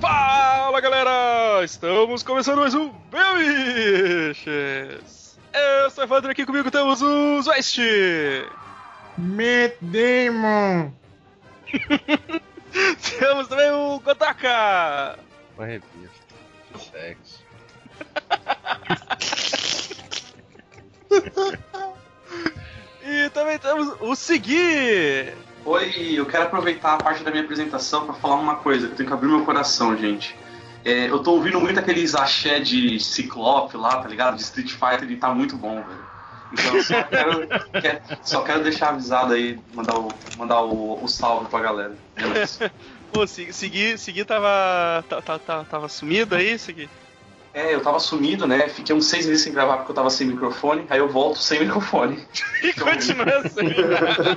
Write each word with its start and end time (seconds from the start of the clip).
Fala 0.00 0.80
galera! 0.80 1.62
Estamos 1.64 2.24
começando 2.24 2.58
mais 2.58 2.74
um 2.74 2.90
Biches! 3.12 4.58
Eu 5.52 5.90
sou 5.90 6.02
o 6.02 6.06
Evandro 6.06 6.32
aqui 6.32 6.44
comigo 6.44 6.68
temos 6.68 7.00
o 7.00 7.40
Zwest! 7.42 7.78
Matt 9.16 9.76
Damon! 9.80 10.92
temos 13.20 13.46
também 13.46 13.70
o 13.70 14.00
Kotaka! 14.00 15.16
Uma 15.56 15.66
revista. 15.66 16.34
Sexo. 16.90 17.44
e 23.06 23.30
também 23.30 23.60
temos 23.60 23.96
o 24.00 24.16
Segui! 24.16 25.32
Oi, 25.64 26.14
eu 26.14 26.26
quero 26.26 26.44
aproveitar 26.44 26.94
a 26.94 26.96
parte 26.98 27.24
da 27.24 27.30
minha 27.30 27.42
apresentação 27.42 28.04
para 28.04 28.14
falar 28.14 28.34
uma 28.34 28.56
coisa, 28.56 28.86
que 28.86 28.92
eu 28.92 28.96
tenho 28.96 29.08
que 29.08 29.14
abrir 29.14 29.28
meu 29.28 29.44
coração, 29.44 29.96
gente. 29.96 30.36
É, 30.84 31.08
eu 31.08 31.20
tô 31.20 31.32
ouvindo 31.32 31.58
muito 31.58 31.80
aqueles 31.80 32.14
axé 32.14 32.60
de 32.60 33.00
Ciclope 33.00 33.74
lá, 33.76 34.02
tá 34.02 34.06
ligado? 34.06 34.36
De 34.36 34.42
Street 34.42 34.70
Fighter 34.70 35.10
e 35.10 35.16
tá 35.16 35.32
muito 35.32 35.56
bom, 35.56 35.76
velho. 35.76 36.04
Então 36.52 36.76
eu 36.76 36.82
só 36.82 37.02
quero, 37.04 37.48
quer, 37.80 38.02
só 38.22 38.42
quero 38.42 38.62
deixar 38.62 38.90
avisado 38.90 39.32
aí, 39.32 39.58
mandar 39.74 39.98
o, 39.98 40.12
mandar 40.36 40.60
o, 40.60 41.02
o 41.02 41.08
salve 41.08 41.48
pra 41.48 41.60
galera. 41.60 41.96
Beleza. 42.14 42.70
Pô, 43.10 43.26
Segui, 43.26 43.96
Segui 43.96 44.24
tava, 44.24 45.02
tava, 45.08 45.64
tava 45.64 45.88
sumido 45.88 46.34
aí, 46.34 46.58
Segui? 46.58 46.90
É, 47.54 47.72
eu 47.72 47.80
tava 47.80 48.00
sumido, 48.00 48.48
né? 48.48 48.68
Fiquei 48.68 48.92
uns 48.92 49.06
seis 49.06 49.26
meses 49.26 49.42
sem 49.42 49.52
gravar 49.52 49.76
porque 49.76 49.92
eu 49.92 49.94
tava 49.94 50.10
sem 50.10 50.26
microfone, 50.26 50.84
aí 50.90 50.98
eu 50.98 51.08
volto 51.08 51.38
sem 51.38 51.60
microfone. 51.64 52.26
E 52.60 52.72
continua 52.72 53.38
assim. 53.38 53.62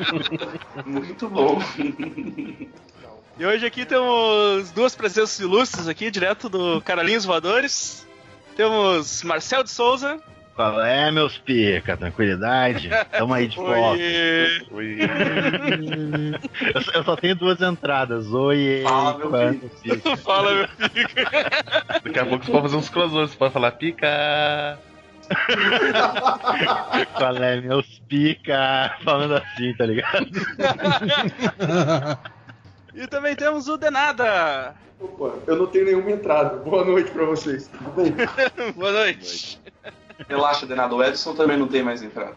Muito 0.85 1.27
bom. 1.27 1.59
E 3.39 3.45
hoje 3.45 3.65
aqui 3.65 3.85
temos 3.85 4.69
duas 4.69 4.95
presenças 4.95 5.39
ilustres 5.39 5.87
aqui, 5.87 6.11
direto 6.11 6.47
do 6.47 6.79
Caralhinhos 6.81 7.25
Voadores. 7.25 8.05
Temos 8.55 9.23
Marcel 9.23 9.63
de 9.63 9.71
Souza. 9.71 10.21
Qual 10.57 10.81
é, 10.81 11.11
meus 11.11 11.37
pica? 11.37 11.95
Tranquilidade? 11.95 12.89
Tamo 13.11 13.31
aí 13.31 13.47
de 13.47 13.55
volta. 13.57 14.01
Oi. 14.71 14.97
Eu, 16.73 16.81
só- 16.81 16.91
eu 16.93 17.03
só 17.03 17.15
tenho 17.15 17.35
duas 17.35 17.61
entradas. 17.61 18.25
Oi, 18.33 18.81
Fala, 18.83 19.17
meu 19.19 19.29
pica. 19.83 20.17
Fala, 20.17 20.53
meu 20.55 20.67
pica. 20.89 21.29
Daqui 22.03 22.17
a 22.19 22.25
pouco 22.25 22.43
você 22.43 22.51
pode 22.51 22.63
fazer 22.63 22.75
uns 22.75 22.89
crossovers, 22.89 23.29
você 23.31 23.37
pode 23.37 23.53
falar 23.53 23.71
pica. 23.73 24.79
Qual 27.17 27.35
é, 27.37 27.61
meus 27.61 27.99
pica? 28.09 28.97
Falando 29.03 29.35
assim, 29.35 29.75
tá 29.77 29.85
ligado? 29.85 30.27
E 32.95 33.05
também 33.05 33.35
temos 33.35 33.67
o 33.67 33.77
Denada. 33.77 34.73
Opa, 34.99 35.35
eu 35.45 35.55
não 35.55 35.67
tenho 35.67 35.85
nenhuma 35.85 36.09
entrada. 36.09 36.57
Boa 36.57 36.83
noite 36.83 37.11
pra 37.11 37.25
vocês. 37.25 37.67
Tudo 37.67 37.91
bem? 37.91 38.11
Boa 38.73 38.91
noite. 38.91 39.59
Relaxa, 40.27 40.65
Denado. 40.65 40.95
O 40.95 41.03
Edson 41.03 41.35
também 41.35 41.57
não 41.57 41.67
tem 41.67 41.83
mais 41.83 42.01
entrada. 42.01 42.33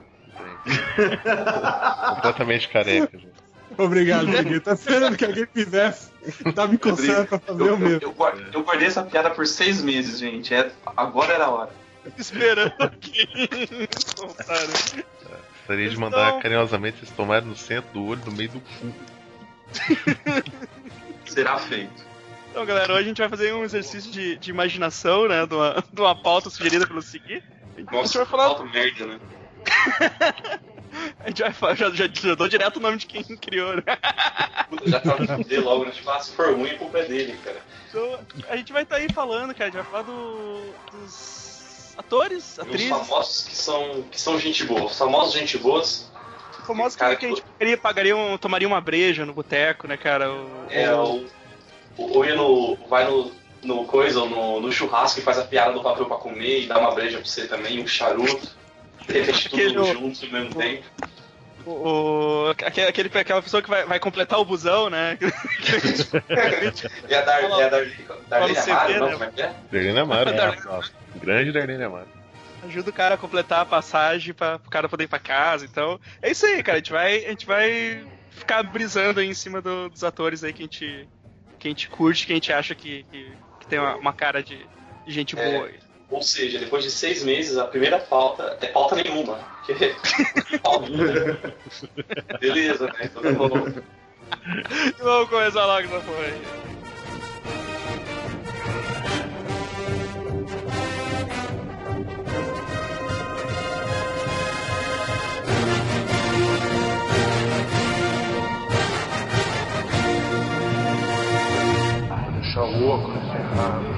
Completamente 2.14 2.68
careca, 2.68 3.16
gente. 3.18 3.28
Obrigado, 3.78 4.26
Miguel. 4.28 4.60
Tá 4.60 4.72
esperando 4.74 5.16
que 5.16 5.24
alguém 5.24 5.46
fizesse. 5.46 6.10
Tá 6.54 6.66
me 6.66 6.76
coçando 6.76 7.26
pra 7.28 7.38
fazer 7.38 7.62
Eu, 7.68 7.74
o 7.74 7.78
mesmo. 7.78 8.00
eu, 8.02 8.14
eu 8.18 8.46
eu 8.52 8.62
guardei 8.62 8.88
essa 8.88 9.02
piada 9.02 9.30
por 9.30 9.46
seis 9.46 9.80
meses, 9.82 10.18
gente. 10.18 10.52
É, 10.52 10.70
agora 10.96 11.32
era 11.32 11.44
a 11.46 11.50
hora. 11.50 11.70
Esperando 12.18 12.72
aqui. 12.80 13.28
Gostaria 15.58 15.88
de 15.88 15.96
Então- 15.96 16.00
mandar 16.00 16.38
carinhosamente 16.40 16.98
vocês 16.98 17.10
tomarem 17.10 17.48
no 17.48 17.56
centro 17.56 17.90
do 17.92 18.04
olho, 18.06 18.20
no 18.26 18.32
meio 18.32 18.50
do 18.50 18.60
cu. 18.60 18.92
Será 21.26 21.56
feito. 21.58 22.10
Então, 22.50 22.66
galera, 22.66 22.92
hoje 22.92 23.02
a 23.04 23.06
gente 23.08 23.18
vai 23.20 23.28
fazer 23.28 23.54
um 23.54 23.62
exercício 23.64 24.10
de, 24.10 24.36
de 24.36 24.50
imaginação, 24.50 25.28
né? 25.28 25.46
De 25.46 25.54
uma, 25.54 25.84
de 25.92 26.00
uma 26.00 26.14
pauta 26.20 26.50
sugerida 26.50 26.86
pelo 26.86 27.00
Segui. 27.00 27.40
A 27.76 27.80
gente 27.80 27.92
Nossa, 27.92 28.18
vai 28.18 28.26
falar. 28.26 28.64
merda, 28.64 29.06
né? 29.06 29.20
A 31.20 31.28
gente 31.28 31.42
vai 31.42 31.52
falar. 31.52 31.74
Já, 31.76 31.90
já, 31.90 32.08
já 32.12 32.34
dou 32.34 32.48
direto 32.48 32.78
o 32.78 32.80
nome 32.80 32.96
de 32.96 33.06
quem 33.06 33.22
criou, 33.22 33.76
né? 33.76 33.82
Já 34.86 35.00
tava 35.00 35.24
de 35.26 35.32
fuder 35.34 35.62
logo, 35.64 35.84
né? 35.84 35.92
Tipo, 35.92 36.10
ah, 36.10 36.20
se 36.20 36.32
for 36.32 36.52
ruim, 36.54 36.70
a 36.70 36.78
culpa 36.78 36.98
é 36.98 37.04
dele, 37.04 37.38
cara. 37.44 37.60
Então, 37.88 38.18
a 38.48 38.56
gente 38.56 38.72
vai 38.72 38.82
estar 38.82 38.96
aí 38.96 39.08
falando, 39.12 39.54
cara. 39.54 39.64
A 39.64 39.72
gente 39.72 39.82
vai 39.82 39.84
falar 39.84 40.02
do, 40.02 40.72
dos 40.92 41.94
atores, 41.96 42.58
E 42.58 42.60
os 42.60 42.66
atrizes, 42.66 42.88
famosos 42.88 43.44
que 43.48 43.54
são, 43.56 44.02
que 44.10 44.20
são 44.20 44.38
gente 44.38 44.64
boa. 44.64 44.84
Os 44.84 44.98
famosos 44.98 45.32
gente 45.32 45.56
boas 45.58 46.10
famosos 46.66 46.94
que, 46.94 47.00
cara, 47.00 47.16
que 47.16 47.26
a 47.26 47.28
gente 47.30 47.42
pagaria, 47.42 47.76
pagaria 47.78 48.16
um, 48.16 48.36
tomaria 48.38 48.68
uma 48.68 48.80
breja 48.80 49.24
no 49.26 49.32
boteco, 49.32 49.86
né, 49.88 49.96
cara? 49.96 50.30
O, 50.32 50.66
é 50.70 50.92
o. 50.94 51.26
o- 51.96 52.16
Ou 52.18 52.24
ia 52.24 52.34
no. 52.34 52.76
Vai 52.88 53.04
no. 53.08 53.32
No 53.62 53.84
coisa, 53.84 54.20
ou 54.20 54.28
no, 54.28 54.60
no 54.60 54.72
churrasco 54.72 55.20
e 55.20 55.22
faz 55.22 55.38
a 55.38 55.44
piada 55.44 55.72
do 55.72 55.82
papel 55.82 56.06
pra 56.06 56.16
comer 56.16 56.62
e 56.62 56.66
dá 56.66 56.78
uma 56.78 56.94
breja 56.94 57.18
pra 57.18 57.26
você 57.26 57.46
também, 57.46 57.80
um 57.82 57.86
charuto. 57.86 58.48
De 59.06 59.12
repente 59.20 59.48
tudo 59.50 59.82
o- 59.82 59.92
junto 59.92 60.24
ao 60.26 60.32
mesmo 60.32 60.54
tempo. 60.54 60.84
o, 61.66 61.70
o- 61.70 62.50
aquele, 62.50 63.10
aquela 63.18 63.42
pessoa 63.42 63.62
que 63.62 63.68
vai, 63.68 63.84
vai 63.84 63.98
completar 64.00 64.38
o 64.40 64.44
busão, 64.44 64.88
né? 64.88 65.18
E 67.08 67.14
a 67.14 67.20
Dar, 67.22 67.42
e 67.42 67.62
a 67.62 67.68
Dar, 67.68 67.86
Darlene 68.28 68.58
Amaro, 68.58 68.98
não? 68.98 69.06
né? 69.06 69.12
Como 69.12 69.24
é 69.24 69.30
que 69.30 69.42
é? 69.42 69.54
Darlene 69.70 69.98
Amaro, 69.98 70.32
Dar- 70.34 70.56
né? 70.56 70.82
Grande 71.16 71.52
Darlene 71.52 71.84
Amaro. 71.84 72.08
Ajuda 72.64 72.90
o 72.90 72.92
cara 72.92 73.14
a 73.14 73.18
completar 73.18 73.60
a 73.60 73.64
passagem 73.66 74.34
para 74.34 74.56
o 74.56 74.70
cara 74.70 74.88
poder 74.88 75.04
ir 75.04 75.08
pra 75.08 75.18
casa. 75.18 75.64
Então, 75.64 75.98
é 76.20 76.30
isso 76.30 76.44
aí, 76.46 76.62
cara. 76.62 76.76
A 76.76 76.80
gente 76.80 76.92
vai, 76.92 77.24
a 77.24 77.30
gente 77.30 77.46
vai 77.46 78.04
ficar 78.30 78.62
brisando 78.62 79.20
aí 79.20 79.26
em 79.28 79.34
cima 79.34 79.60
do- 79.62 79.88
dos 79.88 80.04
atores 80.04 80.44
aí 80.44 80.52
que 80.52 80.62
a 80.62 80.64
gente, 80.66 81.08
que 81.58 81.68
a 81.68 81.70
gente 81.70 81.88
curte, 81.88 82.26
que 82.26 82.32
a 82.32 82.36
gente 82.36 82.52
acha 82.52 82.74
que, 82.74 83.04
que, 83.10 83.32
que 83.60 83.66
tem 83.66 83.78
uma, 83.78 83.94
uma 83.96 84.12
cara 84.12 84.42
de, 84.42 84.66
gente 85.06 85.38
É. 85.38 85.52
boa. 85.52 85.66
aí. 85.66 85.78
Ou 86.10 86.22
seja, 86.22 86.58
depois 86.58 86.82
de 86.82 86.90
seis 86.90 87.22
meses, 87.22 87.56
a 87.56 87.66
primeira 87.66 87.98
pauta 88.00 88.58
é 88.60 88.66
pauta 88.66 88.96
nenhuma. 88.96 89.38
Porque... 89.64 89.94
Beleza, 92.40 92.86
né? 92.86 93.04
Então 93.04 93.22
tá 93.22 93.32
bom. 93.32 93.48
Vamos 94.98 95.30
começar 95.30 95.66
logo 95.66 95.86
essa 95.86 96.00
porra 96.00 96.24
aí. 96.24 96.69
Ah! 113.62 113.90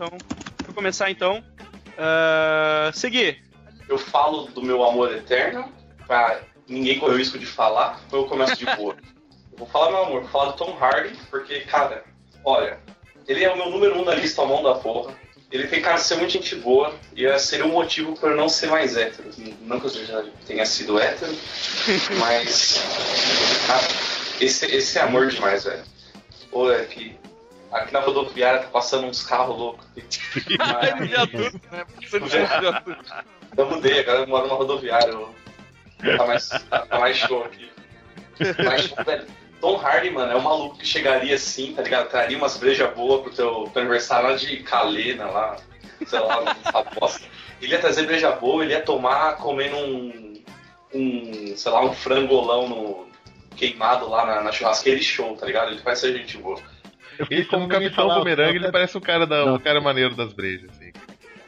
Então. 0.00 0.18
Vou 0.64 0.74
começar 0.74 1.10
então. 1.10 1.44
Uh, 1.90 2.92
seguir. 2.94 3.42
Eu 3.86 3.98
falo 3.98 4.46
do 4.46 4.62
meu 4.62 4.82
amor 4.82 5.12
eterno, 5.12 5.70
pra 6.06 6.40
ninguém 6.66 6.98
correr 6.98 7.14
o 7.14 7.18
risco 7.18 7.38
de 7.38 7.44
falar, 7.44 8.00
ou 8.10 8.20
eu 8.20 8.26
começo 8.26 8.56
de 8.56 8.64
boa? 8.76 8.96
Eu 9.52 9.66
vou 9.66 9.66
falar 9.66 9.90
meu 9.90 10.04
amor, 10.04 10.20
vou 10.22 10.30
falar 10.30 10.52
do 10.52 10.56
Tom 10.56 10.74
Hardy, 10.80 11.14
porque, 11.28 11.60
cara, 11.60 12.02
olha, 12.42 12.80
ele 13.28 13.44
é 13.44 13.52
o 13.52 13.56
meu 13.58 13.68
número 13.68 13.98
um 13.98 14.06
na 14.06 14.14
lista, 14.14 14.40
a 14.40 14.46
mão 14.46 14.62
da 14.62 14.76
porra. 14.76 15.14
Ele 15.52 15.66
tem 15.66 15.82
cara 15.82 15.96
de 15.96 16.04
ser 16.04 16.14
muito 16.16 16.32
gente 16.32 16.54
boa 16.54 16.94
e 17.14 17.26
esse 17.26 17.48
seria 17.48 17.66
um 17.66 17.72
motivo 17.72 18.18
para 18.18 18.30
eu 18.30 18.36
não 18.38 18.48
ser 18.48 18.68
mais 18.68 18.96
hétero. 18.96 19.28
Não 19.60 19.78
que 19.78 19.84
eu 19.84 20.06
já 20.06 20.24
tenha 20.46 20.64
sido 20.64 20.98
hétero, 20.98 21.30
mas. 22.18 22.82
Cara, 23.66 23.86
esse, 24.40 24.64
esse 24.64 24.98
é 24.98 25.02
amor 25.02 25.26
demais, 25.26 25.64
velho. 25.64 25.84
Pô, 26.50 26.72
é 26.72 26.86
que 26.86 27.19
aqui 27.72 27.92
na 27.92 28.00
rodoviária 28.00 28.60
tá 28.60 28.68
passando 28.68 29.06
uns 29.06 29.22
carros 29.22 29.56
loucos. 29.56 29.86
Ai, 30.58 31.06
de 31.08 31.16
adulto, 31.16 31.60
né? 31.70 31.84
Gente 32.00 32.28
de 32.30 32.38
adulto. 32.38 32.96
Eu 33.56 33.66
mudei, 33.70 34.00
agora 34.00 34.20
eu 34.20 34.26
moro 34.26 34.46
numa 34.46 34.56
rodoviária. 34.56 35.10
eu- 35.10 35.34
Tá 36.16 36.26
mais, 36.26 36.48
tá 36.48 36.98
mais 36.98 37.16
show 37.18 37.44
aqui. 37.44 37.70
Mas, 38.64 38.84
tipo, 38.84 39.04
velho, 39.04 39.26
Tom 39.60 39.76
Hardy, 39.76 40.08
mano, 40.10 40.32
é 40.32 40.36
um 40.36 40.40
maluco 40.40 40.78
que 40.78 40.86
chegaria 40.86 41.34
assim, 41.34 41.74
tá 41.74 41.82
ligado? 41.82 42.08
Traria 42.08 42.38
umas 42.38 42.56
brejas 42.56 42.94
boas 42.94 43.20
pro 43.20 43.30
teu, 43.30 43.70
aniversário 43.76 44.30
lá 44.30 44.34
de 44.36 44.56
Calena, 44.62 45.26
lá, 45.26 45.56
sei 46.06 46.18
lá, 46.20 46.40
uma 46.72 46.82
bosta. 46.84 47.20
Ele 47.60 47.72
ia 47.72 47.78
trazer 47.78 48.06
breja 48.06 48.30
boa, 48.32 48.64
ele 48.64 48.72
ia 48.72 48.80
tomar 48.80 49.36
comendo 49.36 49.76
um, 49.76 50.42
um 50.94 51.54
sei 51.54 51.70
lá, 51.70 51.84
um 51.84 51.92
frangolão 51.92 52.66
no, 52.66 53.06
queimado 53.54 54.08
lá 54.08 54.24
na, 54.24 54.42
na 54.42 54.52
churrasqueira 54.52 54.98
e 54.98 55.02
show, 55.02 55.36
tá 55.36 55.44
ligado? 55.44 55.70
Ele 55.72 55.82
vai 55.82 55.94
ser 55.94 56.16
gente 56.16 56.38
boa. 56.38 56.58
Ele, 57.28 57.44
como 57.44 57.68
Capitão 57.68 58.08
Bumerangue, 58.08 58.56
ele 58.56 58.72
parece 58.72 58.96
o 58.96 59.00
cara, 59.00 59.26
da, 59.26 59.52
o 59.52 59.60
cara 59.60 59.80
maneiro 59.80 60.14
das 60.14 60.32
brejas, 60.32 60.70
assim. 60.70 60.92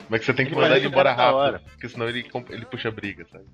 Mas 0.08 0.20
que 0.20 0.26
você 0.26 0.34
tem 0.34 0.44
que 0.46 0.52
Ele 0.52 0.60
mandar 0.60 0.76
ele 0.76 0.88
embora 0.88 1.12
rápido, 1.12 1.36
hora. 1.36 1.62
porque 1.70 1.88
senão 1.88 2.08
ele, 2.08 2.26
ele 2.50 2.66
puxa 2.66 2.90
briga, 2.90 3.24
sabe? 3.30 3.44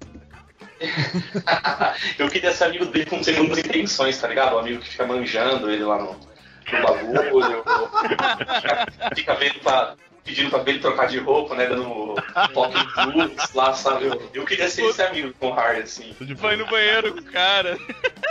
eu 2.19 2.29
queria 2.29 2.53
ser 2.53 2.65
amigo 2.65 2.87
dele 2.87 3.07
com 3.07 3.23
segundas 3.23 3.59
intenções, 3.59 4.19
tá 4.21 4.29
ligado? 4.29 4.55
O 4.55 4.59
amigo 4.59 4.81
que 4.81 4.89
fica 4.89 5.07
manjando 5.07 5.71
ele 5.71 5.85
lá 5.85 5.99
no, 5.99 6.13
no 6.13 6.83
bagulho, 6.83 7.65
fica, 8.03 8.87
fica 9.15 9.35
vendo 9.35 9.61
pra, 9.61 9.95
pedindo 10.29 10.51
pra 10.51 10.59
ver 10.59 10.73
ele 10.73 10.81
trocar 10.81 11.07
de 11.07 11.19
roupa, 11.19 11.55
né? 11.55 11.67
Dando 11.67 12.15
toque 12.53 12.77
em 12.79 13.13
blues 13.13 13.55
lá, 13.55 13.73
sabe? 13.73 14.05
Eu, 14.05 14.31
eu 14.35 14.45
queria 14.45 14.69
ser 14.69 14.85
esse 14.85 15.03
amigo 15.03 15.33
com 15.41 15.49
o 15.49 15.53
Hardy, 15.53 15.81
assim. 15.81 16.15
Tô 16.19 16.25
de 16.25 16.35
Vai 16.35 16.57
no 16.57 16.67
banheiro 16.67 17.15
com 17.15 17.21
o 17.21 17.25
cara. 17.25 17.79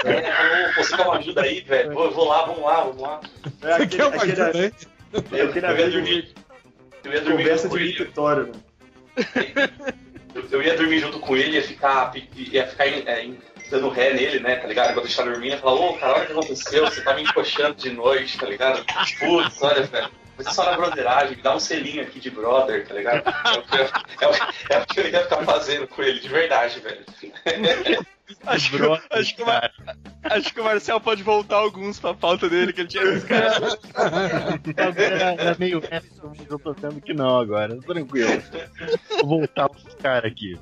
É, 0.06 0.70
ô, 0.70 0.84
você 0.84 0.96
quer 0.96 1.04
uma 1.04 1.18
ajuda 1.18 1.42
aí, 1.42 1.62
velho? 1.62 1.92
Pô, 1.92 2.06
eu 2.06 2.12
vou 2.12 2.28
lá, 2.28 2.46
vamos 2.46 2.62
lá, 2.64 2.82
vamos 2.82 3.02
lá. 3.02 3.22
É 3.64 3.68
Você 3.68 3.72
aquele, 3.72 3.88
quer 3.88 4.06
uma 4.06 4.16
aquele, 4.16 4.42
ajuda 4.42 4.60
aí? 4.60 4.72
Eu, 5.32 5.50
aquele 5.50 5.66
eu 5.66 5.78
ia 5.78 5.90
dormir. 5.90 6.34
Eu 7.04 7.14
ia 7.14 7.22
dormir 7.22 7.38
conversa 7.38 7.64
junto 7.64 8.14
com 8.14 8.14
de 8.14 8.22
mano. 8.22 8.52
Eu, 10.36 10.44
eu 10.52 10.62
ia 10.62 10.78
dormir 10.78 11.00
junto 11.00 11.20
com 11.20 11.36
ele, 11.36 11.58
ia 11.58 11.64
ficar, 11.64 12.12
ia 12.36 12.68
ficar 12.68 12.88
é, 12.88 13.30
dando 13.72 13.90
ré 13.90 14.14
nele, 14.14 14.40
né, 14.40 14.58
tá 14.58 14.68
ligado? 14.68 14.96
Eu 14.96 15.04
estava 15.04 15.32
dormindo, 15.32 15.54
ia 15.54 15.58
falar, 15.58 15.74
ô, 15.74 15.98
cara, 15.98 16.14
olha 16.14 16.24
o 16.24 16.26
que 16.28 16.32
aconteceu, 16.34 16.86
você 16.86 17.02
tá 17.02 17.16
me 17.16 17.24
encoxando 17.24 17.74
de 17.76 17.90
noite, 17.90 18.38
tá 18.38 18.46
ligado? 18.46 18.86
Putz, 19.20 19.62
olha, 19.64 19.84
velho. 19.84 20.12
Mas 20.38 20.48
é 20.48 20.52
só 20.52 20.64
na 20.66 20.78
broderagem, 20.78 21.36
me 21.38 21.42
dá 21.42 21.56
um 21.56 21.60
selinho 21.60 22.02
aqui 22.04 22.20
de 22.20 22.30
brother, 22.30 22.86
tá 22.88 22.94
ligado? 22.94 23.24
É 23.28 23.58
o 23.58 23.64
que 23.64 23.76
eu, 23.76 23.82
é 24.22 24.28
o- 24.32 24.74
é 24.76 24.78
o 24.80 24.86
que 24.86 25.00
eu 25.00 25.10
ia 25.10 25.24
ficar 25.24 25.44
fazendo 25.44 25.88
com 25.88 26.04
ele, 26.04 26.20
de 26.20 26.30
verdade, 26.30 26.80
velho. 26.80 27.04
Acho 28.46 28.70
que, 28.72 28.78
Brother, 28.78 29.04
acho, 29.12 29.36
que, 29.36 29.42
o. 29.42 29.46
Mar- 29.46 29.72
acho 30.24 30.54
que 30.54 30.60
o 30.60 30.64
Marcel 30.64 31.00
pode 31.00 31.24
voltar 31.24 31.56
alguns 31.58 31.98
pra 31.98 32.14
pauta 32.14 32.50
dele, 32.50 32.74
que 32.74 32.82
ele 32.82 32.88
tinha 32.90 33.04
esse 33.04 33.26
cara. 33.26 33.56
Era, 34.98 35.42
era 35.42 35.56
meio 35.58 35.82
eu 36.50 36.60
tô 36.60 36.74
vendo 36.74 37.02
que 37.02 37.14
não 37.14 37.38
agora. 37.40 37.78
Tranquilo. 37.82 38.44
Vou 39.22 39.40
voltar 39.40 39.72
os 39.72 39.96
caras 39.96 40.30
aqui. 40.32 40.60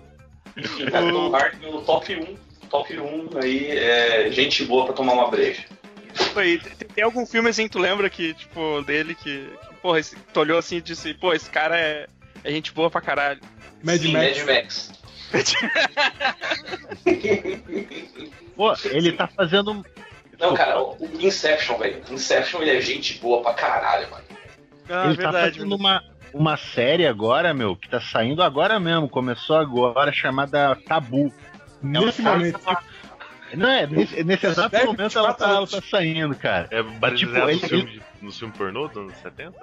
Tom 0.91 1.35
Hardy 1.35 1.65
no 1.65 1.81
top 1.81 2.15
1, 2.15 2.67
top 2.69 2.99
1 2.99 3.29
aí, 3.41 3.71
é 3.71 4.29
gente 4.31 4.63
boa 4.65 4.85
pra 4.85 4.93
tomar 4.93 5.13
uma 5.13 5.29
breja. 5.29 5.63
E 6.43 6.57
tem, 6.57 6.87
tem 6.87 7.03
algum 7.03 7.25
filme 7.25 7.49
assim 7.49 7.63
que 7.63 7.71
tu 7.71 7.79
lembra 7.79 8.09
que, 8.09 8.33
tipo, 8.33 8.81
dele 8.83 9.15
que, 9.15 9.49
que 9.67 9.75
porra, 9.81 9.99
esse, 9.99 10.15
tu 10.15 10.39
olhou 10.39 10.57
assim 10.57 10.77
e 10.77 10.81
disse, 10.81 11.13
pô, 11.13 11.33
esse 11.33 11.49
cara 11.49 11.77
é, 11.77 12.07
é 12.43 12.51
gente 12.51 12.73
boa 12.73 12.89
pra 12.89 13.01
caralho. 13.01 13.41
Mad 13.83 14.01
Sim, 14.01 14.13
Max. 14.13 14.37
Mad 14.37 14.47
Max. 14.47 14.91
Pô, 18.55 18.73
ele 18.85 19.11
tá 19.11 19.27
fazendo. 19.27 19.85
Não, 20.39 20.53
cara, 20.53 20.81
o 20.81 20.97
Inception, 21.19 21.77
velho. 21.77 22.01
Inception 22.09 22.61
ele 22.61 22.77
é 22.77 22.81
gente 22.81 23.19
boa 23.19 23.41
pra 23.41 23.53
caralho, 23.53 24.09
mano. 24.09 24.23
Ah, 24.89 25.07
ele 25.07 25.17
tá 25.17 25.31
verdade. 25.31 25.57
fazendo 25.57 25.75
uma, 25.75 26.03
uma 26.33 26.57
série 26.57 27.07
agora, 27.07 27.53
meu, 27.53 27.75
que 27.75 27.89
tá 27.89 27.99
saindo 27.99 28.41
agora 28.41 28.79
mesmo. 28.79 29.09
Começou 29.09 29.57
agora, 29.57 30.11
chamada 30.11 30.75
Tabu. 30.87 31.33
Nesse 31.81 32.21
momento. 32.21 32.59
Não 33.55 33.69
é, 33.69 33.87
nesse, 33.87 34.23
nesse 34.23 34.45
exato 34.47 34.69
Deve 34.69 34.85
momento 34.85 35.17
ela 35.17 35.33
tá, 35.33 35.49
ela 35.49 35.67
tá 35.67 35.81
saindo, 35.81 36.35
cara. 36.35 36.67
É 36.71 36.81
baseado 36.83 37.15
tipo, 37.17 37.31
no, 37.33 37.49
ele- 37.49 37.59
filme 37.59 37.91
de- 37.91 38.01
no 38.21 38.31
filme 38.31 38.53
pornô 38.55 38.87
dos 38.87 38.97
anos 38.97 39.13
70? 39.17 39.53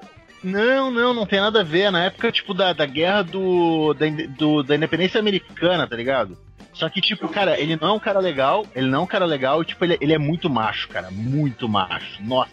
Não, 0.43 0.91
não, 0.91 1.15
não 1.15 1.25
tem 1.27 1.41
nada 1.41 1.61
a 1.61 1.65
ver. 1.65 1.91
Na 1.93 2.05
época, 2.05 2.33
tipo, 2.33 2.53
da, 2.53 2.73
da 2.73 2.85
guerra 2.87 3.23
do 3.23 3.95
da, 3.95 4.07
do- 4.37 4.63
da 4.63 4.75
independência 4.75 5.21
americana, 5.21 5.87
tá 5.87 5.95
ligado? 5.97 6.37
Só 6.73 6.89
que, 6.89 7.01
tipo, 7.01 7.29
cara, 7.29 7.61
ele 7.61 7.77
não 7.81 7.89
é 7.89 7.93
um 7.93 7.99
cara 8.01 8.19
legal, 8.19 8.67
ele 8.75 8.87
não 8.89 9.01
é 9.01 9.03
um 9.03 9.07
cara 9.07 9.27
legal, 9.27 9.61
e, 9.63 9.65
tipo, 9.67 9.85
ele, 9.85 9.99
ele 10.01 10.15
é 10.15 10.19
muito 10.19 10.49
macho, 10.49 10.89
cara. 10.89 11.11
Muito 11.11 11.69
macho. 11.69 12.23
Nossa, 12.23 12.51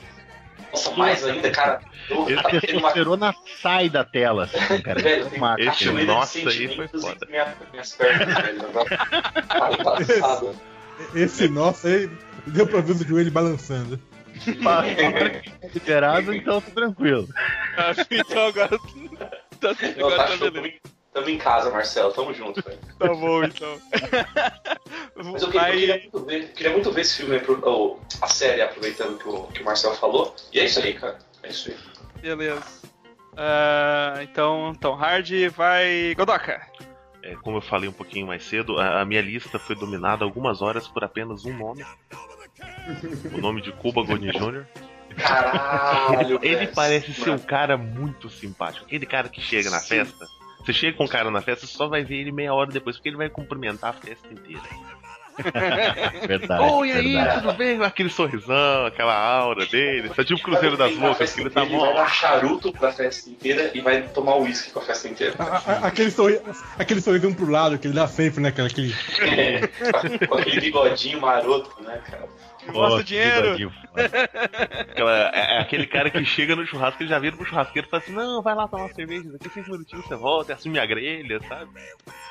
Nossa, 0.71 0.91
mais 0.95 1.25
ainda, 1.25 1.49
cara. 1.51 1.79
A 2.11 2.15
tá 2.15 2.25
tendo 2.25 2.39
uma 2.41 2.59
testosterona 2.59 3.35
sai 3.61 3.89
da 3.89 4.03
tela, 4.03 4.43
assim, 4.43 4.81
cara. 4.83 4.99
Velho, 5.01 5.29
tem 5.29 5.39
macho. 5.39 5.61
Esse 5.63 5.89
nossa 6.05 6.37
aí 6.49 6.75
foi 6.75 6.87
foda. 6.89 7.25
minha- 7.29 7.55
minhas 7.71 7.91
pernas, 7.95 8.35
velho. 8.43 8.65
Agora, 8.67 8.97
tá 9.47 9.67
passado. 9.83 10.55
Esse 11.13 11.47
nosso 11.47 11.87
aí, 11.87 12.09
deu 12.47 12.67
pra 12.67 12.81
ver 12.81 12.93
o 12.93 13.07
joelho 13.07 13.31
balançando. 13.31 13.99
Tá 14.63 14.83
liberado, 15.73 16.33
então 16.33 16.61
tá 16.61 16.71
tranquilo. 16.71 17.27
Ah, 17.77 17.91
então 18.11 18.47
agora. 18.47 18.79
Tá, 19.59 19.69
agora 19.97 20.17
tá 20.17 20.37
tá 20.37 20.51
beleza. 20.51 20.77
Tamo, 21.11 21.29
em 21.29 21.37
casa, 21.37 21.71
Marcelo. 21.71 22.13
Tamo 22.13 22.33
junto, 22.33 22.61
velho. 22.61 22.79
Tá 22.97 23.07
bom, 23.07 23.43
então. 23.43 23.81
Mas 25.15 25.41
eu 25.41 25.49
queria, 25.49 25.69
eu 25.71 25.71
queria 25.71 25.99
muito 26.01 26.25
ver, 26.25 26.53
queria 26.53 26.71
muito 26.71 26.91
ver 26.91 27.01
esse 27.01 27.17
filme, 27.17 27.35
aí 27.35 27.43
ou 27.63 27.99
a 28.21 28.27
série, 28.27 28.61
aproveitando 28.61 29.17
que 29.17 29.27
o, 29.27 29.43
que 29.47 29.61
o 29.61 29.65
Marcelo 29.65 29.95
falou. 29.95 30.35
E 30.53 30.59
é 30.59 30.65
isso 30.65 30.79
aí, 30.79 30.93
cara. 30.93 31.17
É 31.43 31.49
isso 31.49 31.71
aí. 31.71 31.77
Beleza. 32.21 32.63
Ah, 33.35 34.19
então, 34.21 34.73
Tom 34.79 34.93
Hardy 34.93 35.49
vai. 35.49 36.13
Godoka. 36.15 36.61
É, 37.21 37.35
como 37.35 37.57
eu 37.57 37.61
falei 37.61 37.89
um 37.89 37.93
pouquinho 37.93 38.27
mais 38.27 38.43
cedo, 38.43 38.79
a, 38.79 39.01
a 39.01 39.05
minha 39.05 39.21
lista 39.21 39.59
foi 39.59 39.75
dominada 39.75 40.23
algumas 40.23 40.61
horas 40.61 40.87
por 40.87 41.03
apenas 41.03 41.45
um 41.45 41.55
nome. 41.57 41.85
o 43.33 43.37
nome 43.39 43.61
de 43.61 43.71
Cuba 43.73 44.03
Gooding 44.03 44.31
Jr. 44.31 44.65
Caralho, 45.17 46.39
Ele 46.41 46.67
parece 46.67 47.13
ser 47.13 47.31
um 47.31 47.39
cara 47.39 47.77
muito 47.77 48.29
simpático. 48.29 48.85
Aquele 48.85 49.05
cara 49.05 49.27
que 49.27 49.41
chega 49.41 49.69
na 49.69 49.79
Sim. 49.79 49.97
festa. 49.97 50.27
Você 50.59 50.73
chega 50.73 50.97
com 50.97 51.05
um 51.05 51.07
cara 51.07 51.31
na 51.31 51.41
festa, 51.41 51.65
você 51.65 51.73
só 51.73 51.87
vai 51.87 52.03
ver 52.03 52.17
ele 52.17 52.31
meia 52.31 52.53
hora 52.53 52.69
depois, 52.69 52.97
porque 52.97 53.09
ele 53.09 53.17
vai 53.17 53.29
cumprimentar 53.29 53.91
a 53.91 53.93
festa 53.93 54.27
inteira. 54.31 54.61
Verdade. 56.27 56.63
Oi, 56.73 56.91
aí, 56.91 57.13
verdade. 57.13 57.41
tudo 57.41 57.53
bem? 57.53 57.83
Aquele 57.83 58.09
sorrisão, 58.09 58.85
aquela 58.85 59.13
aura 59.15 59.65
dele. 59.65 60.09
Tá 60.09 60.23
tipo 60.23 60.39
o 60.39 60.43
Cruzeiro 60.43 60.77
das 60.77 60.95
Loucas, 60.95 61.33
que 61.33 61.41
ele 61.41 61.49
tá 61.49 61.63
inteira, 61.63 61.75
Ele 61.83 61.85
vai 61.85 61.93
mó. 61.93 61.99
dar 62.01 62.09
charuto 62.09 62.71
pra 62.73 62.91
festa 62.91 63.29
inteira 63.29 63.71
e 63.73 63.81
vai 63.81 64.01
tomar 64.03 64.35
uísque 64.37 64.71
com 64.71 64.79
a 64.79 64.83
festa 64.83 65.07
inteira. 65.07 65.35
A- 65.39 65.57
a- 65.71 65.87
Aquele 65.87 66.11
sorriso, 66.11 66.41
aquele 66.77 67.01
sorriso 67.01 67.27
um 67.27 67.33
pro 67.33 67.49
lado, 67.49 67.77
que 67.77 67.87
ele 67.87 67.93
dá 67.95 68.07
sempre, 68.07 68.41
né? 68.41 68.49
Aquele, 68.49 68.67
aquele... 68.67 68.93
É, 69.21 69.67
com 70.27 70.35
aquele 70.37 70.61
bigodinho 70.61 71.19
maroto, 71.21 71.81
né, 71.83 71.99
cara? 72.09 72.27
O 72.73 73.01
dinheiro. 73.03 73.41
bigodinho. 73.55 73.71
Aquela, 74.91 75.31
é, 75.33 75.55
é 75.57 75.61
aquele 75.61 75.87
cara 75.87 76.09
que 76.11 76.23
chega 76.23 76.55
no 76.55 76.65
churrasco, 76.65 77.01
ele 77.01 77.09
já 77.09 77.17
vira 77.17 77.35
pro 77.35 77.45
churrasqueiro 77.45 77.87
e 77.87 77.89
fala 77.89 78.03
assim: 78.03 78.11
Não, 78.13 78.41
vai 78.43 78.53
lá 78.53 78.67
tomar 78.67 78.83
uma 78.85 78.93
cerveja, 78.93 79.29
daqui 79.31 79.49
cinco 79.49 79.71
minutinhos 79.71 80.05
você 80.05 80.15
volta, 80.15 80.51
e 80.51 80.55
assume 80.55 80.77
a 80.77 80.85
grelha, 80.85 81.39
sabe? 81.47 81.71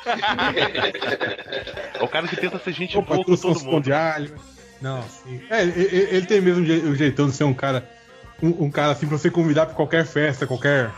É 1.99 2.03
o 2.03 2.09
cara 2.09 2.29
que 2.29 2.37
tenta 2.37 2.59
ser 2.59 2.73
gente 2.73 2.97
Opa, 3.01 3.15
boa 3.15 3.25
com 3.25 3.35
tudo 3.37 3.55
todo 3.55 3.65
mundo. 3.65 3.85
de 3.85 3.93
alho. 3.93 4.35
Não, 4.81 5.03
sim. 5.03 5.41
É, 5.51 5.63
ele, 5.65 6.27
tem 6.27 6.41
mesmo 6.41 6.63
o 6.63 6.67
je- 6.67 6.87
o 6.87 6.95
jeitão 6.95 7.27
de 7.29 7.35
ser 7.35 7.45
um 7.45 7.55
cara. 7.55 7.89
Um, 8.43 8.65
um 8.67 8.71
cara 8.71 8.93
assim 8.93 9.07
pra 9.09 9.19
você 9.19 9.31
convidar 9.31 9.67
pra 9.67 9.75
qualquer 9.75 10.05
festa, 10.07 10.47
qualquer. 10.47 10.91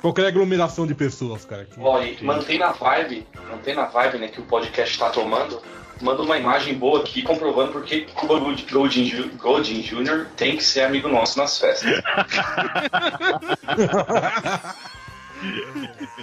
Qualquer 0.00 0.26
aglomeração 0.26 0.86
de 0.86 0.94
pessoas, 0.94 1.44
cara. 1.44 1.64
que- 1.64 1.80
Ó, 1.80 2.00
e 2.02 2.22
mantém 2.22 2.58
na 2.58 2.72
vibe, 2.72 3.26
mantém 3.50 3.74
na 3.74 3.86
vibe, 3.86 4.18
né, 4.18 4.28
que 4.28 4.40
o 4.40 4.44
podcast 4.44 4.98
tá 4.98 5.10
tomando. 5.10 5.60
Manda 6.00 6.22
uma 6.22 6.36
imagem 6.36 6.74
boa 6.74 7.00
aqui 7.00 7.22
comprovando 7.22 7.72
porque 7.72 8.02
Cuba 8.14 8.38
Golding 8.38 9.80
Jr. 9.80 10.26
tem 10.36 10.54
que 10.56 10.62
ser 10.62 10.82
amigo 10.82 11.08
nosso 11.08 11.38
nas 11.38 11.58
festas. 11.58 12.02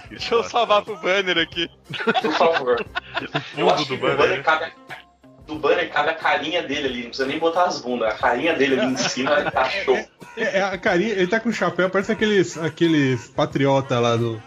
Deixa 0.10 0.36
eu 0.36 0.43
salvar 0.43 0.84
pro 0.84 0.98
banner 0.98 1.38
aqui. 1.38 1.70
Por 2.22 2.32
favor. 2.34 2.86
Eu 3.22 3.41
Fundo 3.41 3.70
acho 3.72 3.86
do 3.86 3.96
que 3.96 4.01
banner. 4.01 4.17
banner 4.17 4.43
cabe, 4.43 4.72
do 5.48 5.55
banner 5.55 5.91
cabe 5.91 6.10
a 6.10 6.15
carinha 6.15 6.63
dele 6.63 6.88
ali, 6.88 6.98
não 7.01 7.08
precisa 7.10 7.27
nem 7.27 7.39
botar 7.39 7.65
as 7.65 7.79
bundas. 7.82 8.10
A 8.13 8.17
carinha 8.17 8.53
dele 8.53 8.79
ali 8.79 8.93
em 8.93 8.98
cima 8.98 9.50
tá 9.51 9.65
show. 9.70 9.96
É, 10.38 10.60
é 10.60 10.62
a 10.63 10.77
carinha, 10.77 11.12
ele 11.13 11.27
tá 11.27 11.39
com 11.39 11.51
chapéu, 11.51 11.89
parece 11.89 12.12
aqueles, 12.12 12.58
aqueles 12.58 13.27
patriota 13.29 14.00
lá 14.00 14.15
do. 14.15 14.41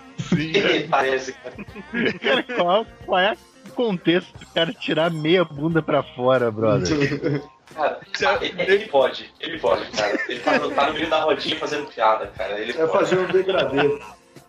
Parece, 0.90 1.32
cara. 1.34 2.42
Qual, 2.56 2.86
qual 3.04 3.20
é 3.20 3.36
o 3.66 3.70
contexto 3.72 4.32
do 4.38 4.46
cara 4.46 4.72
tirar 4.72 5.10
meia 5.10 5.44
bunda 5.44 5.82
pra 5.82 6.02
fora, 6.02 6.50
brother? 6.50 7.42
Cara, 7.74 8.38
ele, 8.40 8.62
ele 8.62 8.86
pode, 8.86 9.30
ele 9.38 9.58
pode, 9.58 9.84
cara. 9.90 10.18
Ele 10.28 10.40
tá 10.40 10.58
no, 10.58 10.70
tá 10.70 10.86
no 10.86 10.94
meio 10.94 11.10
da 11.10 11.20
rodinha 11.20 11.56
fazendo 11.56 11.86
piada, 11.86 12.26
cara. 12.28 12.58
Ele 12.58 12.70
É 12.72 12.86
pode. 12.86 12.92
fazer 12.92 13.18
um 13.18 13.26
degradê. 13.26 13.98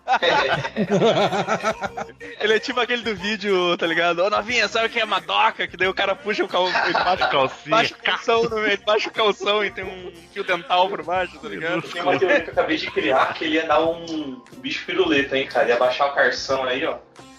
Ele 2.39 2.53
é 2.53 2.59
tipo 2.59 2.79
aquele 2.79 3.03
do 3.03 3.15
vídeo, 3.15 3.75
tá 3.77 3.85
ligado? 3.85 4.19
Ô 4.19 4.29
novinha, 4.29 4.67
sabe 4.67 4.87
o 4.87 4.89
que 4.89 4.99
é 4.99 5.05
madoca? 5.05 5.67
Que 5.67 5.75
daí 5.75 5.87
o 5.87 5.93
cara 5.93 6.15
puxa 6.15 6.43
o 6.43 6.47
cal... 6.47 6.67
ele 6.67 6.93
baixa, 7.03 7.27
Calcinha. 7.27 7.75
baixa 7.75 7.93
o 7.93 8.03
calção 8.03 8.43
no 8.43 8.61
meio, 8.61 8.79
baixa 8.85 9.09
o 9.09 9.11
calção 9.11 9.65
e 9.65 9.71
tem 9.71 9.83
um 9.83 10.11
fio 10.31 10.43
dental 10.43 10.87
por 10.89 11.03
baixo, 11.03 11.37
tá 11.39 11.49
ligado? 11.49 11.81
Tem 11.81 12.01
uma 12.01 12.17
teoria 12.17 12.41
que 12.41 12.49
eu 12.49 12.53
acabei 12.53 12.77
de 12.77 12.89
criar 12.91 13.33
que 13.33 13.45
ele 13.45 13.55
ia 13.55 13.67
dar 13.67 13.81
um 13.81 14.41
bicho 14.57 14.85
piruleta, 14.85 15.37
hein, 15.37 15.47
cara? 15.47 15.69
Ia 15.69 15.77
baixar 15.77 16.07
o 16.07 16.13
carção 16.13 16.63
aí, 16.63 16.85
ó. 16.85 16.97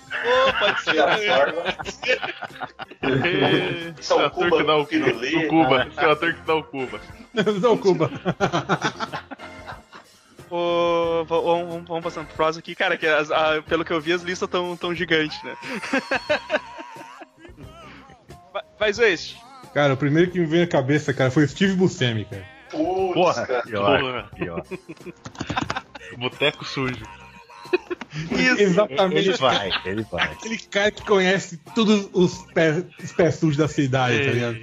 Ô, 0.09 0.53
pode 0.59 0.83
ser. 0.83 0.95
Isso 4.01 4.15
é 4.15 4.27
o 4.27 4.31
Cuba 4.31 4.57
que 4.57 4.65
dá 4.65 4.77
o, 4.77 4.87
Cuba. 4.87 5.87
Esse 5.87 6.01
é 6.01 6.07
o 6.07 6.11
ator 6.11 6.35
que 6.35 6.41
dá 6.41 6.55
o 6.55 6.65
Cuba. 6.65 7.01
Não, 7.61 7.77
Cuba. 7.77 8.11
V- 10.51 11.25
vamos, 11.29 11.87
vamos 11.87 12.05
passando 12.05 12.27
pro 12.27 12.37
próximo 12.37 12.61
aqui. 12.61 12.75
Cara, 12.75 12.97
que 12.97 13.07
as- 13.07 13.31
a- 13.31 13.63
pelo 13.63 13.85
que 13.85 13.93
eu 13.93 14.01
vi, 14.01 14.13
as 14.13 14.23
listas 14.23 14.49
tão, 14.49 14.77
tão 14.77 14.95
gigantes, 14.95 15.43
né? 15.43 15.57
Vai, 18.79 18.93
Zwist. 18.93 19.37
Cara, 19.75 19.95
o 19.95 19.97
primeiro 19.97 20.31
que 20.31 20.39
me 20.39 20.47
veio 20.47 20.63
na 20.63 20.69
cabeça, 20.69 21.13
cara, 21.13 21.31
foi 21.31 21.45
o 21.45 21.49
Steve 21.49 21.75
Buscemi, 21.75 22.25
cara. 22.25 22.45
Putz, 22.71 23.15
Porra, 23.15 23.47
cara. 23.47 23.63
pior, 23.63 24.01
Porra. 24.01 24.31
pior. 24.37 24.65
Boteco 26.17 26.65
sujo. 26.65 27.05
Isso. 28.33 28.61
Exatamente. 28.63 29.29
Ele 29.29 29.37
vai, 29.37 29.71
ele 29.85 30.03
vai. 30.11 30.25
Aquele 30.25 30.59
cara 30.59 30.91
que 30.91 31.05
conhece 31.05 31.59
todos 31.75 32.09
os 32.13 32.39
pés, 32.53 32.85
os 33.03 33.13
pés 33.13 33.35
sujos 33.35 33.57
da 33.59 33.69
cidade, 33.69 34.25
tá 34.25 34.31
ligado? 34.33 34.57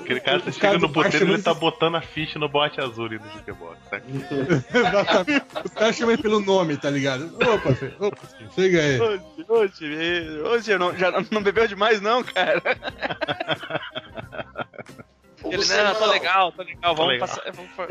Aquele 0.00 0.20
cara, 0.20 0.38
você 0.38 0.50
Os 0.50 0.54
chega 0.54 0.66
caras 0.68 0.82
no 0.82 0.88
do 0.88 0.94
puteiro 0.94 1.26
e 1.26 1.32
ele 1.32 1.42
tá 1.42 1.52
botando 1.52 1.96
a 1.96 2.00
ficha 2.00 2.38
no 2.38 2.48
bote 2.48 2.80
azul 2.80 3.06
ali 3.06 3.18
no 3.18 3.28
jukebox, 3.30 3.76
saca? 3.90 4.04
Exatamente. 4.08 5.46
Os 5.64 5.72
caras 5.72 5.96
chamam 5.96 6.12
ele 6.12 6.22
pelo 6.22 6.40
nome, 6.40 6.76
tá 6.76 6.90
ligado? 6.90 7.36
Opa, 7.36 7.74
Fê, 7.74 7.92
opa, 7.98 8.18
Steve, 8.26 8.50
chega 8.54 8.80
aí. 8.80 9.00
Hoje, 9.00 9.22
hoje, 9.48 10.40
hoje 10.40 10.78
não, 10.78 10.96
já 10.96 11.12
não 11.30 11.42
bebeu 11.42 11.66
demais, 11.66 12.00
não, 12.00 12.22
cara. 12.22 12.62
Ele, 15.48 15.56
Luciano, 15.58 15.88
não, 15.90 15.94
tá 15.94 16.06
legal, 16.06 16.52
tá 16.52 16.62
legal, 16.62 16.94
vamos 16.94 17.12
legal. 17.12 17.28
passar. 17.28 17.42
Vamos, 17.52 17.70
pra- 17.72 17.86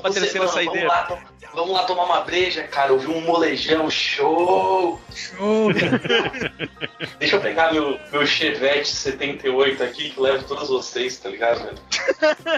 pra 0.00 0.10
terceira 0.10 0.48
saideira. 0.48 0.88
Vamos 0.88 1.10
lá, 1.10 1.22
vamos 1.54 1.72
lá 1.72 1.84
tomar 1.84 2.04
uma 2.04 2.20
breja, 2.20 2.62
cara. 2.64 2.90
Eu 2.92 2.98
vi 2.98 3.06
um 3.08 3.20
molejão, 3.22 3.90
show! 3.90 5.00
Show. 5.14 5.70
Deixa 7.18 7.36
eu 7.36 7.40
pegar 7.40 7.72
meu, 7.72 7.98
meu 8.10 8.26
Chevette 8.26 8.88
78 8.88 9.82
aqui, 9.82 10.10
que 10.10 10.20
leva 10.20 10.42
todos 10.44 10.68
vocês, 10.68 11.16
tá 11.18 11.28
ligado, 11.28 11.62
velho? 11.64 11.78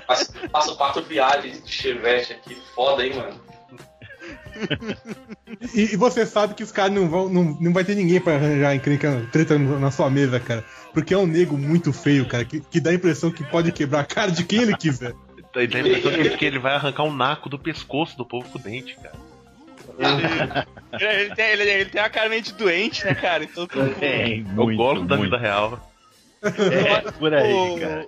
Passo, 0.06 0.32
passo 0.50 0.76
quatro 0.76 1.02
viagens 1.02 1.62
de 1.62 1.70
Chevette 1.72 2.32
aqui, 2.34 2.60
foda, 2.74 3.04
hein, 3.06 3.14
mano? 3.14 3.43
E, 5.74 5.92
e 5.92 5.96
você 5.96 6.24
sabe 6.26 6.54
que 6.54 6.62
os 6.62 6.72
caras 6.72 6.92
não 6.92 7.08
vão. 7.08 7.28
Não, 7.28 7.56
não 7.60 7.72
vai 7.72 7.84
ter 7.84 7.94
ninguém 7.94 8.20
pra 8.20 8.34
arranjar 8.34 8.74
encrenca, 8.74 9.26
treta 9.32 9.58
na 9.58 9.90
sua 9.90 10.10
mesa, 10.10 10.38
cara. 10.40 10.64
Porque 10.92 11.14
é 11.14 11.18
um 11.18 11.26
nego 11.26 11.56
muito 11.56 11.92
feio, 11.92 12.26
cara, 12.26 12.44
que, 12.44 12.60
que 12.60 12.80
dá 12.80 12.90
a 12.90 12.94
impressão 12.94 13.30
que 13.30 13.44
pode 13.44 13.72
quebrar 13.72 14.00
a 14.00 14.04
cara 14.04 14.30
de 14.30 14.44
quem 14.44 14.62
ele 14.62 14.76
quiser. 14.76 15.12
Dá 15.52 15.60
a 15.60 15.64
impressão 15.64 16.12
que- 16.12 16.36
que 16.36 16.44
ele 16.44 16.58
vai 16.58 16.74
arrancar 16.74 17.04
um 17.04 17.14
naco 17.14 17.48
do 17.48 17.58
pescoço 17.58 18.16
do 18.16 18.24
povo 18.24 18.48
com 18.48 18.58
o 18.58 18.62
dente, 18.62 18.96
cara. 19.02 19.14
Ele, 19.98 21.04
ele 21.22 21.34
tem, 21.34 21.50
ele, 21.50 21.62
ele 21.62 21.84
tem 21.90 22.00
uma 22.02 22.08
cara 22.10 22.28
meio 22.28 22.42
de 22.42 22.52
doente, 22.52 23.04
né, 23.04 23.14
cara? 23.14 23.44
Então, 23.44 23.66
É 24.00 24.42
o 24.56 24.64
muito, 24.66 25.04
da 25.06 25.16
muito. 25.16 25.30
vida 25.30 25.38
real. 25.38 25.90
É, 26.42 27.10
por 27.12 27.32
aí, 27.32 27.52
o, 27.52 27.78
cara. 27.78 28.06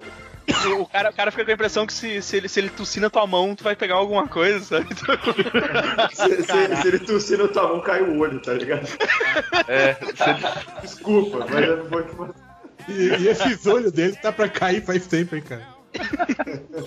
O, 0.81 0.87
cara. 0.87 1.11
O 1.11 1.13
cara 1.15 1.31
fica 1.31 1.45
com 1.45 1.51
a 1.51 1.55
impressão 1.55 1.87
que 1.87 1.93
se, 1.93 2.23
se, 2.23 2.37
ele, 2.37 2.49
se 2.49 2.61
ele 2.61 2.69
tossir 2.71 3.01
na 3.03 3.11
tua 3.11 3.27
mão, 3.27 3.55
tu 3.55 3.65
vai 3.65 3.75
pegar 3.77 3.95
alguma 3.97 4.27
coisa, 4.29 4.65
sabe? 4.65 4.87
Se, 6.15 6.43
se- 6.43 6.77
se 6.83 6.89
ele 6.89 6.99
tossir 7.01 7.39
na 7.39 7.49
tua 7.49 7.69
mão, 7.69 7.81
cai 7.81 8.03
o 8.03 8.19
olho, 8.19 8.41
tá 8.41 8.53
ligado? 8.55 8.87
É, 9.69 9.97
Desculpa, 10.83 11.47
mas 11.51 11.65
eu 11.67 11.77
não 11.79 11.87
vou 11.87 12.03
te 12.03 12.15
fazer. 12.17 12.35
E, 12.89 13.23
e 13.23 13.29
esses 13.29 13.67
olhos 13.67 13.93
dele 13.93 14.15
tá 14.17 14.31
pra 14.33 14.49
cair 14.49 14.85
faz 14.85 15.07
tempo, 15.07 15.35
hein, 15.35 15.43
cara. 15.43 15.67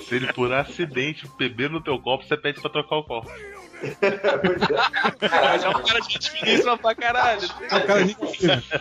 Se 0.08 0.16
ele 0.16 0.32
por 0.34 0.52
acidente 0.54 1.30
beber 1.38 1.70
no 1.70 1.82
teu 1.82 2.00
copo, 2.00 2.26
você 2.26 2.38
pede 2.38 2.62
pra 2.62 2.70
trocar 2.70 2.98
o 2.98 3.04
copo. 3.04 3.30
mas 5.22 5.64
é 5.64 5.70
um 5.70 5.84
cara 5.84 6.02
de 6.02 6.14
gente 6.14 6.32
finíssima 6.32 6.78
pra 6.78 6.94
caralho. 6.96 7.48
É 7.70 7.76
um 7.76 7.88
cara. 7.88 8.06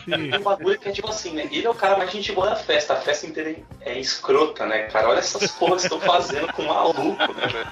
Tem 0.05 0.39
um 0.39 0.43
bagulho 0.43 0.79
que 0.79 0.89
é 0.89 0.93
tipo 0.93 1.09
assim, 1.09 1.35
né? 1.35 1.49
Ele 1.53 1.67
é 1.67 1.71
o 1.71 1.75
cara 1.75 1.97
mais 1.97 2.11
gente 2.11 2.33
boa 2.33 2.51
da 2.51 2.57
festa. 2.57 2.95
A 2.95 2.97
festa 2.97 3.27
inteira 3.27 3.57
é 3.81 3.99
escrota, 3.99 4.67
né, 4.67 4.85
cara? 4.85 5.09
Olha 5.09 5.19
essas 5.21 5.51
porras 5.53 5.83
que 5.83 5.95
estão 5.95 6.01
fazendo 6.01 6.53
com 6.53 6.63
o 6.63 6.69
maluco, 6.69 7.33
né, 7.35 7.47
velho? 7.47 7.67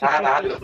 Caralho. 0.00 0.58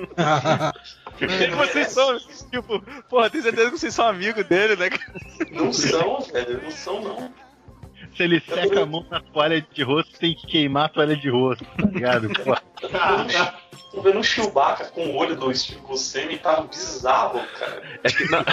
E 1.21 1.47
vocês 1.55 1.89
são, 1.89 2.19
tipo, 2.51 2.81
porra, 3.09 3.31
tenho 3.31 3.45
certeza 3.45 3.71
que 3.71 3.79
vocês 3.79 3.95
são 3.95 4.07
amigos 4.07 4.45
dele, 4.45 4.75
né? 4.75 4.91
cara? 4.91 5.13
Não 5.53 5.73
são, 5.73 6.21
velho. 6.21 6.61
Não 6.63 6.71
são, 6.71 7.01
não. 7.01 7.44
Se 8.17 8.23
ele 8.23 8.41
seca 8.41 8.83
a 8.83 8.87
mão 8.87 9.05
na 9.11 9.21
toalha 9.21 9.61
de 9.73 9.83
rosto, 9.83 10.19
tem 10.19 10.35
que 10.35 10.47
queimar 10.47 10.87
a 10.87 10.89
toalha 10.89 11.17
de 11.17 11.29
rosto, 11.29 11.65
tá 11.65 11.87
ligado? 11.87 12.29
Pô, 12.45 12.57
Tô 13.91 14.01
vendo 14.03 14.19
um 14.19 14.23
Chewbacca 14.23 14.87
com 14.87 15.07
o 15.07 15.17
olho 15.17 15.37
do 15.37 15.55
Steve 15.55 15.81
Buscemi, 15.81 16.39
tá 16.39 16.61
bizarro, 16.61 17.41
cara. 17.59 17.83
É 18.03 18.11
que, 18.11 18.25
não, 18.31 18.45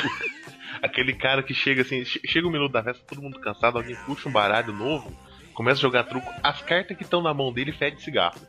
aquele 0.82 1.14
cara 1.14 1.42
que 1.44 1.54
chega 1.54 1.82
assim, 1.82 2.04
che- 2.06 2.22
chega 2.28 2.48
um 2.48 2.52
minuto 2.52 2.72
da 2.72 2.84
festa, 2.84 3.04
todo 3.08 3.22
mundo 3.22 3.40
cansado, 3.40 3.78
alguém 3.78 3.96
puxa 4.06 4.30
um 4.30 4.32
baralho 4.32 4.72
novo, 4.74 5.12
começa 5.54 5.80
a 5.80 5.82
jogar 5.82 6.04
truco, 6.04 6.32
as 6.44 6.62
cartas 6.62 6.96
que 6.96 7.04
estão 7.04 7.22
na 7.22 7.34
mão 7.34 7.52
dele 7.52 7.72
fede 7.72 8.02
cigarro. 8.02 8.40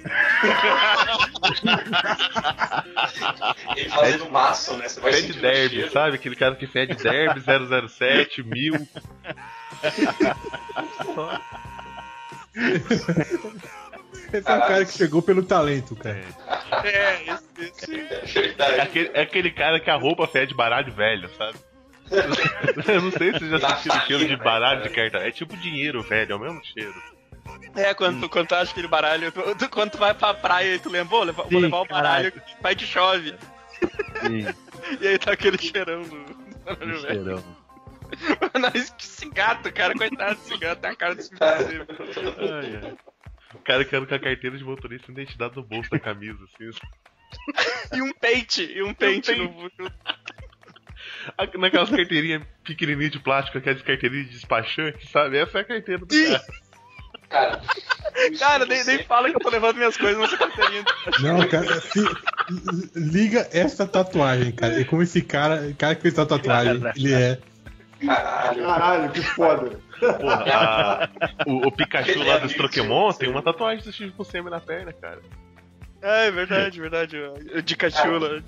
Ele 3.76 3.88
fazendo 3.90 4.30
maço, 4.30 4.76
né? 4.76 4.88
Você 4.88 5.00
vai 5.00 5.22
derby, 5.22 5.88
sabe? 5.90 6.16
Aquele 6.16 6.36
cara 6.36 6.54
que 6.56 6.66
fede 6.66 6.94
derby 6.94 7.40
007, 7.88 8.42
mil. 8.42 8.74
Esse 14.32 14.48
é 14.48 14.54
um 14.54 14.60
cara 14.60 14.84
que 14.84 14.92
chegou 14.92 15.20
pelo 15.22 15.42
talento, 15.42 15.96
cara. 15.96 16.20
É, 16.84 17.22
esse, 17.24 17.44
esse. 17.58 18.54
É 18.58 18.76
É 18.76 18.80
aquele, 18.80 19.10
é 19.12 19.22
aquele 19.22 19.50
cara 19.50 19.80
que 19.80 19.90
a 19.90 19.96
roupa 19.96 20.26
fede 20.26 20.54
baralho 20.54 20.92
velho, 20.92 21.28
sabe? 21.36 21.58
Eu 22.88 23.02
não 23.02 23.12
sei 23.12 23.32
se 23.32 23.38
vocês 23.38 23.60
já 23.60 23.76
o 23.76 24.06
cheiro 24.06 24.26
de 24.26 24.36
baralho 24.36 24.82
de 24.82 24.90
carta. 24.90 25.18
É 25.18 25.30
tipo 25.30 25.56
dinheiro 25.56 26.02
velho, 26.02 26.32
é 26.32 26.36
o 26.36 26.40
mesmo 26.40 26.60
cheiro. 26.64 26.94
É, 27.76 27.94
quando, 27.94 28.20
tu- 28.20 28.28
quando 28.28 28.48
tu 28.48 28.54
acha 28.54 28.70
aquele 28.72 28.88
baralho, 28.88 29.30
tu, 29.32 29.68
quando 29.70 29.92
tu 29.92 29.98
vai 29.98 30.12
pra 30.14 30.34
praia 30.34 30.74
e 30.74 30.78
tu 30.78 30.88
lembra, 30.90 31.08
vou 31.10 31.22
levar, 31.24 31.42
vou 31.44 31.50
Sim, 31.52 31.60
levar 31.60 31.78
o 31.80 31.86
baralho 31.86 32.32
vai 32.60 32.74
que 32.74 32.84
chove. 32.86 33.34
sim, 34.20 34.46
E 35.00 35.06
aí 35.08 35.18
tá 35.18 35.32
aquele 35.32 35.56
cheirão 35.58 36.02
do. 36.02 36.24
baralho 36.64 36.78
que 36.96 37.02
velho. 37.06 37.24
cheirão. 37.24 37.60
Não, 38.60 38.70
esse- 38.74 39.28
gato, 39.30 39.72
cara, 39.72 39.94
coitado 39.94 40.34
desse 40.40 40.58
gato, 40.58 40.80
tem 40.80 40.90
a 40.90 40.96
cara 40.96 41.14
desse. 41.14 41.30
Ai, 41.40 42.80
ai. 42.82 42.94
O 43.54 43.58
cara 43.58 43.84
que 43.84 43.94
anda 43.96 44.06
com 44.06 44.14
a 44.14 44.18
carteira 44.18 44.56
de 44.58 44.64
motorista 44.64 45.10
e 45.10 45.14
identidade 45.14 45.56
no 45.56 45.62
bolso 45.62 45.88
da 45.90 45.98
camisa, 45.98 46.38
assim. 46.44 46.70
E 47.94 48.02
um 48.02 48.12
pente, 48.12 48.62
e 48.64 48.82
um 48.82 48.92
pente 48.92 49.32
no. 49.36 49.44
no- 49.78 49.92
Naquelas 51.58 51.88
carteirinhas 51.90 52.42
pequenininhas 52.64 53.12
de 53.12 53.20
plástico, 53.20 53.58
aquelas 53.58 53.80
carteirinhas 53.82 54.26
de 54.26 54.32
despachante, 54.32 55.08
sabe? 55.08 55.38
Essa 55.38 55.58
é 55.58 55.60
a 55.60 55.64
carteira 55.64 56.04
do 56.04 56.08
cara. 56.08 56.42
Cara, 57.30 57.60
Cara, 58.38 58.66
nem, 58.66 58.84
nem 58.84 59.02
fala 59.04 59.30
que 59.30 59.36
eu 59.36 59.40
tô 59.40 59.48
levando 59.50 59.76
minhas 59.76 59.96
coisas 59.96 60.18
nessa 60.18 60.36
carteirinha. 60.36 60.84
Não, 61.20 61.48
cara, 61.48 61.80
se, 61.80 62.00
li- 62.00 62.90
liga 62.96 63.48
essa 63.52 63.86
tatuagem, 63.86 64.52
cara. 64.52 64.78
E 64.80 64.84
como 64.84 65.02
esse 65.02 65.22
cara, 65.22 65.62
o 65.68 65.74
cara 65.74 65.94
que 65.94 66.02
fez 66.02 66.14
essa 66.14 66.26
tatuagem, 66.26 66.82
ele 66.96 67.14
é. 67.14 67.38
caralho. 68.04 68.64
Caralho, 68.64 69.10
que 69.12 69.22
foda. 69.22 69.78
Porra, 70.00 70.44
a- 70.52 71.08
o, 71.46 71.68
o 71.68 71.72
Pikachu 71.72 72.18
lá 72.24 72.38
dos 72.38 72.52
Pokémon 72.54 73.12
tem 73.12 73.28
uma 73.30 73.42
tatuagem 73.42 73.84
do 73.84 73.92
Steve 73.92 74.10
Buscemi 74.10 74.50
na 74.50 74.60
perna, 74.60 74.92
cara. 74.92 75.20
É, 76.02 76.26
é 76.26 76.30
verdade, 76.30 76.80
verdade. 76.80 77.16
O 77.54 77.62
de 77.62 77.76
cachula. 77.76 78.42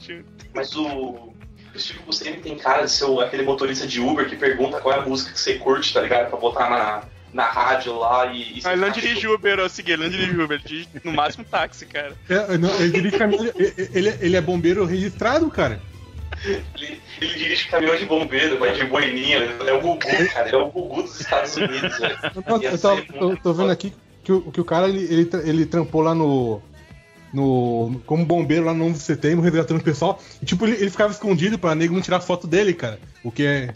Mas 0.54 0.74
o. 0.76 1.32
O 1.74 1.78
Steve 1.78 2.00
Buscemi 2.00 2.36
tem 2.38 2.58
cara 2.58 2.82
de 2.84 2.90
ser 2.90 3.04
o- 3.04 3.20
aquele 3.20 3.42
motorista 3.44 3.86
de 3.86 4.00
Uber 4.00 4.28
que 4.28 4.36
pergunta 4.36 4.80
qual 4.80 4.94
é 4.94 4.98
a 4.98 5.02
música 5.02 5.32
que 5.32 5.38
você 5.40 5.54
curte, 5.58 5.94
tá 5.94 6.00
ligado? 6.02 6.28
Pra 6.28 6.38
botar 6.38 6.68
na, 6.68 7.02
na 7.32 7.44
rádio 7.44 7.98
lá 7.98 8.26
e. 8.26 8.58
e 8.58 8.62
Ah, 8.64 8.72
ele 8.72 8.80
não 8.82 8.90
dirige 8.90 9.26
Uber, 9.26 9.58
eu 9.58 9.68
segui, 9.68 9.92
ele 9.92 10.02
não 10.04 10.10
dirige 10.10 10.32
Uber, 10.32 10.58
ele 10.58 10.68
dirige 10.68 10.88
no 11.04 11.12
máximo 11.12 11.44
táxi, 11.44 11.86
cara. 11.86 12.12
é, 12.28 12.58
não, 12.58 12.74
ele, 12.80 12.90
dirige 12.90 13.16
caminhão- 13.18 13.52
ele, 13.56 14.16
ele- 14.20 14.36
é 14.36 14.40
bombeiro 14.40 14.84
registrado, 14.84 15.50
cara. 15.50 15.80
Ele, 16.44 17.00
ele 17.20 17.34
dirige 17.34 17.68
caminhão 17.68 17.96
de 17.96 18.04
bombeiro, 18.06 18.58
vai 18.58 18.72
de 18.72 18.84
boininha. 18.84 19.38
Ele 19.38 19.70
é 19.70 19.72
o 19.72 19.80
Gugu, 19.80 19.98
cara. 19.98 20.48
Ele 20.48 20.56
é 20.56 20.58
o 20.58 20.70
Gugu 20.70 21.02
dos 21.02 21.20
Estados 21.20 21.56
Unidos, 21.56 21.98
velho. 21.98 22.18
Eu, 22.34 22.62
eu 22.62 22.78
tô, 22.78 23.36
tô- 23.36 23.54
vendo 23.54 23.70
aqui 23.70 23.92
que 24.24 24.32
o, 24.32 24.40
que 24.50 24.60
o 24.60 24.64
cara 24.64 24.88
ele, 24.88 25.04
ele, 25.04 25.30
ele 25.44 25.66
trampou 25.66 26.00
lá 26.02 26.14
no. 26.14 26.60
No, 27.32 27.98
como 28.04 28.26
bombeiro 28.26 28.66
lá 28.66 28.74
no 28.74 28.84
11 28.84 28.98
de 28.98 29.04
setembro, 29.04 29.42
resgatando 29.42 29.80
o 29.80 29.82
pessoal. 29.84 30.20
E, 30.42 30.44
tipo, 30.44 30.66
ele, 30.66 30.76
ele 30.76 30.90
ficava 30.90 31.10
escondido 31.12 31.58
pra 31.58 31.74
nego 31.74 31.94
não 31.94 32.02
tirar 32.02 32.20
foto 32.20 32.46
dele, 32.46 32.74
cara. 32.74 32.98
O 33.24 33.32
que 33.32 33.46
é. 33.46 33.72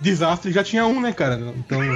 Desastre 0.00 0.52
já 0.52 0.62
tinha 0.62 0.86
um, 0.86 1.00
né, 1.00 1.12
cara? 1.12 1.34
Então. 1.36 1.80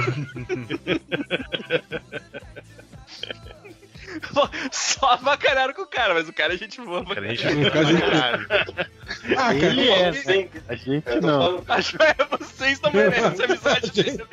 Só 4.71 5.11
avacalharam 5.13 5.73
com 5.73 5.83
o 5.83 5.87
cara, 5.87 6.13
mas 6.13 6.27
o 6.27 6.33
cara 6.33 6.53
é 6.53 6.57
gente 6.57 6.79
pra 6.81 7.05
Cara, 7.15 7.27
a 7.27 7.33
gente 7.33 7.43
Cara, 7.71 7.85
gente- 7.85 8.01
caralho. 8.01 8.45
Ah, 8.49 9.35
cara, 9.35 9.55
Ele 9.65 9.89
é, 9.89 10.11
né? 10.11 10.21
Sempre. 10.21 10.61
A 10.67 10.75
gente 10.75 11.07
Eu 11.07 11.21
não. 11.21 11.39
falando- 11.41 11.63
Acho 11.71 11.97
que 11.97 12.03
é, 12.03 12.15
vocês 12.37 12.81
não 12.81 12.91
merecem 12.91 13.41
a 13.41 13.45
amizade 13.45 13.91
dele. 13.91 14.25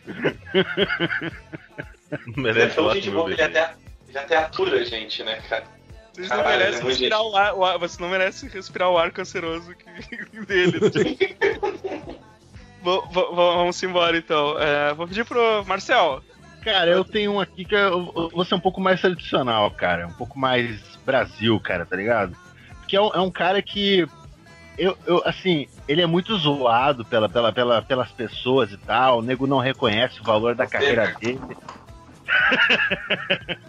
É 2.11 2.19
merece 2.41 2.75
tão 2.75 2.93
gente 2.95 3.11
que 3.11 3.17
ele 3.17 3.43
até, 3.43 3.75
ele 4.09 4.19
até 4.19 4.37
atura 4.37 4.81
a 4.81 4.85
gente, 4.85 5.23
né, 5.23 5.37
cara? 5.49 5.65
Vocês 6.15 6.29
não 6.29 6.37
Caralho, 6.39 6.59
merecem 6.59 6.81
é 6.81 6.83
muito 6.83 6.89
respirar 6.99 7.23
o 7.23 7.37
ar, 7.37 7.55
o 7.55 7.65
ar- 7.65 7.79
Você 7.79 8.03
não 8.03 8.09
merece 8.09 8.49
respirar 8.49 8.91
o 8.91 8.99
ar 8.99 9.11
canceroso 9.13 9.73
que- 9.75 10.25
dele. 10.47 10.81
Vamos 12.83 13.83
embora 13.83 14.17
então. 14.17 14.59
É, 14.59 14.95
vou 14.95 15.07
pedir 15.07 15.25
pro 15.25 15.65
Marcel. 15.67 16.23
Cara, 16.63 16.91
eu 16.91 17.05
tenho 17.05 17.33
um 17.33 17.41
aqui 17.41 17.65
que 17.65 17.75
eu, 17.75 18.31
vou 18.33 18.45
ser 18.45 18.55
um 18.55 18.61
pouco 18.61 18.81
mais 18.81 19.01
tradicional, 19.01 19.71
cara. 19.71 20.07
Um 20.07 20.13
pouco 20.13 20.39
mais 20.39 20.81
Brasil, 21.05 21.59
cara, 21.61 21.87
tá 21.87 21.97
ligado? 21.97 22.37
Que 22.87 22.97
é 22.97 23.01
um, 23.01 23.11
é 23.15 23.21
um 23.21 23.31
cara 23.31 23.63
que. 23.63 24.07
Eu, 24.77 24.97
eu, 25.07 25.23
assim, 25.25 25.67
ele 25.89 26.03
é 26.03 26.07
muito 26.07 26.37
zoado 26.37 27.05
pela, 27.05 27.29
pela, 27.29 27.53
pela, 27.53 27.83
pelas 27.83 28.13
pessoas 28.13 28.71
e 28.73 28.77
tal. 28.77 29.19
O 29.19 29.23
nego 29.23 29.47
não 29.47 29.59
reconhece 29.59 30.21
o 30.21 30.25
valor 30.25 30.55
da 30.55 30.67
carreira 30.67 31.17
dele. 31.19 31.41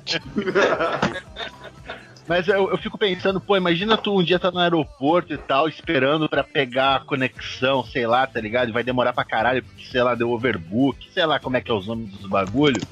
Mas 2.30 2.48
eu, 2.48 2.70
eu 2.70 2.78
fico 2.78 2.96
pensando, 2.96 3.42
pô, 3.42 3.58
imagina 3.58 3.98
tu 3.98 4.16
um 4.20 4.24
dia 4.24 4.38
tá 4.38 4.52
no 4.52 4.60
aeroporto 4.60 5.34
e 5.34 5.38
tal, 5.40 5.68
esperando 5.68 6.30
pra 6.30 6.44
pegar 6.44 6.96
a 6.98 7.00
conexão, 7.00 7.84
sei 7.84 8.06
lá, 8.06 8.28
tá 8.28 8.40
ligado? 8.40 8.70
E 8.70 8.72
vai 8.72 8.84
demorar 8.84 9.14
pra 9.14 9.26
caralho, 9.26 9.64
porque, 9.64 9.84
sei 9.86 10.04
lá, 10.04 10.14
deu 10.14 10.30
overbook, 10.30 10.96
sei 11.12 11.26
lá 11.26 11.40
como 11.40 11.58
é 11.58 11.62
que 11.62 11.72
é 11.72 11.74
os 11.74 11.88
nomes 11.88 12.12
dos 12.12 12.30
bagulho. 12.30 12.86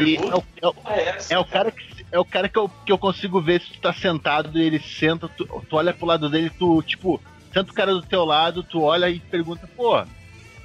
E 0.00 0.16
é 0.16 0.34
o, 0.34 0.42
é 0.62 0.66
o- 0.68 0.72
Porra, 0.72 0.94
é 0.94 1.18
é 1.30 1.38
o 1.38 1.44
cara 1.44 1.70
que 1.70 1.82
é 2.10 2.18
o 2.18 2.24
cara 2.24 2.48
que 2.48 2.58
eu, 2.58 2.70
que 2.86 2.92
eu 2.92 2.96
consigo 2.98 3.42
ver 3.42 3.60
se 3.60 3.72
tu 3.74 3.80
tá 3.82 3.92
sentado 3.92 4.58
e 4.58 4.62
ele 4.62 4.80
senta, 4.80 5.28
tu, 5.28 5.44
tu 5.68 5.76
olha 5.76 5.92
pro 5.92 6.06
lado 6.06 6.30
dele, 6.30 6.50
tu, 6.58 6.82
tipo, 6.82 7.22
senta 7.52 7.70
o 7.70 7.74
cara 7.74 7.92
do 7.92 8.02
teu 8.02 8.24
lado, 8.24 8.62
tu 8.64 8.80
olha 8.80 9.10
e 9.10 9.20
pergunta, 9.20 9.68
pô, 9.76 10.02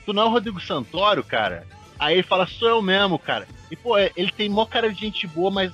tu 0.05 0.13
não 0.13 0.23
é 0.23 0.25
o 0.27 0.29
Rodrigo 0.29 0.61
Santoro, 0.61 1.25
cara? 1.25 1.65
Aí 1.99 2.13
ele 2.15 2.23
fala, 2.23 2.47
sou 2.47 2.69
eu 2.69 2.81
mesmo, 2.81 3.19
cara. 3.19 3.47
E, 3.69 3.75
pô, 3.75 3.97
é- 3.97 4.11
ele 4.15 4.31
tem 4.31 4.47
mó 4.49 4.65
cara 4.65 4.91
de 4.93 4.99
gente 4.99 5.27
boa, 5.27 5.51
mas 5.51 5.73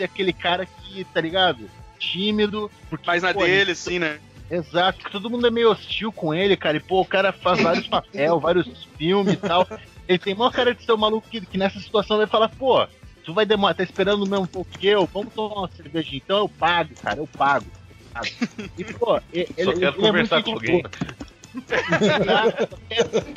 ser 0.00 0.04
aquele 0.04 0.32
cara 0.32 0.64
que, 0.64 1.04
tá 1.04 1.20
ligado? 1.20 1.68
Tímido. 1.98 2.70
Porque, 2.88 3.06
Mais 3.06 3.22
na 3.22 3.34
pô, 3.34 3.44
dele, 3.44 3.72
assim, 3.72 3.98
né? 3.98 4.18
Exato, 4.50 4.98
que 5.04 5.10
todo 5.12 5.30
mundo 5.30 5.46
é 5.46 5.50
meio 5.50 5.70
hostil 5.70 6.10
com 6.10 6.34
ele, 6.34 6.56
cara. 6.56 6.76
E, 6.78 6.80
pô, 6.80 7.00
o 7.02 7.06
cara 7.06 7.32
faz 7.32 7.60
vários 7.60 7.86
papéis, 7.88 8.30
vários 8.40 8.88
filmes 8.96 9.34
e 9.34 9.36
tal. 9.36 9.66
Ele 10.08 10.18
tem 10.18 10.34
maior 10.34 10.50
cara 10.50 10.74
de 10.74 10.82
ser 10.84 10.92
um 10.92 10.96
maluco 10.96 11.28
que, 11.28 11.40
que 11.44 11.58
nessa 11.58 11.78
situação 11.78 12.16
vai 12.16 12.26
falar, 12.26 12.48
pô, 12.48 12.84
tu 13.24 13.32
vai 13.34 13.44
demorar, 13.46 13.74
tá 13.74 13.82
esperando 13.84 14.22
o 14.24 14.26
mesmo 14.26 14.48
pouco 14.48 14.70
que 14.76 14.86
eu? 14.86 15.06
Vamos 15.12 15.32
tomar 15.34 15.54
uma 15.54 15.70
cerveja 15.70 16.08
então? 16.12 16.38
Eu 16.38 16.48
pago, 16.48 16.94
cara, 17.04 17.20
eu 17.20 17.28
pago. 17.28 17.66
E, 18.76 18.84
pô, 18.84 19.20
ele, 19.32 19.48
Só 19.62 19.72
quero 19.72 19.74
ele 19.74 19.84
é 19.84 19.92
conversar 19.92 20.36
muito 20.36 20.46
com 20.46 20.52
alguém. 20.52 20.82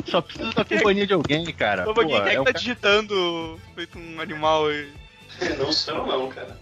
só 0.05 0.21
precisa 0.21 0.51
da 0.53 0.65
companhia 0.65 1.05
de 1.05 1.13
alguém, 1.13 1.53
cara. 1.53 1.83
Pô, 1.83 1.93
quem 1.93 2.15
é 2.15 2.17
é 2.17 2.21
que 2.21 2.35
tá 2.37 2.43
cara- 2.45 2.59
digitando 2.59 3.59
feito 3.75 3.99
um 3.99 4.19
animal 4.19 4.67
aí? 4.67 5.02
Não 5.57 5.71
sou 5.71 5.95
eu 5.95 6.05
não, 6.07 6.29
cara. 6.29 6.57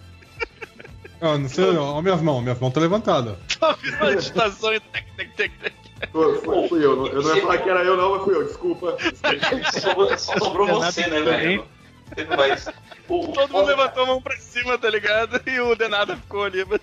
Não, 1.22 1.38
não 1.38 1.50
sei, 1.50 1.72
não. 1.74 1.84
Ó, 1.98 2.02
minhas 2.02 2.20
mãos, 2.22 2.42
minhas 2.42 2.60
mãos 2.60 2.70
estão 2.70 2.82
levantadas. 2.82 3.36
Só 3.60 3.76
fiz 3.78 3.94
uma 3.94 4.16
digitação 4.16 4.74
e 4.74 4.80
tec, 4.80 5.06
tec, 5.16 5.32
tec, 5.36 5.52
tec. 5.62 5.74
Foi, 6.12 6.42
foi- 6.42 6.68
fui 6.68 6.84
eu. 6.84 6.96
não- 6.96 7.08
Eu 7.08 7.22
não 7.22 7.36
ia 7.36 7.42
falar 7.44 7.58
que 7.60 7.70
era 7.70 7.84
eu, 7.84 7.96
não, 7.96 8.12
mas 8.16 8.24
fui 8.24 8.36
eu, 8.36 8.44
desculpa. 8.44 8.98
Só 9.72 9.80
sobrou, 9.80 10.18
só 10.18 10.38
sobrou 10.40 10.68
você, 10.68 11.06
né, 11.08 11.22
velho? 11.22 11.68
Mas, 12.36 12.68
o, 13.08 13.20
o 13.30 13.34
Todo 13.34 13.52
mundo 13.54 13.68
levantou 13.68 14.04
a 14.04 14.06
mão 14.08 14.22
pra 14.22 14.36
cima, 14.38 14.78
tá 14.80 14.90
ligado? 14.90 15.40
E 15.46 15.60
o 15.60 15.76
Denada 15.76 16.16
ficou 16.18 16.44
ali. 16.44 16.66
mas- 16.66 16.82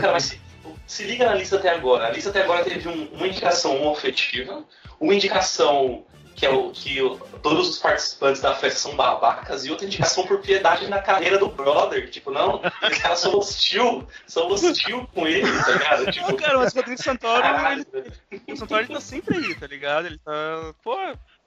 Cara, 0.00 0.12
mas 0.12 0.22
se, 0.22 0.40
se 0.86 1.02
liga 1.02 1.26
na 1.26 1.34
lista 1.34 1.56
até 1.56 1.70
agora. 1.70 2.06
A 2.06 2.10
lista 2.10 2.30
até 2.30 2.42
agora 2.44 2.62
teve 2.62 2.88
um- 2.88 3.08
uma 3.12 3.26
indicação 3.26 3.76
homoafetiva, 3.76 4.62
uma 5.00 5.12
indicação 5.14 6.04
que 6.36 6.44
é 6.44 6.50
o 6.50 6.70
que 6.70 7.00
o- 7.02 7.16
todos 7.42 7.68
os 7.68 7.78
participantes 7.78 8.42
da 8.42 8.54
festa 8.54 8.78
são 8.78 8.94
babacas 8.94 9.64
e 9.64 9.70
outra 9.70 9.86
indicação 9.86 10.26
por 10.26 10.38
piedade 10.40 10.86
na 10.86 11.00
carreira 11.00 11.38
do 11.38 11.48
brother. 11.48 12.10
Tipo, 12.10 12.30
não, 12.30 12.60
os 12.60 12.98
caras 12.98 13.20
são 13.20 13.34
hostil, 13.36 14.06
são 14.26 14.46
hostil 14.48 15.08
com 15.14 15.26
ele, 15.26 15.50
tá 15.62 15.70
ligado? 15.72 16.06
Tipo, 16.12 16.28
Não, 16.30 16.36
cara, 16.36 16.58
mas 16.58 16.72
o 16.72 16.76
Rodrigo 16.76 17.02
Santoro, 17.02 17.42
ele, 17.46 17.84
velho. 17.90 18.12
o 18.48 18.56
Santoro 18.56 18.82
ele 18.82 18.92
tá 18.92 19.00
sempre 19.00 19.36
aí, 19.38 19.54
tá 19.54 19.66
ligado? 19.66 20.06
Ele 20.06 20.18
tá. 20.18 20.74
Pô, 20.82 20.94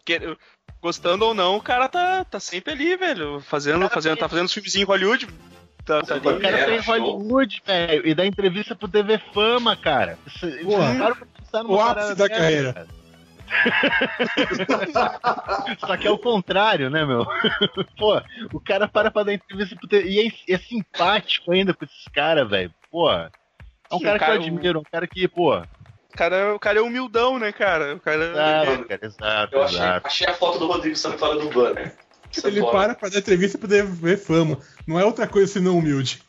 que- 0.04 0.36
gostando 0.82 1.26
ou 1.26 1.34
não, 1.36 1.58
o 1.58 1.62
cara 1.62 1.88
tá, 1.88 2.26
tá 2.26 2.40
sempre 2.40 2.74
ali, 2.74 2.98
velho. 2.98 3.40
Fazendo, 3.42 3.88
fazendo, 3.90 4.18
tá 4.18 4.28
fazendo 4.28 4.50
filmezinho 4.50 4.84
em 4.84 4.88
Hollywood. 4.88 5.28
Tá, 5.86 6.02
tá 6.02 6.16
ali. 6.16 6.28
O 6.28 6.40
cara 6.42 6.58
É, 6.58 6.66
tá 6.66 6.72
em. 6.76 6.80
Hollywood, 7.02 7.62
velho, 7.66 8.08
e 8.08 8.14
dá 8.16 8.26
entrevista 8.26 8.76
pro 8.76 8.88
TV 8.88 9.20
Fama, 9.34 9.76
cara. 9.76 10.18
Isso- 10.26 10.48
para 10.98 11.16
pensar 11.16 11.64
numa 11.64 11.76
O 11.76 11.80
ápice 11.82 12.16
da 12.16 12.28
carreira. 12.30 12.74
cara. 12.74 12.99
Só 15.80 15.98
que 15.98 16.08
é 16.08 16.12
o 16.12 16.18
contrário, 16.18 16.90
né, 16.90 17.06
meu? 17.06 17.26
Pô, 17.98 18.22
o 18.54 18.60
cara 18.60 18.88
para 18.88 19.12
pra 19.12 19.24
dar 19.24 19.34
entrevista 19.34 19.76
pro 19.76 19.88
TV 19.88 20.10
e 20.10 20.28
é, 20.28 20.54
é 20.54 20.58
simpático 20.58 21.52
ainda 21.52 21.74
com 21.74 21.86
esses 21.86 22.06
caras, 22.14 22.50
velho. 22.50 22.74
Pô, 22.92 23.12
é 23.12 23.30
um 23.92 23.98
Sim, 24.00 24.04
cara, 24.06 24.20
cara- 24.20 24.32
que 24.34 24.38
eu 24.38 24.42
admiro, 24.48 24.80
um 24.80 24.84
cara 24.84 25.08
que, 25.08 25.28
pô. 25.28 25.58
O 25.60 26.18
cara, 26.18 26.56
o 26.56 26.60
cara 26.60 26.80
é 26.80 26.82
humildão, 26.82 27.38
né, 27.40 27.52
cara? 27.52 27.96
O 27.96 28.00
cara. 28.00 28.26
Exato, 28.26 28.86
cara, 28.86 29.06
exato, 29.06 29.56
Eu 29.56 29.64
achei, 29.64 29.78
exato. 29.78 30.08
achei 30.08 30.28
a 30.28 30.34
foto 30.34 30.60
do 30.60 30.68
Rodrigo 30.68 30.96
Santoro 30.96 31.40
do 31.40 31.50
banner. 31.50 31.96
Ele 32.44 32.60
Santoro. 32.60 32.72
para 32.72 32.96
pra 32.96 33.10
dar 33.10 33.20
entrevista 33.20 33.58
pra 33.58 33.68
poder 33.68 33.86
ver 33.86 34.18
fama. 34.18 34.58
Não 34.88 35.00
é 35.00 35.06
outra 35.06 35.28
coisa 35.28 35.52
senão 35.52 35.78
humilde. 35.78 36.22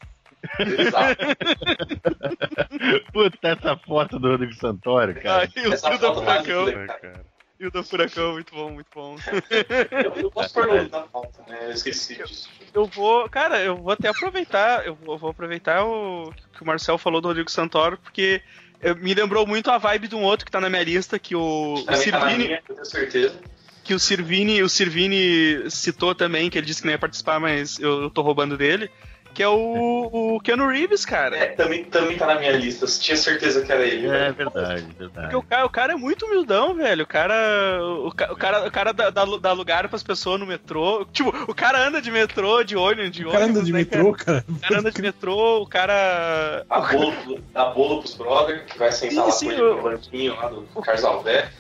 Exato. 0.59 1.25
Puta, 3.13 3.49
essa 3.49 3.77
foto 3.77 4.19
do 4.19 4.29
Rodrigo 4.29 4.55
Santoro, 4.55 5.13
Ah, 5.19 5.23
cara. 5.23 5.51
e 5.57 5.69
o, 5.69 5.73
Essa 5.73 5.93
e 5.93 5.97
o 5.97 5.99
da 5.99 6.09
foto 6.15 6.23
mais 6.23 6.45
Furacão. 6.47 7.25
E 7.59 7.67
o 7.67 7.71
da 7.71 7.83
Furacão, 7.83 8.33
muito 8.33 8.55
bom, 8.55 8.71
muito 8.71 8.89
bom. 8.95 9.17
Eu, 9.91 10.23
eu 10.23 10.31
posso 10.31 10.59
nome 10.61 10.89
na 10.89 11.01
pauta, 11.03 11.43
né? 11.47 11.59
Eu 11.67 11.71
esqueci 11.73 12.17
disso. 12.17 12.49
Eu 12.73 12.87
vou, 12.87 13.29
cara, 13.29 13.61
eu 13.61 13.77
vou 13.77 13.93
até 13.93 14.09
aproveitar, 14.09 14.87
eu 14.87 14.95
vou, 14.95 15.19
vou 15.19 15.31
aproveitar 15.31 15.85
o 15.85 16.33
que 16.55 16.63
o 16.63 16.67
Marcel 16.67 16.97
falou 16.97 17.21
do 17.21 17.29
Rodrigo 17.29 17.51
Santoro, 17.51 17.99
porque 17.99 18.41
me 19.01 19.13
lembrou 19.13 19.47
muito 19.47 19.71
a 19.71 19.77
vibe 19.77 20.09
de 20.09 20.15
um 20.15 20.23
outro 20.23 20.47
que 20.47 20.53
tá 20.53 20.59
na 20.61 20.71
minha 20.71 20.83
lista, 20.83 21.19
que 21.19 21.37
o, 21.37 21.75
o 21.75 21.85
tá 21.85 21.93
na 21.93 21.97
Sirvini, 21.99 22.45
minha, 22.47 22.63
eu 22.67 22.75
tenho 22.75 22.85
certeza. 22.87 23.39
que 23.85 23.93
o 23.93 23.99
Sirvini, 23.99 24.63
o 24.63 24.69
Sirvini 24.71 25.71
citou 25.71 26.15
também, 26.15 26.49
que 26.49 26.57
ele 26.57 26.67
disse 26.67 26.81
que 26.81 26.87
não 26.87 26.93
ia 26.95 26.99
participar, 26.99 27.39
mas 27.39 27.79
eu, 27.79 28.05
eu 28.05 28.11
tô 28.11 28.23
roubando 28.23 28.57
dele, 28.57 28.91
que 29.35 29.43
é 29.43 29.49
o, 29.49 30.35
o 30.37 30.41
Keanu 30.41 30.69
Reeves, 30.69 31.05
cara. 31.05 31.37
É, 31.37 31.47
também, 31.47 31.85
também 31.85 32.17
tá 32.19 32.27
na 32.27 32.35
minha 32.39 32.53
lista. 32.53 32.85
Eu 32.85 32.89
tinha 32.91 33.17
certeza 33.17 33.63
que 33.65 33.71
era 33.73 33.83
ele. 33.85 34.07
É 34.07 34.11
velho. 34.11 34.35
verdade, 34.35 34.83
Porque 34.83 34.99
verdade. 34.99 35.37
o 35.37 35.43
cara, 35.43 35.67
o 35.67 35.71
cara 35.71 35.93
é 35.93 35.97
muito 35.97 36.27
humildão, 36.27 36.75
velho. 36.75 37.05
O 37.05 37.07
cara. 37.07 37.35
O, 37.83 38.09
o 38.09 38.13
cara, 38.13 38.67
o 38.67 38.71
cara 38.71 38.93
dá, 38.93 39.11
dá, 39.11 39.53
lugar 39.53 39.89
pras 39.89 40.03
pessoas 40.03 40.39
no 40.41 40.47
metrô. 40.47 41.07
Tipo, 41.13 41.31
o 41.51 41.55
cara 41.55 41.79
anda 41.87 42.03
de 42.03 42.11
metrô, 42.11 42.63
de 42.65 42.77
olho, 42.77 43.11
de 43.11 43.25
O 43.25 43.31
cara 43.31 43.45
anda 43.45 43.61
ônibus, 43.61 43.67
de 43.67 43.73
né, 43.73 43.79
metrô, 43.79 44.13
cara. 44.13 44.43
cara? 44.43 44.45
O 44.49 44.59
cara 44.61 44.81
anda 44.81 44.91
de 44.91 45.03
metrô, 45.03 45.63
o 45.63 45.67
cara. 45.67 46.65
Dá 46.69 46.81
bolo, 46.81 47.41
dá 47.53 47.65
bolo 47.67 47.99
pros 48.01 48.15
brother, 48.15 48.65
que 48.67 48.79
vai 48.79 48.91
sentar 48.93 49.27
lá 49.27 49.31
Sim, 49.31 49.47
com 49.47 49.53
sim, 49.53 49.59
ele 49.59 49.61
eu- 49.63 49.77
no 49.77 49.83
banquinho 49.83 50.37
lá 50.37 50.49
do 50.49 50.63
Carlos 50.83 51.05
Alberto. 51.05 51.53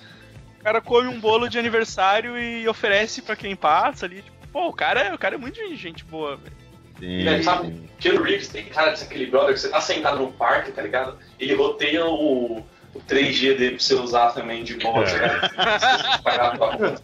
O 0.59 0.62
cara 0.62 0.80
come 0.83 1.09
um 1.09 1.18
bolo 1.18 1.48
de 1.48 1.59
aniversário 1.59 2.38
e 2.38 2.68
oferece 2.68 3.22
pra 3.22 3.35
quem 3.35 3.56
passa 3.56 4.04
ali. 4.04 4.16
Tipo, 4.22 4.37
pô, 4.52 4.68
o 4.68 4.72
cara, 4.72 5.00
é- 5.00 5.14
o 5.14 5.18
cara 5.18 5.37
é 5.37 5.38
muito 5.38 5.59
gente 5.74 6.04
boa, 6.04 6.37
velho. 6.37 6.59
Sim, 7.00 7.26
É, 7.28 7.42
sabe? 7.42 7.90
Keanu 7.98 8.22
Reeves 8.22 8.48
tem 8.48 8.64
cara 8.66 8.92
de 8.92 8.98
ser 9.00 9.06
aquele 9.06 9.26
brother 9.26 9.54
que 9.54 9.60
você 9.60 9.68
tá 9.68 9.80
sentado 9.80 10.18
no 10.18 10.30
parque, 10.32 10.70
tá 10.72 10.82
ligado? 10.82 11.18
Ele 11.38 11.54
roteia 11.54 12.04
o, 12.06 12.58
o 12.94 13.00
3G 13.08 13.56
dele 13.56 13.70
pra 13.76 13.78
você 13.80 13.94
usar 13.94 14.30
também 14.32 14.62
de 14.62 14.74
boa, 14.74 15.04
tá 15.04 16.20
tua 16.22 16.56
conta. 16.58 17.02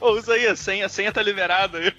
Ô, 0.00 0.10
usa 0.12 0.34
aí, 0.34 0.46
a 0.46 0.56
senha, 0.56 0.86
a 0.86 0.88
senha 0.88 1.12
tá 1.12 1.22
liberada 1.22 1.78
aí. 1.78 1.92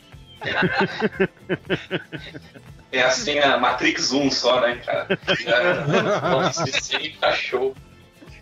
É 2.92 3.02
a 3.02 3.10
senha 3.12 3.58
Matrix 3.58 4.12
1 4.12 4.30
só, 4.32 4.60
né, 4.62 4.76
cara? 4.86 5.08
É, 5.46 6.30
Nossa, 6.30 6.70
esse 6.70 6.96
aí 6.96 7.12
tá 7.20 7.32
show. 7.34 7.74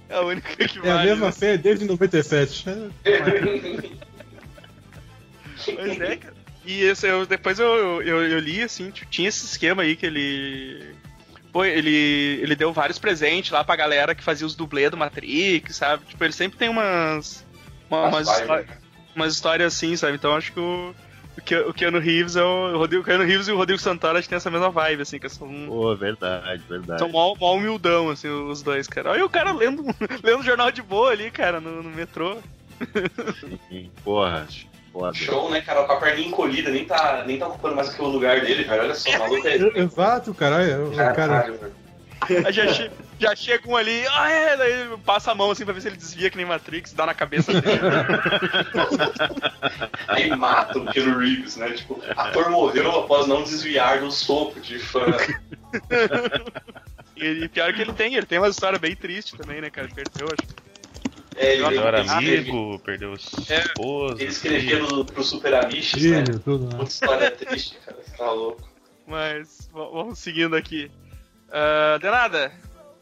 É 0.10 0.16
a 0.16 0.22
única 0.22 0.56
que 0.68 0.80
É 0.80 0.92
a 0.92 0.96
vale. 0.96 1.10
mesma 1.12 1.28
né? 1.28 1.32
senha 1.32 1.58
desde 1.58 1.86
97. 1.86 2.66
Pois 5.64 6.02
é, 6.02 6.16
cara. 6.18 6.31
E 6.66 6.82
esse, 6.84 7.08
eu, 7.08 7.26
depois 7.26 7.58
eu, 7.60 8.02
eu, 8.04 8.22
eu 8.28 8.40
li, 8.40 8.62
assim, 8.62 8.92
tinha 9.10 9.28
esse 9.30 9.46
esquema 9.46 9.82
aí 9.84 9.96
que 9.96 10.06
ele. 10.06 10.96
Pô, 11.52 11.66
ele, 11.66 12.40
ele 12.42 12.56
deu 12.56 12.72
vários 12.72 12.98
presentes 13.00 13.52
lá 13.52 13.64
pra 13.64 13.76
galera 13.76 14.16
que 14.16 14.24
fazia 14.24 14.46
os 14.48 14.56
dublês 14.56 14.90
do 14.92 14.96
Matrix, 14.98 15.76
sabe? 15.76 16.06
Tipo, 16.06 16.24
ele 16.24 16.34
sempre 16.34 16.58
tem 16.58 16.70
umas. 16.70 17.46
uma- 17.90 18.08
umas, 18.08 18.28
Vai, 18.28 18.42
histó- 18.42 18.74
umas 19.16 19.34
histórias 19.34 19.74
assim, 19.74 19.96
sabe? 19.98 20.16
Então 20.16 20.36
acho 20.36 20.54
que 20.54 20.60
o. 20.60 20.94
O 21.38 21.42
Ke- 21.42 21.56
o 21.62 21.74
Keanu 21.74 21.98
Reeves 21.98 22.36
é 22.36 22.44
o, 22.44 22.74
o 22.74 22.78
Rodrigo, 22.78 23.02
o 23.04 23.06
Keanu 23.06 23.24
Reeves 23.24 23.48
e 23.48 23.52
o 23.54 23.58
Rodrigo 23.58 23.80
Santoro 23.82 24.18
acho 24.18 24.26
que 24.26 24.30
tem 24.30 24.36
essa 24.36 24.52
mesma 24.52 24.70
vibe, 24.70 25.02
assim, 25.04 25.18
que 25.18 25.30
são, 25.30 25.48
Pô, 25.66 25.96
verdade, 25.96 26.62
verdade. 26.70 27.00
são 27.00 27.08
mó, 27.08 27.34
mó 27.40 27.56
humildão, 27.56 28.10
assim, 28.10 28.28
os 28.28 28.62
dois, 28.62 28.86
cara. 28.86 29.12
Olha 29.12 29.26
o 29.26 29.30
cara 29.30 29.54
lendo, 29.54 29.82
lendo 30.22 30.44
jornal 30.44 30.72
de 30.74 30.82
boa 30.82 31.10
ali, 31.12 31.32
cara, 31.32 31.62
no, 31.62 31.82
no 31.82 31.90
metrô. 31.90 32.38
Sim, 33.70 33.90
porra, 34.04 34.46
foda. 34.92 35.14
Show, 35.14 35.50
né, 35.50 35.62
cara? 35.62 35.84
Com 35.84 35.94
a 35.94 36.00
perninha 36.00 36.28
encolhida, 36.28 36.70
nem 36.70 36.86
tá, 36.86 37.24
nem 37.26 37.38
tá 37.38 37.48
ocupando 37.48 37.76
mais 37.76 37.90
aquele 37.90 38.08
lugar 38.10 38.42
dele, 38.42 38.64
velho. 38.64 38.84
Olha 38.84 38.96
só, 38.96 39.10
o 39.10 39.20
maluco 39.20 39.48
é. 39.48 39.56
Exato, 39.80 40.34
caralho. 40.34 40.92
Cara, 40.96 41.42
velho. 41.52 41.82
Aí 42.46 42.54
já, 42.54 42.72
che- 42.72 42.92
já 43.20 43.36
chega 43.36 43.68
um 43.68 43.76
ali, 43.76 44.06
ah 44.12 44.30
é, 44.30 44.56
daí 44.56 44.98
passa 45.04 45.32
a 45.32 45.36
mão 45.36 45.50
assim 45.50 45.66
pra 45.66 45.74
ver 45.74 45.82
se 45.82 45.88
ele 45.88 45.98
desvia 45.98 46.30
que 46.30 46.38
nem 46.38 46.46
Matrix, 46.46 46.94
dá 46.94 47.04
na 47.08 47.16
cabeça 47.16 47.52
dele. 47.52 47.66
Aí 50.08 50.30
mata 50.36 50.78
o 50.78 50.86
Keanu 50.86 51.18
Reeves, 51.18 51.56
né? 51.56 51.72
Tipo, 51.72 52.00
ator 52.16 52.52
morreu 52.52 52.92
após 53.00 53.26
não 53.26 53.42
desviar 53.44 54.02
do 54.02 54.12
soco 54.12 54.60
de 54.60 54.78
fã. 54.80 55.06
E 57.16 57.48
pior 57.50 57.72
que 57.72 57.80
ele 57.82 57.94
tem, 57.94 58.16
ele 58.16 58.26
tem 58.26 58.40
uma 58.40 58.48
história 58.48 58.80
bem 58.80 58.96
triste 58.96 59.38
também, 59.38 59.62
né, 59.62 59.70
cara? 59.70 59.88
Perdeu, 59.94 60.26
acho. 60.34 60.44
É, 61.42 61.54
ele, 61.56 61.68
Melhor 61.68 61.94
ele 61.96 62.04
escreve- 62.06 62.38
amigo, 62.52 62.80
perdeu 62.80 63.14
É, 63.50 63.60
esposa. 63.62 64.22
Ele 64.22 64.32
escrevia 64.32 64.80
no, 64.80 65.04
pro 65.04 65.24
Super 65.24 65.56
Amishes, 65.56 66.04
né? 66.04 66.24
Tudo, 66.44 66.76
né? 66.78 66.84
História 66.84 67.32
triste, 67.32 67.78
cara. 67.86 67.98
Você 68.06 68.16
tá 68.18 68.32
louco. 68.32 68.70
Mas 69.08 69.68
vamos 69.74 70.20
seguindo 70.20 70.56
aqui. 70.56 70.92
Ah, 71.52 71.98
de 72.00 72.10
nada. 72.10 72.52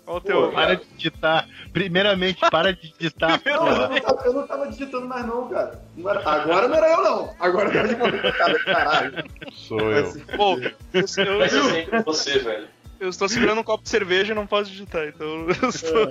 Qual 0.06 0.18
o 0.18 0.22
teu. 0.22 0.48
Pô, 0.48 0.52
Para 0.54 0.76
de 0.78 0.86
digitar. 0.96 1.48
Primeiramente, 1.74 2.40
para 2.50 2.74
de 2.74 2.94
digitar. 2.98 3.42
Não, 3.46 3.68
eu 3.68 3.90
não, 3.90 4.00
tava, 4.00 4.22
eu 4.26 4.34
não 4.34 4.48
tava 4.48 4.68
digitando 4.70 5.06
mais 5.08 5.26
não, 5.26 5.50
cara. 5.50 5.84
Não 5.98 6.10
era- 6.10 6.30
agora 6.30 6.68
não 6.68 6.76
era 6.76 6.92
eu 6.94 7.04
não. 7.04 7.36
Agora 7.40 7.70
eu 7.70 7.98
tava 7.98 8.32
cara, 8.32 8.60
caralho. 8.64 9.24
Sou 9.52 9.80
eu. 9.92 10.14
Pô, 10.38 10.58
eu, 10.58 10.72
eu, 10.94 11.08
sempre 11.08 12.02
você, 12.04 12.40
velho. 12.40 12.68
eu 13.02 13.10
estou 13.10 13.28
segurando 13.30 13.60
um 13.60 13.64
copo 13.64 13.84
de 13.84 13.90
cerveja 13.90 14.32
e 14.32 14.36
não 14.36 14.48
posso 14.48 14.72
digitar, 14.72 15.08
então 15.10 15.28
eu 15.62 15.70
estou. 15.70 16.08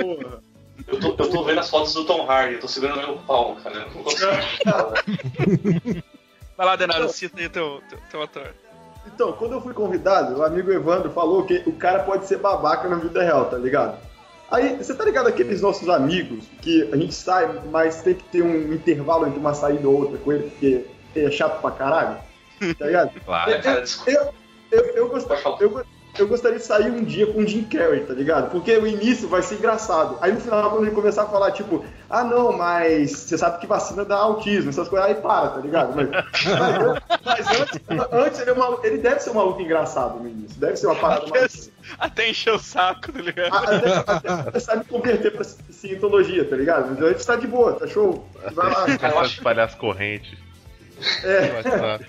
Porra. 0.00 0.42
Eu 0.86 1.00
tô, 1.00 1.08
eu 1.24 1.30
tô 1.30 1.44
vendo 1.44 1.60
as 1.60 1.68
fotos 1.70 1.94
do 1.94 2.04
Tom 2.04 2.26
Hardy, 2.30 2.54
eu 2.54 2.60
tô 2.60 2.68
segurando 2.68 2.98
meu 2.98 3.16
pau, 3.18 3.56
cara. 3.62 3.76
Eu 3.80 3.90
não 3.90 4.02
consigo. 4.02 4.30
Vai 6.56 6.66
lá, 6.66 6.76
Denado, 6.76 7.08
cita 7.08 7.40
aí 7.40 7.48
teu, 7.48 7.82
teu, 7.88 7.98
teu 8.10 8.22
ator. 8.22 8.54
Então, 9.06 9.32
quando 9.32 9.52
eu 9.52 9.60
fui 9.60 9.72
convidado, 9.72 10.38
o 10.38 10.42
amigo 10.44 10.72
Evandro 10.72 11.10
falou 11.10 11.44
que 11.44 11.62
o 11.66 11.72
cara 11.72 12.02
pode 12.02 12.26
ser 12.26 12.38
babaca 12.38 12.88
na 12.88 12.96
vida 12.96 13.22
real, 13.22 13.44
tá 13.46 13.56
ligado? 13.56 13.98
Aí, 14.50 14.76
você 14.76 14.94
tá 14.94 15.04
ligado 15.04 15.26
aqueles 15.28 15.60
nossos 15.60 15.88
amigos 15.88 16.44
que 16.62 16.88
a 16.92 16.96
gente 16.96 17.14
sai, 17.14 17.60
mas 17.70 18.02
tem 18.02 18.14
que 18.14 18.24
ter 18.24 18.42
um 18.42 18.72
intervalo 18.72 19.26
entre 19.26 19.38
uma 19.38 19.54
saída 19.54 19.88
ou 19.88 19.94
outra 20.02 20.18
com 20.18 20.32
ele, 20.32 20.50
porque 20.50 20.84
é 21.14 21.30
chato 21.30 21.60
pra 21.60 21.70
caralho? 21.70 22.18
Tá 22.78 22.86
ligado? 22.86 23.10
Claro. 23.24 23.50
Olha, 23.50 23.60
cara, 23.62 23.80
desculpa. 23.82 24.10
Eu, 24.10 24.32
eu, 24.70 25.08
eu, 25.12 25.20
falar. 25.20 25.60
eu, 25.60 25.70
go- 25.70 25.84
eu 26.18 26.28
gostaria 26.28 26.58
de 26.58 26.64
sair 26.64 26.90
um 26.90 27.04
dia 27.04 27.26
com 27.26 27.40
o 27.40 27.46
Jim 27.46 27.64
Carrey, 27.64 28.00
tá 28.00 28.14
ligado? 28.14 28.50
Porque 28.50 28.76
o 28.76 28.86
início 28.86 29.28
vai 29.28 29.42
ser 29.42 29.56
engraçado. 29.56 30.18
Aí 30.20 30.32
no 30.32 30.40
final, 30.40 30.70
quando 30.70 30.82
ele 30.86 30.94
começar 30.94 31.22
a 31.24 31.26
falar, 31.26 31.50
tipo, 31.52 31.84
ah 32.08 32.22
não, 32.24 32.52
mas 32.56 33.10
você 33.12 33.36
sabe 33.38 33.58
que 33.60 33.66
vacina 33.66 34.04
dá 34.04 34.16
autismo, 34.16 34.70
essas 34.70 34.88
coisas, 34.88 35.08
aí 35.08 35.14
para, 35.16 35.48
tá 35.48 35.60
ligado? 35.60 35.94
Mas, 35.96 36.08
mas, 36.10 37.02
mas 37.24 37.60
antes, 37.60 37.80
antes 38.12 38.40
ele, 38.40 38.50
é 38.50 38.52
uma- 38.52 38.78
ele 38.84 38.98
deve 38.98 39.20
ser 39.20 39.30
um 39.30 39.34
maluco 39.34 39.60
engraçado 39.60 40.18
no 40.20 40.28
início. 40.28 40.58
Deve 40.60 40.76
ser 40.76 40.86
uma 40.86 40.96
parada 40.96 41.26
mais. 41.28 41.70
Até 41.98 42.30
encher 42.30 42.52
o 42.52 42.58
saco, 42.58 43.12
tá 43.12 43.20
ligado? 43.20 43.54
Até, 43.54 43.94
até, 44.06 44.28
até 44.48 44.58
sabe 44.60 44.84
converter 44.86 45.32
pra 45.32 45.44
cientologia, 45.70 46.44
tá 46.44 46.56
ligado? 46.56 46.90
Mas 46.90 47.02
antes 47.10 47.24
tá 47.24 47.36
de 47.36 47.46
boa, 47.46 47.74
tá 47.74 47.86
show. 47.86 48.26
Vai 48.52 48.70
lá. 48.72 48.98
Cara, 48.98 49.20
a 49.20 49.24
espalhar 49.26 49.66
as 49.66 49.74
correntes. 49.74 50.36
É. 51.22 52.00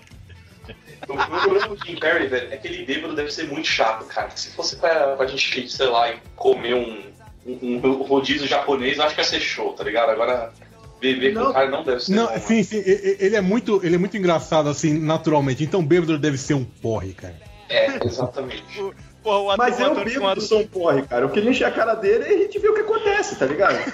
o 1.07 1.15
problema 1.15 1.67
com 1.67 1.73
o 1.73 1.85
Jim 1.85 1.95
Carrey, 1.95 2.27
velho, 2.27 2.53
é 2.53 2.57
que 2.57 2.67
ele 2.67 2.85
bêbado 2.85 3.15
deve 3.15 3.31
ser 3.31 3.47
muito 3.47 3.67
chato, 3.67 4.05
cara. 4.05 4.29
Se 4.35 4.51
fosse 4.51 4.75
pra, 4.77 5.15
pra 5.15 5.25
gente, 5.27 5.69
sei 5.69 5.87
lá, 5.87 6.13
comer 6.35 6.73
um, 6.75 7.01
um, 7.45 7.77
um 7.85 8.03
rodízio 8.03 8.47
japonês, 8.47 8.97
eu 8.97 9.03
acho 9.03 9.15
que 9.15 9.21
ia 9.21 9.25
ser 9.25 9.39
show, 9.39 9.73
tá 9.73 9.83
ligado? 9.83 10.09
Agora, 10.09 10.51
beber 10.99 11.33
com 11.33 11.39
Não. 11.41 11.49
o 11.51 11.53
cara 11.53 11.69
não 11.69 11.83
deve 11.83 11.99
ser 12.01 12.13
Não, 12.15 12.27
bom, 12.27 12.39
sim, 12.39 12.63
sim, 12.63 12.77
e- 12.77 12.89
e- 12.89 13.17
ele 13.25 13.35
é 13.35 13.41
muito, 13.41 13.79
ele 13.83 13.95
é 13.95 13.97
muito 13.99 14.17
engraçado 14.17 14.67
assim, 14.69 14.97
naturalmente. 14.99 15.63
Então 15.63 15.85
bêbado 15.85 16.17
deve 16.17 16.37
ser 16.37 16.53
um 16.55 16.63
porre, 16.65 17.13
cara. 17.13 17.35
É, 17.69 18.05
exatamente. 18.05 18.63
Porra, 19.23 19.39
o 19.39 19.51
ator, 19.51 19.65
Mas 19.65 19.77
o 19.77 19.81
eu 19.81 19.89
com 19.95 20.03
bebo 20.05 20.25
ator- 20.27 20.35
do 20.35 20.41
som 20.41 20.65
porre, 20.67 21.01
cara. 21.01 21.25
Eu 21.25 21.29
queria 21.29 21.49
encher 21.49 21.65
a 21.65 21.71
cara 21.71 21.95
dele 21.95 22.23
e 22.29 22.33
a 22.33 22.37
gente 22.43 22.59
vê 22.59 22.69
o 22.69 22.73
que 22.73 22.79
acontece, 22.81 23.35
tá 23.35 23.45
ligado? 23.45 23.75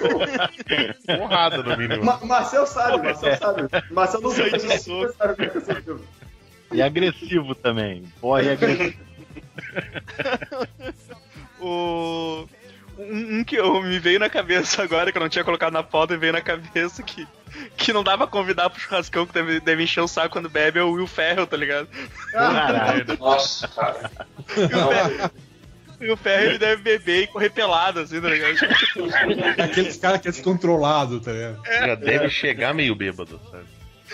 Porrada, 1.18 1.56
no 1.62 1.76
mínimo. 1.76 2.04
Ma 2.04 2.18
Marcel 2.24 2.64
sabe, 2.66 3.02
Marcel 3.02 3.36
sabe. 3.36 3.62
Marcel 3.90 4.20
não 4.20 4.30
sabe, 4.30 4.50
mas 4.52 4.82
soco. 4.82 5.00
você 5.08 5.12
sabe 5.14 5.32
o 5.32 5.98
que. 5.98 6.04
E 6.72 6.82
agressivo 6.82 7.54
também. 7.54 8.04
E 8.22 8.48
agressivo. 8.48 9.04
O. 11.60 12.46
Um, 12.98 13.38
um 13.38 13.44
que 13.44 13.56
eu, 13.56 13.82
me 13.82 13.98
veio 13.98 14.20
na 14.20 14.28
cabeça 14.28 14.82
agora, 14.82 15.10
que 15.10 15.18
eu 15.18 15.22
não 15.22 15.28
tinha 15.28 15.44
colocado 15.44 15.72
na 15.72 15.82
pauta, 15.82 16.14
e 16.14 16.16
veio 16.16 16.32
na 16.32 16.40
cabeça 16.40 17.02
que, 17.02 17.26
que 17.76 17.92
não 17.92 18.04
dá 18.04 18.16
pra 18.16 18.26
convidar 18.26 18.70
pro 18.70 18.80
churrascão 18.80 19.26
que 19.26 19.32
deve, 19.32 19.60
deve 19.60 19.82
encher 19.82 20.00
o 20.00 20.06
saco 20.06 20.30
quando 20.30 20.48
bebe, 20.48 20.78
é 20.78 20.82
o 20.82 20.92
Will 20.92 21.06
Ferrell, 21.06 21.46
tá 21.46 21.56
ligado? 21.56 21.88
Caralho. 22.30 23.06
Nossa, 23.18 23.66
cara. 23.66 24.10
E 26.00 26.10
o 26.10 26.16
Ferrell, 26.16 26.44
e 26.44 26.50
ele 26.50 26.58
deve 26.58 26.82
beber 26.82 27.22
e 27.22 27.26
correr 27.26 27.50
pelado, 27.50 28.00
assim, 28.00 28.20
tá 28.20 28.28
ligado? 28.28 28.56
Aqueles 29.58 29.96
caras 29.96 30.20
que 30.20 30.28
é 30.28 30.30
descontrolado, 30.30 31.20
tá 31.20 31.32
ligado? 31.32 31.64
Já 31.64 31.94
deve 31.94 32.28
chegar 32.28 32.74
meio 32.74 32.94
bêbado, 32.94 33.40
sabe? 33.50 33.64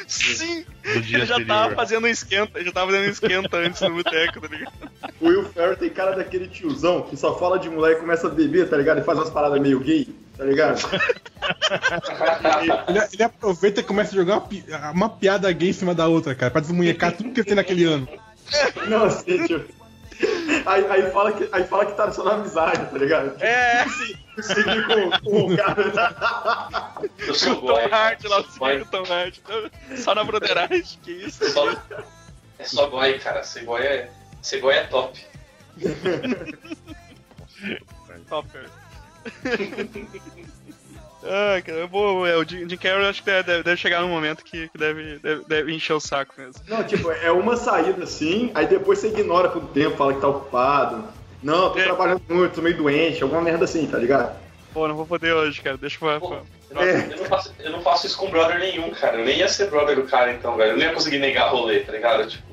Sim! 0.07 0.65
Do 0.83 1.01
dia 1.03 1.19
Ele 1.19 1.27
já 1.27 1.35
anterior. 1.35 1.47
tava 1.57 1.75
fazendo 1.75 2.05
um 2.05 2.09
esquenta, 2.09 2.59
ele 2.59 2.67
já 2.67 2.73
tava 2.73 2.91
fazendo 2.93 3.07
um 3.07 3.11
esquenta 3.11 3.57
antes 3.59 3.81
no 3.81 3.91
boteco, 3.95 4.41
tá 4.41 4.49
ligado? 4.49 4.73
O 5.21 5.29
Will 5.29 5.45
Ferrell 5.53 5.77
tem 5.77 5.91
cara 5.91 6.13
daquele 6.17 6.49
tiozão 6.49 7.03
que 7.03 7.17
só 7.17 7.39
fala 7.39 7.59
de 7.59 7.69
mulher 7.69 7.97
e 7.97 8.01
começa 8.01 8.27
a 8.27 8.31
beber, 8.31 8.69
tá 8.69 8.77
ligado? 8.77 9.01
E 9.01 9.05
faz 9.05 9.19
umas 9.19 9.31
paradas 9.31 9.61
meio 9.61 9.79
gay, 9.81 10.09
tá 10.39 10.45
ligado? 10.45 10.81
Ele, 12.89 13.01
ele 13.13 13.23
aproveita 13.23 13.81
e 13.81 13.85
começa 13.85 14.13
a 14.13 14.15
jogar 14.15 14.35
uma, 14.35 14.41
pi- 14.43 14.65
uma 14.93 15.09
piada 15.09 15.51
gay 15.53 15.71
em 15.71 15.73
cima 15.73 15.95
da 15.95 16.07
outra, 16.09 16.35
cara, 16.35 16.51
pra 16.51 16.61
desmunhecar 16.61 17.13
tudo 17.17 17.31
que 17.33 17.41
ele 17.41 17.47
tem 17.47 17.55
naquele 17.57 17.85
ano. 17.85 18.09
Não, 18.89 19.05
assim, 19.05 19.47
tipo... 19.47 19.80
Aí, 20.67 20.87
aí, 20.91 21.11
fala 21.11 21.33
que, 21.33 21.49
aí 21.53 21.65
fala 21.65 21.87
que 21.87 21.93
tá 21.93 22.11
só 22.13 22.23
na 22.25 22.33
amizade, 22.33 22.91
tá 22.91 22.99
ligado? 22.99 23.43
É, 23.43 23.85
Seguir 24.43 24.87
com, 24.87 25.11
com 25.21 25.53
o 25.53 25.57
cara. 25.57 25.83
Eu 27.19 27.33
o 27.33 27.35
sou 27.35 27.55
Tom 27.57 27.61
goi. 27.63 27.85
Hart 27.91 28.25
lá, 28.25 28.41
o 28.41 28.45
segundo 28.51 28.85
Tom 28.87 29.05
Hart. 29.13 29.39
Só 29.97 30.15
na 30.15 30.23
broderagem, 30.25 30.99
que 31.03 31.13
isso? 31.13 31.49
Só- 31.51 31.71
É 32.59 32.65
só 32.65 32.87
goi, 32.89 33.19
cara. 33.19 33.43
Ser 33.43 33.65
goi 33.65 33.83
é, 33.83 34.11
ser 34.43 34.61
goi 34.61 34.75
é 34.75 34.85
top. 34.85 35.19
Top, 38.29 38.49
cara. 38.49 38.71
Ah, 41.23 41.61
cara, 41.65 41.79
eu 41.79 41.89
vou, 41.89 42.27
é, 42.27 42.37
o 42.37 42.45
Jim 42.49 42.69
Jim 42.69 42.77
Carrey 42.77 43.07
acho 43.07 43.23
que 43.23 43.27
deve, 43.31 43.63
deve 43.63 43.77
chegar 43.77 44.01
num 44.01 44.09
momento 44.09 44.43
que, 44.43 44.69
que 44.69 44.79
deve, 44.79 45.19
deve, 45.19 45.45
deve 45.47 45.75
encher 45.75 45.93
o 45.93 46.01
saco 46.01 46.35
mesmo. 46.39 46.55
Não, 46.67 46.83
tipo, 46.83 47.11
é 47.11 47.31
uma 47.31 47.57
saída 47.57 48.05
assim, 48.05 48.51
aí 48.55 48.67
depois 48.67 48.99
você 48.99 49.09
ignora 49.09 49.49
por 49.51 49.63
um 49.63 49.67
tempo, 49.67 49.97
fala 49.97 50.15
que 50.15 50.21
tá 50.21 50.29
ocupado. 50.29 51.05
Não, 51.43 51.71
tô 51.71 51.79
É. 51.79 51.85
trabalhando 51.85 52.23
muito, 52.29 52.55
tô 52.55 52.63
meio 52.63 52.77
doente, 52.77 53.23
alguma 53.23 53.43
merda 53.43 53.65
assim, 53.65 53.87
tá 53.87 53.99
ligado? 53.99 54.35
Pô, 54.73 54.89
não 54.89 54.95
vou 54.97 55.07
poder 55.07 55.33
hoje, 55.35 55.61
cara, 55.61 55.77
deixa 55.77 55.99
eu... 56.05 56.21
Pô, 56.21 56.35
eu, 56.35 56.47
não, 56.77 56.83
eu 56.83 57.17
não 57.19 57.25
faço, 57.27 57.55
eu 57.59 57.71
não 57.73 57.83
faço 57.83 58.07
isso 58.07 58.17
com 58.17 58.31
brother 58.31 58.59
nenhum, 58.59 58.91
cara. 58.91 59.19
Eu 59.19 59.25
nem 59.25 59.39
ia 59.39 59.49
ser 59.49 59.69
brother 59.69 59.97
do 59.97 60.05
cara, 60.05 60.33
então, 60.33 60.57
velho. 60.57 60.73
Eu 60.73 60.77
nem 60.77 60.87
ia 60.87 60.95
conseguir 60.95 61.19
negar 61.19 61.51
rolê, 61.51 61.81
tá 61.81 61.93
ligado? 61.93 62.27
Tipo, 62.29 62.51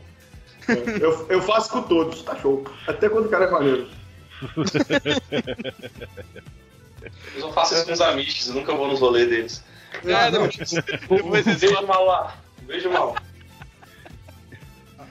Eu, 0.99 1.25
eu 1.30 1.41
faço 1.41 1.69
com 1.71 1.82
todos, 1.84 2.21
tá 2.23 2.36
show. 2.36 2.65
Até 2.88 3.08
quando 3.08 3.27
o 3.27 3.30
cara 3.30 3.45
é 3.45 3.51
maneiro. 3.51 3.88
eu 7.36 7.41
só 7.41 7.52
faço 7.54 7.76
isso 7.76 7.86
com 7.86 7.93
os 7.93 8.02
amigos, 8.02 8.48
eu 8.48 8.54
nunca 8.56 8.74
vou 8.76 8.88
nos 8.88 9.00
rolês 9.00 9.30
deles. 9.30 9.63
Ah, 10.06 10.30
não, 10.32 10.48
depois 10.48 11.48
eles 11.48 11.60
Beijo 11.62 11.88
mal 11.88 12.06
lá. 12.06 12.38
Beijo 12.63 12.89
mal. 12.91 13.15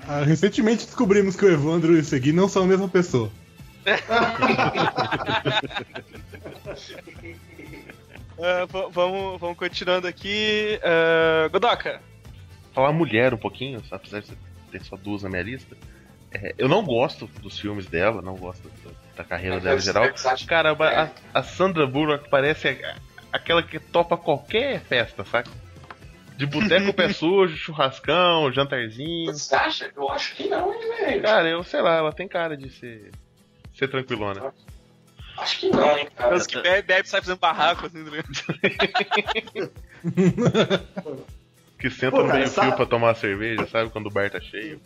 Ah, 0.08 0.22
recentemente 0.24 0.84
descobrimos 0.86 1.34
que 1.34 1.44
o 1.44 1.50
Evandro 1.50 1.96
e 1.96 2.00
o 2.00 2.04
Segui 2.04 2.32
não 2.32 2.48
são 2.48 2.62
a 2.64 2.66
mesma 2.66 2.88
pessoa. 2.88 3.30
V- 8.36 8.88
vamos, 8.90 9.40
vamos 9.40 9.56
continuando 9.56 10.06
aqui. 10.06 10.78
Ah, 10.82 11.48
Godoka, 11.48 12.00
Falar 12.72 12.92
mulher 12.92 13.32
um 13.32 13.38
pouquinho, 13.38 13.82
apesar 13.90 14.20
de 14.20 14.32
ter 14.70 14.82
só 14.84 14.96
duas 14.96 15.22
na 15.22 15.30
minha 15.30 15.42
lista. 15.42 15.74
É, 16.30 16.54
eu 16.58 16.68
não 16.68 16.84
gosto 16.84 17.26
dos 17.40 17.58
filmes 17.58 17.86
dela, 17.86 18.20
não 18.20 18.34
gosto 18.36 18.68
da, 18.84 18.90
da 19.16 19.24
carreira 19.24 19.58
dela 19.58 19.76
em 19.76 19.80
geral. 19.80 20.04
Cara, 20.46 20.72
a, 20.72 21.10
a 21.38 21.42
Sandra 21.42 21.86
Bullock 21.86 22.28
parece 22.28 22.78
aquela 23.32 23.62
que 23.62 23.78
topa 23.80 24.16
qualquer 24.16 24.80
festa, 24.80 25.24
saca? 25.24 25.50
De 26.36 26.44
boteco, 26.46 26.92
pé 26.92 27.12
sujo, 27.14 27.56
churrascão, 27.56 28.52
jantarzinho. 28.52 29.32
Você 29.32 29.54
acha? 29.54 29.90
Eu 29.96 30.10
acho 30.10 30.36
que 30.36 30.46
não, 30.48 30.72
hein, 30.72 30.80
velho. 31.00 31.22
Cara, 31.22 31.48
eu 31.48 31.64
sei 31.64 31.80
lá, 31.80 31.96
ela 31.96 32.12
tem 32.12 32.28
cara 32.28 32.56
de 32.56 32.68
ser, 32.70 33.10
ser 33.74 33.88
tranquilona. 33.88 34.52
Acho 35.38 35.60
que 35.60 35.70
não, 35.70 35.96
hein, 35.96 36.08
cara. 36.14 36.36
os 36.36 36.46
que 36.46 36.60
bebe, 36.60 36.82
bebe 36.82 37.08
sai 37.08 37.20
fazendo 37.20 37.38
barraco, 37.38 37.86
assim, 37.86 38.02
ligado? 38.02 38.28
Que 41.78 41.90
senta 41.90 42.12
Pô, 42.12 42.22
no 42.22 42.28
cara, 42.28 42.38
meio 42.38 42.50
fio 42.50 42.74
pra 42.74 42.86
tomar 42.86 43.08
uma 43.08 43.14
cerveja, 43.14 43.66
sabe? 43.66 43.90
Quando 43.90 44.06
o 44.06 44.10
bar 44.10 44.30
tá 44.30 44.40
cheio. 44.40 44.80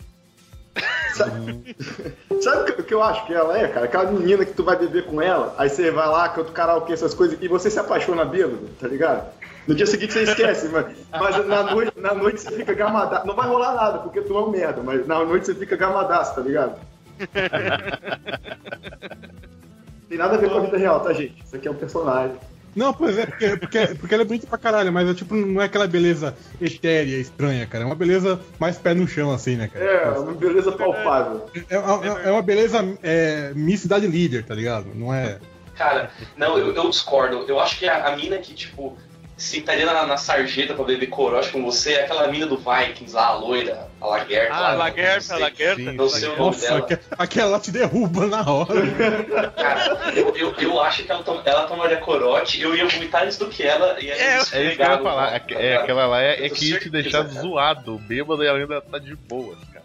Sabe, 2.40 2.72
que- 2.72 2.80
o 2.80 2.84
que 2.84 2.94
eu 2.94 3.02
acho 3.02 3.26
que 3.26 3.34
ela 3.34 3.58
é, 3.58 3.68
cara? 3.68 3.86
Aquela 3.86 4.10
menina 4.10 4.44
que 4.44 4.52
tu 4.52 4.64
vai 4.64 4.76
beber 4.76 5.04
com 5.06 5.20
ela, 5.20 5.54
aí 5.58 5.68
você 5.68 5.90
vai 5.90 6.08
lá, 6.08 6.28
canta 6.28 6.50
o 6.50 6.52
karaokê, 6.52 6.92
essas 6.92 7.14
coisas, 7.14 7.38
e 7.40 7.48
você 7.48 7.70
se 7.70 7.78
apaixona 7.78 8.24
bêbado, 8.24 8.68
tá 8.80 8.88
ligado? 8.88 9.28
No 9.66 9.74
dia 9.74 9.86
seguinte 9.86 10.12
você 10.12 10.22
esquece, 10.22 10.68
mas, 10.68 10.86
mas 11.12 11.46
na, 11.46 11.62
noite, 11.64 11.92
na 11.96 12.14
noite 12.14 12.40
você 12.40 12.50
fica 12.52 12.72
gamadaço. 12.72 13.26
Não 13.26 13.34
vai 13.36 13.46
rolar 13.46 13.74
nada, 13.74 13.98
porque 13.98 14.20
tu 14.22 14.36
é 14.36 14.40
um 14.40 14.50
merda, 14.50 14.82
mas 14.82 15.06
na 15.06 15.22
noite 15.24 15.46
você 15.46 15.54
fica 15.54 15.76
gamadaço, 15.76 16.34
tá 16.34 16.40
ligado? 16.40 16.76
Tem 20.08 20.18
nada 20.18 20.34
a 20.34 20.38
ver 20.38 20.50
com 20.50 20.56
a 20.58 20.60
vida 20.60 20.76
real, 20.78 21.00
tá, 21.00 21.12
gente? 21.12 21.40
Isso 21.44 21.54
aqui 21.54 21.68
é 21.68 21.70
um 21.70 21.74
personagem. 21.74 22.36
Não, 22.74 22.92
pois 22.94 23.18
é, 23.18 23.26
porque, 23.26 23.56
porque, 23.56 23.86
porque 23.98 24.14
ela 24.14 24.22
é 24.22 24.26
bonita 24.26 24.46
pra 24.46 24.56
caralho, 24.58 24.92
mas 24.92 25.08
é, 25.08 25.14
tipo, 25.14 25.34
não 25.34 25.60
é 25.60 25.64
aquela 25.64 25.86
beleza 25.86 26.36
etérea, 26.60 27.16
estranha, 27.16 27.66
cara. 27.66 27.82
É 27.84 27.86
uma 27.86 27.96
beleza 27.96 28.40
mais 28.58 28.76
pé 28.78 28.94
no 28.94 29.08
chão, 29.08 29.32
assim, 29.32 29.56
né, 29.56 29.68
cara? 29.68 29.84
É, 29.84 30.08
uma 30.18 30.32
beleza 30.32 30.70
palpável. 30.72 31.46
É, 31.68 31.74
é- 31.74 32.28
é 32.28 32.30
uma 32.30 32.42
beleza 32.42 32.78
é, 33.02 33.52
Miss 33.54 33.80
Cidade 33.80 34.06
Líder, 34.06 34.44
tá 34.44 34.54
ligado? 34.54 34.86
Não 34.94 35.12
é. 35.12 35.38
Cara, 35.76 36.10
não, 36.36 36.58
eu, 36.58 36.74
eu 36.74 36.90
discordo. 36.90 37.44
Eu 37.48 37.58
acho 37.58 37.78
que 37.78 37.88
a, 37.88 38.06
a 38.08 38.16
mina 38.16 38.38
que, 38.38 38.54
tipo, 38.54 38.96
sentaria 39.40 39.86
na, 39.86 40.06
na 40.06 40.16
sarjeta 40.16 40.74
pra 40.74 40.84
beber 40.84 41.06
corote 41.08 41.50
com 41.50 41.64
você 41.64 41.94
é 41.94 42.04
aquela 42.04 42.28
mina 42.28 42.46
do 42.46 42.56
Vikings 42.58 43.14
lá, 43.14 43.26
a 43.28 43.34
loira, 43.34 43.88
a 44.00 44.06
Lagerta. 44.06 44.54
Ah, 44.54 44.60
lá, 44.60 44.72
Lagerta, 44.74 45.32
não 45.34 45.40
Lagerta. 45.40 45.92
Não 45.92 46.08
sei 46.08 46.28
o 46.28 46.32
nome 46.32 46.40
Nossa, 46.46 46.60
dela. 46.60 46.78
aque- 46.80 46.98
aquela 47.18 47.58
te 47.60 47.70
derruba 47.70 48.26
na 48.26 48.42
hora. 48.50 49.50
Cara, 49.56 50.12
eu, 50.14 50.36
eu, 50.36 50.54
eu 50.56 50.80
acho 50.80 51.04
que 51.04 51.10
ela, 51.10 51.22
tom- 51.22 51.42
ela 51.44 51.66
tomaria 51.66 51.96
corote, 51.96 52.60
eu 52.60 52.76
ia 52.76 52.86
vomitar 52.86 53.22
antes 53.24 53.38
do 53.38 53.48
que 53.48 53.62
ela. 53.62 53.98
E 54.00 54.10
É, 54.10 54.14
É 54.34 54.38
isso 54.38 54.50
que 54.50 54.56
eu 54.56 54.62
ia 54.62 54.98
falar. 54.98 55.34
É, 55.34 55.42
é, 55.54 55.76
aquela 55.76 56.06
lá 56.06 56.22
é, 56.22 56.44
é 56.44 56.48
que 56.50 56.70
ia 56.70 56.78
te 56.78 56.90
deixar 56.90 57.24
cara. 57.26 57.40
zoado, 57.40 57.98
bêbado 57.98 58.44
e 58.44 58.46
ela 58.46 58.58
ainda 58.58 58.80
tá 58.80 58.98
de 58.98 59.16
boas, 59.16 59.58
cara. 59.72 59.84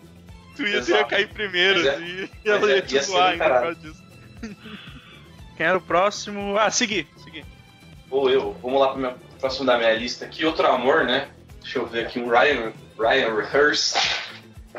Tu 0.56 0.64
ia, 0.68 0.82
tu 0.82 0.92
ia 0.92 1.04
cair 1.06 1.28
primeiro, 1.30 1.80
Mas 1.80 1.86
é- 1.88 1.90
assim, 1.96 2.30
e 2.46 2.50
ela 2.50 2.72
é- 2.72 2.76
ia 2.76 2.82
te 2.82 2.96
ia 2.96 3.04
zoar 3.04 3.32
ainda 3.32 3.44
por 3.46 3.62
causa 3.62 3.76
disso. 3.76 4.04
Quem 5.58 5.66
era 5.66 5.78
o 5.78 5.82
próximo? 5.82 6.58
Ah, 6.58 6.70
segui, 6.70 7.08
segui. 7.24 7.44
Ou 8.12 8.30
eu, 8.30 8.56
vamos 8.62 8.80
lá 8.80 8.90
pro 8.90 9.00
meu, 9.00 9.14
próximo 9.40 9.66
da 9.66 9.78
minha 9.78 9.94
lista 9.94 10.26
aqui. 10.26 10.46
Outro 10.46 10.68
amor, 10.68 11.04
né? 11.06 11.28
Deixa 11.62 11.80
eu 11.80 11.86
ver 11.86 12.06
aqui, 12.06 12.20
um 12.20 12.30
Ryan, 12.30 12.72
Ryan 13.00 13.36
Rehearse. 13.36 13.98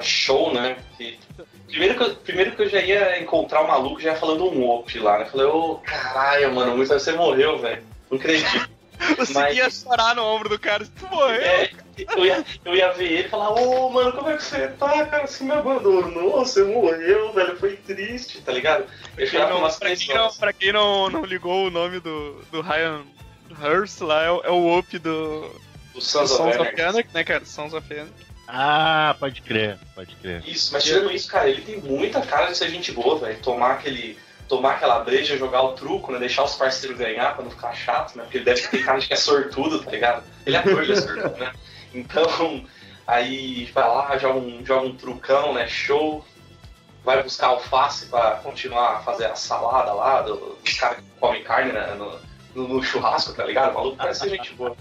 Show, 0.01 0.53
né? 0.53 0.77
Que- 0.99 1.19
primeiro, 1.67 1.95
que 1.97 2.03
eu, 2.03 2.15
primeiro 2.17 2.53
que 2.55 2.63
eu 2.63 2.69
já 2.69 2.81
ia 2.81 3.21
encontrar 3.23 3.63
o 3.63 3.69
maluco 3.69 4.01
já 4.01 4.11
ia 4.13 4.17
falando 4.19 4.45
um 4.45 4.69
op 4.69 4.99
lá, 4.99 5.19
né? 5.19 5.25
Falei, 5.25 5.47
ô, 5.47 5.77
caralho, 5.77 6.55
mano, 6.55 6.77
muito 6.77 6.89
você 6.93 7.13
morreu, 7.13 7.59
velho. 7.59 7.83
Não 8.11 8.19
acredito. 8.19 8.69
Você 9.19 9.35
Mas- 9.35 9.55
ia 9.55 9.69
chorar 9.69 10.17
no 10.17 10.25
ombro 10.25 10.49
do 10.49 10.59
cara, 10.59 10.83
tu 10.99 11.07
morreu. 11.09 11.43
É, 11.43 11.71
eu, 12.17 12.25
ia, 12.25 12.43
eu 12.65 12.75
ia 12.75 12.93
ver 12.95 13.05
ele 13.13 13.27
e 13.27 13.29
falar, 13.29 13.51
ô 13.51 13.91
mano, 13.91 14.11
como 14.13 14.31
é 14.31 14.37
que 14.39 14.43
você 14.43 14.69
tá, 14.69 15.05
cara? 15.05 15.27
Você 15.27 15.45
me 15.45 15.51
abandonou, 15.53 16.33
você 16.43 16.65
morreu, 16.65 17.31
velho, 17.35 17.59
foi 17.59 17.77
triste, 17.77 18.41
tá 18.41 18.53
ligado? 18.53 18.85
Eu 19.11 19.17
Quem 19.19 19.27
chorava 19.27 19.61
não- 19.61 19.71
pra 19.79 19.95
quem, 19.95 20.15
não, 20.15 20.33
pra 20.33 20.53
quem 20.55 20.73
não, 20.73 21.11
não 21.11 21.25
ligou 21.27 21.67
o 21.67 21.71
nome 21.71 22.01
do, 22.01 22.41
do 22.51 22.63
Ryan 22.63 23.03
Hurst 23.55 24.01
lá, 24.01 24.23
é, 24.25 24.31
o- 24.31 24.41
é 24.45 24.51
o 24.51 24.79
op 24.79 24.99
do, 24.99 25.41
Do 25.41 25.53
do 25.95 26.01
Sons 26.01 26.31
Sons 26.31 26.57
of. 26.57 26.81
Anarchy, 26.81 27.09
né, 27.15 27.25
cara? 27.25 27.45
Sons 27.45 27.73
of 27.75 27.93
Anarchy. 27.93 28.27
Ah, 28.49 29.17
pode 29.19 29.43
crer, 29.43 29.79
pode 29.95 30.15
crer. 30.17 30.43
Isso, 30.47 30.73
mas 30.73 30.85
tirando 30.85 31.11
isso, 31.13 31.29
cara, 31.29 31.49
ele 31.49 31.63
tem 31.63 31.81
muita 31.81 32.21
cara 32.21 32.47
de 32.47 32.57
ser 32.57 32.69
gente 32.71 32.93
boa, 32.93 33.19
velho. 33.19 33.39
Tomar 33.41 33.73
aquele. 33.73 34.19
Tomar 34.49 34.75
aquela 34.75 35.01
breja, 35.01 35.37
jogar 35.37 35.63
o 35.63 35.73
truco, 35.73 36.13
né? 36.13 36.21
Deixar 36.21 36.45
os 36.45 36.55
parceiros 36.55 36.97
ganhar 36.97 37.35
pra 37.35 37.43
não 37.43 37.51
ficar 37.51 37.73
chato, 37.75 38.15
né? 38.17 38.23
Porque 38.23 38.39
ele 38.39 38.45
deve 38.45 38.63
ter 38.69 38.85
cara 38.85 39.01
de 39.01 39.09
que 39.09 39.13
é 39.15 39.17
sortudo, 39.17 39.83
tá 39.83 39.91
ligado? 39.91 40.23
Ele 40.47 40.55
é 40.55 40.59
ator, 40.61 40.83
ele 40.85 40.93
é 40.93 40.97
sortudo, 41.01 41.37
né? 41.37 41.53
Então, 41.93 42.65
aí 43.07 43.65
vai 43.75 43.89
lá, 43.89 44.17
joga 44.19 44.39
um, 44.39 44.65
joga 44.65 44.87
um 44.87 44.95
trucão, 44.97 45.53
né? 45.55 45.67
Show. 45.67 46.25
Vai 47.05 47.23
buscar 47.23 47.49
alface 47.49 48.07
pra 48.07 48.33
continuar 48.43 48.97
a 48.97 49.01
fazer 49.01 49.27
a 49.27 49.35
salada 49.35 49.93
lá 49.93 50.23
do- 50.23 50.57
dos 50.63 50.75
caras 50.75 50.99
que 50.99 51.05
comem 51.21 51.43
carne 51.43 51.73
né, 51.73 51.95
no, 51.97 52.19
no- 52.57 52.69
no 52.69 52.83
churrasco, 52.83 53.35
tá 53.35 53.45
ligado? 53.45 53.73
O 53.73 53.75
maluco 53.75 53.97
parece 53.97 54.21
ser 54.21 54.31
gente 54.31 54.55
boa. 54.55 54.77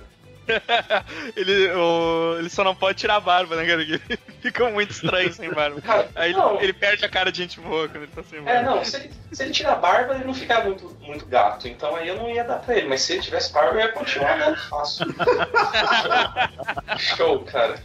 ele, 1.35 1.71
o- 1.71 2.35
ele 2.37 2.49
só 2.49 2.63
não 2.63 2.75
pode 2.75 2.99
tirar 2.99 3.15
a 3.15 3.19
barba, 3.19 3.55
né, 3.55 3.65
cara? 3.65 3.81
Ele 3.81 3.99
fica 4.41 4.69
muito 4.69 4.91
estranho 4.91 5.33
sem 5.33 5.51
barba. 5.51 5.81
Cara, 5.81 6.07
Aí 6.15 6.29
ele, 6.31 6.37
não. 6.39 6.61
ele 6.61 6.71
perde 6.73 7.03
a 7.03 7.09
cara 7.09 7.31
de 7.31 7.39
gente 7.39 7.59
boa 7.59 7.87
quando 7.87 8.03
ele 8.03 8.11
tá 8.15 8.21
sem 8.23 8.39
barba. 8.41 8.59
É, 8.59 8.63
não, 8.63 8.85
se 8.85 8.95
ele, 8.97 9.11
se 9.31 9.41
ele 9.43 9.51
tirar 9.51 9.73
a 9.73 9.75
barba, 9.77 10.13
ele 10.15 10.23
não 10.23 10.33
fica 10.35 10.63
muito, 10.63 10.95
muito 11.01 11.25
gato. 11.25 11.67
Então 11.67 11.95
aí 11.95 12.07
eu 12.07 12.15
não 12.15 12.29
ia 12.29 12.43
dar 12.43 12.59
pra 12.59 12.77
ele. 12.77 12.87
Mas 12.87 13.01
se 13.01 13.13
ele 13.13 13.23
tivesse 13.23 13.51
barba, 13.51 13.73
eu 13.73 13.79
ia 13.79 13.91
continuar 13.91 14.37
dando 14.37 14.57
fácil. 14.69 15.07
Show, 16.99 17.39
cara. 17.45 17.81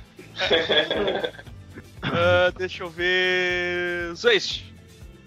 Ah, 2.03 2.53
deixa 2.57 2.83
eu 2.83 2.91
ver. 2.91 4.13
Zwist. 4.15 4.65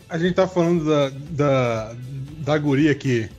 A 0.10 0.18
gente 0.18 0.36
tá 0.36 0.48
falando 0.48 0.86
da, 0.86 1.10
da, 1.32 1.96
da 1.98 2.58
guria 2.58 2.94
que, 2.94 3.30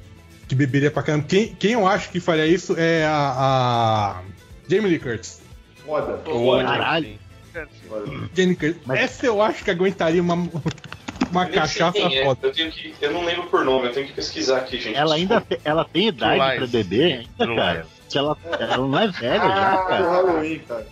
que 0.49 0.55
beberia 0.55 0.91
pra 0.91 1.03
caramba. 1.03 1.25
Quem, 1.29 1.55
quem 1.55 1.73
eu 1.73 1.87
acho 1.87 2.11
que 2.11 2.21
faria 2.21 2.47
isso 2.47 2.75
é 2.79 3.05
a, 3.07 3.35
a 3.37 4.23
Jamie 4.69 4.89
Lee 4.91 4.99
Curtis. 4.99 5.41
Foda. 5.85 6.21
Caralho. 6.65 7.19
Jamie 7.55 8.49
Lee 8.49 8.57
Curtis. 8.57 8.77
Mas- 8.87 9.01
Essa 9.01 9.27
eu 9.27 9.41
acho 9.43 9.65
que 9.65 9.71
aguentaria 9.71 10.21
uma, 10.23 10.35
uma 10.35 11.45
Eu 11.47 11.53
cachaça 11.53 11.99
é. 11.99 12.25
foda. 12.25 12.47
Eu, 12.49 12.53
tenho 12.53 12.71
que, 12.71 12.95
eu 13.01 13.13
não 13.13 13.25
lembro 13.25 13.45
por 13.45 13.65
nome, 13.65 13.87
eu 13.89 13.93
tenho 13.93 14.07
que 14.07 14.13
pesquisar 14.13 14.59
aqui, 14.59 14.79
gente. 14.81 14.97
Ela 14.97 15.15
ainda 15.15 15.41
te- 15.41 15.61
ela 15.65 15.85
tem 15.85 16.09
idade 16.09 16.41
True 16.41 16.57
pra 16.59 16.67
beber 16.67 17.27
ainda, 17.39 17.55
cara? 17.57 17.87
Se 18.09 18.19
ela, 18.19 18.37
ela 18.61 18.77
não 18.77 18.99
é 18.99 19.09
velha 19.09 19.39
já, 19.39 19.73
Ah, 19.73 19.77
do 19.83 19.89
cara. 19.89 20.11
Halloween, 20.11 20.59
cara. 20.69 20.87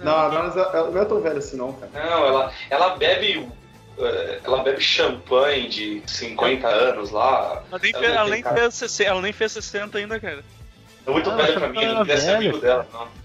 Não, 0.00 0.28
mas 0.44 0.56
ela 0.56 0.90
não 0.90 1.00
é 1.02 1.04
tão 1.04 1.20
velha 1.20 1.38
assim, 1.38 1.56
não, 1.56 1.72
cara. 1.72 1.90
Não, 1.94 2.26
ela, 2.26 2.52
ela 2.70 2.96
bebe. 2.96 3.46
Eh, 3.98 4.40
Ela 4.44 4.62
bebe 4.62 4.80
champanhe 4.80 5.68
de 5.68 6.02
50 6.06 6.66
anos 6.68 7.10
lá. 7.10 7.62
Ela 7.70 7.80
nem, 7.82 7.92
Ela 7.94 8.06
ela, 8.06 8.30
nem 8.30 8.42
cara- 8.42 8.56
fez 8.56 8.74
60, 8.74 9.10
ela 9.10 9.22
nem 9.22 9.32
fez 9.32 9.52
60 9.52 9.98
ainda, 9.98 10.18
cara. 10.20 10.42
É 11.06 11.10
muito 11.10 11.30
Ah, 11.30 11.36
velha 11.36 11.48
ela 11.50 11.60
pra 11.60 11.68
mim, 11.68 11.80
tá 11.80 11.86
não 11.94 12.00
queria 12.04 12.20
ser 12.20 12.30
amigo 12.36 12.58
dela, 12.58 12.86
não. 12.92 13.24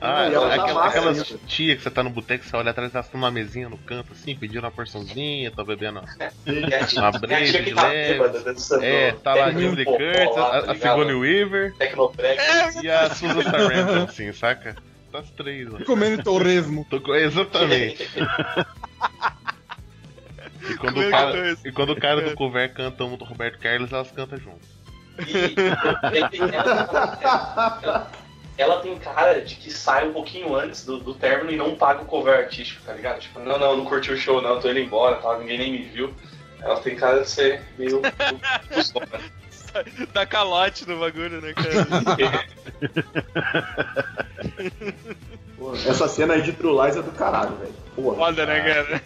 Ah, 0.00 0.26
ela 0.26 0.48
tá 0.48 0.62
aquela, 0.62 0.86
aquelas 0.86 1.34
tia 1.48 1.74
que 1.74 1.82
você 1.82 1.90
tá 1.90 2.04
no 2.04 2.10
boteco, 2.10 2.44
você 2.44 2.56
olha 2.56 2.70
atrás, 2.70 2.94
elas 2.94 3.06
estão 3.06 3.20
numa 3.20 3.32
mesinha 3.32 3.68
no 3.68 3.76
canto, 3.78 4.12
assim, 4.12 4.32
pedindo 4.36 4.60
uma 4.60 4.70
porçãozinha, 4.70 5.50
tá 5.50 5.64
bebendo. 5.64 6.00
É 6.16 6.30
Uma 7.00 7.08
é 7.08 7.18
breja 7.18 7.60
de 7.60 7.74
tá 7.74 7.82
leve. 7.88 8.12
bêbada, 8.12 8.40
dançando 8.40 8.84
É, 8.84 9.10
tá 9.12 9.34
lá 9.34 9.46
Popó 9.52 9.96
Curtis, 9.96 10.36
a, 10.36 10.62
tá 10.62 10.70
a? 10.70 10.74
Sigourney 10.76 11.14
Weaver 11.16 11.74
e 12.80 12.88
a 12.88 13.10
Susan 13.12 13.42
Sarandon, 13.42 14.04
assim, 14.04 14.32
saca? 14.32 14.76
Tá 15.10 15.18
as 15.18 15.30
três, 15.30 15.66
mano. 15.68 15.84
Comendo 15.84 16.22
torresmo. 16.22 16.86
Exatamente. 17.16 18.08
E 20.68 20.76
quando, 20.76 20.90
o 20.92 20.94
Comendo 20.94 21.10
cara, 21.10 21.32
dois. 21.32 21.64
e 21.64 21.72
quando 21.72 21.90
o 21.90 21.96
cara 22.00 22.20
do 22.22 22.34
cover 22.34 22.72
canta 22.74 23.04
um 23.04 23.16
do 23.16 23.24
Roberto 23.24 23.58
Carlos, 23.58 23.92
elas 23.92 24.10
cantam 24.10 24.38
junto. 24.38 24.66
E 25.26 25.54
ela, 26.52 27.78
ela- 27.82 28.10
ela 28.56 28.80
tem 28.80 28.98
cara 28.98 29.40
de 29.40 29.54
que 29.56 29.70
sai 29.70 30.08
um 30.08 30.12
pouquinho 30.12 30.54
antes 30.54 30.84
do, 30.84 30.98
do 30.98 31.14
término 31.14 31.50
e 31.52 31.56
não 31.56 31.74
paga 31.76 32.02
o 32.02 32.06
cover 32.06 32.34
artístico, 32.34 32.82
tá 32.84 32.92
ligado? 32.92 33.20
Tipo, 33.20 33.38
não, 33.40 33.58
não, 33.58 33.76
não 33.76 33.84
curti 33.84 34.12
o 34.12 34.16
show, 34.16 34.42
não, 34.42 34.60
tô 34.60 34.68
indo 34.70 34.80
embora, 34.80 35.16
tal, 35.16 35.38
ninguém 35.40 35.58
nem 35.58 35.72
me 35.72 35.82
viu. 35.84 36.12
Ela 36.60 36.80
tem 36.80 36.96
cara 36.96 37.20
de 37.22 37.30
ser 37.30 37.62
meio. 37.78 38.02
Dá 40.12 40.26
calote 40.26 40.88
no 40.88 40.98
bagulho, 40.98 41.40
né, 41.40 41.52
cara? 41.54 42.44
Essa 45.86 46.08
cena 46.08 46.34
aí 46.34 46.42
de 46.42 46.52
True 46.52 46.84
Lies 46.84 46.96
é 46.96 47.02
do 47.02 47.12
caralho, 47.12 47.56
velho. 47.56 47.74
Foda, 48.16 48.46
né, 48.46 48.60
cara? 48.60 49.02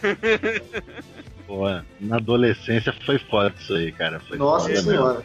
Pô, 1.53 1.67
na 1.99 2.15
adolescência 2.15 2.91
foi 3.05 3.19
foda 3.19 3.53
isso 3.59 3.75
aí, 3.75 3.91
cara. 3.91 4.19
Foi 4.21 4.39
Nossa 4.39 4.69
foda 4.69 4.81
senhora. 4.81 5.23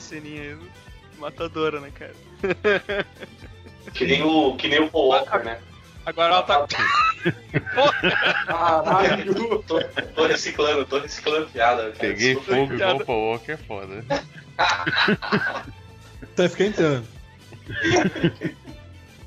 Ceninha 0.00 0.42
aí, 0.42 0.56
matadora, 1.18 1.78
né, 1.78 1.92
cara? 1.94 2.14
que, 3.92 4.06
nem 4.06 4.22
o, 4.22 4.56
que 4.56 4.66
nem 4.66 4.80
o 4.80 4.88
Paul 4.90 5.08
Walker, 5.08 5.44
né? 5.44 5.60
Agora 6.06 6.36
ela 6.36 6.42
tá. 6.42 6.66
Caralho. 8.46 9.62
Tô, 9.64 9.84
tô 10.14 10.26
reciclando, 10.26 10.86
tô 10.86 10.98
reciclando 10.98 11.46
piada. 11.48 11.82
cara, 11.82 11.96
Peguei 11.98 12.34
desculpa. 12.34 12.54
fogo 12.54 12.74
igual 12.74 12.96
o 12.96 13.04
Paul 13.04 13.32
Walker, 13.32 13.52
é 13.52 13.56
foda. 13.58 14.04
Tá 16.34 16.46
esquentando. 16.46 17.06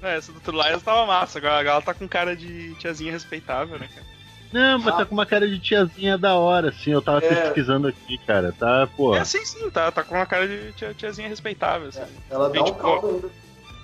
É, 0.01 0.17
essa 0.17 0.31
do 0.31 0.39
True 0.39 0.57
Lies 0.57 0.81
tava 0.81 1.05
massa. 1.05 1.37
Agora, 1.37 1.59
agora 1.59 1.75
ela 1.75 1.81
tá 1.83 1.93
com 1.93 2.07
cara 2.07 2.35
de 2.35 2.73
tiazinha 2.79 3.11
respeitável, 3.11 3.77
né, 3.77 3.87
cara? 3.93 4.14
Não, 4.53 4.79
mas 4.79 4.95
tá 4.95 5.05
com 5.05 5.13
uma 5.13 5.25
cara 5.25 5.47
de 5.47 5.59
tiazinha 5.59 6.17
da 6.17 6.35
hora, 6.35 6.69
assim. 6.69 6.91
Eu 6.91 7.01
tava 7.01 7.17
É. 7.25 7.27
pesquisando 7.29 7.87
aqui, 7.87 8.17
cara. 8.19 8.53
Tá, 8.57 8.87
pô. 8.95 9.15
É, 9.15 9.25
sim, 9.25 9.43
sim, 9.45 9.69
tá, 9.69 9.91
tá 9.91 10.03
com 10.03 10.15
uma 10.15 10.25
cara 10.25 10.47
de 10.47 10.71
tia- 10.73 10.93
tiazinha 10.93 11.27
respeitável, 11.27 11.89
assim. 11.89 12.01
Ela 12.29 12.49
dá 12.49 12.61
um 12.63 12.73
caldo 12.73 13.07
ainda. 13.09 13.29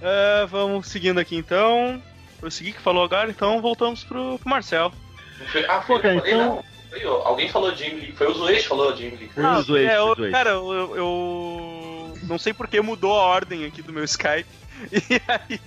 É, 0.01 0.45
vamos 0.47 0.87
seguindo 0.87 1.19
aqui 1.19 1.35
então. 1.35 2.01
Prosseguir 2.39 2.73
que 2.73 2.81
falou 2.81 3.03
agora, 3.03 3.29
então 3.29 3.61
voltamos 3.61 4.03
pro, 4.03 4.39
pro 4.39 4.49
Marcel. 4.49 4.91
Não 5.39 5.45
foi- 5.47 5.65
Ah, 5.65 5.79
Pô, 5.79 5.93
foi, 5.93 6.01
cara, 6.01 6.13
eu 6.15 6.19
falei, 6.21 6.33
então-. 6.35 6.63
Foi, 6.89 7.03
alguém 7.03 7.49
falou 7.49 7.73
Jim 7.75 7.89
Lee, 7.95 8.11
foi 8.13 8.27
o 8.27 8.33
Zuete 8.33 8.63
que 8.63 8.67
falou 8.67 8.95
Jim 8.95 9.09
Lee. 9.11 9.29
Foi 9.33 9.43
o 9.45 9.61
Zoe, 9.61 9.85
é, 9.85 9.97
eu- 9.97 10.15
Zoe. 10.15 10.31
cara, 10.31 10.49
eu, 10.51 10.95
eu- 10.97 12.17
não 12.23 12.37
sei 12.37 12.53
porque 12.53 12.81
mudou 12.81 13.17
a 13.17 13.23
ordem 13.23 13.65
aqui 13.65 13.81
do 13.81 13.93
meu 13.93 14.03
Skype. 14.03 14.47
E 14.91 15.21
aí. 15.27 15.59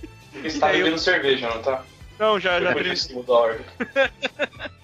Você 0.50 0.58
tá 0.58 0.66
aí 0.68 0.80
eu- 0.80 0.84
bebendo 0.84 1.00
cerveja, 1.00 1.48
não 1.48 1.62
tá? 1.62 1.82
Não, 2.18 2.38
já, 2.40 2.60
já 2.60 2.72
por 2.72 2.84
isso 2.86 3.08
que 3.08 3.14
mudou 3.14 3.36
a 3.36 3.40
ordem. 3.40 3.64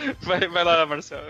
vai, 0.22 0.40
vai 0.48 0.64
lá, 0.64 0.84
Marcel. 0.86 1.20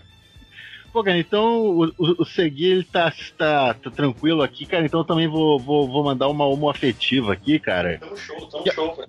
Pô, 0.92 1.04
cara, 1.04 1.18
então 1.18 1.44
o, 1.61 1.85
o, 1.98 2.22
o 2.22 2.24
Segui, 2.24 2.64
ele 2.66 2.83
tá, 2.85 3.12
tá, 3.37 3.74
tá 3.74 3.90
tranquilo 3.90 4.42
aqui, 4.42 4.64
cara. 4.64 4.87
Então 4.87 5.00
eu 5.00 5.04
também 5.04 5.28
vou, 5.28 5.59
vou, 5.59 5.87
vou 5.87 6.02
mandar 6.02 6.28
uma 6.28 6.46
homoafetiva 6.46 7.33
aqui, 7.33 7.59
cara. 7.59 7.98
Tamo 7.98 8.16
show, 8.16 8.46
tamo 8.48 8.72
show, 8.72 8.94
velho. 8.96 9.09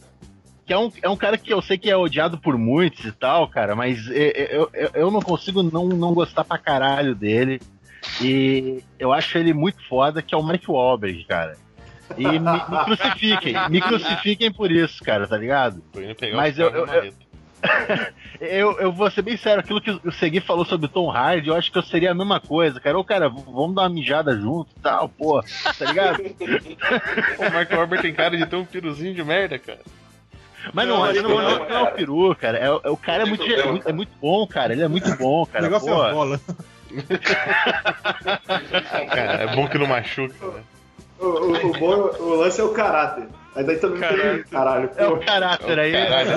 Que 0.65 0.73
é 0.73 0.77
um, 0.77 0.91
é 1.01 1.09
um 1.09 1.15
cara 1.15 1.37
que 1.37 1.51
eu 1.51 1.61
sei 1.61 1.77
que 1.77 1.89
é 1.89 1.95
odiado 1.97 2.37
por 2.37 2.57
muitos 2.57 3.03
e 3.05 3.11
tal, 3.11 3.47
cara, 3.47 3.75
mas 3.75 4.07
é- 4.11 4.27
é- 4.35 4.55
eu, 4.57 4.69
eu, 4.73 4.89
eu 4.93 5.11
não 5.11 5.21
consigo 5.21 5.63
não, 5.63 5.87
não 5.87 6.13
gostar 6.13 6.43
pra 6.43 6.57
caralho 6.57 7.15
dele. 7.15 7.59
E 8.21 8.83
eu 8.99 9.11
acho 9.13 9.37
ele 9.37 9.53
muito 9.53 9.81
foda, 9.87 10.21
que 10.21 10.35
é 10.35 10.37
o 10.37 10.43
Mark 10.43 10.63
Wahlberg, 10.67 11.23
cara. 11.25 11.57
E 12.17 12.23
me, 12.23 12.39
me 12.39 12.83
crucifiquem, 12.85 13.53
me 13.69 13.81
crucifiquem 13.81 14.51
por 14.51 14.71
isso, 14.71 15.01
cara, 15.03 15.27
tá 15.27 15.37
ligado? 15.37 15.81
Mas 16.35 16.59
eu- 16.59 16.69
eu- 16.69 16.85
marreta. 16.85 17.28
Eu, 18.39 18.79
eu 18.79 18.91
vou 18.91 19.09
ser 19.11 19.21
bem 19.21 19.35
sério, 19.35 19.59
aquilo 19.59 19.81
que 19.81 19.91
o 19.91 20.11
Segui 20.11 20.39
falou 20.39 20.63
sobre 20.65 20.85
o 20.85 20.89
Tom 20.89 21.09
Hardy, 21.11 21.49
eu 21.49 21.55
acho 21.55 21.71
que 21.71 21.77
eu 21.77 21.83
seria 21.83 22.11
a 22.11 22.15
mesma 22.15 22.39
coisa, 22.39 22.79
cara. 22.79 22.97
Ô, 22.97 23.03
cara, 23.03 23.27
vamos 23.27 23.75
dar 23.75 23.81
uma 23.83 23.89
mijada 23.89 24.33
junto 24.39 24.69
e 24.77 24.81
tal, 24.81 25.09
pô, 25.09 25.41
tá 25.77 25.85
ligado? 25.85 26.19
O 27.39 27.51
Mark 27.53 27.69
Wahlberg 27.71 28.01
tem 28.01 28.13
cara 28.13 28.37
de 28.37 28.45
ter 28.45 28.55
um 28.55 28.65
piruzinho 28.65 29.13
de 29.13 29.23
merda, 29.23 29.59
cara. 29.59 29.79
Mas 30.73 30.87
não, 30.87 30.97
Não, 30.97 31.03
não, 31.05 31.09
ele 31.09 31.21
não, 31.21 31.29
não, 31.41 31.65
é 31.69 31.81
o 31.83 31.91
peru, 31.91 32.35
cara. 32.35 32.57
É, 32.57 32.69
o- 32.71 32.81
é 32.83 32.89
o 32.89 32.97
cara 32.97 33.23
é 33.23 33.25
muito, 33.25 33.43
problema, 33.45 33.81
é 33.85 33.93
muito 33.93 34.11
bom, 34.21 34.45
cara. 34.47 34.73
Ele 34.73 34.83
é 34.83 34.87
muito 34.87 35.09
bom, 35.17 35.41
O 35.43 35.47
cara. 35.47 35.63
negócio 35.65 35.87
Pô, 35.87 36.03
é 36.03 36.09
a 36.09 36.13
bola. 36.13 36.39
Cara, 39.13 39.43
é 39.43 39.55
bom 39.55 39.67
que 39.67 39.77
não 39.77 39.87
machuca, 39.87 40.33
né? 40.47 40.63
O, 41.19 41.25
o, 41.25 41.51
o 41.67 41.71
bom, 41.79 41.95
o 42.23 42.35
lance 42.35 42.59
é 42.61 42.63
o 42.63 42.69
caráter. 42.69 43.27
Mas 43.55 43.65
daí 43.65 43.77
também 43.77 43.99
Caralho. 43.99 44.43
tem. 44.43 44.43
Caralho, 44.51 44.91
é 44.95 45.07
o 45.07 45.17
pô. 45.17 45.25
caráter 45.25 45.79
aí. 45.79 45.91
Caralho. 45.91 46.31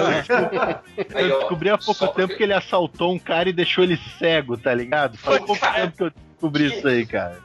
Aí, 1.14 1.31
Eu 1.31 1.38
descobri 1.40 1.71
há 1.71 1.79
pouco 1.79 1.95
só 1.95 2.07
tempo 2.09 2.16
porque- 2.29 2.37
que 2.37 2.42
ele 2.42 2.55
assaltou 2.55 3.12
um 3.12 3.18
cara 3.18 3.49
e 3.49 3.53
deixou 3.53 3.85
ele 3.85 3.99
cego, 4.18 4.57
tá 4.57 4.75
ligado? 4.75 5.16
Faz 5.18 5.38
Pô, 5.40 5.47
pouco 5.47 5.61
cara. 5.61 5.83
tempo 5.83 5.97
que 5.97 6.03
eu 6.05 6.11
descobri 6.11 6.66
isso 6.79 6.88
aí, 6.88 7.07
cara. 7.07 7.38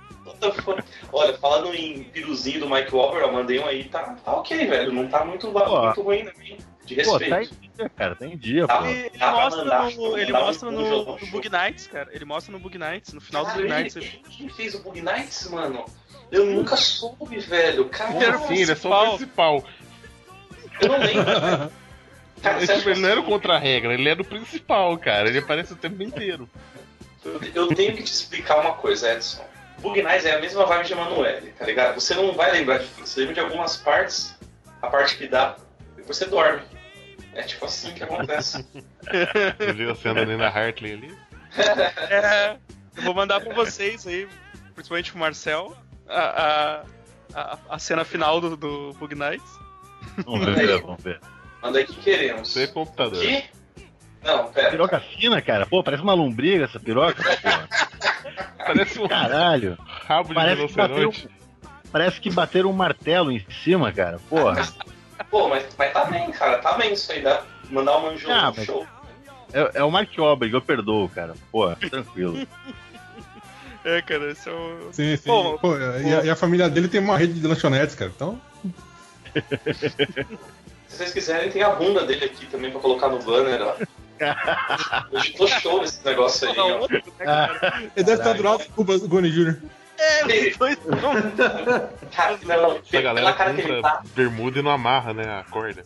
Olha, 1.11 1.33
falando 1.37 1.73
em 1.73 2.03
piruzinho 2.05 2.61
do 2.61 2.69
Mike 2.69 2.93
Wahlberg, 2.93 3.27
eu 3.27 3.33
mandei 3.33 3.59
um 3.59 3.65
aí, 3.65 3.85
tá, 3.85 4.15
tá 4.23 4.33
ok, 4.33 4.67
velho. 4.67 4.91
Não 4.91 5.07
tá 5.07 5.25
muito, 5.25 5.47
Pô. 5.51 5.81
muito 5.83 6.01
ruim 6.01 6.25
também. 6.25 6.57
De 6.85 6.95
Pô, 7.03 7.17
respeito. 7.17 7.29
tá 7.29 7.41
em 7.43 7.69
dia, 7.77 7.89
cara, 7.97 8.15
tá 8.15 8.25
em 8.25 8.37
dia, 8.37 8.65
Tá. 8.67 8.77
pô. 8.77 8.85
Ele, 8.85 8.99
ele 8.99 9.09
pra 9.17 9.31
mostra, 9.31 9.63
mandar, 9.63 9.91
no, 9.91 10.17
ele 10.17 10.31
mostra 10.31 10.71
no, 10.71 11.05
no. 11.17 11.27
Bug 11.31 11.49
Nights, 11.49 11.87
cara. 11.87 12.09
Ele 12.13 12.23
mostra 12.23 12.51
no 12.53 12.59
Bug 12.59 12.77
Nights, 12.77 13.13
no 13.13 13.19
final 13.19 13.45
do 13.45 13.51
Bug 13.53 13.67
Nights. 13.67 13.95
ele- 13.97 14.21
quem 14.29 14.47
fez 14.49 14.73
o 14.75 14.79
Bug 14.83 15.01
Nights, 15.01 15.49
mano? 15.51 15.83
Eu 16.31 16.45
nunca 16.45 16.75
soube, 16.75 17.39
velho. 17.39 17.87
Cara, 17.89 18.35
assim? 18.35 18.55
Ele 18.61 18.71
é 18.71 18.75
só 18.75 19.05
o 19.05 19.17
principal. 19.17 19.63
eu 20.81 20.87
não 20.89 20.97
lembro. 20.99 21.23
velho. 21.23 21.71
Cara, 22.41 22.57
Ele, 22.61 22.67
tipo, 22.67 22.99
não 22.99 23.09
era 23.09 23.19
o 23.19 23.23
contra-regra, 23.23 23.95
ele 23.95 24.07
era 24.07 24.21
o 24.21 24.25
principal, 24.25 24.95
cara. 24.99 25.27
Ele 25.27 25.39
aparece 25.39 25.73
o 25.73 25.75
tempo 25.75 26.03
inteiro. 26.03 26.47
Eu- 27.55 27.67
tenho 27.73 27.95
que 27.95 28.03
te 28.03 28.11
explicar 28.13 28.59
uma 28.59 28.73
coisa, 28.73 29.11
Edson. 29.11 29.43
Bug 29.79 30.01
Nights 30.03 30.23
é 30.25 30.35
a 30.35 30.39
mesma 30.39 30.63
vibe 30.65 30.85
de 30.85 30.93
Emanuele, 30.93 31.51
tá 31.57 31.65
ligado? 31.65 31.95
Você 31.99 32.13
não 32.13 32.33
vai 32.33 32.51
lembrar 32.51 32.77
de 32.77 32.85
tudo. 32.89 33.07
Você 33.07 33.19
lembra 33.21 33.33
de 33.33 33.39
algumas 33.39 33.77
partes, 33.77 34.35
a 34.81 34.87
parte 34.87 35.17
que 35.17 35.27
dá, 35.27 35.55
depois 35.95 36.15
você 36.15 36.25
dorme. 36.25 36.61
É 37.33 37.41
tipo 37.41 37.65
assim 37.65 37.91
que 37.93 38.03
acontece. 38.03 38.63
Você 39.57 39.73
viu 39.73 39.91
a 39.91 39.95
cena 39.95 40.15
da 40.15 40.25
Nina 40.25 40.47
Hartley 40.47 40.93
ali? 40.93 41.17
É, 42.09 42.57
eu 42.95 43.03
vou 43.03 43.13
mandar 43.13 43.39
pra 43.41 43.53
vocês 43.53 44.05
aí, 44.07 44.27
principalmente 44.73 45.11
pro 45.11 45.19
Marcel, 45.19 45.75
a, 46.09 46.83
a, 47.33 47.57
a, 47.69 47.79
cena 47.79 48.03
final 48.03 48.39
do, 48.41 48.55
do 48.55 48.93
Bug 48.93 49.15
Nights. 49.15 49.59
Vamos 50.25 50.45
ver, 50.45 50.81
vamos 50.81 51.03
ver. 51.03 51.19
Manda 51.61 51.79
aí 51.79 51.85
que 51.85 51.95
queremos. 51.95 52.55
É 52.55 52.67
computador. 52.67 53.19
Que? 53.19 53.43
Não, 54.23 54.51
pera. 54.51 54.71
Piroca 54.71 54.99
fina, 54.99 55.41
cara. 55.41 55.65
Pô, 55.65 55.83
parece 55.83 56.03
uma 56.03 56.13
lombriga 56.13 56.65
essa 56.65 56.79
piroca. 56.79 57.23
Parece 58.57 58.99
um 58.99 59.07
Caralho. 59.07 59.77
rabo 60.07 60.29
de 60.29 60.33
Parece 60.35 60.67
que 60.67 61.29
parece 61.91 62.21
que 62.21 62.29
bateram 62.29 62.69
um 62.69 62.73
martelo 62.73 63.31
em 63.31 63.45
cima, 63.63 63.91
cara. 63.91 64.19
Porra. 64.29 64.67
Pô, 65.29 65.47
mas, 65.47 65.65
mas 65.77 65.93
tá 65.93 66.05
bem, 66.05 66.31
cara. 66.31 66.57
Tá 66.59 66.73
bem 66.77 66.93
isso 66.93 67.11
aí. 67.11 67.21
Dá 67.21 67.43
mandar 67.69 67.97
uma 67.97 68.11
manjou 68.11 68.31
Ah, 68.31 68.49
no 68.49 68.55
mas- 68.55 68.65
show. 68.65 68.85
É, 69.53 69.79
é 69.79 69.83
o 69.83 69.89
Mark 69.89 70.09
Wahlberg, 70.17 70.53
eu 70.53 70.61
perdoo, 70.61 71.07
cara. 71.07 71.33
Pô, 71.51 71.73
tranquilo. 71.75 72.45
É, 73.87 74.01
cara, 74.01 74.31
esse 74.31 74.49
é 74.49 74.51
o. 74.51 74.89
Sim, 74.91 75.15
sim. 75.15 75.29
Pô, 75.29 75.57
Pô, 75.59 75.77
e, 75.77 76.13
a, 76.13 76.25
e 76.25 76.29
a 76.29 76.35
família 76.35 76.69
dele 76.69 76.89
tem 76.89 76.99
uma 76.99 77.17
rede 77.17 77.39
de 77.39 77.47
lanchonetes, 77.47 77.95
cara. 77.95 78.11
Então, 78.13 78.41
Se 80.89 80.97
vocês 80.97 81.13
quiserem, 81.13 81.49
tem 81.49 81.63
a 81.63 81.69
bunda 81.69 82.05
dele 82.05 82.25
aqui 82.25 82.45
também 82.47 82.69
pra 82.69 82.81
colocar 82.81 83.07
no 83.07 83.19
banner, 83.19 83.61
ó. 83.61 83.75
Hoje 85.11 85.33
tô 85.33 85.47
show 85.47 85.79
nesse 85.81 86.03
negócio 86.03 86.49
aí, 86.49 86.55
Não, 86.57 86.81
ó. 86.81 86.87
né, 86.87 87.89
ele 87.95 88.03
deve 88.05 88.13
estar 88.13 88.33
do 88.33 88.43
lado 88.43 88.65
do 88.75 89.07
Goni 89.07 89.29
Jr. 89.31 89.57
É, 89.97 90.49
os 90.49 90.57
dois. 90.57 90.77
Cara, 92.15 92.37
não, 92.43 92.77
Essa 92.77 93.01
galera 93.01 93.33
cara 93.33 93.53
que 93.53 93.61
ele 93.61 93.81
tá. 93.81 94.03
bermuda 94.15 94.59
e 94.59 94.61
não 94.61 94.71
amarra, 94.71 95.13
né, 95.13 95.23
a 95.39 95.43
corda. 95.49 95.85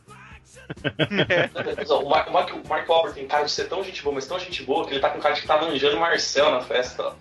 O 1.89 2.09
Mark, 2.09 2.29
o 2.29 2.33
Mark, 2.33 2.53
o 2.55 2.67
Mark 2.67 2.89
Wahlberg 2.89 3.19
tem 3.19 3.27
cara 3.27 3.43
de 3.43 3.51
ser 3.51 3.67
tão 3.67 3.83
gente 3.83 4.01
boa, 4.01 4.15
mas 4.15 4.25
tão 4.25 4.39
gente 4.39 4.63
boa 4.63 4.85
que 4.87 4.93
ele 4.93 5.01
tá 5.01 5.09
com 5.09 5.19
cara 5.19 5.35
de 5.35 5.41
que 5.41 5.47
tá 5.47 5.61
manjando 5.61 5.99
Marcel 5.99 6.51
na 6.51 6.61
festa, 6.61 7.03
ó. 7.03 7.13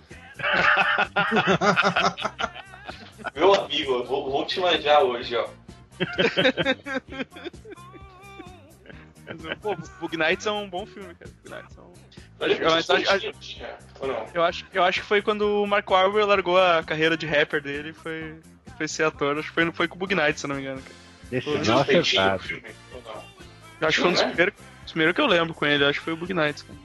Meu 3.35 3.55
amigo, 3.55 3.92
eu 3.92 4.05
vou, 4.05 4.31
vou 4.31 4.46
te 4.46 4.61
manjar 4.61 5.03
hoje, 5.03 5.37
ó. 5.37 5.46
Pô, 9.62 9.76
Bug 10.00 10.16
Nights 10.16 10.46
é 10.46 10.50
um 10.50 10.68
bom 10.68 10.85
filme, 10.87 11.14
cara. 11.14 11.31
Bug 11.44 11.50
Nights 11.50 11.76
é 11.76 11.81
um... 11.83 11.90
Eu 12.40 12.72
acho-? 12.72 13.26
Eu 14.35 14.42
acho, 14.42 14.66
eu 14.72 14.83
acho 14.83 15.00
que 15.00 15.07
foi 15.07 15.20
quando 15.22 15.62
o 15.62 15.66
Mark 15.66 15.88
Wahlberg 15.88 16.26
largou 16.26 16.59
a 16.59 16.83
carreira 16.83 17.16
de 17.16 17.26
rapper 17.26 17.62
dele 17.62 17.90
e 17.90 17.92
foi, 17.92 18.40
foi 18.76 18.88
ser 18.88 19.05
ator. 19.05 19.38
Acho 19.38 19.48
que 19.48 19.55
foi, 19.55 19.70
foi 19.72 19.88
com 19.88 19.96
o 19.96 19.98
Bug 19.98 20.14
Nights, 20.14 20.40
se 20.40 20.46
eu 20.46 20.48
não 20.48 20.57
me 20.57 20.62
engano. 20.62 20.83
Cara. 20.83 20.94
Não? 21.66 21.85
Eu 23.81 23.88
acho 23.88 23.96
que 23.96 24.03
foi 24.03 24.09
um 24.11 24.12
dos 24.12 24.22
Né? 24.22 24.29
primeiros, 24.29 24.55
dos 24.83 24.92
primeiros 24.92 25.14
que 25.14 25.20
eu 25.20 25.26
lembro 25.26 25.55
com 25.55 25.66
ele. 25.66 25.85
Acho 25.85 25.98
que 25.98 26.05
foi 26.05 26.14
o 26.14 26.16
Bug 26.16 26.33
Nights, 26.35 26.62
cara. 26.62 26.79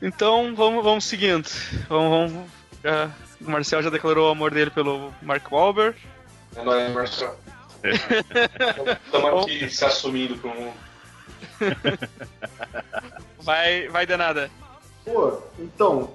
Então, 0.00 0.54
vamos, 0.54 0.84
vamos 0.84 1.04
seguindo. 1.04 1.48
Vamos, 1.88 2.30
vamos 2.30 2.50
já- 2.82 3.10
o 3.40 3.50
Marcel 3.50 3.82
já 3.82 3.90
declarou 3.90 4.28
o 4.28 4.32
amor 4.32 4.50
dele 4.52 4.70
pelo 4.70 5.12
Mark 5.22 5.50
Wahlberg. 5.50 5.96
É 6.56 6.62
nóis, 6.62 6.92
Marcel. 6.92 7.36
Estamos 9.04 9.44
aqui 9.44 9.70
se 9.70 9.84
assumindo 9.84 10.36
pro 10.36 10.50
mundo. 10.50 10.74
Vai, 13.40 13.88
vai 13.88 14.04
danada. 14.04 14.50
Pô, 15.04 15.38
então, 15.58 16.10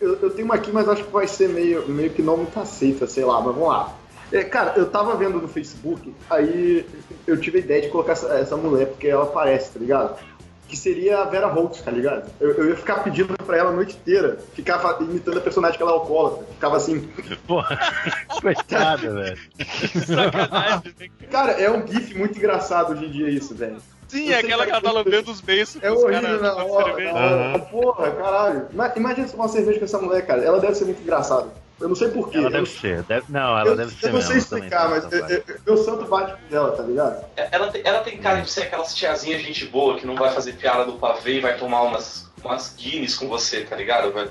eu, 0.00 0.18
eu 0.20 0.30
tenho 0.30 0.44
uma 0.46 0.56
aqui, 0.56 0.72
mas 0.72 0.88
acho 0.88 1.04
que 1.04 1.12
vai 1.12 1.26
ser 1.28 1.48
meio, 1.48 1.86
meio 1.88 2.10
que 2.10 2.22
não 2.22 2.36
muito 2.38 2.58
aceita, 2.58 3.06
sei 3.06 3.24
lá, 3.24 3.34
mas 3.40 3.54
vamos 3.54 3.68
lá. 3.68 3.94
É, 4.32 4.42
cara, 4.42 4.74
eu 4.76 4.90
tava 4.90 5.14
vendo 5.16 5.40
no 5.40 5.46
Facebook, 5.48 6.12
aí 6.28 6.84
eu 7.26 7.40
tive 7.40 7.58
a 7.58 7.60
ideia 7.60 7.82
de 7.82 7.88
colocar 7.90 8.12
essa, 8.12 8.34
essa 8.34 8.56
mulher, 8.56 8.88
porque 8.88 9.06
ela 9.06 9.22
aparece, 9.24 9.70
tá 9.72 9.78
ligado? 9.78 10.18
Que 10.68 10.76
seria 10.76 11.20
a 11.20 11.24
Vera 11.24 11.46
Holtz, 11.46 11.80
tá 11.80 11.90
ligado? 11.90 12.30
Eu, 12.38 12.52
eu 12.52 12.68
ia 12.68 12.76
ficar 12.76 13.02
pedindo 13.02 13.32
pra 13.38 13.56
ela 13.56 13.70
a 13.70 13.72
noite 13.72 13.96
inteira, 13.96 14.38
ficava 14.54 15.02
imitando 15.02 15.38
a 15.38 15.40
personagem 15.40 15.78
que 15.78 15.82
ela 15.82 15.92
é 15.92 15.94
alcoólatra, 15.94 16.44
ficava 16.52 16.76
assim. 16.76 17.08
Porra, 17.46 17.78
coitada, 18.42 19.10
velho. 19.14 19.38
Sacanagem. 20.06 20.94
né? 21.00 21.08
Cara, 21.30 21.52
é 21.52 21.70
um 21.70 21.86
gif 21.86 22.14
muito 22.14 22.38
engraçado 22.38 22.92
hoje 22.92 23.06
em 23.06 23.10
dia 23.10 23.30
isso, 23.30 23.54
velho. 23.54 23.78
Sim, 24.08 24.30
é 24.30 24.38
aquela 24.38 24.64
que 24.64 24.70
ela 24.70 24.80
tá 24.80 24.90
lambendo 24.92 25.30
os 25.30 25.40
beiços 25.40 25.82
É 25.82 25.90
horrível 25.90 26.22
caras 26.22 26.42
na 26.42 26.64
hora, 26.64 26.84
cerveja. 26.86 27.12
na 27.12 27.18
hora. 27.20 27.34
Aham. 27.56 27.60
Porra, 27.60 28.10
caralho. 28.10 28.66
Ima- 28.72 28.92
Imagina 28.96 29.28
tomar 29.28 29.42
uma 29.44 29.48
cerveja 29.50 29.78
com 29.78 29.84
essa 29.84 29.98
mulher, 29.98 30.26
cara. 30.26 30.42
Ela 30.42 30.60
deve 30.60 30.74
ser 30.74 30.84
muito 30.86 31.02
engraçada. 31.02 31.48
Eu 31.80 31.88
não 31.88 31.94
sei 31.94 32.08
porquê. 32.08 32.38
Ela 32.38 32.46
Eu- 32.48 32.50
deve 32.52 32.66
ser. 32.66 33.02
deve- 33.04 33.26
não, 33.28 33.56
ela 33.58 33.70
eu, 33.70 33.76
deve 33.76 33.92
ser 33.94 34.08
eu 34.08 34.12
não 34.14 34.20
sei 34.20 34.36
explicar, 34.38 34.88
mas 34.90 35.04
eu- 35.12 35.18
eu- 35.20 35.28
eu- 35.46 35.56
meu 35.66 35.76
santo 35.76 36.04
bate 36.06 36.32
com 36.48 36.56
ela, 36.56 36.72
tá 36.72 36.82
ligado? 36.82 37.24
Ela 37.36 37.70
tem, 37.70 37.82
ela 37.84 38.00
tem 38.00 38.18
cara 38.18 38.40
de 38.40 38.50
ser 38.50 38.62
aquelas 38.62 38.94
tiazinhas 38.94 39.40
gente 39.42 39.64
boa 39.66 39.96
que 39.96 40.04
não 40.06 40.16
vai 40.16 40.32
fazer 40.32 40.54
piada 40.54 40.84
do 40.84 40.94
pavê 40.94 41.36
e 41.36 41.40
vai 41.40 41.56
tomar 41.56 41.82
umas, 41.82 42.28
umas 42.44 42.74
Guinness 42.76 43.14
com 43.16 43.28
você, 43.28 43.60
tá 43.62 43.76
ligado? 43.76 44.12
Vai- 44.12 44.28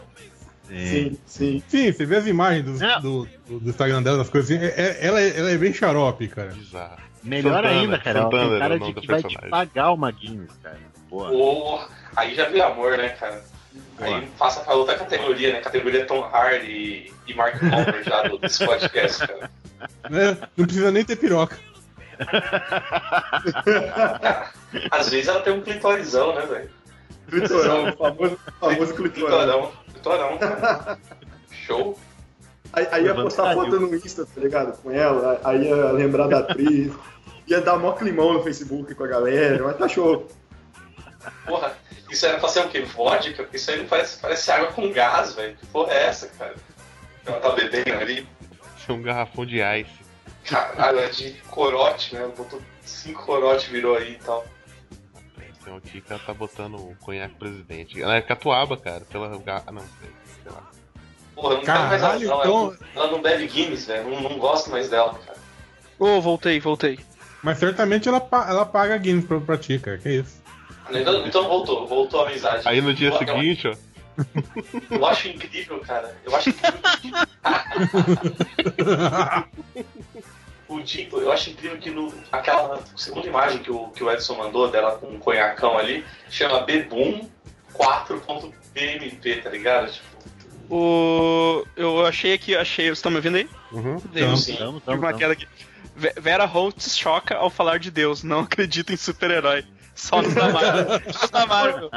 Sim. 0.68 1.18
sim. 1.26 1.64
Sim, 1.70 1.94
você 1.94 2.06
vê 2.06 2.18
as 2.18 2.28
imagens 2.28 2.66
do, 2.66 2.84
É. 2.84 3.00
do, 3.00 3.26
do- 3.48 3.60
do 3.62 3.70
Instagram 3.70 4.04
dela, 4.04 4.18
das 4.18 4.30
coisas 4.30 4.52
assim. 4.52 4.66
é- 4.66 4.74
é- 4.76 5.06
ela, 5.08 5.22
é- 5.22 5.40
ela 5.40 5.50
é 5.52 5.58
bem 5.58 5.72
xarope, 5.74 6.28
cara. 6.28 6.50
Bizarro. 6.50 6.98
Melhor 7.24 7.64
Santana, 7.64 7.80
ainda, 7.82 7.98
cara. 8.00 8.20
Ela 8.20 8.26
Santana 8.30 8.44
tem 8.48 8.56
era 8.56 8.60
cara 8.60 8.80
de 8.80 8.94
que 8.94 9.08
vai 9.08 9.24
te 9.24 9.38
pagar 9.50 9.92
uma 9.94 10.12
Guinness, 10.12 10.52
cara. 10.62 10.78
Porra, 11.10 11.88
aí 12.16 12.36
já 12.36 12.50
viu 12.50 12.62
amor, 12.64 12.98
né, 12.98 13.10
cara? 13.10 13.42
Aí 14.00 14.28
passa 14.38 14.62
pra 14.62 14.76
outra 14.76 14.98
categoria, 14.98 15.54
né? 15.54 15.62
Categoria 15.62 16.06
Tom 16.06 16.22
Hardy 16.22 16.72
e, 16.72 17.14
e 17.28 17.34
Mark 17.34 17.62
Wahlberg 17.62 18.04
já 18.04 18.24
do, 18.24 18.38
desse 18.38 18.66
podcast, 18.66 19.28
cara. 19.28 19.50
Né? 20.10 20.38
Não 20.56 20.66
precisa 20.66 20.92
nem 20.92 21.04
ter 21.04 21.16
piroca. 21.16 21.58
Às 24.92 25.10
vezes 25.10 25.28
ela 25.28 25.42
tem 25.42 25.54
um 25.54 25.62
clitorizão, 25.62 26.36
né, 26.36 26.46
velho? 26.46 26.70
Clitorão, 27.28 27.94
famoso, 27.98 28.40
famoso 28.60 28.94
clitorão. 28.96 29.38
Clitorão. 29.38 29.72
Clitorão, 29.94 30.38
cara. 30.38 30.98
Show. 31.52 31.98
Aí, 32.74 32.88
aí 32.92 33.06
ia 33.06 33.16
postar 33.16 33.54
foto 33.54 33.80
no 33.80 33.96
Insta, 33.96 34.26
tá 34.26 34.42
ligado? 34.42 34.78
Com 34.82 34.92
ela, 34.92 35.40
aí 35.44 35.68
ia 35.68 35.92
lembrar 35.92 36.28
da 36.28 36.40
atriz. 36.40 36.92
Ia 37.48 37.62
dar 37.62 37.78
mó 37.78 37.94
climão 37.94 38.34
no 38.34 38.44
Facebook 38.44 38.94
com 38.94 39.04
a 39.04 39.08
galera, 39.08 39.64
mas 39.64 39.78
tá 39.78 39.88
show. 39.88 40.28
Porra, 41.46 41.78
isso 42.10 42.26
era 42.26 42.38
pra 42.40 42.50
ser 42.50 42.62
o 42.66 42.70
quê? 42.70 42.82
Vodka? 42.82 43.48
Isso 43.54 43.72
aí 43.72 43.80
não 43.80 43.88
parece, 43.88 44.18
parece 44.20 44.52
água 44.52 44.72
com 44.72 44.92
gás, 44.92 45.34
velho. 45.36 45.56
Que 45.58 45.66
porra 45.68 45.94
é 45.94 46.06
essa, 46.08 46.28
cara? 46.30 46.56
Ela 47.26 47.40
tá 47.40 47.50
bebendo 47.52 47.94
ali. 47.94 48.28
Isso 48.78 48.92
é 48.92 48.94
um 48.94 49.02
garrafão 49.02 49.46
de 49.46 49.58
ice. 49.62 49.92
Caralho, 50.46 51.00
é 51.00 51.10
de 51.10 51.32
corote, 51.50 52.16
né? 52.16 52.30
Botou 52.38 52.62
cinco 52.82 53.26
corote, 53.26 53.70
virou 53.70 53.98
aí 53.98 54.14
e 54.14 54.24
tal. 54.24 54.46
Tem 55.64 55.74
um 55.74 55.78
aqui 55.78 56.00
que 56.00 56.14
ela 56.14 56.22
tá 56.26 56.34
botando 56.34 56.76
o 56.76 56.96
conhaque 57.02 57.36
presidente. 57.36 58.02
Ela 58.02 58.16
é 58.16 58.22
catuaba, 58.22 58.78
cara. 58.78 59.02
Pela. 59.02 59.28
Ah, 59.28 59.72
não, 59.72 59.82
sei, 59.82 60.10
lá. 60.52 60.64
Porra, 61.36 61.56
não 61.56 61.62
quero 61.62 61.80
mais 61.82 62.02
Caralho, 62.02 62.28
não. 62.30 62.40
então- 62.40 62.64
Ela, 62.64 62.78
ela 62.96 63.12
não 63.12 63.22
bebe 63.22 63.48
Guinness, 63.48 63.86
velho. 63.86 64.10
Não, 64.10 64.22
não 64.22 64.40
gosto 64.40 64.70
mais 64.72 64.90
dela, 64.90 65.14
cara. 65.26 65.38
Ô, 66.00 66.22
voltei, 66.22 66.60
voltei. 66.62 66.98
Mas 67.44 67.58
certamente 67.60 68.08
ela, 68.08 68.26
ela 68.48 68.66
paga 68.66 68.98
games 68.98 69.26
pra, 69.26 69.40
pra 69.42 69.58
ti, 69.58 69.78
cara. 69.78 69.98
Que 69.98 70.10
isso? 70.10 70.42
Então, 70.92 71.28
então 71.28 71.48
voltou, 71.48 71.88
voltou 71.88 72.22
a 72.24 72.28
amizade. 72.30 72.64
Aí 72.66 72.82
no 72.82 72.94
dia 72.94 73.10
Eu- 73.10 73.14
eu- 73.14 73.18
seguinte, 73.20 73.68
ó. 73.68 73.76
Eu 74.90 75.06
acho 75.06 75.28
incrível, 75.28 75.80
cara. 75.80 76.16
Eu 76.26 76.36
acho 76.36 76.50
incrível. 76.50 76.80
o 80.68 80.80
Dico, 80.82 81.18
eu 81.20 81.32
acho 81.32 81.50
incrível 81.52 81.78
que 81.78 81.90
no, 81.90 82.14
aquela 82.32 82.82
segunda 82.96 83.28
imagem 83.28 83.60
que 83.60 83.72
o, 83.72 83.88
que 83.90 84.04
o 84.04 84.12
Edson 84.12 84.36
mandou 84.36 84.70
dela 84.70 84.98
com 84.98 85.08
um 85.08 85.20
conhacão 85.20 85.78
ali, 85.78 86.04
chama 86.30 86.62
Beboom 86.62 87.28
4.bmp, 87.74 89.42
tá 89.44 89.50
ligado? 89.50 89.92
Tipo, 89.92 90.06
O... 90.70 91.66
Eu 91.76 92.06
achei 92.06 92.34
aqui, 92.34 92.56
achei. 92.56 92.86
Vocês 92.86 92.98
estão 92.98 93.12
me 93.12 93.18
ouvindo 93.18 93.38
aí? 93.38 93.48
Uhum. 93.72 94.02
Dei 94.12 94.24
um- 94.26 94.36
sim. 94.36 94.56
Tamo, 94.56 94.80
tamo, 94.82 94.98
uma 94.98 95.08
tamo. 95.10 95.20
queda 95.20 95.34
aqui. 95.34 95.48
Ve- 95.96 96.14
Vera 96.20 96.46
Holtz 96.46 96.98
choca 96.98 97.36
ao 97.36 97.50
falar 97.50 97.80
de 97.80 97.90
Deus. 97.92 98.24
Não 98.24 98.40
acredita 98.42 98.94
em 98.94 98.98
super-herói. 98.98 99.64
Só 99.98 100.22
nos 100.22 100.34
da 100.34 100.48
Marvel. 100.50 100.86
Só 101.12 101.22
nos 101.22 101.30
da 101.32 101.46
Marvel. 101.48 101.90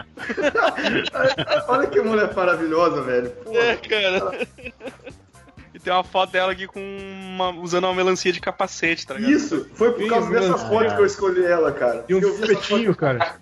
Olha 1.68 1.86
que 1.86 2.00
mulher 2.00 2.34
maravilhosa, 2.34 3.02
velho. 3.02 3.30
Pô, 3.30 3.56
É, 3.56 3.76
cara. 3.76 4.46
E 5.72 5.78
tem 5.78 5.92
uma 5.92 6.02
foto 6.02 6.30
dela 6.32 6.50
aqui 6.52 6.66
com 6.66 6.80
uma, 6.80 7.50
usando 7.50 7.84
uma 7.84 7.94
melancia 7.94 8.32
de 8.32 8.40
capacete, 8.40 9.06
tá 9.06 9.14
ligado? 9.14 9.30
Isso, 9.32 9.68
foi 9.74 9.92
por 9.92 10.08
causa 10.08 10.30
dessa 10.30 10.56
mano. 10.56 10.68
foto 10.68 10.94
que 10.96 11.00
eu 11.02 11.06
escolhi 11.06 11.44
ela, 11.44 11.70
cara. 11.72 12.04
E 12.08 12.14
um 12.14 12.18
espetinho, 12.18 12.96
cara. 12.96 13.36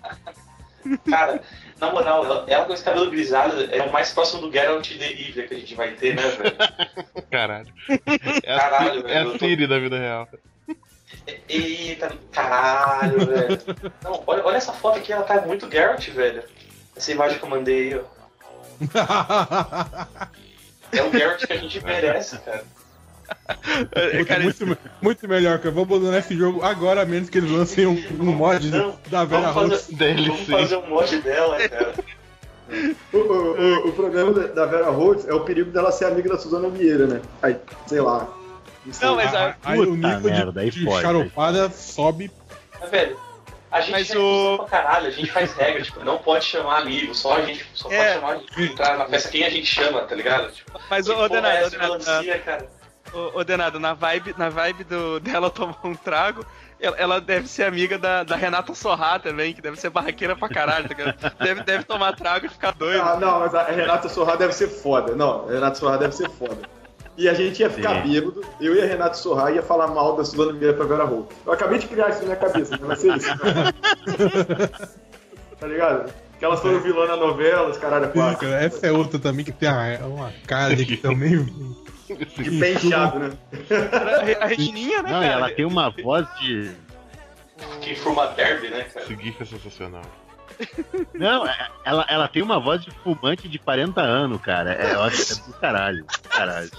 cara, 1.09 1.41
na 1.79 1.89
moral, 1.91 2.25
ela, 2.25 2.45
ela 2.47 2.65
com 2.65 2.73
esse 2.73 2.83
cabelo 2.83 3.09
grisalho 3.09 3.53
é 3.71 3.81
o 3.81 3.91
mais 3.91 4.11
próximo 4.11 4.41
do 4.41 4.51
Geralt 4.51 4.87
de 4.87 4.97
Rivia 4.97 5.47
que 5.47 5.53
a 5.53 5.57
gente 5.57 5.73
vai 5.75 5.91
ter, 5.93 6.15
né, 6.15 6.21
velho? 6.29 6.55
Caralho. 7.31 7.67
É 8.43 8.53
a, 8.53 8.59
Caralho, 8.59 9.01
velho, 9.03 9.07
é 9.13 9.21
a 9.21 9.25
tô- 9.25 9.39
Siri 9.39 9.65
da 9.67 9.79
vida 9.79 9.97
real. 9.97 10.27
Eita, 11.47 12.11
caralho, 12.31 13.25
velho. 13.25 13.59
Não, 14.03 14.23
olha, 14.27 14.43
olha 14.45 14.57
essa 14.57 14.73
foto 14.73 14.97
aqui, 14.99 15.11
ela 15.13 15.23
tá 15.23 15.41
muito 15.41 15.69
Geralt, 15.69 16.07
velho. 16.09 16.43
Essa 16.95 17.11
imagem 17.11 17.37
que 17.39 17.45
eu 17.45 17.49
mandei 17.49 17.93
aí, 17.93 17.99
ó. 17.99 18.19
É 20.91 21.03
o 21.03 21.11
Geralt 21.11 21.45
que 21.45 21.53
a 21.53 21.57
gente 21.57 21.83
merece, 21.83 22.37
cara. 22.39 22.63
É, 23.93 24.09
Puta, 24.17 24.25
cara, 24.25 24.43
muito, 24.43 24.77
muito 25.01 25.27
melhor, 25.27 25.59
cara. 25.59 25.69
Vou 25.71 25.83
abandonar 25.83 26.19
esse 26.19 26.35
jogo 26.35 26.63
agora, 26.63 27.03
a 27.03 27.05
menos 27.05 27.29
que 27.29 27.37
eles 27.37 27.51
lancem 27.51 27.85
um, 27.85 28.03
um 28.19 28.31
mod 28.35 28.67
Não, 28.71 28.97
da 29.07 29.23
Vera 29.23 29.51
vamos 29.51 29.69
Holtz. 29.71 29.83
fazer, 29.85 29.95
DLC. 29.95 30.23
vamos 30.25 30.45
fazer 30.47 30.75
um 30.77 30.87
mod 30.89 31.17
dela, 31.21 31.69
cara. 31.69 31.93
O, 33.13 33.17
o, 33.17 33.21
o- 33.59 33.89
o 33.89 33.93
problema 33.93 34.31
da- 34.33 34.47
da 34.47 34.65
Vera 34.65 34.89
Holtz 34.89 35.27
é 35.27 35.33
o 35.33 35.41
perigo 35.41 35.69
dela 35.71 35.91
ser 35.91 36.05
amiga 36.05 36.29
da 36.29 36.37
Suzana 36.39 36.69
Vieira, 36.69 37.05
né? 37.07 37.21
Aí, 37.41 37.55
sei 37.87 38.01
lá. 38.01 38.27
Não, 39.01 39.15
mas 39.15 39.33
a- 39.35 39.55
Aí 39.63 39.79
o 39.79 39.95
nível 39.95 40.19
merda, 40.31 40.61
aí 40.61 40.69
de, 40.71 40.85
de 40.85 41.01
charopada 41.01 41.69
sobe. 41.69 42.31
Mas, 42.79 42.89
velho, 42.89 43.19
a 43.71 43.81
gente 43.81 43.91
Mas 43.91 44.11
é 44.11 44.17
o- 44.17 44.57
pra 44.59 44.65
caralho, 44.81 45.07
a 45.07 45.11
gente 45.11 45.31
faz 45.31 45.53
regra, 45.53 45.81
tipo, 45.81 46.03
não 46.03 46.17
pode 46.17 46.45
chamar 46.45 46.79
amigo, 46.81 47.13
só 47.13 47.37
a 47.37 47.41
gente 47.45 47.65
só 47.73 47.91
É. 47.91 47.97
pode 47.97 48.13
chamar 48.13 48.31
a 48.31 48.37
gente 48.37 48.63
entrar 48.71 48.97
na 48.97 49.05
festa 49.05 49.29
quem 49.29 49.43
a 49.45 49.49
gente 49.49 49.65
chama, 49.65 50.01
tá 50.01 50.15
ligado? 50.15 50.51
Tipo, 50.51 50.79
Mas, 50.89 51.07
ô, 51.07 51.25
é 51.25 51.29
Denado, 51.29 51.53
ô, 51.63 51.65
essa 51.67 51.69
Denado, 53.45 53.79
na 53.79 53.93
vibe, 53.93 54.35
na 54.37 54.49
vibe 54.49 54.83
do, 54.83 55.19
dela 55.19 55.49
tomar 55.49 55.77
um 55.83 55.95
trago, 55.95 56.45
ela, 56.79 57.19
deve 57.19 57.47
ser 57.47 57.63
amiga 57.63 57.97
da, 57.97 58.23
da 58.23 58.35
Renata 58.37 58.73
Sorrá 58.73 59.19
também, 59.19 59.53
que 59.53 59.61
deve 59.61 59.77
ser 59.77 59.89
barraqueira 59.89 60.35
pra 60.35 60.47
caralho, 60.47 60.87
tá 60.87 60.95
ligado? 60.95 61.35
Deve, 61.43 61.61
deve 61.63 61.83
tomar 61.83 62.15
trago 62.15 62.45
e 62.45 62.49
ficar 62.49 62.71
doido. 62.71 63.01
Ah, 63.01 63.17
não, 63.19 63.39
mas 63.41 63.53
a 63.53 63.63
Renata 63.63 64.07
Sorra 64.07 64.37
deve 64.37 64.53
ser 64.53 64.69
foda. 64.69 65.13
Não, 65.15 65.49
a 65.49 65.51
Renata 65.51 65.75
Sorra 65.75 65.97
deve 65.97 66.15
ser 66.15 66.29
foda. 66.29 66.57
E 67.19 67.27
a 67.27 67.33
gente 67.33 67.59
ia 67.59 67.69
ficar 67.69 68.01
Sim. 68.01 68.13
bêbado, 68.13 68.41
eu 68.61 68.73
e 68.75 68.81
a 68.81 68.85
Renata 68.85 69.15
Sorra 69.15 69.51
ia 69.51 69.61
falar 69.61 69.87
mal 69.87 70.15
da 70.15 70.23
Suzana 70.23 70.53
Vieira 70.53 70.73
pra 70.77 70.85
Vera 70.85 71.03
Holtz. 71.03 71.35
Eu 71.45 71.51
acabei 71.51 71.77
de 71.77 71.85
criar 71.85 72.07
isso 72.11 72.19
na 72.19 72.25
minha 72.27 72.37
cabeça, 72.37 72.77
não 72.77 72.87
vai 72.87 72.95
ser 72.95 73.13
isso. 73.17 73.27
tá 75.59 75.67
ligado? 75.67 76.13
Que 76.39 76.45
elas 76.45 76.61
foram 76.61 76.79
vilã 76.79 77.05
na 77.07 77.17
novela, 77.17 77.69
os 77.69 77.77
caralho 77.77 78.05
é 78.05 78.07
Sim, 78.07 78.13
quatro. 78.13 78.47
cara, 78.47 78.63
essa 78.63 78.87
é 78.87 78.91
outra 78.93 79.19
também 79.19 79.43
que 79.43 79.51
tem 79.51 79.67
uma, 79.69 79.97
uma 80.07 80.33
cara 80.47 80.73
de 80.75 80.85
que 80.85 80.97
também. 80.97 81.45
De 82.09 82.59
penteado, 82.59 83.19
né? 83.19 83.29
A, 84.39 84.45
a 84.45 84.47
Regininha, 84.47 85.03
né, 85.03 85.11
Não, 85.11 85.21
e 85.21 85.25
cara? 85.27 85.39
ela 85.41 85.51
tem 85.51 85.63
uma 85.63 85.91
voz 85.91 86.25
de. 86.39 86.71
Que 87.81 87.95
forma 87.97 88.25
derby, 88.29 88.69
né, 88.69 88.85
cara? 88.85 89.05
Esse 89.05 89.15
GIF 89.21 89.43
é 89.43 89.45
sensacional. 89.45 90.01
Não, 91.13 91.45
é- 91.45 91.69
ela, 91.85 92.03
ela 92.09 92.27
tem 92.27 92.41
uma 92.41 92.59
voz 92.59 92.81
de 92.83 92.89
fumante 93.03 93.47
de 93.47 93.59
40 93.59 94.01
anos, 94.01 94.41
cara. 94.41 94.73
É, 94.73 94.95
eu 94.95 95.03
acho- 95.03 95.33
é 95.33 95.35
do 95.35 95.53
caralho. 95.59 96.03
Caralho. 96.29 96.71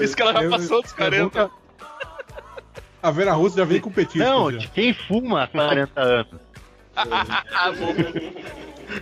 Isso 0.00 0.14
que 0.16 0.22
ela 0.22 0.32
já 0.32 0.42
Eu- 0.44 0.50
passou 0.50 0.82
dos 0.82 0.92
é 0.92 0.96
40. 0.96 1.44
bom 1.48 1.50
que 1.78 1.84
A 3.02 3.08
a 3.08 3.10
Vera 3.10 3.32
Russo 3.32 3.56
já 3.56 3.64
vem 3.64 3.80
com 3.80 3.90
petisco. 3.90 4.18
Não, 4.18 4.50
já. 4.52 4.58
de 4.58 4.68
quem 4.68 4.92
fuma 4.92 5.44
há 5.44 5.46
40 5.46 6.00
anos. 6.00 6.40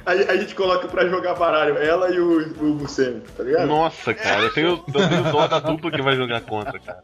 Aí 0.04 0.22
a 0.28 0.36
gente 0.36 0.54
coloca 0.54 0.86
pra 0.86 1.06
jogar 1.08 1.34
baralho, 1.34 1.78
ela 1.78 2.10
e 2.10 2.20
o, 2.20 2.38
o 2.62 2.74
Buscemi, 2.74 3.20
tá 3.36 3.42
ligado? 3.42 3.66
Nossa, 3.66 4.12
cara, 4.14 4.42
eu 4.42 4.52
tenho, 4.52 4.84
eu 4.94 5.08
tenho 5.08 5.32
dó 5.32 5.46
da 5.46 5.58
dupla 5.58 5.90
que 5.90 6.02
vai 6.02 6.14
jogar 6.14 6.42
contra, 6.42 6.78
cara. 6.78 7.02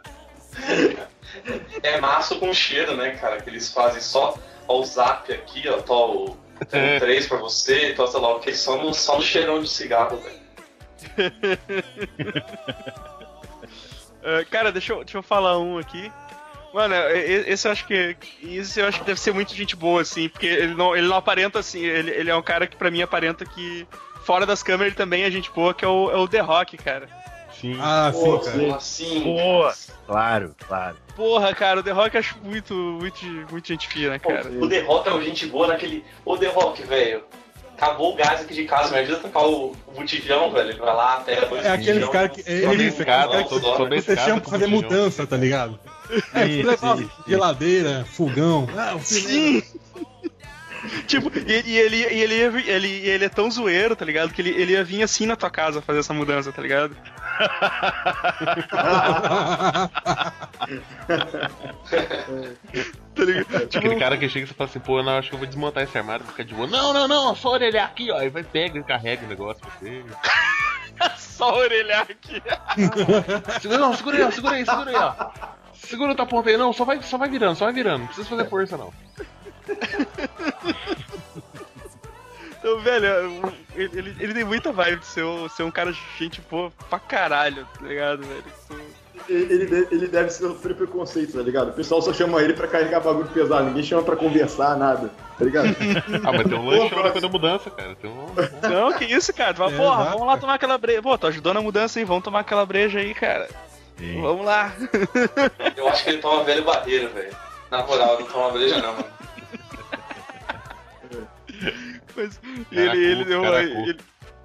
É 1.82 1.98
maço 2.00 2.38
com 2.38 2.52
cheiro, 2.52 2.94
né, 2.96 3.10
cara? 3.12 3.40
Que 3.40 3.48
eles 3.50 3.72
fazem 3.72 4.00
só 4.00 4.38
ó, 4.68 4.80
o 4.80 4.84
zap 4.84 5.32
aqui, 5.32 5.66
ó, 5.68 5.78
tó 5.80 6.10
o 6.14 6.36
É. 6.70 7.00
3 7.00 7.26
pra 7.26 7.38
você, 7.38 7.92
tó 7.94 8.06
sei 8.06 8.20
lá 8.20 8.36
o 8.36 8.40
que, 8.40 8.54
só 8.54 8.76
no, 8.76 8.92
só 8.94 9.16
no 9.16 9.22
cheirão 9.22 9.60
de 9.60 9.68
cigarro, 9.68 10.18
velho. 10.18 10.43
É, 14.22 14.44
cara, 14.50 14.72
deixa 14.72 14.92
eu, 14.92 14.98
deixa 15.04 15.18
eu 15.18 15.22
falar 15.22 15.58
um 15.58 15.78
aqui. 15.78 16.10
Mano, 16.72 16.94
esse 17.12 17.68
eu 17.68 17.72
acho 17.72 17.86
que. 17.86 18.16
Isso 18.42 18.80
eu 18.80 18.88
acho 18.88 18.98
que 18.98 19.06
deve 19.06 19.20
ser 19.20 19.32
muito 19.32 19.54
gente 19.54 19.76
boa, 19.76 20.02
assim, 20.02 20.28
porque 20.28 20.46
ele 20.46 20.74
não, 20.74 20.96
ele 20.96 21.06
não 21.06 21.16
aparenta 21.16 21.60
assim. 21.60 21.84
Ele, 21.84 22.10
ele 22.10 22.30
é 22.30 22.36
um 22.36 22.42
cara 22.42 22.66
que 22.66 22.76
pra 22.76 22.90
mim 22.90 23.00
aparenta 23.00 23.44
que. 23.46 23.86
Fora 24.24 24.44
das 24.46 24.62
câmeras 24.62 24.88
ele 24.88 24.96
também 24.96 25.22
é 25.22 25.30
gente 25.30 25.50
boa, 25.52 25.74
que 25.74 25.84
é 25.84 25.88
o, 25.88 26.10
é 26.10 26.16
o 26.16 26.26
The 26.26 26.40
Rock, 26.40 26.76
cara. 26.78 27.08
Sim. 27.60 27.78
Ah, 27.80 28.10
Pô, 28.12 28.42
sim, 28.42 28.50
cara. 28.66 28.76
assim. 28.76 29.20
Boa. 29.22 29.74
Claro, 30.06 30.56
claro. 30.66 30.96
Porra, 31.14 31.54
cara, 31.54 31.80
o 31.80 31.82
The 31.82 31.92
Rock 31.92 32.14
eu 32.14 32.20
acho 32.20 32.36
muito, 32.42 32.74
muito, 32.74 33.24
muito 33.50 33.68
gente 33.68 33.86
fina, 33.86 34.18
Pô, 34.18 34.30
cara. 34.30 34.48
o 34.48 34.68
The 34.68 34.80
Rock 34.80 35.08
é 35.08 35.12
uma 35.12 35.22
gente 35.22 35.46
boa 35.46 35.68
naquele. 35.68 36.04
Ô 36.24 36.36
The 36.36 36.48
Rock, 36.48 36.82
velho. 36.82 37.22
Acabou 37.76 38.12
o 38.12 38.16
gás 38.16 38.40
aqui 38.40 38.54
de 38.54 38.64
casa, 38.64 38.90
me 38.92 38.98
ajuda 38.98 39.16
a 39.18 39.20
tocar 39.20 39.40
o, 39.46 39.66
o 39.86 39.92
botijão, 39.96 40.50
velho. 40.52 40.76
Vai 40.78 40.94
lá, 40.94 41.16
pega 41.26 41.46
dois 41.46 41.64
É 41.64 41.70
aqueles 41.70 42.04
botijão, 42.04 42.10
caras 42.12 42.30
que. 42.32 42.40
É, 42.50 42.74
isso, 42.74 43.00
escada, 43.00 43.38
aquele 43.38 43.60
cara 43.60 43.88
que- 43.88 44.00
você 44.02 44.16
chama 44.16 44.40
pra 44.40 44.50
fazer 44.50 44.66
mudança, 44.68 45.26
tá 45.26 45.36
ligado? 45.36 45.78
É, 46.34 46.44
levar 46.44 46.96
sim, 46.96 47.02
sim. 47.04 47.10
geladeira, 47.26 48.04
fogão. 48.04 48.68
Ah, 48.76 48.94
o 48.94 49.00
Sim! 49.00 49.62
Tipo, 51.06 51.30
e, 51.36 51.52
ele, 51.52 51.70
e 51.70 51.78
ele, 51.78 52.34
ele, 52.34 52.70
ele, 52.70 52.88
ele 53.08 53.24
é 53.24 53.28
tão 53.28 53.50
zoeiro, 53.50 53.96
tá 53.96 54.04
ligado? 54.04 54.32
Que 54.32 54.42
ele, 54.42 54.50
ele 54.50 54.72
ia 54.72 54.84
vir 54.84 55.02
assim 55.02 55.26
na 55.26 55.36
tua 55.36 55.50
casa 55.50 55.82
fazer 55.82 56.00
essa 56.00 56.14
mudança, 56.14 56.52
tá 56.52 56.62
ligado? 56.62 56.96
Tá 63.14 63.22
ligado? 63.24 63.66
Tipo, 63.68 63.78
Aquele 63.78 63.96
cara 63.96 64.16
que 64.16 64.28
chega 64.28 64.44
e 64.44 64.48
você 64.48 64.54
fala 64.54 64.68
assim, 64.68 64.80
pô, 64.80 65.02
não, 65.02 65.18
acho 65.18 65.28
que 65.28 65.34
eu 65.34 65.38
vou 65.38 65.46
desmontar 65.46 65.84
esse 65.84 65.96
armário 65.96 66.24
e 66.24 66.30
ficar 66.30 66.42
de 66.42 66.54
boa. 66.54 66.66
Não, 66.66 66.92
não, 66.92 67.06
não, 67.06 67.34
só 67.34 67.50
orelhar 67.50 67.86
aqui, 67.86 68.10
ó. 68.10 68.20
E 68.22 68.28
vai, 68.28 68.42
pega 68.42 68.78
e 68.78 68.82
carrega 68.82 69.24
o 69.24 69.28
negócio 69.28 69.62
pra 69.62 69.70
você. 69.70 70.04
só 71.16 71.56
orelhar 71.56 72.02
aqui. 72.02 72.42
Segura, 73.60 73.78
não, 73.78 73.94
segura 73.94 74.16
aí, 74.16 74.22
ó, 74.24 74.30
segura 74.30 74.54
aí, 74.54 74.66
segura 74.66 74.90
aí, 74.90 74.96
ó. 74.96 75.14
Segura 75.74 76.10
outra 76.10 76.26
ponta 76.26 76.50
aí, 76.50 76.56
não, 76.56 76.72
só 76.72 76.84
vai, 76.84 77.00
só 77.02 77.18
vai 77.18 77.28
virando, 77.28 77.56
só 77.56 77.66
vai 77.66 77.74
virando. 77.74 78.00
Não 78.00 78.06
precisa 78.06 78.28
fazer 78.28 78.48
força, 78.48 78.76
não. 78.76 78.92
Então, 82.66 82.80
velho, 82.80 83.06
ele, 83.76 83.90
ele, 83.98 84.16
ele 84.18 84.32
tem 84.34 84.42
muita 84.44 84.72
vibe 84.72 85.00
de 85.00 85.04
ser, 85.06 85.22
um- 85.22 85.46
ser 85.50 85.64
um 85.64 85.70
cara 85.70 85.92
de 85.92 86.00
gente 86.18 86.40
boa 86.50 86.72
pra 86.88 86.98
caralho, 86.98 87.66
tá 87.78 87.86
ligado, 87.86 88.22
velho? 88.22 88.44
Ele, 89.28 89.52
ele 89.52 89.66
de- 89.66 89.94
ele 89.94 90.08
deve 90.08 90.30
sofrer 90.30 90.74
preconceito, 90.74 91.34
tá 91.34 91.42
ligado? 91.42 91.68
O 91.68 91.72
pessoal 91.74 92.00
só 92.00 92.10
chama 92.14 92.40
ele 92.40 92.54
pra 92.54 92.66
carregar 92.66 93.00
bagulho 93.00 93.28
pesado, 93.28 93.64
ninguém 93.66 93.82
chama 93.82 94.02
pra 94.02 94.16
conversar, 94.16 94.78
nada, 94.78 95.10
tá 95.38 95.44
ligado? 95.44 95.66
Ah, 96.24 96.32
mas 96.32 96.44
tem 96.48 96.58
um 96.58 96.66
lanche 96.66 96.94
depois 96.94 97.20
da 97.22 97.28
mudança, 97.28 97.70
cara. 97.70 97.94
Tem 97.96 98.08
um. 98.10 98.26
Não, 98.70 98.92
que 98.94 99.04
isso, 99.04 99.30
cara? 99.34 99.52
Tu 99.52 99.58
fala, 99.58 99.72
É, 99.72 99.76
porra, 99.76 99.94
exato, 100.00 100.10
vamos 100.12 100.20
lá 100.26 100.32
cara. 100.32 100.40
tomar 100.40 100.54
aquela 100.54 100.78
breja. 100.78 101.02
Pô, 101.02 101.18
tô 101.18 101.26
ajudando 101.26 101.58
a 101.58 101.62
mudança 101.62 101.98
aí, 101.98 102.04
vamos 102.06 102.24
tomar 102.24 102.40
aquela 102.40 102.64
breja 102.64 102.98
aí, 102.98 103.12
cara. 103.12 103.46
Sim. 103.98 104.22
Vamos 104.22 104.46
lá. 104.46 104.72
Eu 105.76 105.86
acho 105.88 106.02
que 106.02 106.08
ele 106.10 106.18
toma 106.18 106.42
velho 106.44 106.64
barreiro, 106.64 107.10
velho. 107.12 107.36
Na 107.70 107.84
moral, 107.86 108.18
não 108.20 108.26
toma 108.26 108.50
breja 108.52 108.78
não, 108.80 108.92
mano. 108.94 109.14
Mas 112.16 112.38
Caracu, 112.38 112.96
ele, 112.96 113.04
ele 113.04 113.24
deu 113.24 113.42
uma. 113.42 113.60
Ele, 113.60 113.98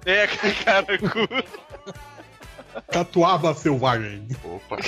é, 0.06 0.26
caracu. 0.64 1.28
Catuaba 2.90 3.54
selvagem. 3.54 4.26
Opa. 4.44 4.78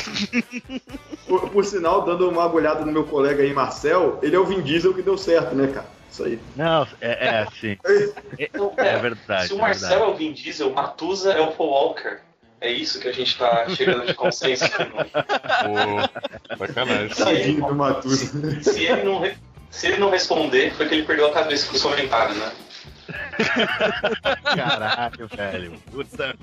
Por, 1.26 1.51
por 1.51 1.64
sinal, 1.64 2.03
dando 2.05 2.28
uma 2.28 2.47
olhada 2.47 2.85
no 2.85 2.93
meu 2.93 3.05
colega 3.05 3.43
aí, 3.43 3.53
Marcel, 3.53 4.18
ele 4.22 4.37
é 4.37 4.39
o 4.39 4.45
Vin 4.45 4.62
Diesel 4.62 4.95
que 4.95 5.03
deu 5.03 5.18
certo, 5.18 5.55
né, 5.55 5.68
cara? 5.68 5.87
Isso 6.11 6.24
aí. 6.24 6.39
Não, 6.57 6.87
é, 7.01 7.41
é 7.41 7.47
sim. 7.59 7.76
É, 8.76 8.89
é 8.89 8.99
verdade. 8.99 9.49
Se 9.49 9.55
o 9.55 9.57
é 9.57 9.61
Marcelo 9.61 9.91
verdade. 9.91 10.11
é 10.11 10.14
o 10.14 10.16
Vin 10.16 10.33
Diesel, 10.33 10.68
o 10.68 10.74
Matusa 10.74 11.33
é 11.33 11.41
o 11.41 11.53
Paul 11.53 11.70
Walker. 11.70 12.18
É 12.61 12.70
isso 12.70 13.01
que 13.01 13.09
a 13.09 13.12
gente 13.12 13.37
tá 13.37 13.68
chegando 13.70 14.07
de 14.07 14.14
consenso. 14.14 14.64
Pô, 14.70 16.66
sacanagem. 16.66 17.09
Tadinho 17.09 17.66
do 17.66 17.74
Matusa. 17.74 18.62
se, 18.62 18.85
ele 18.85 19.03
não, 19.03 19.28
se 19.68 19.87
ele 19.89 19.97
não 19.97 20.11
responder, 20.11 20.72
foi 20.74 20.87
que 20.87 20.95
ele 20.95 21.03
perdeu 21.03 21.26
a 21.26 21.33
cabeça 21.33 21.66
com 21.68 21.74
os 21.74 21.83
comentários, 21.83 22.37
né? 22.37 22.53
Caralho, 24.57 25.28
velho. 25.28 25.72
Puta 25.90 26.36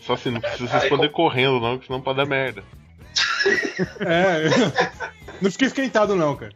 Só 0.00 0.16
se 0.16 0.30
não 0.30 0.40
precisa 0.40 0.78
responder 0.78 1.10
correndo, 1.10 1.60
não, 1.60 1.78
que 1.78 1.86
senão 1.86 2.00
pode 2.00 2.18
dar 2.18 2.26
merda. 2.26 2.62
É. 4.00 4.44
Não 5.40 5.50
fiquei 5.50 5.68
esquentado, 5.68 6.14
não, 6.14 6.36
cara. 6.36 6.52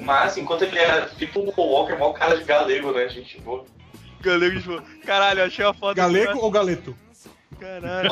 Mas, 0.00 0.36
enquanto 0.36 0.62
ele 0.62 0.78
era 0.78 1.06
tipo 1.06 1.40
o 1.40 1.52
Paul 1.52 1.70
Walker, 1.70 1.96
mó 1.96 2.12
cara 2.12 2.36
de 2.36 2.44
galego, 2.44 2.92
né? 2.92 3.08
Gente 3.08 3.40
boa. 3.40 3.64
Galego 4.20 4.60
de 4.60 4.66
boa. 4.66 4.84
Caralho, 5.04 5.40
eu 5.40 5.46
achei 5.46 5.64
uma 5.64 5.74
foto. 5.74 5.96
Galego 5.96 6.38
ou 6.38 6.50
galeto? 6.50 6.96
Caralho. 7.58 8.10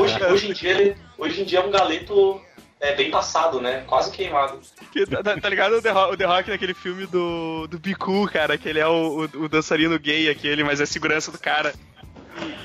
Hoje, 0.00 0.14
Caralho. 0.14 0.34
hoje, 0.34 0.50
em 0.50 0.52
dia, 0.52 0.70
ele, 0.70 0.96
hoje 1.16 1.40
em 1.40 1.44
dia 1.44 1.60
é 1.60 1.62
um 1.64 1.70
galeto 1.70 2.40
é, 2.80 2.94
bem 2.94 3.10
passado, 3.10 3.60
né? 3.60 3.84
Quase 3.86 4.10
queimado. 4.10 4.58
Que 4.92 5.06
tá, 5.06 5.22
tá- 5.22 5.38
tá 5.40 5.48
ligado 5.48 5.76
o 5.76 5.82
The, 5.82 5.90
Rock, 5.90 6.14
o 6.14 6.16
The 6.16 6.24
Rock 6.24 6.50
naquele 6.50 6.74
filme 6.74 7.06
do, 7.06 7.66
do 7.68 7.78
Biku, 7.78 8.28
cara, 8.30 8.56
que 8.56 8.68
ele 8.68 8.78
é 8.80 8.86
o, 8.86 9.26
o, 9.34 9.44
o 9.44 9.48
dançarino 9.48 9.98
gay 9.98 10.28
aquele, 10.30 10.64
mas 10.64 10.80
é 10.80 10.86
segurança 10.86 11.30
do 11.30 11.38
cara. 11.38 11.74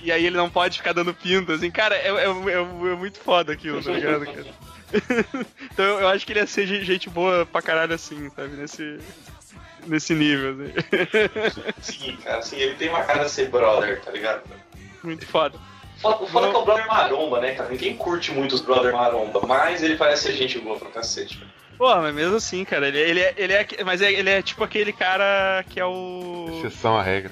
E, 0.02 0.08
e 0.08 0.12
aí 0.12 0.26
ele 0.26 0.38
não 0.38 0.50
pode 0.50 0.78
ficar 0.78 0.94
dando 0.94 1.14
pinto, 1.14 1.52
assim, 1.52 1.70
cara, 1.70 1.96
é, 1.96 2.08
é, 2.08 2.26
é- 2.26 2.92
é 2.92 2.96
muito 2.96 3.20
foda 3.20 3.52
aquilo, 3.54 3.84
tá 3.84 3.92
ligado, 3.92 4.26
cara? 4.26 4.46
então 5.74 5.84
eu, 5.86 6.00
eu 6.02 6.08
acho 6.08 6.26
que 6.26 6.32
ele 6.32 6.40
ia 6.40 6.48
ser 6.48 6.66
ge- 6.66 6.84
gente 6.86 7.10
boa 7.10 7.46
pra 7.46 7.62
caralho 7.62 7.94
assim, 7.94 8.30
sabe? 8.36 8.56
Nesse, 8.56 8.98
nesse 9.86 10.14
nível, 10.14 10.56
assim. 10.62 11.74
Sim, 11.82 12.18
cara, 12.24 12.38
assim, 12.38 12.56
ele 12.58 12.76
tem 12.76 12.88
uma 12.90 13.04
cara 13.04 13.26
de 13.26 13.32
ser 13.32 13.50
brother, 13.50 14.00
tá 14.02 14.12
ligado? 14.12 14.44
Muito 15.04 15.26
foda. 15.26 15.60
Foda- 16.02 16.24
O 16.24 16.28
foda 16.28 16.48
é 16.48 16.50
que 16.52 16.56
é 16.56 16.60
o 16.60 16.66
brother 16.66 16.88
maromba, 16.88 17.40
né, 17.40 17.56
cara? 17.56 17.70
Ninguém 17.70 17.96
curte 17.96 18.32
muito 18.32 18.54
os 18.54 18.62
brother 18.62 18.92
maromba, 18.94 19.42
mas 19.48 19.82
ele 19.84 19.96
parece 19.96 20.24
ser 20.24 20.34
gente 20.34 20.60
boa 20.60 20.78
pra 20.78 20.90
cacete. 20.90 21.42
Pô, 21.78 21.94
mas 21.98 22.14
mesmo 22.16 22.36
assim, 22.38 22.64
cara, 22.64 22.88
ele, 22.88 23.00
ele, 23.00 23.20
é, 23.20 23.34
ele 23.38 23.54
é. 23.54 23.68
Mas 23.84 24.02
é- 24.02 24.12
ele 24.12 24.30
é 24.30 24.42
tipo 24.42 24.64
aquele 24.64 24.94
cara 24.94 25.64
que 25.70 25.80
é 25.80 25.86
o. 25.86 26.48
Exceção 26.60 26.98
à 26.98 27.02
regra. 27.02 27.32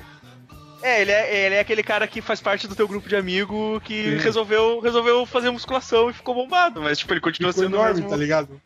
É, 0.83 1.01
ele 1.01 1.11
é, 1.11 1.45
ele 1.45 1.55
é 1.55 1.59
aquele 1.61 1.81
cara 1.81 2.05
que 2.07 2.21
faz 2.21 2.41
parte 2.41 2.67
do 2.67 2.75
teu 2.75 2.85
grupo 2.87 3.07
de 3.07 3.15
amigo 3.15 3.79
que 3.85 4.03
Sim. 4.03 4.17
resolveu, 4.17 4.81
resolveu 4.81 5.25
fazer 5.25 5.49
musculação 5.49 6.09
e 6.09 6.13
ficou 6.13 6.35
bombado. 6.35 6.81
Mas, 6.81 6.99
tipo, 6.99 7.13
ele 7.13 7.21
continua 7.21 7.53
Ficou 7.53 7.63
sendo 7.63 7.75
enorme, 7.77 7.95
mesmo- 7.95 8.09
tá 8.09 8.17
ligado? 8.17 8.61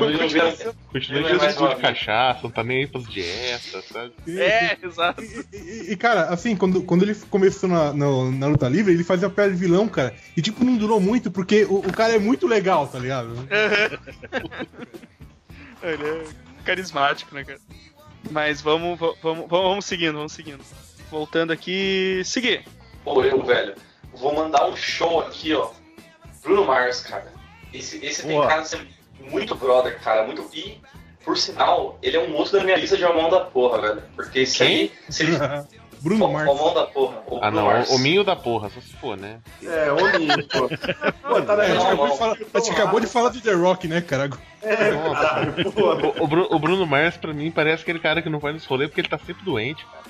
Ele 0.00 0.26
vira- 0.28 0.52
Continua 0.90 1.20
Ele 1.20 1.28
é 1.28 1.38
de 1.46 1.54
tipo 1.54 1.76
cachaça, 1.80 2.40
não 2.42 2.50
tá 2.50 2.64
nem 2.64 2.78
aí 2.78 2.86
pras 2.88 3.06
dietas, 3.08 3.84
sabe? 3.84 4.12
É, 4.28 4.76
exato. 4.82 5.22
E, 5.22 5.46
e- 5.56 5.92
e, 5.92 5.96
cara, 5.96 6.22
assim, 6.24 6.56
quando, 6.56 6.82
quando 6.82 7.04
ele 7.04 7.14
começou 7.30 7.68
na, 7.68 7.92
na, 7.92 8.06
na 8.32 8.46
luta 8.48 8.68
livre, 8.68 8.92
ele 8.92 9.04
fazia 9.04 9.30
pé 9.30 9.48
de 9.48 9.54
vilão, 9.54 9.86
cara. 9.86 10.12
E, 10.36 10.42
tipo, 10.42 10.64
não 10.64 10.76
durou 10.76 11.00
muito, 11.00 11.30
porque 11.30 11.64
o, 11.64 11.76
o 11.78 11.92
cara 11.92 12.14
é 12.14 12.18
muito 12.18 12.48
legal, 12.48 12.88
tá 12.88 12.98
ligado? 12.98 13.30
ele 15.82 16.04
é 16.04 16.24
carismático, 16.64 17.34
né, 17.34 17.44
cara? 17.44 17.58
Mas 18.30 18.60
vamos, 18.60 18.98
va- 18.98 19.14
vamos, 19.22 19.46
vamos, 19.48 19.68
vamos 19.70 19.84
seguindo, 19.84 20.14
vamos 20.14 20.32
seguindo. 20.32 20.60
Voltando 21.10 21.52
aqui. 21.52 22.22
Seguir. 22.24 22.64
Pô, 23.04 23.22
eu, 23.24 23.42
velho, 23.42 23.74
vou 24.14 24.34
mandar 24.34 24.66
um 24.68 24.76
show 24.76 25.20
aqui, 25.20 25.54
ó. 25.54 25.70
Bruno 26.42 26.64
Mars, 26.64 27.00
cara. 27.00 27.32
Esse, 27.72 28.04
esse 28.04 28.26
tem 28.26 28.40
cara 28.40 28.62
de 28.62 28.68
ser 28.68 28.86
muito 29.30 29.54
brother, 29.54 29.98
cara. 30.00 30.24
Muito. 30.26 30.48
E, 30.54 30.78
por 31.24 31.36
sinal, 31.36 31.98
ele 32.02 32.16
é 32.16 32.20
um 32.20 32.34
outro 32.34 32.58
da 32.58 32.64
minha 32.64 32.76
lista 32.76 32.96
de 32.96 33.04
Amão 33.04 33.28
da 33.30 33.40
porra, 33.40 33.80
velho. 33.80 34.02
Porque 34.16 34.44
se 34.46 34.58
Quem? 34.58 34.76
ele. 34.80 34.92
Se 35.08 35.22
ele 35.24 35.32
Bruno 36.02 36.24
o, 36.24 36.32
Mars. 36.32 36.48
o 36.48 36.52
Amão 36.52 36.72
da 36.74 36.86
porra. 36.86 37.22
O 37.26 37.38
Ah 37.42 37.50
não, 37.50 37.64
Mars. 37.66 37.90
o 37.90 37.98
minho 37.98 38.24
da 38.24 38.34
porra, 38.34 38.70
só 38.70 38.80
se 38.80 38.94
for, 38.96 39.18
né? 39.18 39.38
É, 39.62 39.92
homem, 39.92 40.28
pô. 40.48 40.66
Pô, 41.28 41.42
tá 41.42 41.56
na 41.56 41.62
A 41.62 41.66
gente, 41.68 41.76
Não, 41.76 41.86
acabou 41.86 42.06
não. 42.06 42.12
de 42.12 42.18
falar, 42.18 42.32
a 42.54 42.58
gente 42.58 42.70
acabou 42.70 43.00
de 43.00 43.06
falar 43.06 43.30
de 43.30 43.40
The 43.42 43.52
Rock, 43.52 43.86
né, 43.86 44.00
cara? 44.00 44.30
É, 44.62 44.76
caralho, 44.76 45.72
pô. 45.72 45.80
O, 46.24 46.24
o 46.24 46.56
o 46.56 46.58
Bruno 46.58 46.86
Mars, 46.86 47.18
pra 47.18 47.34
mim, 47.34 47.50
parece 47.50 47.82
aquele 47.82 47.98
cara 47.98 48.22
que 48.22 48.30
não 48.30 48.38
vai 48.38 48.54
nos 48.54 48.64
rolê 48.64 48.88
porque 48.88 49.02
ele 49.02 49.08
tá 49.08 49.18
sempre 49.18 49.44
doente, 49.44 49.84
cara. 49.84 50.04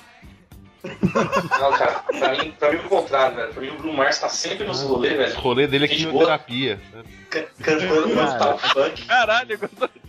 Não, 0.83 1.71
cara, 1.73 1.99
pra 2.17 2.31
mim, 2.35 2.51
pra 2.57 2.71
mim 2.71 2.77
o 2.79 2.89
contrário, 2.89 3.35
velho. 3.35 3.53
Pra 3.53 3.61
mim 3.61 3.69
o 3.69 3.75
Bruno 3.77 3.93
Mars 3.93 4.17
tá 4.19 4.29
sempre 4.29 4.65
nos 4.65 4.81
rolês, 4.81 5.13
O 5.13 5.17
velho. 5.17 5.35
rolê 5.39 5.67
dele 5.67 5.85
é 5.85 5.87
quimioterapia. 5.87 6.79
sabe? 6.91 7.07
can- 7.29 7.45
Cantando 7.63 8.09
Cara. 8.15 8.15
nostal 8.15 8.57
funk. 8.59 9.05
Caralho, 9.05 9.59
agora. 9.61 9.91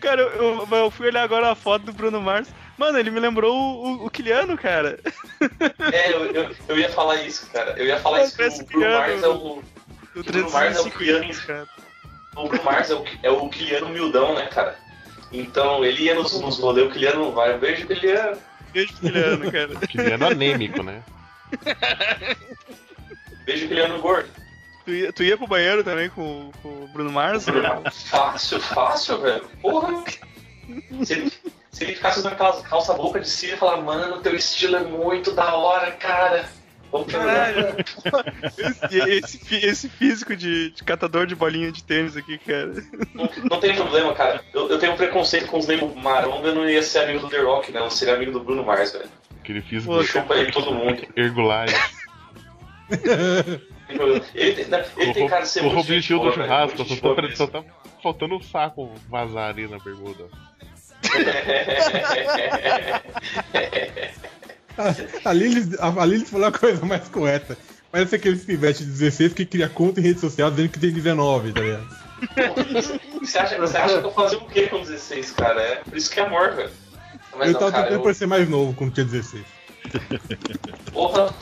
Cara, 0.00 0.20
eu, 0.22 0.66
eu- 0.70 0.90
fui 0.90 1.06
olhar 1.06 1.22
agora 1.22 1.50
a 1.50 1.54
foto 1.54 1.84
do 1.86 1.92
Bruno 1.92 2.20
Mars. 2.20 2.48
Mano, 2.76 2.98
ele 2.98 3.10
me 3.10 3.20
lembrou 3.20 3.54
o, 3.54 3.86
o, 4.02 4.06
o 4.06 4.10
Kiliano, 4.10 4.56
cara. 4.58 4.98
É, 5.92 6.12
eu, 6.12 6.26
eu, 6.32 6.56
eu 6.68 6.78
ia 6.78 6.88
falar 6.90 7.16
isso, 7.22 7.48
cara. 7.52 7.74
Eu 7.78 7.86
ia 7.86 7.98
falar 8.00 8.24
isso 8.24 8.36
que 8.36 8.42
o 8.42 8.66
Bruno 8.66 8.66
criando. 8.66 8.98
Mars 8.98 9.22
é 9.22 9.28
o. 9.28 9.32
O 9.34 9.62
O 10.16 10.22
Bruno 10.24 10.50
Mars 10.50 10.76
é 10.76 10.80
o 10.80 10.84
305 10.90 10.98
Kiliano. 10.98 11.34
cara. 11.46 11.68
O 12.36 12.48
Bruno 12.48 12.64
Mars 12.64 12.90
é 12.90 12.94
o, 12.94 13.04
é 13.22 13.30
o 13.30 13.48
Kiliano 13.48 13.86
humildão, 13.86 14.34
né, 14.34 14.46
cara? 14.46 14.76
Então 15.32 15.84
ele 15.84 16.02
ia 16.04 16.14
nos, 16.14 16.38
nos 16.40 16.58
rolês, 16.58 16.88
o 16.88 16.90
Kiliano 16.90 17.24
não 17.26 17.32
vai. 17.32 17.54
Um 17.54 17.58
beijo, 17.58 17.86
Kiliano. 17.86 18.36
Beijo 18.74 18.92
pro 18.94 19.08
Kiliano, 19.08 19.52
cara. 19.52 19.76
Kiliano 19.86 20.26
anêmico, 20.26 20.82
né? 20.82 21.02
Beijo, 23.46 23.68
Kiliano 23.68 24.00
gordo. 24.00 24.28
Tu 24.84 24.90
ia, 24.90 25.12
tu 25.12 25.22
ia 25.22 25.38
pro 25.38 25.46
banheiro 25.46 25.82
também 25.82 26.10
com, 26.10 26.50
com 26.60 26.68
o 26.68 26.88
Bruno 26.88 27.10
Mars? 27.10 27.44
Bruno 27.46 27.62
Mars, 27.82 28.02
Fácil, 28.02 28.60
fácil, 28.60 29.20
velho. 29.20 29.48
Porra. 29.62 30.04
Se 31.04 31.12
ele, 31.12 31.32
se 31.70 31.84
ele 31.84 31.94
ficasse 31.94 32.18
usando 32.18 32.32
aquelas 32.32 32.60
calça 32.62 32.92
boca 32.92 33.20
de 33.20 33.28
cílio 33.28 33.54
e 33.54 33.58
falar, 33.58 33.80
mano, 33.80 34.20
teu 34.20 34.34
estilo 34.34 34.76
é 34.76 34.84
muito 34.84 35.30
da 35.30 35.54
hora, 35.54 35.92
cara. 35.92 36.48
Caralho. 37.02 37.74
Esse, 38.90 39.40
esse, 39.40 39.66
esse 39.66 39.88
físico 39.88 40.36
de, 40.36 40.70
de 40.70 40.84
catador 40.84 41.26
de 41.26 41.34
bolinha 41.34 41.72
de 41.72 41.82
tênis 41.82 42.16
aqui, 42.16 42.38
cara. 42.38 42.72
Não, 43.12 43.28
não 43.50 43.58
tem 43.60 43.74
problema, 43.74 44.14
cara. 44.14 44.40
Eu, 44.52 44.68
eu 44.68 44.78
tenho 44.78 44.92
um 44.92 44.96
preconceito 44.96 45.48
com 45.48 45.58
os 45.58 45.66
nego 45.66 45.92
maromba, 45.96 46.46
eu 46.48 46.54
não 46.54 46.68
ia 46.68 46.82
ser 46.82 47.00
amigo 47.00 47.20
do 47.20 47.28
The 47.28 47.40
Rock, 47.40 47.72
né? 47.72 47.80
Eu 47.80 47.90
seria 47.90 48.14
amigo 48.14 48.30
do 48.30 48.40
Bruno 48.40 48.64
Mars, 48.64 48.92
velho. 48.92 49.06
Aquele 49.40 49.62
físico 49.62 49.92
Pô, 49.92 50.04
Chupa 50.04 50.34
aí 50.34 50.52
todo 50.52 50.72
mundo. 50.72 51.02
ergulário. 51.16 51.74
Ele 54.34 54.54
tem, 54.54 54.64
né, 54.66 54.84
ele 54.96 55.14
tem 55.14 55.28
cara 55.28 55.42
de 55.42 55.48
ser 55.48 55.60
o 55.60 55.64
muito 55.64 55.76
Robin 55.76 55.94
gente 55.94 56.04
Shield 56.04 56.24
boa, 56.24 56.34
do 56.34 56.42
churrasco, 56.42 56.84
só, 56.84 57.14
tá, 57.14 57.22
só 57.34 57.46
tá 57.46 57.62
faltando 58.02 58.34
um 58.36 58.42
saco 58.42 58.92
vazar 59.08 59.50
ali 59.50 59.68
na 59.68 59.78
bermuda. 59.78 60.24
Ali 65.24 65.44
ele, 65.46 65.76
ali 65.98 66.14
ele 66.16 66.24
falou 66.24 66.46
a 66.48 66.52
coisa 66.52 66.84
mais 66.84 67.08
correta. 67.08 67.56
Parece 67.92 68.16
aqueles 68.16 68.44
pivetes 68.44 68.80
de 68.84 68.92
16 68.92 69.32
que 69.34 69.46
cria 69.46 69.68
conta 69.68 70.00
em 70.00 70.02
rede 70.02 70.20
social 70.20 70.50
dizendo 70.50 70.68
que 70.68 70.78
tem 70.80 70.90
19, 70.92 71.52
tá 71.52 71.60
ligado? 71.60 71.86
Você 73.20 73.38
acha, 73.38 73.56
você 73.58 73.76
acha 73.76 74.00
que 74.00 74.06
eu 74.06 74.10
fazia 74.12 74.38
o 74.38 74.46
quê 74.46 74.66
com 74.66 74.80
16, 74.80 75.30
cara? 75.32 75.60
É 75.60 75.76
por 75.76 75.96
isso 75.96 76.10
que 76.10 76.18
é 76.18 76.24
amor, 76.26 76.54
velho. 76.54 76.70
Mas 77.36 77.48
eu 77.48 77.52
não, 77.52 77.60
tava 77.60 77.72
cara, 77.72 77.82
tentando 77.84 77.98
eu, 78.00 78.02
parecer 78.02 78.26
mais 78.26 78.48
novo 78.48 78.74
quando 78.74 78.92
tinha 78.92 79.06
16. 79.06 79.44
porra, 80.92 81.32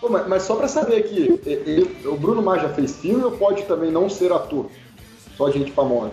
Pô, 0.00 0.08
mas, 0.08 0.26
mas 0.26 0.42
só 0.42 0.56
pra 0.56 0.66
saber 0.66 0.96
aqui, 0.96 1.40
ele- 1.46 1.96
o 2.06 2.16
Bruno 2.16 2.42
Mars 2.42 2.62
já 2.62 2.68
fez 2.70 2.96
filme 2.96 3.22
ou 3.22 3.32
pode 3.32 3.62
também 3.64 3.90
não 3.92 4.08
ser 4.10 4.32
ator? 4.32 4.68
Só 5.36 5.50
gente 5.50 5.70
famosa. 5.72 6.12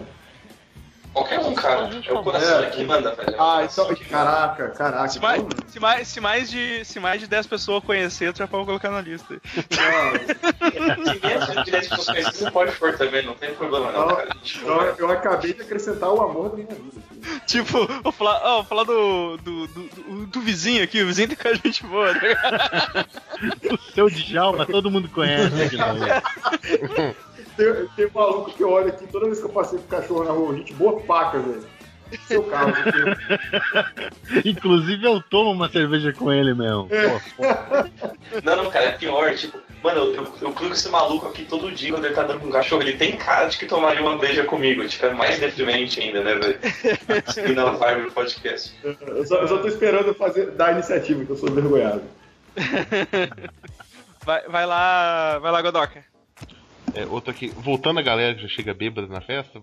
Qualquer 1.14 1.40
um, 1.40 1.54
cara. 1.54 1.90
É 2.06 2.14
o 2.14 2.24
coração 2.24 2.60
É. 2.64 2.70
que 2.70 2.84
manda, 2.84 3.16
velho. 3.16 3.30
É 3.32 3.36
Ah, 3.40 3.62
então. 3.64 3.86
que 3.94 4.04
manda. 4.04 4.10
Caraca, 4.10 4.70
caraca. 4.70 5.08
Se 5.10 5.20
mais, 5.20 5.44
se, 5.68 5.80
mais, 5.80 6.08
se, 6.08 6.20
mais 6.22 6.50
de, 6.52 6.86
se 6.86 7.00
mais 7.00 7.20
de 7.22 7.28
10 7.28 7.48
pessoas 7.48 7.84
conhecer, 7.84 8.32
tu 8.34 8.38
já 8.40 8.48
pode 8.48 8.66
colocar 8.66 8.90
na 8.90 9.02
lista. 9.02 9.34
não, 9.34 11.14
Se 11.14 11.20
menos 11.20 11.48
de 11.52 11.64
direito 11.64 11.90
que 11.90 11.96
você 11.98 12.06
conhece, 12.12 12.38
você 12.38 12.52
pode 12.52 12.72
pôr 12.74 12.98
também, 12.98 13.26
não 13.26 13.34
tem 13.34 13.54
problema 13.54 13.92
não, 13.92 14.08
cara. 14.08 14.30
A 14.30 15.00
eu 15.00 15.12
acabei 15.12 15.54
de 15.54 15.62
acrescentar 15.62 16.10
o 16.12 16.22
amor 16.22 16.50
da 16.50 16.56
minha 16.58 16.68
vida. 16.68 17.10
Tipo, 17.46 17.86
vou 18.02 18.12
falar, 18.14 18.40
ó, 18.44 18.56
vou 18.58 18.64
falar 18.66 18.84
do, 18.86 19.38
do, 19.38 19.68
do, 19.68 19.84
do- 19.88 20.26
do 20.28 20.42
vizinho 20.42 20.82
aqui, 20.84 21.02
o 21.02 21.08
vizinho 21.08 21.28
tem 21.28 21.36
cara 21.38 21.56
de 21.58 21.62
gente 21.66 21.84
boa, 21.86 22.14
tá 22.14 22.20
ligado? 22.28 23.10
O 23.72 23.78
seu 23.94 24.10
Djalma, 24.10 24.66
todo 24.66 24.92
mundo 24.92 25.08
conhece 25.10 25.62
aqui 25.64 25.78
também. 25.78 27.16
Tem, 27.60 27.88
tem 27.96 28.06
um 28.06 28.12
maluco 28.14 28.52
que 28.52 28.64
olha 28.64 28.88
aqui 28.88 29.06
toda 29.08 29.26
vez 29.26 29.40
que 29.40 29.46
eu 29.46 29.50
passei 29.50 29.78
com 29.80 29.86
o 29.86 29.88
cachorro 30.00 30.24
na 30.24 30.32
rua, 30.32 30.56
gente 30.56 30.74
boa 30.74 31.00
paca, 31.02 31.40
velho. 31.40 31.64
Seu 32.26 32.42
carro, 32.44 32.74
porque- 32.82 34.50
Inclusive 34.50 35.06
eu 35.06 35.22
tomo 35.22 35.52
uma 35.52 35.70
cerveja 35.70 36.12
com 36.14 36.32
ele 36.32 36.54
mesmo. 36.56 36.90
Pô. 37.38 37.44
Não, 38.44 38.56
não, 38.64 38.72
cara, 38.72 38.86
é 38.86 38.92
pior, 38.94 39.36
tipo, 39.36 39.60
mano, 39.84 40.00
eu, 40.00 40.16
eu, 40.16 40.34
eu 40.42 40.54
clico 40.54 40.74
esse 40.74 40.90
maluco 40.90 41.28
aqui 41.28 41.46
todo 41.46 41.72
dia 41.72 41.92
quando 41.92 42.06
ele 42.06 42.16
tá 42.16 42.24
dando 42.24 42.40
com 42.40 42.48
um 42.48 42.52
cachorro, 42.52 42.82
ele 42.82 42.98
tem 42.98 43.16
cara 43.16 43.46
de 43.48 43.58
que 43.60 43.68
tomaria 43.68 44.02
uma 44.02 44.18
beija 44.18 44.44
comigo, 44.44 44.88
tipo, 44.88 45.06
é 45.06 45.14
mais 45.14 45.38
deprimente 45.40 46.00
ainda, 46.02 46.24
né, 46.24 46.34
velho? 46.34 47.56
Não 47.56 47.78
vibe 47.78 48.02
do 48.06 48.12
podcast. 48.12 48.74
eu, 48.84 49.26
só, 49.28 49.36
eu 49.42 49.48
só 49.48 49.58
tô 49.60 49.68
esperando 49.68 50.12
fazer, 50.16 50.50
dar 50.52 50.70
a 50.70 50.72
iniciativa, 50.72 51.24
que 51.24 51.30
eu 51.32 51.38
sou 51.38 51.52
vergonhado. 51.52 52.02
Vai, 54.26 54.48
vai 54.48 54.66
lá, 54.66 55.38
vai 55.40 55.52
lá, 55.52 55.62
Godoka. 55.62 56.04
É, 56.96 57.06
outro 57.06 57.32
aqui, 57.32 57.48
voltando 57.50 58.00
a 58.00 58.04
galera 58.04 58.36
que 58.36 58.42
já 58.42 58.48
chega 58.48 58.74
bêbada 58.74 59.08
na 59.08 59.22
festa, 59.22 59.62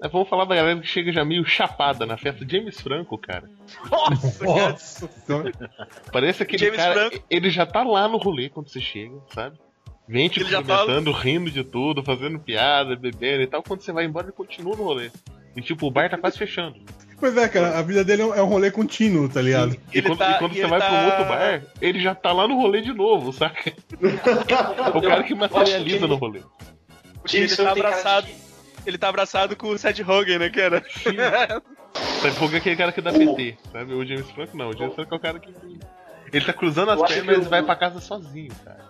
Mas 0.00 0.12
vamos 0.12 0.28
falar 0.28 0.44
da 0.44 0.54
galera 0.54 0.80
que 0.80 0.86
chega 0.86 1.12
já 1.12 1.24
meio 1.24 1.44
chapada 1.44 2.06
na 2.06 2.16
festa. 2.16 2.46
James 2.48 2.80
Franco, 2.80 3.18
cara. 3.18 3.50
Nossa, 3.90 4.44
cara. 4.44 4.68
Nossa. 4.68 5.70
Parece 6.12 6.42
aquele 6.42 6.64
James 6.64 6.76
cara. 6.76 6.94
Franco. 6.94 7.24
Ele 7.28 7.50
já 7.50 7.66
tá 7.66 7.82
lá 7.82 8.06
no 8.08 8.16
rolê 8.16 8.48
quando 8.48 8.68
você 8.68 8.80
chega, 8.80 9.16
sabe? 9.34 9.58
Vem 10.06 10.28
te 10.28 10.40
já 10.44 10.62
tá- 10.62 10.78
cumprimentando, 10.78 11.12
rindo 11.12 11.50
de 11.50 11.62
tudo, 11.64 12.02
fazendo 12.02 12.38
piada, 12.38 12.96
bebendo 12.96 13.42
e 13.42 13.46
tal. 13.46 13.62
Quando 13.62 13.82
você 13.82 13.92
vai 13.92 14.04
embora, 14.04 14.26
ele 14.26 14.32
continua 14.32 14.76
no 14.76 14.84
rolê. 14.84 15.10
E 15.56 15.60
tipo, 15.60 15.86
o 15.86 15.90
bar 15.90 16.08
tá 16.08 16.16
quase 16.16 16.38
fechando. 16.38 16.76
Pois 17.20 17.36
é, 17.36 17.48
cara, 17.48 17.78
a 17.78 17.82
vida 17.82 18.04
dele 18.04 18.22
é 18.22 18.24
um, 18.26 18.34
é 18.34 18.40
rolê 18.40 18.70
contínuo, 18.70 19.28
tá 19.28 19.42
ligado? 19.42 19.74
E 19.92 19.98
Ele 19.98 20.06
quando, 20.06 20.18
tá- 20.18 20.30
e 20.30 20.38
quando 20.38 20.52
e 20.52 20.60
você 20.60 20.66
vai 20.68 20.78
pra 20.78 20.88
um 20.88 20.92
tá- 20.92 21.04
outro 21.06 21.24
bar, 21.24 21.62
ele 21.80 22.00
já 22.00 22.14
tá 22.14 22.32
lá 22.32 22.46
no 22.46 22.54
rolê 22.56 22.80
de 22.80 22.92
novo, 22.92 23.32
saca? 23.32 23.72
o 24.94 25.02
cara 25.02 25.24
que 25.24 25.34
materializa 25.34 26.06
no 26.06 26.14
rolê. 26.14 26.38
O 26.38 27.28
James 27.28 27.58
Ele 27.58 27.66
tá 27.66 27.72
abraçado. 27.72 28.28
Ele 28.86 28.96
tá 28.98 29.08
abraçado 29.08 29.56
com 29.56 29.68
o 29.68 29.76
Seth 29.78 29.98
Rogen, 30.00 30.38
né, 30.38 30.48
cara? 30.48 30.82
Qual 32.38 32.48
que 32.48 32.54
é 32.54 32.58
aquele 32.58 32.76
cara 32.76 32.92
que 32.92 33.00
dá 33.00 33.12
PT, 33.12 33.56
sabe? 33.72 33.92
O 33.92 34.04
James 34.06 34.30
Franco 34.30 34.56
não, 34.56 34.70
o 34.70 34.76
James 34.76 34.94
Franco 34.94 35.14
é 35.14 35.16
o 35.16 35.20
cara 35.20 35.38
que. 35.38 35.52
Ele 36.32 36.44
tá 36.44 36.52
cruzando 36.52 36.90
as 36.90 37.02
pernas 37.02 37.46
e 37.46 37.48
vai 37.48 37.62
pra 37.62 37.74
casa 37.74 38.00
sozinho, 38.00 38.52
cara. 38.64 38.87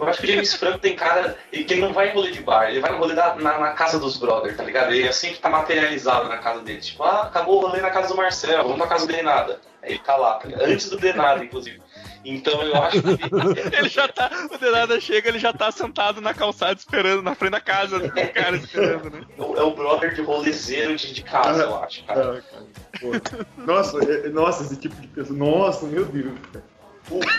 Eu 0.00 0.06
acho 0.08 0.20
que 0.20 0.26
o 0.26 0.30
James 0.32 0.54
Franco 0.54 0.78
tem 0.78 0.94
cara 0.94 1.36
ele- 1.52 1.64
que 1.64 1.74
ele 1.74 1.80
não 1.82 1.92
vai 1.92 2.10
em 2.10 2.14
rolê 2.14 2.30
de 2.30 2.40
bar, 2.40 2.68
ele 2.70 2.80
vai 2.80 2.92
no 2.92 2.98
rolê 2.98 3.14
da- 3.14 3.34
na, 3.34 3.58
na 3.58 3.72
casa 3.72 3.98
dos 3.98 4.16
brothers, 4.16 4.56
tá 4.56 4.62
ligado? 4.62 4.92
Ele 4.92 5.08
assim 5.08 5.32
que 5.32 5.40
tá 5.40 5.50
materializado 5.50 6.28
na 6.28 6.38
casa 6.38 6.60
dele. 6.60 6.80
Tipo, 6.80 7.02
ah, 7.02 7.22
acabou 7.22 7.58
o 7.62 7.66
rolê 7.66 7.80
na 7.80 7.90
casa 7.90 8.08
do 8.08 8.16
Marcelo, 8.16 8.62
vamos 8.64 8.78
na 8.78 8.86
casa 8.86 9.06
do 9.06 9.12
Denada. 9.12 9.60
Aí 9.82 9.90
ele 9.92 9.98
tá 10.00 10.16
lá, 10.16 10.34
tá 10.34 10.48
ligado? 10.48 10.64
Antes 10.68 10.88
do 10.90 10.96
Denada, 10.98 11.44
inclusive. 11.44 11.80
Então 12.24 12.60
eu 12.62 12.74
acho 12.82 13.00
que 13.00 13.08
ele, 13.78 13.88
já 13.88 14.06
tá. 14.08 14.28
O 14.52 14.58
Denada 14.58 15.00
chega, 15.00 15.28
ele 15.28 15.38
já 15.38 15.52
tá 15.52 15.70
sentado 15.70 16.20
na 16.20 16.34
calçada 16.34 16.74
esperando, 16.74 17.22
na 17.22 17.34
frente 17.34 17.52
da 17.52 17.60
casa 17.60 17.98
do 18.00 18.10
cara 18.10 18.56
esperando, 18.56 19.10
né? 19.10 19.22
é 19.38 19.42
o- 19.42 19.56
é 19.56 19.62
o 19.62 19.70
brother 19.74 20.14
de 20.14 20.20
rolezeiro 20.22 20.96
de, 20.96 21.12
de 21.14 21.22
casa, 21.22 21.62
eu 21.62 21.76
acho, 21.82 22.04
cara. 22.04 22.38
Ah, 22.38 22.42
cara. 22.50 23.46
Nossa, 23.56 23.98
é- 24.04 24.28
nossa, 24.30 24.62
esse 24.64 24.76
tipo 24.76 24.94
de 25.00 25.06
pessoa. 25.08 25.38
Nossa, 25.38 25.86
meu 25.86 26.04
Deus, 26.04 26.32
cara. 26.52 26.64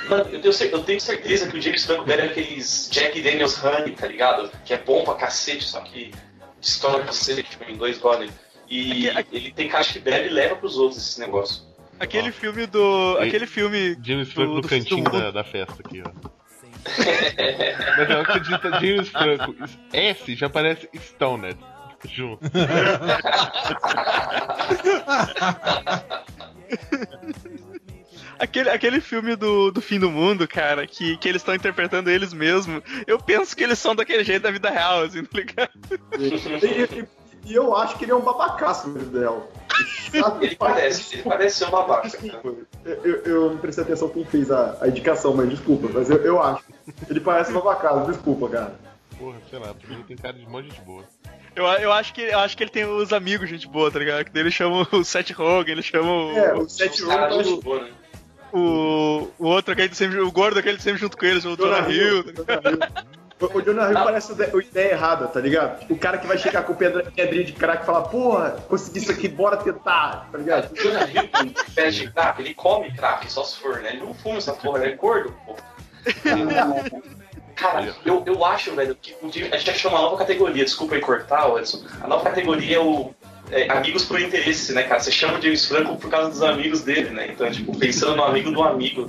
Mano, 0.10 0.26
eu, 0.32 0.42
tenho, 0.42 0.54
eu 0.72 0.84
tenho 0.84 1.00
certeza 1.02 1.50
que 1.50 1.58
o 1.58 1.62
James 1.62 1.86
Franco 1.86 2.04
bebe 2.06 2.24
aqueles 2.24 2.90
Jack 2.92 3.22
Daniels 3.22 3.62
Honey, 3.64 3.92
tá 3.96 4.08
ligado? 4.08 4.52
Que 4.66 4.74
é 4.74 4.78
bom 4.78 5.04
pra 5.04 5.16
cacete, 5.16 5.64
só 5.64 5.80
que 5.82 6.12
estoura 6.62 7.04
cacete, 7.04 7.44
tipo, 7.44 7.64
em 7.70 7.76
dois 7.78 7.98
goles. 7.98 8.32
E 8.68 9.10
Aque- 9.10 9.36
ele 9.36 9.52
tem 9.52 9.68
cara 9.70 9.84
que 9.84 10.00
bebe 10.00 10.28
e 10.28 10.32
leva 10.32 10.56
pros 10.56 10.78
outros 10.78 11.00
esse 11.02 11.20
negócio. 11.20 11.64
Aquele 12.00 12.32
filme 12.32 12.66
do. 12.66 13.18
Aquele 13.20 13.46
filme. 13.46 13.98
James 14.02 14.32
Franco 14.32 14.50
do- 14.50 14.56
no 14.56 14.62
do- 14.62 14.70
cantinho 14.70 15.04
do- 15.04 15.12
da, 15.20 15.32
da 15.32 15.44
festa 15.44 15.76
aqui, 15.86 16.02
ó. 16.06 16.10
Mas 17.98 18.10
eu 18.10 18.22
acredito, 18.22 18.70
James 18.80 19.10
Franco. 19.10 19.54
S 19.92 20.36
já 20.36 20.50
parece 20.50 20.88
Stoned. 20.96 21.58
Junto. 22.06 22.40
Aquele, 28.40 28.70
aquele 28.70 29.02
filme 29.02 29.36
do, 29.36 29.70
do 29.70 29.82
fim 29.82 30.00
do 30.00 30.10
mundo, 30.10 30.48
cara, 30.48 30.88
que, 30.88 31.18
que 31.18 31.28
eles 31.28 31.42
estão 31.42 31.54
interpretando 31.54 32.10
eles 32.10 32.32
mesmos. 32.34 32.82
Eu 33.06 33.20
penso 33.20 33.56
que 33.56 33.64
eles 33.64 33.78
são 33.78 33.94
daquele 33.94 34.24
jeito 34.24 34.44
da 34.44 34.52
vida 34.52 34.70
real, 34.70 35.02
assim, 35.04 35.24
tá 35.26 35.38
ligado? 35.38 35.70
E, 36.18 37.00
e- 37.02 37.08
e 37.46 37.54
eu 37.56 37.76
acho 37.76 37.98
que 37.98 38.06
ele 38.06 38.12
é 38.12 38.16
um 38.16 38.22
babacaço, 38.22 38.88
meu 38.90 39.04
Deus. 39.04 39.44
Sabe? 40.12 40.46
Ele 40.46 40.56
parece, 40.56 41.16
ele 41.16 41.24
parece 41.24 41.58
ser 41.58 41.66
um 41.66 41.72
babaca. 41.72 42.10
cara. 42.10 42.22
Desculpa, 42.24 42.56
eu, 42.86 43.16
eu- 43.24 43.50
não 43.52 43.58
prestei 43.58 43.84
atenção 43.84 44.10
quem 44.10 44.26
fez 44.26 44.52
a, 44.52 44.78
a 44.82 44.88
indicação, 44.88 45.34
mas 45.34 45.50
desculpa, 45.50 45.88
mas 45.94 46.10
eu, 46.10 46.18
eu 46.24 46.42
acho. 46.42 46.64
Ele 47.10 47.20
parece 47.20 47.52
um 47.52 47.56
babacaço, 47.56 48.12
desculpa, 48.12 48.50
cara. 48.50 48.80
Porra, 49.18 49.38
sei 49.50 49.60
lá, 49.60 49.74
pra 49.74 49.96
mim 49.96 50.04
tem 50.04 50.16
cara 50.18 50.34
de 50.38 50.46
monte 50.48 50.70
de 50.70 50.80
boa. 50.82 51.04
Eu, 51.56 51.66
eu, 51.66 51.92
acho 51.92 52.14
que, 52.14 52.22
eu 52.22 52.40
acho 52.40 52.56
que 52.56 52.64
ele 52.64 52.72
tem 52.72 52.86
os 52.86 53.12
amigos, 53.12 53.50
gente 53.50 53.68
boa, 53.68 53.92
tá 53.92 54.00
ligado? 54.00 54.24
Que 54.24 54.32
daí 54.32 54.44
ele 54.44 54.52
chama 54.52 54.88
o 54.92 55.04
Seth 55.04 55.32
Rogen, 55.32 55.74
ele 55.74 55.82
chama 55.82 56.10
o, 56.12 56.38
É, 56.38 56.54
o 56.56 56.70
Seth 56.70 57.00
Rogen 57.02 57.60
boa, 57.62 57.84
né? 57.84 57.92
O, 58.54 59.30
o 59.38 59.46
outro, 59.48 59.74
aquele 59.74 59.94
sempre, 59.96 60.20
o 60.20 60.32
gordo, 60.32 60.60
aquele 60.60 60.80
sempre 60.80 61.00
junto 61.00 61.18
com 61.18 61.26
eles, 61.26 61.46
o 61.46 61.56
Jonah? 61.56 61.82
Jonah 61.82 61.90
Hill. 61.92 62.26
O 63.42 63.58
o 63.58 63.62
Jonah 63.62 63.88
Hill 63.88 63.94
parece 64.04 64.32
o 64.34 64.36
de- 64.36 64.54
o 64.54 64.60
ideia 64.60 64.92
errada, 64.92 65.28
tá 65.28 65.40
ligado? 65.40 65.86
O 65.90 65.98
cara 65.98 66.18
que 66.18 66.28
vai 66.28 66.38
chegar 66.38 66.64
com 66.64 66.74
pedra, 66.74 67.10
pedrinha 67.10 67.46
de 67.46 67.54
crack 67.54 67.84
e 67.84 67.86
falar, 67.86 68.02
porra, 68.04 68.52
consegui 68.68 69.00
isso 69.00 69.12
aqui, 69.12 69.30
bora 69.30 69.56
tentar, 69.56 70.28
tá 70.30 70.38
ligado? 70.38 70.72
O 70.74 70.76
Jonah 70.76 71.06
Hill, 71.08 71.30
com 71.30 71.74
pé 71.74 71.90
de 71.90 72.12
crack, 72.12 72.42
ele 72.42 72.54
come 72.54 72.92
crack, 72.94 73.32
só 73.32 73.44
se 73.46 73.58
for, 73.60 73.80
né? 73.80 73.92
Ele 73.94 74.02
não 74.04 74.14
fuma 74.14 74.38
essa 74.40 74.52
porra, 74.54 74.84
ele 74.84 74.94
é 74.94 74.96
gordo, 74.98 75.34
pô. 75.46 75.56
Cara, 77.56 77.94
eu, 78.06 78.24
eu 78.26 78.46
acho, 78.46 78.74
velho, 78.74 78.96
que 78.96 79.14
a 79.52 79.58
gente 79.58 79.70
achou 79.72 79.92
uma 79.92 80.02
nova 80.02 80.18
categoria, 80.18 80.64
desculpa 80.64 80.96
aí 80.96 81.02
cortar, 81.02 81.50
Edson. 81.58 81.84
A 82.02 82.08
nova 82.08 82.24
categoria 82.24 82.78
é 82.78 82.80
o 82.80 83.14
é, 83.52 83.72
amigos 83.72 84.06
por 84.06 84.20
interesse, 84.20 84.74
né, 84.74 84.84
cara? 84.84 85.00
Você 85.00 85.12
chama 85.12 85.38
o 85.38 85.42
James 85.42 85.66
Franco 85.66 85.96
por 85.98 86.10
causa 86.10 86.30
dos 86.30 86.42
amigos 86.44 86.82
dele, 86.82 87.10
né? 87.10 87.28
Então, 87.32 87.50
tipo, 87.52 87.78
pensando 87.78 88.16
no 88.16 88.24
amigo 88.24 88.52
do 88.52 88.62
amigo. 88.64 89.08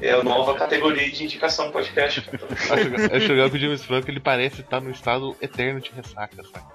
É 0.00 0.10
a 0.12 0.22
nova 0.22 0.54
categoria 0.54 1.10
de 1.10 1.24
indicação 1.24 1.70
podcast. 1.70 2.20
cara. 2.22 3.16
Acho, 3.16 3.28
legal- 3.32 3.48
que 3.48 3.56
o 3.56 3.60
James 3.60 3.84
Franco 3.84 4.10
ele 4.10 4.20
parece 4.20 4.60
estar 4.60 4.80
no 4.80 4.90
estado 4.90 5.34
eterno 5.40 5.80
de 5.80 5.90
ressaca, 5.92 6.42
sabe? 6.42 6.66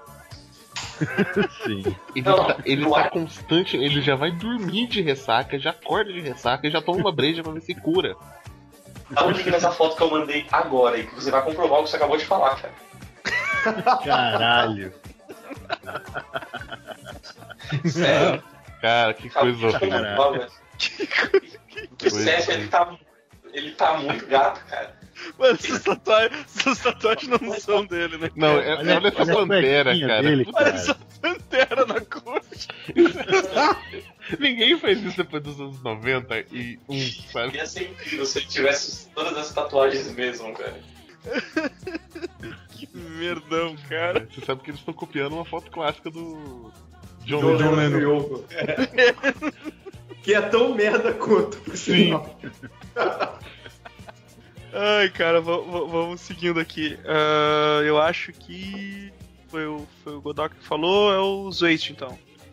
Sim. 1.64 1.96
Ele, 2.16 2.24
Não, 2.28 2.44
tá, 2.44 2.56
ele 2.64 2.90
tá 2.90 3.00
é. 3.02 3.08
constante, 3.10 3.76
ele 3.76 4.00
já 4.02 4.16
vai 4.16 4.30
dormir 4.32 4.86
de 4.88 5.00
ressaca, 5.00 5.58
já 5.58 5.70
acorda 5.70 6.12
de 6.12 6.20
ressaca 6.20 6.66
e 6.66 6.70
já 6.70 6.80
toma 6.82 6.98
uma 6.98 7.12
breja 7.12 7.42
pra 7.42 7.52
ver 7.52 7.60
se 7.60 7.74
cura. 7.74 8.16
Dá 9.10 9.26
um 9.26 9.30
link 9.30 9.48
nessa 9.50 9.70
foto 9.70 9.96
que 9.96 10.02
eu 10.02 10.10
mandei 10.10 10.44
agora 10.50 10.98
e 10.98 11.06
que 11.06 11.14
você 11.14 11.30
vai 11.30 11.42
comprovar 11.42 11.80
o 11.80 11.84
que 11.84 11.90
você 11.90 11.96
acabou 11.96 12.16
de 12.16 12.24
falar, 12.24 12.56
cara. 12.60 13.98
Caralho. 14.04 14.92
Sério. 17.88 18.42
Cara, 18.80 19.12
que 19.14 19.28
coisa 19.28 19.58
de 19.58 19.66
horrível. 19.66 20.32
velho. 20.32 20.46
O 21.92 21.96
Coisa 21.96 22.22
Seth, 22.22 22.48
ele 22.48 22.68
tá, 22.68 22.96
ele 23.52 23.70
tá 23.72 23.96
muito 23.98 24.26
gato, 24.26 24.64
cara. 24.66 24.98
Mano, 25.38 25.54
essas 25.54 25.82
tatuagens, 25.82 26.46
essas 26.56 26.78
tatuagens 26.78 27.28
não 27.40 27.52
são 27.60 27.84
dele, 27.84 28.16
né? 28.16 28.30
Não, 28.34 28.54
cara? 28.54 28.64
é, 28.66 28.76
Olha- 28.78 28.96
olha, 28.96 29.08
essa 29.08 29.22
olha 29.22 29.34
pantera, 29.34 30.00
cara. 30.00 30.22
dele, 30.22 30.44
Puta, 30.44 30.58
Parece 30.64 30.90
a 30.90 30.94
pantera 31.20 31.86
na 31.86 32.00
coxa. 32.00 32.68
Ninguém 34.38 34.78
faz 34.78 35.02
isso 35.02 35.16
depois 35.16 35.42
dos 35.42 35.60
anos 35.60 35.82
90 35.82 36.38
e 36.52 36.78
um, 36.88 36.98
sabe? 37.32 37.56
Ia 37.56 37.66
ser 37.66 37.90
incrível 37.90 38.24
se 38.26 38.38
ele 38.38 38.46
tivesse 38.46 39.08
todas 39.10 39.36
as 39.36 39.52
tatuagens 39.52 40.10
mesmo, 40.12 40.52
cara. 40.54 40.80
Que 42.70 42.88
merdão, 42.96 43.76
cara. 43.88 44.26
Você 44.32 44.44
sabe 44.44 44.62
que 44.62 44.70
eles 44.70 44.80
estão 44.80 44.94
copiando 44.94 45.32
uma 45.34 45.44
foto 45.44 45.70
clássica 45.70 46.10
do 46.10 46.72
John 47.30 47.56
John 47.56 47.74
Lennon. 47.74 47.98
Lennon 47.98 48.00
Yoko. 48.00 48.44
Que 50.22 50.34
é 50.34 50.40
tão 50.42 50.74
merda 50.74 51.14
quanto, 51.14 51.58
Sim. 51.74 52.12
Ai, 54.72 55.08
cara, 55.10 55.40
va- 55.40 55.56
va- 55.58 55.84
vamos 55.86 56.20
seguindo 56.20 56.60
aqui. 56.60 56.98
Ah, 57.06 57.80
eu 57.84 57.98
acho 57.98 58.30
que 58.32 59.10
foi 59.48 59.66
o, 59.66 59.86
foi 60.04 60.14
o 60.14 60.20
Godok 60.20 60.54
que 60.56 60.64
falou, 60.66 61.12
é 61.12 61.18
o 61.18 61.50
Zweit, 61.50 61.92
então. 61.92 62.16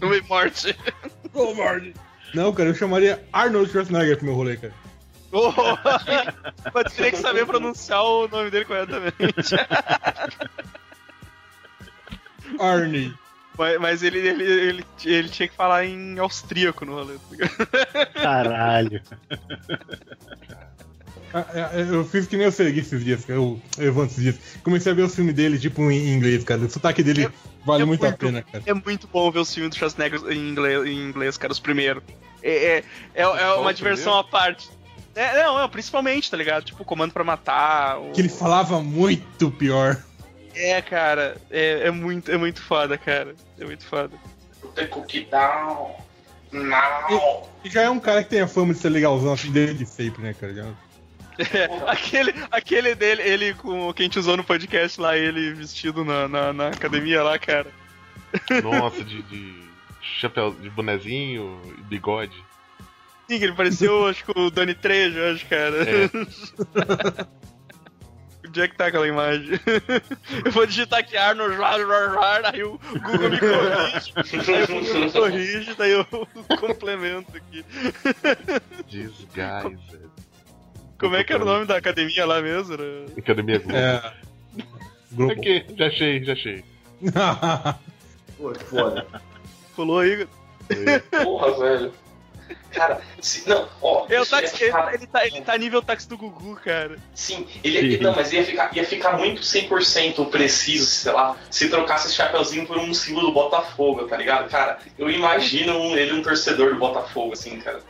Oi, 0.00 1.54
morte. 1.54 1.94
Não, 2.34 2.52
cara, 2.52 2.68
eu 2.70 2.74
chamaria 2.74 3.24
Arnold 3.32 3.70
Schwarzenegger 3.70 4.16
pro 4.18 4.26
meu 4.26 4.34
rolê, 4.34 4.56
cara. 4.56 4.74
Oh, 5.32 5.50
mas 6.72 6.92
teria 6.92 7.10
que 7.10 7.16
saber 7.16 7.44
pronunciar 7.46 8.04
o 8.04 8.28
nome 8.28 8.50
dele 8.50 8.64
corretamente. 8.66 9.14
Arnie. 12.58 13.12
Mas, 13.56 13.80
mas 13.80 14.02
ele, 14.02 14.18
ele, 14.18 14.42
ele, 14.44 14.84
ele 15.04 15.28
tinha 15.28 15.46
que 15.48 15.54
falar 15.54 15.84
em 15.84 16.18
austríaco 16.18 16.84
no 16.84 16.94
rolê. 16.94 17.14
tá 17.14 17.20
ligado? 17.30 18.12
Caralho. 18.14 19.02
Ah, 21.32 21.44
é, 21.72 21.82
Eu 21.90 22.04
fiz 22.04 22.26
que 22.26 22.36
nem 22.36 22.46
eu 22.46 22.52
segui 22.52 22.80
esses 22.80 23.04
dias, 23.04 23.24
cara. 23.24 23.38
Eu, 23.38 23.60
eu 23.78 23.88
Evandro 23.88 24.10
esses 24.10 24.22
dias. 24.22 24.36
Comecei 24.62 24.92
a 24.92 24.94
ver 24.94 25.02
os 25.02 25.14
filmes 25.14 25.34
dele, 25.34 25.58
tipo, 25.58 25.82
em 25.90 26.12
inglês, 26.14 26.44
cara. 26.44 26.60
O 26.62 26.70
sotaque 26.70 27.02
dele 27.02 27.28
vale 27.66 27.82
é 27.82 27.86
muito 27.86 28.06
a 28.06 28.12
pena, 28.12 28.40
cara. 28.42 28.62
É 28.66 28.74
muito 28.74 29.08
bom 29.08 29.30
ver 29.32 29.40
os 29.40 29.52
filmes 29.52 29.70
do 29.70 29.76
Schwarzenegger 29.76 30.20
em 30.30 30.48
inglês, 30.50 30.86
em 30.86 31.08
inglês 31.08 31.36
cara, 31.36 31.52
os 31.52 31.58
primeiros. 31.58 32.02
É, 32.42 32.50
é, 32.78 32.84
é, 33.14 33.22
é 33.22 33.26
uma 33.54 33.70
o 33.70 33.72
diversão 33.72 34.16
à 34.16 34.22
parte. 34.22 34.68
É, 35.16 35.42
não, 35.44 35.60
é, 35.62 35.66
principalmente, 35.68 36.30
tá 36.30 36.36
ligado? 36.36 36.64
Tipo, 36.64 36.84
Comando 36.84 37.12
pra 37.12 37.24
Matar. 37.24 37.98
o- 38.00 38.12
Que 38.12 38.20
ele 38.20 38.28
falava 38.28 38.80
muito 38.82 39.50
pior. 39.50 40.00
É, 40.54 40.80
cara, 40.82 41.36
é, 41.50 41.88
é, 41.88 41.90
muito, 41.90 42.30
é 42.30 42.36
muito 42.36 42.62
foda, 42.62 42.96
cara. 42.96 43.34
É 43.58 43.64
muito 43.64 43.84
foda. 43.84 44.16
The 44.74 44.86
cookie 44.86 45.24
down. 45.30 45.94
Now. 46.52 47.50
E 47.64 47.68
já 47.70 47.82
é 47.82 47.90
um 47.90 47.98
cara 47.98 48.22
que 48.22 48.30
tem 48.30 48.40
a 48.40 48.46
fama 48.46 48.72
de 48.72 48.78
ser 48.78 48.88
legalzão 48.90 49.32
assim 49.32 49.50
desde 49.50 49.84
sempre, 49.86 50.22
né, 50.22 50.34
cara? 50.38 50.54
Já- 50.54 50.72
É, 51.36 51.90
aquele, 51.90 52.32
aquele 52.50 52.94
dele, 52.94 53.20
ele 53.22 53.54
com 53.54 53.88
o 53.88 53.92
que 53.94 54.02
a 54.02 54.04
gente 54.04 54.20
usou 54.20 54.36
no 54.36 54.44
podcast 54.44 55.00
lá, 55.00 55.16
ele 55.16 55.52
vestido 55.54 56.04
na, 56.04 56.28
na, 56.28 56.52
na 56.52 56.68
academia 56.68 57.24
lá, 57.24 57.36
cara. 57.40 57.66
Nossa, 58.62 59.02
de, 59.02 59.20
de 59.22 59.54
chapéu, 60.20 60.52
de 60.52 60.70
bonezinho 60.70 61.60
e 61.78 61.82
bigode. 61.82 62.36
Sim, 63.28 63.38
que 63.38 63.44
ele 63.44 63.54
pareceu, 63.54 64.06
acho 64.06 64.24
que 64.24 64.38
o 64.38 64.48
Dani 64.50 64.74
Trejo, 64.74 65.18
acho, 65.32 65.44
cara. 65.46 65.76
É. 65.82 67.24
Onde 68.54 68.60
é 68.60 68.68
que 68.68 68.76
tá 68.76 68.86
aquela 68.86 69.08
imagem? 69.08 69.58
Eu 70.46 70.52
vou 70.52 70.64
digitar 70.64 71.00
aqui 71.00 71.16
Arnold 71.16 71.56
Schwarzenegger, 71.56 72.54
aí 72.54 72.62
o 72.62 72.78
Google 73.02 73.30
me 73.30 73.40
corrige, 73.40 74.14
aí 74.46 74.62
o 74.62 74.66
Google 74.68 75.00
me 75.00 75.10
corrige, 75.10 75.74
daí 75.74 75.90
eu 75.90 76.06
complemento 76.60 77.36
aqui. 77.36 77.64
Desguys, 78.88 79.28
velho. 79.34 80.12
Como 81.00 81.16
é 81.16 81.24
que 81.24 81.32
era 81.32 81.42
o 81.42 81.46
nome 81.46 81.66
da 81.66 81.78
academia 81.78 82.24
lá 82.24 82.40
mesmo? 82.40 82.74
Era... 82.74 82.84
Academia 83.18 83.58
Globo. 83.58 83.76
É. 83.76 84.14
Grupo. 85.10 85.32
Aqui, 85.32 85.66
já 85.76 85.86
achei, 85.88 86.24
já 86.24 86.32
achei. 86.34 86.64
Pô, 88.38 88.52
que 88.52 88.64
foda. 88.66 89.04
Rolou 89.76 89.98
aí. 89.98 90.28
Porra, 91.24 91.58
velho. 91.58 91.92
Cara, 92.70 93.00
se, 93.20 93.48
não, 93.48 93.68
ó. 93.80 94.04
É 94.08 94.18
táxi, 94.24 94.32
ia 94.34 94.38
ele, 94.40 94.48
ficar- 94.48 94.94
ele 94.94 95.06
tá, 95.06 95.26
ele 95.26 95.40
tá 95.42 95.56
nível 95.56 95.80
táxi 95.80 96.08
do 96.08 96.18
Gugu, 96.18 96.56
cara. 96.56 96.96
Sim, 97.14 97.46
ele, 97.62 97.98
não, 97.98 98.14
mas 98.14 98.32
ia 98.32 98.44
ficar, 98.44 98.76
ia 98.76 98.84
ficar 98.84 99.16
muito 99.16 99.42
100% 99.42 100.28
preciso, 100.28 100.86
sei 100.86 101.12
lá, 101.12 101.36
se 101.50 101.68
trocasse 101.68 102.08
esse 102.08 102.16
chapeuzinho 102.16 102.66
por 102.66 102.76
um 102.76 102.92
símbolo 102.92 103.28
do 103.28 103.32
Botafogo, 103.32 104.08
tá 104.08 104.16
ligado? 104.16 104.50
Cara, 104.50 104.78
eu 104.98 105.08
imagino 105.08 105.78
um- 105.78 105.96
ele 105.96 106.12
um 106.14 106.22
torcedor 106.22 106.72
do 106.74 106.78
Botafogo, 106.80 107.32
assim, 107.34 107.60
cara. 107.60 107.80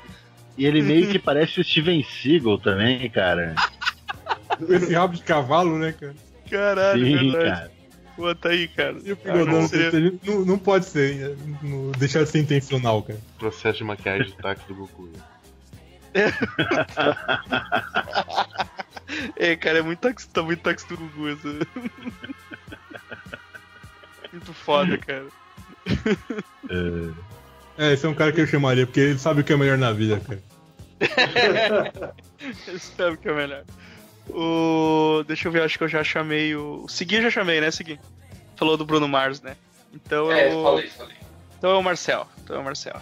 E 0.56 0.66
ele 0.66 0.82
meio 0.82 1.08
que 1.08 1.18
parece 1.18 1.60
o 1.60 1.64
Steven 1.64 2.04
Seagal 2.04 2.58
também, 2.58 3.08
cara. 3.10 3.54
Esse 4.68 4.94
rabo 4.94 5.14
de 5.16 5.22
cavalo, 5.22 5.78
né, 5.78 5.92
cara? 5.98 6.14
Caralho, 6.50 7.04
Sim, 7.06 7.32
verdade. 7.32 7.60
cara. 7.60 7.73
Tá 8.40 8.48
aí, 8.50 8.68
cara. 8.68 8.96
E 9.04 9.10
o 9.12 9.14
Ah, 9.14 9.16
pior, 9.16 9.44
não 9.46 9.66
seria- 9.68 10.14
não, 10.24 10.44
não 10.44 10.58
pode 10.58 10.84
ser, 10.86 11.20
é, 11.20 11.36
não, 11.62 11.90
deixar 11.92 12.22
de 12.22 12.30
ser 12.30 12.38
intencional, 12.38 13.02
cara. 13.02 13.18
Processo 13.38 13.78
de 13.78 13.84
maquiagem 13.84 14.26
de 14.30 14.36
táxi 14.36 14.66
do 14.68 14.74
Goku. 14.74 15.10
É, 19.36 19.54
cara, 19.56 19.78
é 19.78 19.82
muito 19.82 19.98
táxi, 20.00 20.28
tá 20.30 20.42
muito 20.42 20.60
táxi 20.62 20.88
do 20.88 20.96
Gugu. 20.96 21.36
Muito 24.32 24.52
foda, 24.52 24.98
cara. 24.98 25.26
É, 27.78 27.92
esse 27.92 28.04
é 28.04 28.08
um 28.08 28.14
cara 28.14 28.32
que 28.32 28.40
eu 28.40 28.46
chamaria, 28.48 28.84
porque 28.86 28.98
ele 28.98 29.18
sabe 29.18 29.42
o 29.42 29.44
que 29.44 29.52
é 29.52 29.56
melhor 29.56 29.78
na 29.78 29.92
vida, 29.92 30.18
cara. 30.20 30.42
Ele 32.66 32.78
sabe 32.80 33.14
o 33.14 33.18
que 33.18 33.28
é 33.28 33.32
melhor. 33.34 33.62
O... 34.28 35.22
Deixa 35.26 35.48
eu 35.48 35.52
ver, 35.52 35.62
acho 35.62 35.76
que 35.78 35.84
eu 35.84 35.88
já 35.88 36.02
chamei 36.02 36.54
o. 36.54 36.82
O 36.84 36.88
Segui 36.88 37.16
eu 37.16 37.22
já 37.22 37.30
chamei, 37.30 37.60
né, 37.60 37.70
Segui? 37.70 37.98
Falou 38.56 38.76
do 38.76 38.84
Bruno 38.84 39.08
Mars, 39.08 39.40
né? 39.42 39.56
Então 39.92 40.30
É, 40.32 40.52
eu. 40.52 40.62
falei, 40.62 40.88
falei. 40.88 41.16
Então 41.58 41.70
é 41.70 41.74
o 41.74 41.82
Marcel. 41.82 42.26
Então 42.42 42.56
é 42.56 42.58
o 42.58 42.64
Marcel. 42.64 43.00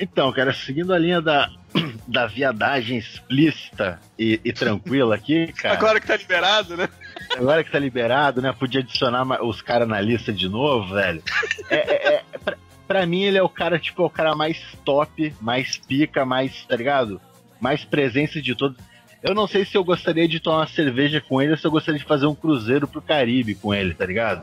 Então, 0.00 0.32
cara, 0.32 0.52
seguindo 0.52 0.92
a 0.94 0.98
linha 0.98 1.20
da, 1.20 1.50
da 2.06 2.26
viadagem 2.26 2.98
explícita 2.98 4.00
e, 4.18 4.40
e 4.44 4.52
tranquila 4.52 5.16
aqui, 5.16 5.52
cara. 5.52 5.74
Agora 5.74 6.00
que 6.00 6.06
tá 6.06 6.16
liberado, 6.16 6.76
né? 6.76 6.88
Agora 7.36 7.64
que 7.64 7.70
tá 7.70 7.78
liberado, 7.78 8.40
né? 8.40 8.52
Podia 8.56 8.80
adicionar 8.80 9.44
os 9.44 9.60
caras 9.60 9.88
na 9.88 10.00
lista 10.00 10.32
de 10.32 10.48
novo, 10.48 10.94
velho. 10.94 11.22
É, 11.68 11.76
é, 11.76 12.14
é, 12.32 12.38
pra, 12.38 12.56
pra 12.86 13.06
mim, 13.06 13.24
ele 13.24 13.38
é 13.38 13.42
o 13.42 13.48
cara, 13.48 13.76
tipo, 13.78 14.02
é 14.02 14.06
o 14.06 14.10
cara 14.10 14.36
mais 14.36 14.60
top, 14.84 15.34
mais 15.40 15.76
pica, 15.76 16.24
mais, 16.24 16.64
tá 16.64 16.76
ligado? 16.76 17.20
Mais 17.60 17.84
presença 17.84 18.40
de 18.40 18.54
todos. 18.54 18.78
Eu 19.22 19.34
não 19.34 19.46
sei 19.48 19.64
se 19.64 19.76
eu 19.76 19.82
gostaria 19.82 20.28
de 20.28 20.38
tomar 20.40 20.58
uma 20.58 20.66
cerveja 20.68 21.20
com 21.20 21.42
ele 21.42 21.52
ou 21.52 21.58
se 21.58 21.66
eu 21.66 21.70
gostaria 21.70 21.98
de 21.98 22.06
fazer 22.06 22.26
um 22.26 22.34
cruzeiro 22.34 22.86
pro 22.86 23.02
Caribe 23.02 23.54
com 23.54 23.74
ele, 23.74 23.92
tá 23.94 24.06
ligado? 24.06 24.42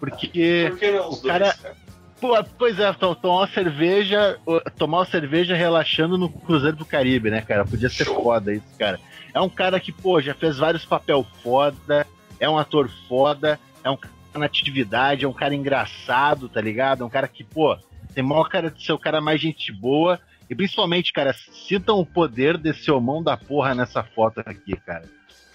Porque. 0.00 0.72
Por 0.78 0.90
não 0.92 1.06
o 1.08 1.10
dois, 1.10 1.22
cara- 1.22 1.52
cara? 1.54 1.74
Pô, 2.18 2.34
pois 2.56 2.80
é, 2.80 2.90
to- 2.94 3.14
tomar 3.14 3.40
uma 3.40 3.46
cerveja, 3.46 4.38
tomar 4.78 5.00
uma 5.00 5.04
cerveja 5.04 5.54
relaxando 5.54 6.16
no 6.16 6.30
Cruzeiro 6.30 6.74
do 6.74 6.84
Caribe, 6.86 7.30
né, 7.30 7.42
cara? 7.42 7.62
Podia 7.66 7.90
ser 7.90 8.06
foda 8.06 8.54
isso, 8.54 8.64
cara. 8.78 8.98
É 9.34 9.40
um 9.40 9.50
cara 9.50 9.78
que, 9.78 9.92
pô, 9.92 10.18
já 10.18 10.32
fez 10.32 10.56
vários 10.56 10.86
papel 10.86 11.26
foda, 11.42 12.06
é 12.40 12.48
um 12.48 12.56
ator 12.56 12.88
foda, 13.06 13.60
é 13.84 13.90
um 13.90 13.98
cara 13.98 14.14
na 14.34 14.46
atividade, 14.46 15.26
é 15.26 15.28
um 15.28 15.32
cara 15.34 15.54
engraçado, 15.54 16.48
tá 16.48 16.58
ligado? 16.58 17.02
É 17.02 17.06
um 17.06 17.10
cara 17.10 17.28
que, 17.28 17.44
pô, 17.44 17.76
tem 18.14 18.24
maior 18.24 18.48
cara 18.48 18.70
de 18.70 18.82
ser 18.82 18.92
o 18.94 18.98
cara 18.98 19.20
mais 19.20 19.38
gente 19.38 19.70
boa. 19.70 20.18
E 20.48 20.54
principalmente, 20.54 21.12
cara, 21.12 21.34
sintam 21.66 21.98
o 21.98 22.06
poder 22.06 22.56
desse 22.56 22.90
homão 22.90 23.22
da 23.22 23.36
porra 23.36 23.74
nessa 23.74 24.02
foto 24.02 24.40
aqui, 24.46 24.76
cara. 24.76 25.02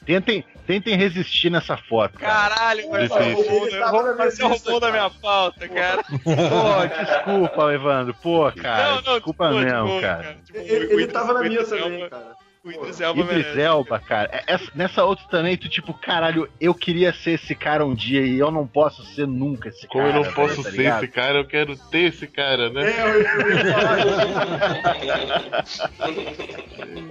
Tentem, 0.06 0.44
tentem 0.66 0.98
resistir 0.98 1.52
nessa 1.52 1.78
foto, 1.78 2.18
cara. 2.18 2.50
Caralho, 2.56 2.90
Marcel 2.90 3.18
Difícil. 3.20 3.36
roubou, 3.52 3.68
Ele 3.68 4.80
da 4.80 4.80
cara. 4.80 4.92
minha 4.92 5.10
pauta, 5.22 5.70
cara. 5.70 6.04
Pô, 6.10 7.04
desculpa, 7.06 7.74
Evandro. 7.74 8.14
Pô, 8.16 8.52
cara, 8.52 8.96
não, 8.96 9.02
não, 9.04 9.14
desculpa 9.14 9.46
de 9.46 9.52
boa, 9.54 9.64
de 9.66 9.72
mesmo, 9.72 9.88
boa, 9.88 10.02
cara. 10.02 10.38
Tipo, 10.44 10.58
Ele, 10.60 10.72
o 10.72 10.76
ele 10.76 10.94
Idris- 10.94 11.14
tava 11.14 11.34
na 11.34 11.42
minha 11.44 11.64
também, 11.64 12.02
Elba- 12.02 12.10
cara. 12.10 12.36
O 12.64 12.70
Idris 12.70 13.02
Elba 13.02 13.22
Idris 13.22 13.38
merece. 13.46 13.60
Elba, 13.62 14.00
cara. 14.00 14.30
é- 14.32 14.44
essa- 14.54 14.72
nessa 14.76 15.04
outra 15.04 15.26
também, 15.30 15.58
tu, 15.58 15.68
tipo, 15.68 15.94
caralho, 15.96 16.48
eu 16.60 16.76
queria 16.76 17.12
ser 17.12 17.32
esse 17.32 17.56
cara 17.56 17.84
um 17.84 17.96
dia 17.96 18.22
e 18.22 18.38
eu 18.38 18.52
não 18.52 18.68
posso 18.68 19.04
ser 19.04 19.26
nunca 19.26 19.70
esse 19.70 19.88
Como 19.88 20.04
cara. 20.06 20.18
eu 20.20 20.24
não 20.24 20.32
posso 20.34 20.62
velho, 20.62 20.64
tá 20.64 20.70
ser 20.70 20.78
ligado? 20.78 21.04
esse 21.04 21.12
cara, 21.12 21.38
eu 21.40 21.46
quero 21.46 21.76
ter 21.76 22.00
esse 22.10 22.28
cara, 22.28 22.70
né? 22.70 22.84
É, 22.84 23.02
eu, 23.02 23.22
eu. 23.22 23.22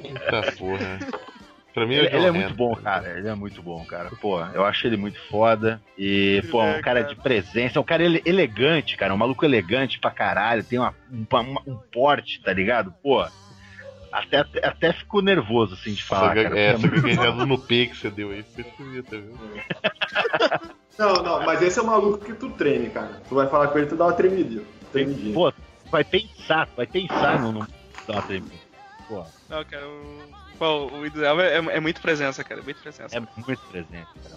Eita 0.05 0.53
porra. 0.57 0.99
Pra 1.73 1.87
mim 1.87 1.95
Ele, 1.95 2.09
é 2.09 2.17
ele 2.17 2.27
é 2.27 2.31
muito 2.33 2.55
bom, 2.55 2.75
cara. 2.75 3.17
Ele 3.19 3.29
é 3.29 3.35
muito 3.35 3.63
bom, 3.63 3.85
cara. 3.85 4.11
Pô, 4.21 4.41
eu 4.55 4.65
acho 4.65 4.87
ele 4.87 4.97
muito 4.97 5.21
foda. 5.29 5.81
E, 5.97 6.43
pô, 6.51 6.63
É, 6.63 6.79
um 6.79 6.81
cara 6.83 7.03
de 7.03 7.15
presença, 7.15 7.79
um 7.81 7.85
cara 7.85 8.03
ele- 8.05 8.23
elegante, 8.27 8.97
cara. 8.97 9.15
Um 9.15 9.17
maluco 9.17 9.45
elegante 9.45 9.99
pra 10.01 10.11
caralho. 10.11 10.65
Tem 10.65 10.79
uma, 10.81 10.93
um, 11.13 11.25
uma- 11.31 11.63
um 11.67 11.77
porte, 11.77 12.41
tá 12.43 12.53
ligado? 12.53 12.93
Pô. 13.03 13.25
Até, 14.13 14.39
até, 14.39 14.67
até 14.67 14.93
fico 14.93 15.21
nervoso, 15.21 15.75
assim, 15.75 15.93
de 15.93 16.03
falar. 16.03 16.35
Cara, 16.35 16.59
é, 16.59 16.67
essa 16.71 16.79
muito 16.79 16.95
gaguejada 16.97 17.47
no 17.47 17.59
P 17.59 17.87
que 17.87 17.97
você 17.97 18.11
deu 18.11 18.31
aí 18.31 18.43
foi 18.43 18.65
esquisita, 18.65 19.17
viu? 19.19 19.39
Não, 20.99 21.15
não, 21.23 21.43
mas 21.47 21.63
esse 21.63 21.79
é 21.79 21.83
o 21.83 21.87
maluco 21.87 22.23
que 22.23 22.35
tu 22.35 22.51
treme, 22.51 22.91
cara. 22.91 23.23
Tu 23.27 23.35
vai 23.35 23.49
falar 23.49 23.69
com 23.69 23.79
ele, 23.79 23.87
tu 23.87 23.97
dá 23.97 24.05
uma 24.05 24.13
tremidinha. 24.13 24.63
Tremidinha. 24.93 25.33
Pô, 25.33 25.51
vai 25.91 26.05
pensar, 26.05 26.69
vai 26.77 26.87
pensar 26.87 27.41
no. 27.41 27.53
no... 27.53 27.67
Tá, 28.07 28.21
tem- 28.21 28.45
Pô, 29.09 29.25
Não, 29.49 29.65
cara, 29.65 29.89
o, 29.89 30.29
pô, 30.59 30.89
o 30.99 31.07
Idris 31.07 31.25
Elba 31.25 31.43
é, 31.45 31.55
é 31.57 31.81
muito 31.81 32.03
presença, 32.03 32.45
cara. 32.45 32.61
Muito 32.61 32.83
presença. 32.83 33.17
é 33.17 33.21
muito 33.21 33.63
presente, 33.71 34.09
cara. 34.23 34.37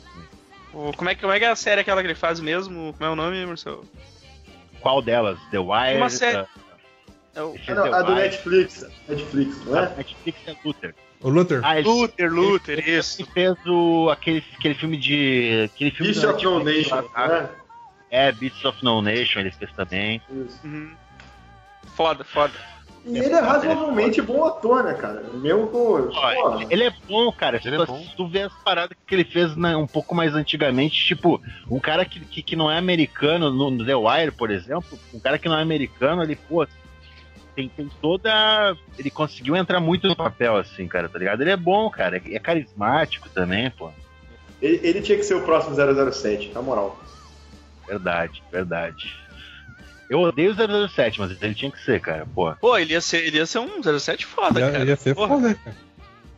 O- 0.74 0.94
como, 0.96 1.10
é, 1.10 1.16
que- 1.16 1.22
como 1.22 1.34
é 1.34 1.40
que 1.40 1.44
é 1.46 1.50
a 1.50 1.56
série 1.56 1.82
aquela 1.82 2.00
que 2.02 2.08
ele 2.08 2.16
faz 2.16 2.40
mesmo? 2.40 2.94
Como 2.94 3.10
é 3.10 3.12
o 3.12 3.16
nome, 3.16 3.46
Marcel? 3.46 3.84
Qual 4.80 5.02
delas? 5.02 5.38
The 5.52 5.60
Wire? 5.60 5.98
Uma 5.98 6.10
série- 6.10 6.44
uh, 6.44 6.48
É 7.36 7.42
o 7.42 7.56
não, 7.70 7.94
a 7.94 8.02
do. 8.02 8.16
Netflix. 8.16 8.86
Netflix, 9.08 9.66
não 9.66 9.78
é? 9.80 9.96
Netflix 9.98 10.40
é 10.48 10.56
Luther. 10.64 10.96
Ô, 11.22 11.30
Luther, 11.30 11.62
Ah, 11.64 11.80
ele, 11.80 11.88
Luther, 11.88 12.32
Luther, 12.32 12.80
ele 12.80 12.98
isso. 12.98 13.26
fez 13.28 13.56
o, 13.66 14.10
aquele, 14.10 14.44
aquele 14.58 14.76
filme 14.76 14.98
de. 14.98 15.70
Aquele 15.74 15.92
filme 15.92 16.12
Beast 16.12 16.26
of 16.26 16.44
No 16.44 16.64
Nation, 16.64 17.02
né? 17.16 17.50
É, 18.12 18.32
Beasts 18.32 18.64
of 18.66 18.84
No 18.84 19.02
Nation 19.02 19.40
ele 19.40 19.52
fez 19.52 19.72
também. 19.74 20.22
Isso. 20.30 20.60
Uhum. 20.64 20.92
Foda, 21.96 22.24
foda. 22.24 22.54
E 23.06 23.18
ele 23.18 23.34
é 23.34 23.40
razoavelmente 23.40 24.22
bom 24.22 24.46
ator, 24.46 24.84
né, 24.84 24.94
cara? 24.94 25.24
Mesmo 25.34 25.68
com. 25.68 26.10
Ó, 26.14 26.56
ele, 26.62 26.68
ele 26.70 26.84
é 26.86 26.94
bom, 27.08 27.32
cara. 27.34 27.60
Se 27.62 27.68
Ele 27.68 27.78
tu, 27.78 27.84
é 27.84 27.86
bom. 27.86 27.98
se 28.00 28.16
tu 28.16 28.28
vê 28.28 28.44
as 28.44 28.54
paradas 28.64 28.96
que 29.06 29.14
ele 29.16 29.26
fez 29.26 29.56
né, 29.58 29.76
um 29.76 29.88
pouco 29.88 30.16
mais 30.16 30.34
antigamente, 30.36 31.04
tipo, 31.06 31.42
um 31.70 31.80
cara 31.80 32.06
que, 32.06 32.20
que, 32.22 32.42
que 32.42 32.56
não 32.56 32.72
é 32.72 32.78
americano, 32.78 33.50
no, 33.52 33.70
no 33.72 33.86
The 33.86 33.96
Wire, 33.96 34.32
por 34.32 34.50
exemplo, 34.52 34.98
um 35.14 35.20
cara 35.20 35.38
que 35.38 35.50
não 35.50 35.58
é 35.58 35.62
americano, 35.62 36.24
ele, 36.24 36.36
pô, 36.38 36.66
tem, 37.56 37.70
tem 37.70 37.90
toda. 38.02 38.76
Ele 38.98 39.10
conseguiu 39.10 39.56
entrar 39.56 39.80
muito 39.80 40.08
no 40.08 40.16
papel, 40.16 40.56
assim, 40.58 40.88
cara, 40.88 41.08
tá 41.10 41.18
ligado? 41.20 41.42
Ele 41.42 41.52
é 41.52 41.58
bom, 41.58 41.90
cara. 41.90 42.22
É 42.26 42.40
carismático 42.40 43.30
também, 43.30 43.70
pô. 43.72 43.92
Ele, 44.62 44.80
ele 44.84 45.02
tinha 45.02 45.18
que 45.18 45.24
ser 45.24 45.36
o 45.36 45.44
próximo 45.44 45.76
007, 45.76 46.52
na 46.54 46.62
moral. 46.62 47.02
Verdade, 47.88 48.42
verdade. 48.52 49.14
Eu 50.10 50.22
odeio 50.22 50.52
o 50.52 50.88
007, 50.90 51.20
mas 51.20 51.42
ele 51.42 51.56
tinha 51.56 51.72
que 51.72 51.80
ser, 51.84 52.00
cara, 52.00 52.26
pô. 52.26 52.54
Pô, 52.56 52.78
ele 52.78 52.94
ia 52.94 53.02
ser, 53.02 53.26
ele 53.26 53.38
ia 53.38 53.46
ser 53.46 53.60
um 53.60 53.82
07 53.82 54.26
foda, 54.26 54.60
ia, 54.60 54.72
cara. 54.72 54.86
ia 54.86 54.96
ser 54.96 55.16
Porra, 55.16 55.36
foda, 55.36 55.56
cara. 55.56 55.76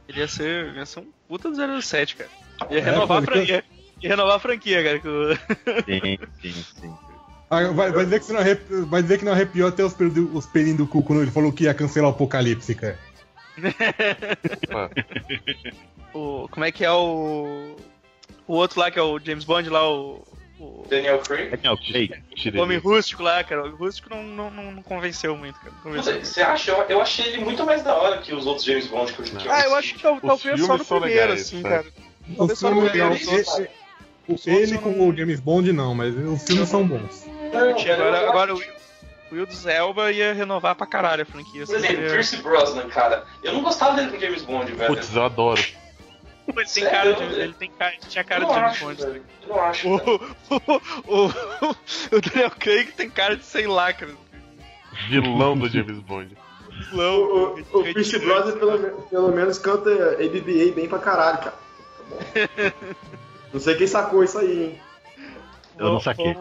Ele 0.08 0.20
ia 0.20 0.28
ser, 0.28 0.74
ia 0.76 0.86
ser 0.86 1.00
um 1.00 1.08
puta 1.28 1.50
do 1.50 1.82
07, 1.82 2.16
cara. 2.16 2.30
Ia 2.70 2.78
É, 2.80 2.82
renovar 2.82 3.18
a 3.20 3.22
franquia. 3.22 3.64
Ia 4.02 4.10
renovar 4.10 4.36
a 4.36 4.40
franquia, 4.40 4.84
cara. 4.84 5.02
Sim, 5.86 6.18
sim, 6.42 6.64
sim. 6.80 6.94
Ah, 7.50 7.68
vai, 7.72 7.92
vai 7.92 8.04
dizer 8.06 8.20
que 8.20 8.26
você 8.26 8.34
não 8.34 8.40
arrep... 8.40 8.62
vai 8.88 9.02
dizer 9.02 9.20
que 9.20 9.26
não 9.26 9.32
arrepiou 9.32 9.68
até 9.70 9.84
os, 9.84 9.94
pelinhos 9.94 10.30
os 10.34 10.46
pelinhos 10.48 10.78
do 10.78 10.88
cu 10.88 11.04
quando 11.04 11.22
ele 11.22 11.32
falou 11.32 11.52
que 11.54 11.66
ia 11.66 11.74
cancelar 11.74 12.10
o 12.10 12.14
Apocalipse, 12.14 12.74
cara. 12.76 12.98
O. 16.14 16.48
Como 16.50 16.66
é 16.66 16.72
que 16.72 16.86
é 16.86 16.92
o. 16.92 17.76
O 18.48 18.54
outro 18.54 18.80
lá, 18.80 18.90
que 18.90 18.98
é 18.98 19.02
o 19.02 19.20
James 19.20 19.44
Bond 19.44 19.70
lá, 19.70 19.90
o. 19.90 20.24
O 20.58 20.86
Daniel 20.90 21.20
Craig. 21.20 21.50
Daniel 21.50 21.76
Craig. 21.78 22.12
tirei. 22.34 22.58
o 22.60 22.64
Homem 22.64 22.78
Rústico 22.78 23.22
lá, 23.22 23.44
cara. 23.44 23.66
O 23.66 23.76
Rústico 23.76 24.10
não, 24.10 24.24
não, 24.24 24.50
não, 24.50 24.72
não 24.72 24.82
convenceu 24.82 25.36
muito, 25.36 25.60
cara. 25.60 25.74
Convenceu 25.84 26.14
muito. 26.14 26.26
Você 26.26 26.42
acha? 26.42 26.72
Eu, 26.72 26.78
eu 26.84 27.02
achei 27.02 27.26
ele 27.26 27.44
muito 27.44 27.66
mais 27.66 27.84
da 27.84 27.94
hora 27.94 28.20
que 28.20 28.34
os 28.34 28.46
outros 28.46 28.66
James 28.66 28.88
Bond 28.88 29.12
que 29.12 29.20
eu, 29.20 29.26
que 29.26 29.46
eu 29.46 29.52
Ah, 29.52 29.64
eu 29.66 29.76
acho 29.76 29.94
que 29.96 30.02
tal- 30.02 30.22
talvez 30.22 30.62
só 30.62 30.78
no 30.78 30.86
primeiro, 30.86 31.14
legais, 31.14 31.42
assim, 31.42 31.62
sabe? 31.62 31.74
cara. 31.76 31.88
Os 32.30 32.38
Talvez 32.38 32.60
só 32.60 32.70
no 32.70 32.76
filmes, 32.90 32.92
primeiro. 32.92 34.64
ele 34.64 34.78
com 34.78 35.10
o 35.10 35.14
James 35.16 35.40
Bond 35.42 35.74
não, 35.74 35.94
mas 35.94 36.16
os 36.16 36.44
filmes 36.44 36.70
são 36.70 36.88
bons. 36.88 37.26
Não, 37.56 37.94
Agora, 37.94 38.30
agora 38.30 38.56
o 38.56 38.62
Wildes 39.32 39.66
Elba 39.66 40.12
ia 40.12 40.34
renovar 40.34 40.76
pra 40.76 40.86
caralho 40.86 41.24
a 41.24 41.26
franquia. 41.26 41.66
Por 41.66 41.76
exemplo, 41.76 41.96
seria- 41.96 42.10
Pierce 42.12 42.38
Brosnan, 42.38 42.88
cara. 42.90 43.26
Eu 43.44 43.54
não 43.54 43.62
gostava 43.64 43.96
dele 43.96 44.12
com 44.12 44.20
James 44.20 44.44
Bond, 44.44 44.72
velho. 44.72 44.94
Putz, 44.96 45.16
eu 45.16 45.24
adoro. 45.24 45.62
Ele 46.48 46.66
tem 46.68 46.84
cara 46.86 47.14
de. 47.14 47.24
Ele 47.24 47.54
tem 47.54 47.72
cara, 47.72 47.94
tinha 48.08 48.24
cara 48.24 48.46
de 48.46 48.54
James 48.54 48.72
acho, 48.72 48.86
Bond. 48.86 49.02
velho. 49.02 49.24
Eu 49.42 49.48
não 49.50 49.62
acho. 49.64 49.88
O, 49.90 49.96
o, 49.98 51.26
o, 51.26 51.76
o 52.18 52.22
Daniel 52.22 52.52
Craig 52.52 52.92
tem 52.92 53.10
cara 53.10 53.36
de 53.36 53.44
sei 53.46 53.66
lá, 53.68 53.92
cara. 53.92 54.12
Vilão 55.10 55.58
do 55.58 55.68
James 55.68 56.00
Bond. 56.02 56.38
O, 56.70 56.72
Vilão. 56.92 57.20
o, 57.20 57.80
o 57.80 57.84
Pierce 57.84 58.20
Brosnan 58.20 58.58
pelo, 58.60 59.02
pelo 59.10 59.32
menos 59.32 59.58
canta 59.58 59.90
ABBA 59.90 60.74
bem 60.76 60.88
pra 60.88 61.00
caralho, 61.00 61.40
cara. 61.40 61.56
Tá. 61.56 62.74
Não 63.52 63.60
sei 63.60 63.76
quem 63.76 63.88
sacou 63.88 64.24
isso 64.24 64.38
aí, 64.38 64.64
hein? 64.66 64.82
Eu 65.78 65.90
não 65.94 66.00
saquei. 66.00 66.38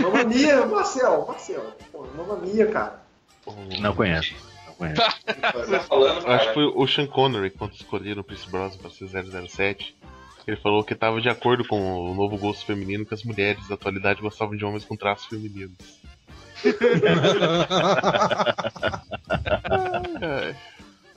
Mamma 0.00 0.24
Mia, 0.24 0.66
Marcel, 0.66 1.24
Marcel. 1.26 1.64
Pô, 1.92 2.06
Mamma 2.16 2.36
Mia, 2.36 2.66
cara. 2.70 3.02
Não 3.80 3.94
conheço. 3.94 4.34
Não 4.66 4.74
conheço. 4.74 5.00
Você 5.54 5.70
tá 5.70 5.80
falando, 5.80 6.26
Acho 6.28 6.48
que 6.48 6.54
foi 6.54 6.64
o 6.74 6.86
Sean 6.86 7.06
Connery, 7.06 7.50
quando 7.50 7.72
escolheram 7.74 8.20
o 8.20 8.24
Chris 8.24 8.44
Brosnan 8.44 8.78
pra 8.80 8.90
ser 8.90 9.08
007. 9.08 9.96
Ele 10.46 10.56
falou 10.58 10.84
que 10.84 10.92
estava 10.92 11.20
de 11.22 11.28
acordo 11.28 11.66
com 11.66 11.80
o 12.10 12.14
novo 12.14 12.36
gosto 12.36 12.66
feminino 12.66 13.06
que 13.06 13.14
as 13.14 13.22
mulheres 13.24 13.66
da 13.66 13.74
atualidade 13.76 14.20
gostavam 14.20 14.54
de 14.56 14.64
homens 14.64 14.84
com 14.84 14.94
traços 14.96 15.26
femininos. 15.26 15.72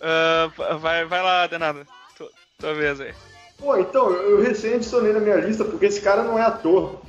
Ah, 0.02 0.50
vai, 0.80 1.06
vai 1.06 1.22
lá, 1.24 1.48
Denada. 1.48 1.86
Tu- 2.18 2.30
Tua 2.60 2.74
vez 2.74 3.00
aí. 3.02 3.14
Pô, 3.58 3.76
então, 3.78 4.12
eu 4.12 4.42
recém 4.42 4.76
adicionei 4.76 5.12
na 5.14 5.20
minha 5.20 5.36
lista 5.38 5.66
porque 5.66 5.88
esse 5.88 6.02
cara 6.02 6.24
não 6.24 6.38
é 6.38 6.44
ator. 6.44 7.02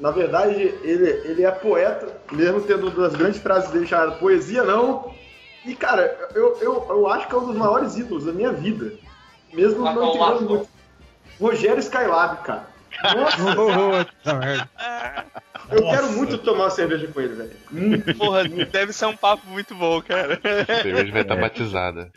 Na 0.00 0.10
verdade, 0.10 0.54
ele, 0.82 1.08
ele 1.24 1.44
é 1.44 1.50
poeta, 1.50 2.06
mesmo 2.30 2.60
tendo 2.60 2.90
das 2.90 3.16
grandes 3.16 3.40
frases 3.40 3.70
dele 3.70 3.86
chamada 3.86 4.12
poesia 4.12 4.62
não. 4.62 5.12
E, 5.64 5.74
cara, 5.74 6.16
eu, 6.34 6.56
eu, 6.60 6.86
eu 6.88 7.08
acho 7.08 7.26
que 7.26 7.34
é 7.34 7.38
um 7.38 7.46
dos 7.46 7.56
maiores 7.56 7.96
ídolos 7.96 8.24
da 8.24 8.32
minha 8.32 8.52
vida. 8.52 8.92
Mesmo 9.52 9.84
não 9.84 10.14
entendendo 10.14 10.48
muito. 10.48 10.68
Rogério 11.40 11.78
Skylab, 11.80 12.42
cara. 12.42 12.66
Nossa, 13.14 13.40
eu 15.70 15.82
Nossa. 15.82 15.96
quero 15.96 16.12
muito 16.12 16.38
tomar 16.38 16.64
uma 16.64 16.70
cerveja 16.70 17.06
com 17.08 17.20
ele, 17.20 17.34
velho. 17.34 18.14
Porra, 18.16 18.44
deve 18.44 18.92
ser 18.92 19.06
um 19.06 19.16
papo 19.16 19.46
muito 19.48 19.74
bom, 19.74 20.00
cara. 20.00 20.40
a 20.42 20.82
cerveja 20.82 21.12
vai 21.12 21.22
estar 21.22 21.36
batizada. 21.36 22.10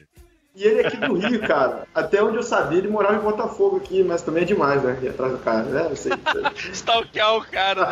E 0.53 0.63
ele 0.65 0.81
é 0.81 0.87
aqui 0.87 0.97
do 0.97 1.13
Rio, 1.13 1.39
cara. 1.47 1.87
Até 1.95 2.21
onde 2.21 2.35
eu 2.35 2.43
sabia, 2.43 2.77
ele 2.79 2.89
morava 2.89 3.15
em 3.15 3.19
Botafogo 3.19 3.77
aqui, 3.77 4.03
mas 4.03 4.21
também 4.21 4.43
é 4.43 4.45
demais, 4.45 4.83
né? 4.83 4.91
Aqui 4.91 5.07
atrás 5.07 5.31
do 5.31 5.37
cara, 5.39 5.63
né? 5.63 5.87
Eu 5.89 5.95
sei. 5.95 6.11
Stalkear 6.73 7.37
o 7.37 7.41
cara, 7.45 7.85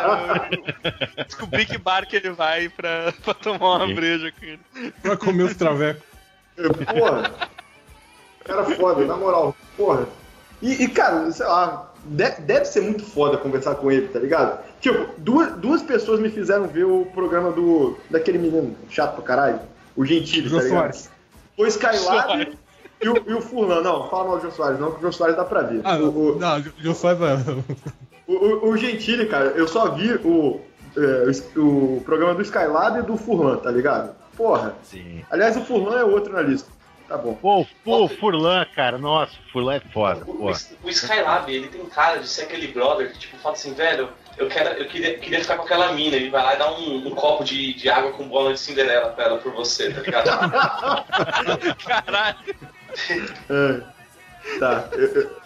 né? 0.50 0.50
Descobrir 1.26 1.64
que 1.64 1.78
bar 1.78 2.06
que 2.06 2.16
ele 2.16 2.30
vai 2.30 2.68
pra, 2.68 3.14
pra 3.24 3.32
tomar 3.34 3.76
uma 3.84 3.94
breja 3.94 4.30
com 4.38 4.44
ele. 4.44 4.60
Pra 5.02 5.16
comer 5.16 5.44
os 5.44 5.56
travecos. 5.56 6.02
Porra. 6.86 7.32
Cara 8.44 8.64
foda, 8.64 9.04
na 9.06 9.16
moral. 9.16 9.56
Porra. 9.76 10.06
E, 10.60 10.84
e, 10.84 10.88
cara, 10.88 11.30
sei 11.32 11.46
lá, 11.46 11.90
de- 12.04 12.40
deve 12.42 12.66
ser 12.66 12.82
muito 12.82 13.02
foda 13.04 13.38
conversar 13.38 13.76
com 13.76 13.90
ele, 13.90 14.08
tá 14.08 14.18
ligado? 14.18 14.62
Tipo, 14.80 15.06
duas, 15.16 15.52
duas 15.56 15.82
pessoas 15.82 16.20
me 16.20 16.28
fizeram 16.28 16.66
ver 16.66 16.84
o 16.84 17.06
programa 17.14 17.50
do. 17.52 17.98
daquele 18.10 18.36
menino 18.36 18.76
chato 18.90 19.14
pra 19.14 19.24
caralho. 19.24 19.60
O 19.96 20.04
Gentili, 20.04 20.48
tá 20.50 20.56
ligado? 20.64 21.09
O 21.60 21.66
Skylab 21.66 22.58
e 23.02 23.08
o, 23.08 23.14
e 23.26 23.34
o 23.34 23.40
Furlan. 23.40 23.82
Não, 23.82 24.08
fala 24.08 24.24
mal 24.24 24.38
do 24.38 24.42
Jô 24.42 24.50
Soares, 24.50 24.80
não, 24.80 24.92
que 24.92 24.98
o 24.98 25.02
Jô 25.02 25.12
Soares 25.12 25.36
dá 25.36 25.44
pra 25.44 25.62
ver. 25.62 25.80
Ah, 25.84 25.96
o, 25.96 26.34
o, 26.34 26.38
não, 26.38 26.62
Jô 26.78 26.94
Soares 26.94 27.18
vai. 27.18 27.34
o, 28.26 28.32
o, 28.32 28.70
o 28.70 28.76
Gentili, 28.76 29.26
cara, 29.26 29.46
eu 29.48 29.68
só 29.68 29.90
vi 29.90 30.14
o, 30.14 30.60
é, 30.96 31.58
o, 31.58 31.96
o 31.96 32.02
programa 32.04 32.34
do 32.34 32.42
Skylab 32.42 32.98
e 32.98 33.02
do 33.02 33.16
Furlan, 33.16 33.56
tá 33.56 33.70
ligado? 33.70 34.14
Porra. 34.36 34.74
Sim. 34.82 35.22
Aliás, 35.30 35.56
o 35.56 35.60
Furlan 35.60 35.98
é 35.98 36.04
outro 36.04 36.32
na 36.32 36.42
lista. 36.42 36.70
Tá 37.06 37.18
bom. 37.18 37.34
Pô, 37.34 37.66
pô, 37.84 38.08
Furlan, 38.08 38.64
cara, 38.74 38.96
nossa, 38.96 39.32
Furlan 39.52 39.74
é 39.74 39.80
foda. 39.80 40.24
O, 40.26 40.46
o, 40.46 40.52
o 40.84 40.88
Skylab, 40.88 41.52
ele 41.52 41.68
tem 41.68 41.84
cara 41.86 42.20
de 42.20 42.28
ser 42.28 42.42
aquele 42.42 42.68
brother 42.68 43.12
que, 43.12 43.18
tipo, 43.18 43.36
fala 43.38 43.54
assim, 43.54 43.74
velho, 43.74 44.08
eu, 44.36 44.48
quero, 44.48 44.70
eu 44.78 44.86
queria, 44.88 45.18
queria 45.18 45.40
ficar 45.40 45.56
com 45.56 45.64
aquela 45.64 45.92
mina. 45.92 46.16
Ele 46.16 46.30
vai 46.30 46.42
lá 46.42 46.54
e 46.54 46.58
dá 46.58 46.70
um, 46.72 47.06
um 47.08 47.10
copo 47.14 47.44
de, 47.44 47.74
de 47.74 47.88
água 47.88 48.12
com 48.12 48.28
bola 48.28 48.52
de 48.54 48.60
Cinderela 48.60 49.10
pra 49.10 49.24
ela, 49.24 49.38
por 49.38 49.52
você, 49.52 49.92
tá 49.92 50.00
ligado? 50.00 50.26
Caralho, 51.86 52.38
É. 53.50 53.80
Tá. 54.58 54.88
eu- 54.92 55.14
eu- 55.14 55.40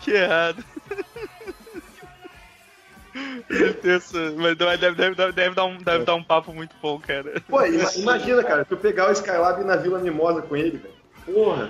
que 0.00 0.12
errado. 0.12 0.64
Mas 4.36 4.56
deve, 4.56 4.76
deve, 4.94 5.14
deve, 5.14 5.32
deve 5.32 5.54
dar 5.54 5.64
um, 5.64 5.76
deve 5.78 6.04
dar 6.04 6.14
um 6.14 6.22
papo 6.22 6.52
muito 6.52 6.74
bom, 6.80 6.98
cara. 7.00 7.42
Pô, 7.48 7.64
ima- 7.64 7.92
imagina, 7.96 8.44
cara, 8.44 8.64
tu 8.64 8.76
pegar 8.76 9.08
o 9.08 9.12
Skylab 9.12 9.60
e 9.60 9.64
ir 9.64 9.66
na 9.66 9.76
Vila 9.76 9.98
Mimosa 9.98 10.42
com 10.42 10.56
ele, 10.56 10.78
velho. 10.78 10.94
Porra. 11.26 11.68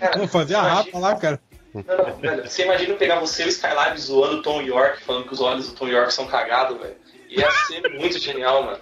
Cara, 0.00 0.12
Vamos 0.16 0.32
fazer 0.32 0.54
a 0.54 0.62
rapa 0.62 0.98
lá, 0.98 1.14
cara. 1.16 1.40
Não, 1.84 2.16
velho, 2.18 2.48
você 2.48 2.64
imagina 2.64 2.92
eu 2.94 2.96
pegar 2.96 3.18
você 3.20 3.42
e 3.42 3.46
o 3.46 3.48
Skylab 3.48 3.98
zoando 3.98 4.36
o 4.38 4.42
Tom 4.42 4.62
York, 4.62 5.02
falando 5.02 5.26
que 5.26 5.34
os 5.34 5.40
olhos 5.40 5.68
do 5.68 5.74
Tom 5.74 5.88
York 5.88 6.12
são 6.12 6.26
cagados, 6.26 6.78
velho. 6.80 6.96
Ia 7.28 7.50
ser 7.50 7.88
muito 7.98 8.18
genial, 8.18 8.62
mano. 8.62 8.80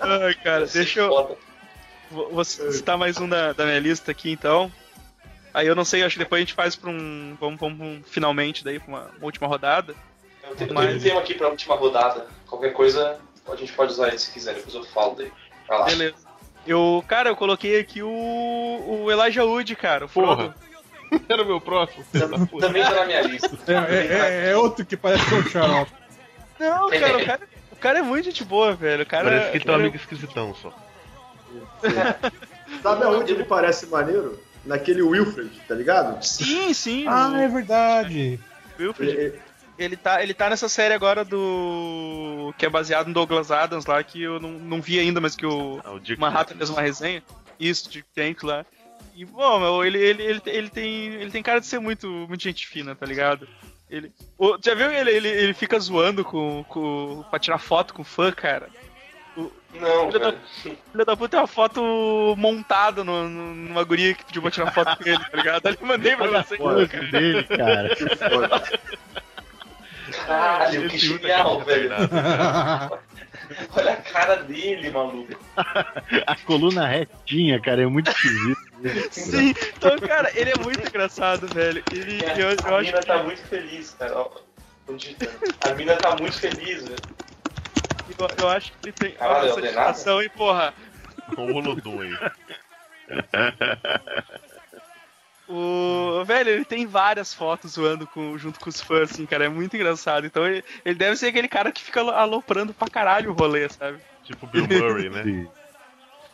Ai, 0.00 0.34
cara, 0.42 0.66
deixa 0.66 1.00
eu. 1.00 1.08
Foda. 1.08 1.36
Vou 2.10 2.44
citar 2.44 2.98
mais 2.98 3.16
um 3.18 3.28
da, 3.28 3.52
da 3.52 3.64
minha 3.64 3.78
lista 3.80 4.10
aqui, 4.10 4.30
então. 4.30 4.70
Aí 5.54 5.66
eu 5.66 5.74
não 5.74 5.84
sei, 5.84 6.02
acho 6.02 6.14
que 6.14 6.18
depois 6.24 6.38
a 6.38 6.42
gente 6.44 6.54
faz 6.54 6.76
pra 6.76 6.90
um. 6.90 7.36
Vamos, 7.40 7.58
vamos 7.60 7.78
pra 7.78 7.86
um- 7.86 8.02
finalmente 8.06 8.64
daí 8.64 8.78
pra 8.78 8.88
uma, 8.88 9.00
uma 9.16 9.24
última 9.24 9.46
rodada. 9.46 9.94
Eu 10.44 10.54
tenho, 10.56 10.70
eu 10.70 10.74
Mas- 10.74 10.86
tenho 10.86 10.96
um 10.98 11.02
tema 11.02 11.20
aqui 11.20 11.34
pra 11.34 11.48
última 11.48 11.74
rodada. 11.74 12.26
Qualquer 12.46 12.72
coisa, 12.72 13.18
a 13.50 13.56
gente 13.56 13.72
pode 13.72 13.92
usar 13.92 14.08
ele 14.08 14.18
se 14.18 14.30
quiser, 14.30 14.54
depois 14.54 14.74
eu 14.74 14.84
falo 14.84 15.14
daí. 15.14 15.32
Vai 15.68 15.78
lá. 15.78 15.84
Beleza. 15.86 16.31
Eu, 16.66 17.04
cara, 17.08 17.30
eu 17.30 17.36
coloquei 17.36 17.78
aqui 17.80 18.02
o, 18.02 18.08
o 18.08 19.10
Elijah 19.10 19.44
Wood, 19.44 19.74
cara, 19.76 20.04
o 20.04 20.08
Frodo. 20.08 20.36
Porra. 20.36 20.54
Era 21.28 21.42
o 21.42 21.46
meu 21.46 21.60
próximo. 21.60 22.04
Também 22.60 22.82
tá 22.82 22.90
na 22.94 23.04
minha 23.04 23.20
lista. 23.22 23.50
É, 23.68 23.94
é- 23.94 24.46
é- 24.48 24.50
é 24.52 24.56
outro 24.56 24.84
que 24.86 24.96
parece 24.96 25.34
um 25.34 25.42
xarope. 25.42 25.92
Não, 26.58 26.88
cara, 26.90 27.18
o 27.18 27.26
cara, 27.26 27.40
o 27.72 27.76
cara 27.76 27.98
é 27.98 28.02
muito 28.02 28.24
gente 28.26 28.44
boa, 28.44 28.72
velho. 28.74 29.02
O 29.02 29.06
cara, 29.06 29.24
Parece 29.24 29.50
que 29.50 29.56
ele 29.58 29.64
tem 29.64 29.72
um 29.72 29.74
cara- 29.74 29.82
amigo 29.88 29.96
esquisitão 29.96 30.54
só. 30.54 30.72
Sabe 32.82 33.04
aonde 33.04 33.32
ele 33.32 33.44
parece 33.44 33.86
maneiro? 33.86 34.40
Naquele 34.64 35.02
Wilfred, 35.02 35.50
tá 35.66 35.74
ligado? 35.74 36.22
Sim, 36.24 36.72
sim. 36.72 37.04
Ah, 37.08 37.32
é 37.42 37.48
verdade. 37.48 38.38
Wilfred. 38.78 39.10
Ele- 39.12 39.40
Ele 39.82 39.96
tá, 39.96 40.22
ele 40.22 40.34
tá 40.34 40.48
nessa 40.50 40.68
série 40.68 40.94
agora 40.94 41.24
do. 41.24 42.54
que 42.58 42.66
é 42.66 42.70
baseado 42.70 43.08
no 43.08 43.14
Douglas 43.14 43.50
Adams 43.50 43.86
lá, 43.86 44.02
que 44.02 44.22
eu 44.22 44.38
não, 44.40 44.50
não 44.52 44.80
vi 44.80 44.98
ainda, 44.98 45.20
mas 45.20 45.34
que 45.36 45.44
o 45.46 45.80
Ah, 45.84 45.92
o 45.92 46.00
Manhattan 46.20 46.54
fez 46.56 46.70
uma 46.70 46.80
resenha. 46.82 47.22
Isso, 47.58 47.90
de 47.90 48.02
Tank 48.14 48.42
lá. 48.44 48.64
E, 49.14 49.24
bom, 49.24 49.60
meu, 49.60 49.84
ele, 49.84 49.98
ele, 49.98 50.22
ele, 50.22 50.42
ele, 50.46 50.68
tem, 50.70 51.06
ele 51.06 51.30
tem 51.30 51.42
cara 51.42 51.60
de 51.60 51.66
ser 51.66 51.78
muito, 51.78 52.06
muito 52.08 52.42
gente 52.42 52.66
fina, 52.66 52.94
tá 52.94 53.04
ligado? 53.04 53.46
Ele, 53.90 54.10
o- 54.38 54.56
já 54.64 54.74
viu 54.74 54.90
ele, 54.90 55.10
ele, 55.10 55.28
ele 55.28 55.52
fica 55.54 55.78
zoando 55.78 56.24
com, 56.24 56.64
com, 56.66 57.22
pra 57.30 57.38
tirar 57.38 57.58
foto 57.58 57.92
com 57.92 58.02
fã, 58.02 58.32
cara? 58.32 58.68
Não, 59.36 60.06
Filho 60.10 60.18
da-. 60.18 60.32
Filho 60.62 61.04
da 61.06 61.16
puta 61.16 61.28
tem 61.30 61.40
uma 61.40 61.46
foto 61.46 62.34
montada 62.38 63.02
no, 63.04 63.28
no- 63.28 63.54
numa 63.54 63.84
guria 63.84 64.14
que 64.14 64.24
pediu 64.24 64.40
pra 64.42 64.50
tirar 64.50 64.72
foto 64.72 64.96
com 64.96 65.08
ele, 65.08 65.18
tá 65.18 65.36
ligado? 65.36 65.64
Aí 65.68 65.76
eu 65.80 65.86
mandei 65.86 66.16
pra 66.16 66.42
você. 66.42 66.56
dele, 67.10 67.44
cara. 67.44 67.88
Caralho, 70.26 70.88
que 70.88 70.96
Esse 70.96 71.06
genial, 71.08 71.58
tá 71.58 71.64
velho. 71.64 71.90
Olha 73.76 73.92
a 73.92 73.96
cara 73.96 74.36
dele, 74.36 74.90
maluco. 74.90 75.38
A 76.26 76.36
coluna 76.44 76.86
retinha, 76.86 77.60
cara, 77.60 77.82
é 77.82 77.86
muito 77.86 78.10
esquisito. 78.10 78.72
Sim, 79.10 79.54
então, 79.76 79.98
cara, 80.00 80.30
ele 80.34 80.50
é 80.50 80.56
muito 80.56 80.86
engraçado, 80.86 81.46
velho. 81.48 81.84
Ele, 81.90 82.22
eu, 82.24 82.50
eu 82.50 82.64
a 82.64 82.78
acho 82.78 82.86
mina 82.86 82.98
que 82.98 83.06
tá 83.06 83.22
muito 83.22 83.42
feliz, 83.42 83.90
cara. 83.98 84.18
Ó. 84.18 84.30
A 85.60 85.74
mina 85.74 85.96
tá 85.96 86.16
muito 86.16 86.38
feliz, 86.38 86.82
velho. 86.82 87.02
Eu, 88.18 88.28
eu 88.36 88.48
acho 88.48 88.72
que 88.72 88.78
ele 88.88 88.92
tem 88.92 89.12
Caralho, 89.12 89.50
é 89.50 89.54
Denado? 89.54 89.74
satisfação 89.74 90.22
e, 90.22 90.28
porra, 90.28 90.74
Um 91.38 91.52
Rolodum 91.52 92.00
aí. 92.00 92.12
O. 95.52 96.24
Velho, 96.24 96.50
ele 96.50 96.64
tem 96.64 96.86
várias 96.86 97.32
fotos 97.34 97.72
zoando 97.72 98.06
com, 98.06 98.36
junto 98.38 98.58
com 98.60 98.68
os 98.68 98.80
fãs, 98.80 99.10
assim, 99.12 99.26
cara. 99.26 99.44
É 99.44 99.48
muito 99.48 99.74
engraçado. 99.76 100.26
Então 100.26 100.46
ele, 100.46 100.64
ele 100.84 100.94
deve 100.94 101.16
ser 101.16 101.26
aquele 101.28 101.48
cara 101.48 101.70
que 101.72 101.82
fica 101.82 102.00
alo- 102.00 102.10
aloprando 102.10 102.72
pra 102.72 102.88
caralho 102.88 103.30
o 103.30 103.34
rolê, 103.34 103.68
sabe? 103.68 103.98
Tipo 104.24 104.46
Bill 104.46 104.66
Murray, 104.66 105.10
né? 105.10 105.22
Sim. 105.24 105.48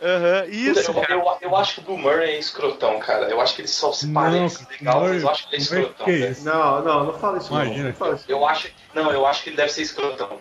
Aham, 0.01 0.45
isso, 0.47 0.93
eu, 0.93 1.05
eu, 1.09 1.39
eu 1.41 1.57
acho 1.57 1.75
que 1.75 1.81
o 1.81 1.83
Bill 1.83 1.99
Murray 1.99 2.31
é 2.31 2.39
escrotão, 2.39 3.01
cara. 3.01 3.29
Eu 3.29 3.41
acho 3.41 3.57
que 3.57 3.63
ele 3.63 3.69
só 3.69 3.93
se 3.93 4.07
Não, 4.07 4.15
parece 4.23 4.65
legal, 4.71 5.01
mas 5.01 5.23
eu 5.23 5.29
acho 5.29 5.49
que 5.49 5.57
ele 5.57 5.63
é 5.63 5.67
Murray, 5.67 5.83
escrotão, 5.83 6.15
isso? 6.15 6.45
Não, 6.45 6.85
não, 6.85 7.05
não 7.07 7.19
fala 7.19 7.39
isso 7.39 7.53
não. 7.53 7.65
Imagina. 7.65 7.89
Não 7.89 7.95
fala 7.97 8.15
isso. 8.15 8.25
Eu 8.29 8.47
acho. 8.47 8.71
Não, 8.95 9.11
eu 9.11 9.27
acho 9.27 9.43
que 9.43 9.49
ele 9.51 9.57
deve 9.57 9.73
ser 9.73 9.83
escrotão. 9.83 10.39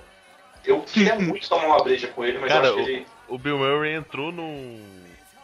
Eu 0.63 0.82
queria 0.82 1.15
muito 1.15 1.49
tomar 1.49 1.65
uma 1.65 1.84
breja 1.84 2.07
com 2.07 2.23
ele, 2.23 2.38
mas 2.38 2.51
Cara, 2.51 2.67
eu 2.67 2.75
acho 2.75 2.86
que 2.86 2.91
ele. 2.91 3.07
O 3.28 3.38
Bill 3.39 3.57
Murray 3.57 3.93
entrou 3.95 4.32
no, 4.32 4.78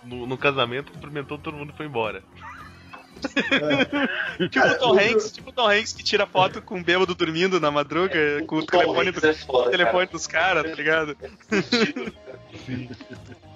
no, 0.03 0.27
no 0.27 0.37
casamento, 0.37 0.91
cumprimentou 0.91 1.39
todo 1.39 1.57
mundo 1.57 1.71
e 1.73 1.77
foi 1.77 1.87
embora. 1.87 2.21
Tipo 4.49 4.67
o 4.67 4.75
Tom 4.79 4.99
Hanks, 4.99 5.31
tipo 5.31 5.49
o 5.49 5.53
Tom 5.53 5.67
Hanks 5.69 5.93
que 5.93 6.03
tira 6.03 6.25
foto 6.25 6.61
com 6.61 6.79
o 6.79 6.83
bêbado 6.83 7.13
dormindo 7.15 7.59
na 7.59 7.71
madruga, 7.71 8.43
com 8.47 8.57
o 8.57 8.65
Tom 8.65 8.79
telefone, 8.79 9.11
do, 9.11 9.25
é 9.27 9.33
foda, 9.33 9.71
telefone 9.71 10.07
cara. 10.07 10.11
dos 10.11 10.27
caras, 10.27 10.63
tá 10.63 10.75
ligado? 10.75 11.15
Pô, 11.15 11.25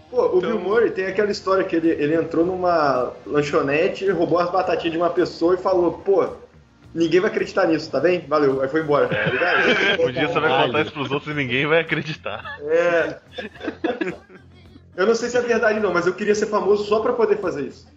Pô, 0.09 0.35
o 0.35 0.37
Então- 0.37 0.51
Bill 0.51 0.59
Murray 0.59 0.91
tem 0.91 1.05
aquela 1.07 1.31
história 1.31 1.63
que 1.63 1.75
ele, 1.75 1.89
ele 1.89 2.15
entrou 2.15 2.45
numa 2.45 3.11
lanchonete, 3.25 4.09
roubou 4.09 4.39
as 4.39 4.49
batatinhas 4.49 4.93
de 4.93 4.97
uma 4.97 5.09
pessoa 5.09 5.55
e 5.55 5.57
falou, 5.57 5.93
pô, 5.99 6.29
ninguém 6.93 7.19
vai 7.19 7.29
acreditar 7.29 7.67
nisso, 7.67 7.91
tá 7.91 7.99
bem? 7.99 8.25
Valeu, 8.27 8.61
aí 8.61 8.69
foi 8.69 8.81
embora. 8.81 9.07
Tá 9.07 9.25
ligado? 9.25 10.01
Um 10.07 10.11
dia 10.11 10.27
você 10.27 10.39
vai 10.39 10.65
contar 10.65 10.81
isso 10.81 10.91
pros 10.93 11.11
outros 11.11 11.33
e 11.33 11.37
ninguém 11.37 11.65
vai 11.67 11.81
acreditar. 11.81 12.57
É. 12.63 13.17
Eu 14.95 15.05
não 15.05 15.13
sei 15.13 15.29
se 15.29 15.37
é 15.37 15.41
verdade 15.41 15.79
não, 15.79 15.93
mas 15.93 16.07
eu 16.07 16.13
queria 16.13 16.33
ser 16.33 16.47
famoso 16.47 16.85
só 16.85 17.01
pra 17.01 17.13
poder 17.13 17.37
fazer 17.39 17.63
isso. 17.67 17.87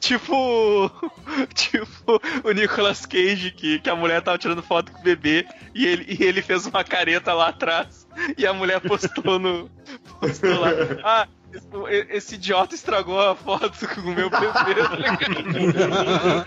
Tipo. 0.00 0.90
Tipo 1.54 2.20
o 2.44 2.50
Nicolas 2.52 3.04
Cage, 3.06 3.50
que, 3.50 3.78
que 3.80 3.90
a 3.90 3.96
mulher 3.96 4.22
tava 4.22 4.38
tirando 4.38 4.62
foto 4.62 4.90
com 4.92 5.00
o 5.00 5.02
bebê 5.02 5.46
e 5.74 5.86
ele, 5.86 6.06
e 6.18 6.24
ele 6.24 6.40
fez 6.42 6.66
uma 6.66 6.82
careta 6.84 7.32
lá 7.32 7.48
atrás. 7.48 8.06
E 8.36 8.46
a 8.46 8.52
mulher 8.52 8.80
postou 8.80 9.38
no. 9.38 9.70
Postou 10.20 10.58
lá. 10.60 10.70
Ah, 11.04 11.28
esse, 11.52 11.66
esse 12.10 12.34
idiota 12.34 12.74
estragou 12.74 13.20
a 13.20 13.34
foto 13.36 13.86
com 13.88 14.00
o 14.00 14.14
meu 14.14 14.28
bebê. 14.30 14.46
tá 14.52 14.64
ligado? 14.64 16.46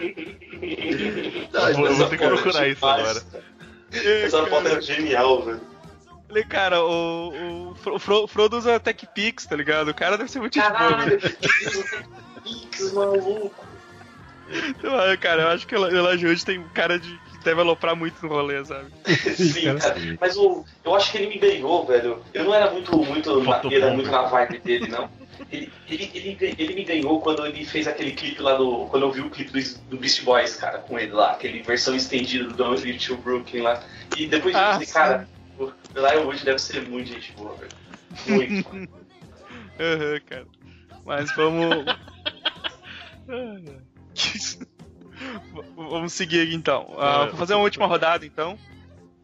Eu 1.53 1.73
vou- 1.75 1.87
eu 1.87 1.95
vou 1.95 2.07
ter 2.09 2.17
que 2.17 2.23
é 2.23 2.27
procurar 2.27 2.67
isso 2.67 2.85
agora. 2.85 3.21
Essa 3.93 4.45
foto 4.47 4.67
é 4.67 4.81
genial, 4.81 5.43
velho. 5.43 5.61
Falei, 6.27 6.43
cara, 6.45 6.81
o, 6.81 7.71
o, 7.71 7.75
Fro- 7.75 7.99
Fro- 7.99 8.27
Frodo 8.27 8.57
usa 8.57 8.79
TechPix, 8.79 9.45
tá 9.45 9.55
ligado? 9.55 9.89
O 9.89 9.93
cara 9.93 10.17
deve 10.17 10.31
ser 10.31 10.39
muito? 10.39 10.57
Caralho, 10.57 11.19
Pix, 12.43 12.93
maluco. 12.93 13.53
Então, 14.49 14.91
Cara, 15.19 15.43
eu 15.43 15.47
acho 15.49 15.65
que 15.65 15.75
o 15.75 15.87
Elijah 15.87 16.27
Wood 16.27 16.45
tem 16.45 16.63
cara 16.73 16.99
de 16.99 17.09
que 17.09 17.43
deve 17.43 17.61
aloprar 17.61 17.95
muito 17.95 18.21
no 18.25 18.29
rolê, 18.29 18.63
sabe? 18.65 18.91
Sim, 19.35 19.77
cara. 19.77 19.95
Mas 20.19 20.35
o, 20.35 20.65
eu 20.83 20.95
acho 20.95 21.11
que 21.11 21.17
ele 21.19 21.27
me 21.27 21.37
ganhou, 21.37 21.85
velho. 21.85 22.21
Eu 22.33 22.43
não 22.43 22.53
era 22.53 22.69
muito, 22.69 22.97
muito 22.97 23.41
na, 23.43 23.59
bom, 23.59 23.93
muito 23.93 24.11
na 24.11 24.23
vibe 24.23 24.59
dele, 24.59 24.87
não. 24.87 25.09
Ele, 25.51 25.71
ele, 25.87 26.11
ele, 26.13 26.55
ele 26.57 26.75
me 26.75 26.83
ganhou 26.83 27.19
quando 27.21 27.45
ele 27.45 27.65
fez 27.65 27.87
aquele 27.87 28.11
clipe 28.11 28.41
lá 28.41 28.55
do. 28.55 28.85
Quando 28.87 29.03
eu 29.03 29.11
vi 29.11 29.21
o 29.21 29.29
clipe 29.29 29.51
do, 29.51 29.79
do 29.89 29.97
Beast 29.97 30.23
Boys, 30.23 30.55
cara, 30.55 30.79
com 30.79 30.99
ele 30.99 31.11
lá, 31.13 31.31
aquele 31.31 31.61
versão 31.61 31.95
estendida 31.95 32.45
do 32.49 32.53
Don't 32.53 32.83
Leave 32.83 32.99
to 32.99 33.17
Brooklyn 33.17 33.61
lá. 33.61 33.81
E 34.17 34.27
depois 34.27 34.55
Ah, 34.55 34.77
disso, 34.77 34.93
cara, 34.93 35.27
o 35.57 35.71
Elijah 35.95 36.21
Wood 36.21 36.45
deve 36.45 36.59
ser 36.59 36.87
muito 36.87 37.07
gente 37.07 37.31
boa, 37.33 37.55
velho. 37.55 37.71
Muito. 38.27 38.69
mano. 38.69 38.89
Aham, 39.79 40.19
cara. 40.27 40.45
Mas 41.05 41.35
vamos. 41.35 41.85
Vamos 45.75 46.13
seguir 46.13 46.41
aqui 46.41 46.55
então. 46.55 46.93
Ah, 46.97 47.25
vou 47.25 47.37
fazer 47.37 47.53
uma 47.53 47.63
última 47.63 47.85
rodada 47.87 48.25
então. 48.25 48.57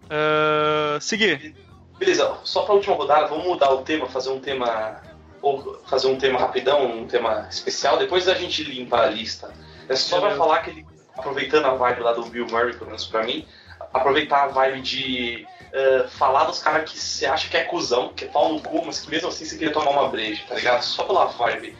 Ah, 0.09 0.97
seguir. 1.01 1.55
Beleza, 1.97 2.37
só 2.43 2.63
pra 2.63 2.75
última 2.75 2.95
rodada, 2.95 3.27
vamos 3.27 3.45
mudar 3.45 3.71
o 3.71 3.81
tema, 3.81 4.07
fazer 4.07 4.29
um 4.29 4.39
tema. 4.39 5.01
Ou 5.41 5.79
fazer 5.85 6.07
um 6.07 6.17
tema 6.17 6.39
rapidão, 6.39 6.85
um 6.85 7.05
tema 7.05 7.47
especial, 7.49 7.97
depois 7.97 8.25
da 8.25 8.33
gente 8.33 8.63
limpar 8.63 9.03
a 9.03 9.09
lista. 9.09 9.53
É 9.87 9.95
só 9.95 10.19
pra 10.19 10.35
falar 10.35 10.59
que 10.59 10.71
ele, 10.71 10.85
aproveitando 11.15 11.65
a 11.65 11.75
vibe 11.75 12.01
lá 12.01 12.13
do 12.13 12.25
Bill 12.25 12.47
Murray, 12.47 12.73
pelo 12.73 12.87
menos 12.87 13.05
pra 13.05 13.23
mim, 13.23 13.45
aproveitar 13.93 14.45
a 14.45 14.47
vibe 14.47 14.81
de 14.81 15.47
eh, 15.71 16.07
falar 16.09 16.45
dos 16.45 16.59
caras 16.59 16.91
que 16.91 16.97
você 16.97 17.27
acha 17.27 17.49
que 17.49 17.55
é 17.55 17.63
cuzão, 17.63 18.11
que 18.13 18.25
é 18.25 18.27
pau 18.27 18.51
no 18.51 18.59
cu, 18.59 18.83
mas 18.83 18.99
que 18.99 19.11
mesmo 19.11 19.29
assim 19.29 19.45
você 19.45 19.57
queria 19.57 19.73
tomar 19.73 19.91
uma 19.91 20.09
breja, 20.09 20.43
tá 20.47 20.55
ligado? 20.55 20.81
Só 20.81 21.03
pela 21.03 21.25
vibe. 21.25 21.77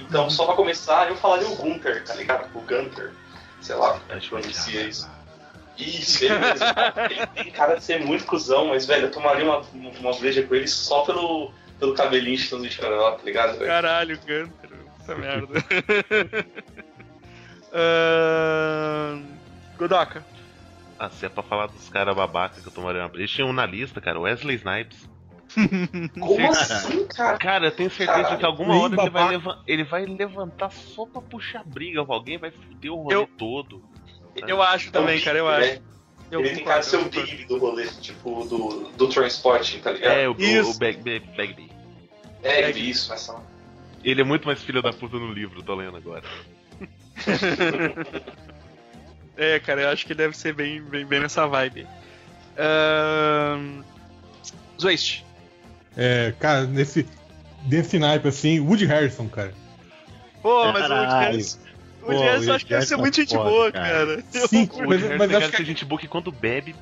Então, 0.00 0.30
só 0.30 0.46
pra 0.46 0.54
começar, 0.54 1.08
eu 1.08 1.16
falaria 1.16 1.48
o 1.48 1.56
Gunter, 1.56 2.04
tá 2.04 2.14
ligado? 2.14 2.48
O 2.54 2.60
Gunter. 2.60 3.12
Sei 3.60 3.74
lá, 3.74 4.00
Acho 4.10 4.28
pronuncia 4.30 4.82
isso. 4.82 5.10
Isso, 5.76 6.24
ele 6.24 6.38
mesmo. 6.38 6.66
Ele 7.10 7.26
tem 7.28 7.50
cara 7.52 7.74
de 7.76 7.84
ser 7.84 8.04
muito 8.04 8.24
cuzão, 8.24 8.66
mas, 8.68 8.86
velho, 8.86 9.06
eu 9.06 9.10
tomaria 9.10 9.44
uma, 9.44 9.62
uma 10.00 10.12
breja 10.16 10.42
com 10.42 10.54
ele 10.54 10.66
só 10.66 11.02
pelo, 11.04 11.52
pelo 11.78 11.94
cabelinho 11.94 12.34
estando 12.34 12.68
de 12.68 12.76
canela, 12.76 13.12
tá 13.12 13.22
ligado, 13.24 13.52
velho? 13.58 13.66
Caralho, 13.66 14.18
Gunter. 14.18 14.70
Essa 15.00 15.14
merda. 15.14 15.54
Ah, 17.70 19.18
Godoka. 19.76 20.24
Ah, 20.98 21.10
se 21.10 21.26
é 21.26 21.28
pra 21.28 21.42
falar 21.42 21.66
dos 21.66 21.88
caras 21.88 22.16
babaca 22.16 22.60
que 22.60 22.66
eu 22.66 22.72
tomaria 22.72 23.02
uma 23.02 23.08
brecha, 23.08 23.36
tinha 23.36 23.46
um 23.46 23.52
na 23.52 23.66
lista, 23.66 24.00
cara, 24.00 24.18
Wesley 24.18 24.56
Snipes. 24.56 25.08
Como 26.20 26.50
assim, 26.50 27.06
cara? 27.06 27.38
Cara, 27.38 27.66
eu 27.66 27.70
tenho 27.72 27.90
certeza 27.90 28.18
Caralho, 28.22 28.38
que 28.38 28.44
alguma 28.46 28.76
hora 28.80 28.94
ele 28.94 29.10
vai, 29.10 29.28
levan- 29.28 29.58
ele 29.66 29.84
vai 29.84 30.04
levantar 30.06 30.70
só 30.70 31.04
pra 31.06 31.20
puxar 31.20 31.64
briga 31.64 32.04
com 32.04 32.12
alguém, 32.12 32.38
vai 32.38 32.50
foder 32.50 32.92
o 32.92 32.96
rolê 33.02 33.14
Eu- 33.14 33.28
todo. 33.38 33.82
Eu 34.46 34.62
acho 34.62 34.92
também, 34.92 35.20
cara, 35.20 35.38
eu 35.38 35.48
acho. 35.48 35.80
Eu 36.30 36.40
ele 36.40 36.56
tem 36.56 36.64
cara 36.64 36.80
de 36.80 36.86
ser 36.86 36.98
o 36.98 37.04
Big 37.06 37.44
do 37.46 37.58
rolê, 37.58 37.86
tipo, 37.86 38.44
do, 38.44 38.90
do 38.90 39.08
transporte, 39.08 39.78
tá 39.78 39.90
ligado? 39.92 40.12
É, 40.12 40.28
o, 40.28 40.36
Isso. 40.38 40.70
o 40.72 40.78
Bag, 40.78 40.98
Bag, 41.02 41.26
Bagby. 41.36 41.72
É, 42.42 42.70
isso, 42.70 43.12
essa. 43.12 43.34
Ele 44.04 44.20
é 44.20 44.24
muito 44.24 44.46
mais 44.46 44.62
filho 44.62 44.82
da 44.82 44.92
puta 44.92 45.16
no 45.16 45.32
livro, 45.32 45.62
tô 45.62 45.74
lendo 45.74 45.96
agora. 45.96 46.22
É, 49.38 49.60
cara, 49.60 49.82
eu 49.82 49.88
acho 49.90 50.04
que 50.04 50.14
deve 50.14 50.36
ser 50.36 50.52
bem, 50.52 50.82
bem, 50.82 51.06
bem 51.06 51.20
nessa 51.20 51.46
vibe. 51.46 51.86
Zwist. 54.76 55.24
É, 56.00 56.32
cara, 56.38 56.62
nesse, 56.64 57.04
nesse 57.66 57.98
naipe 57.98 58.28
assim, 58.28 58.60
Woody 58.60 58.86
Harrison, 58.86 59.28
cara. 59.28 59.52
Pô, 60.40 60.72
mas 60.72 60.88
o 60.88 60.94
Woody. 60.94 61.12
Harrison. 61.12 61.58
O 62.02 62.06
Pô, 62.06 62.12
Woody 62.12 62.22
Harrison 62.22 62.52
acho 62.54 62.64
que 62.64 62.70
deve 62.72 62.86
ser 62.86 62.94
Woody 62.94 63.02
muito 63.02 63.16
gente 63.16 63.34
é 63.34 63.38
boa, 63.38 63.72
cara. 63.72 64.24
Eu 64.32 64.48
Sim, 64.48 64.70
mas, 64.86 65.02
mas 65.18 65.20
acho 65.20 65.28
cara 65.28 65.40
de 65.40 65.50
ser 65.50 65.56
que. 65.56 65.64
gente 65.64 65.84
boa 65.84 66.00
que 66.00 66.06
quando 66.06 66.30
bebe, 66.30 66.76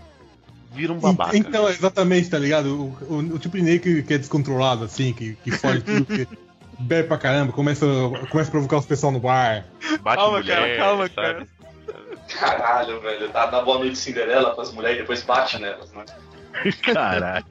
vira 0.71 0.93
um 0.93 0.99
babaca. 0.99 1.35
Então, 1.35 1.67
exatamente, 1.67 2.29
tá 2.29 2.39
ligado? 2.39 2.95
O, 3.01 3.15
o, 3.15 3.19
o 3.35 3.39
tipo 3.39 3.57
de 3.57 3.63
negro 3.63 3.83
que, 3.83 4.03
que 4.03 4.15
é 4.15 4.19
descontrolado, 4.19 4.85
assim, 4.85 5.15
que, 5.15 5.35
que 5.37 5.51
foge 5.51 5.81
tudo, 5.81 6.05
que 6.05 6.29
bebe 6.79 7.09
pra 7.09 7.17
caramba, 7.17 7.55
começa, 7.55 7.87
começa 8.31 8.51
a 8.51 8.53
provocar 8.53 8.77
os 8.77 8.87
pessoal 8.87 9.11
no 9.11 9.19
bar. 9.19 9.65
Bate 10.03 10.19
Calma, 10.19 10.39
mulher, 10.39 10.57
cara, 10.57 10.77
calma, 10.77 11.09
sabe? 11.09 11.15
cara. 11.17 11.47
Caralho, 12.29 13.01
velho. 13.01 13.29
Dá, 13.31 13.47
dá 13.47 13.63
boa 13.63 13.79
noite 13.79 13.97
Cinderela 13.97 14.55
pras 14.55 14.73
mulheres 14.75 14.99
e 14.99 15.01
depois 15.01 15.23
bate 15.23 15.59
nelas, 15.59 15.91
né? 15.93 16.05
Caralho. 16.83 17.47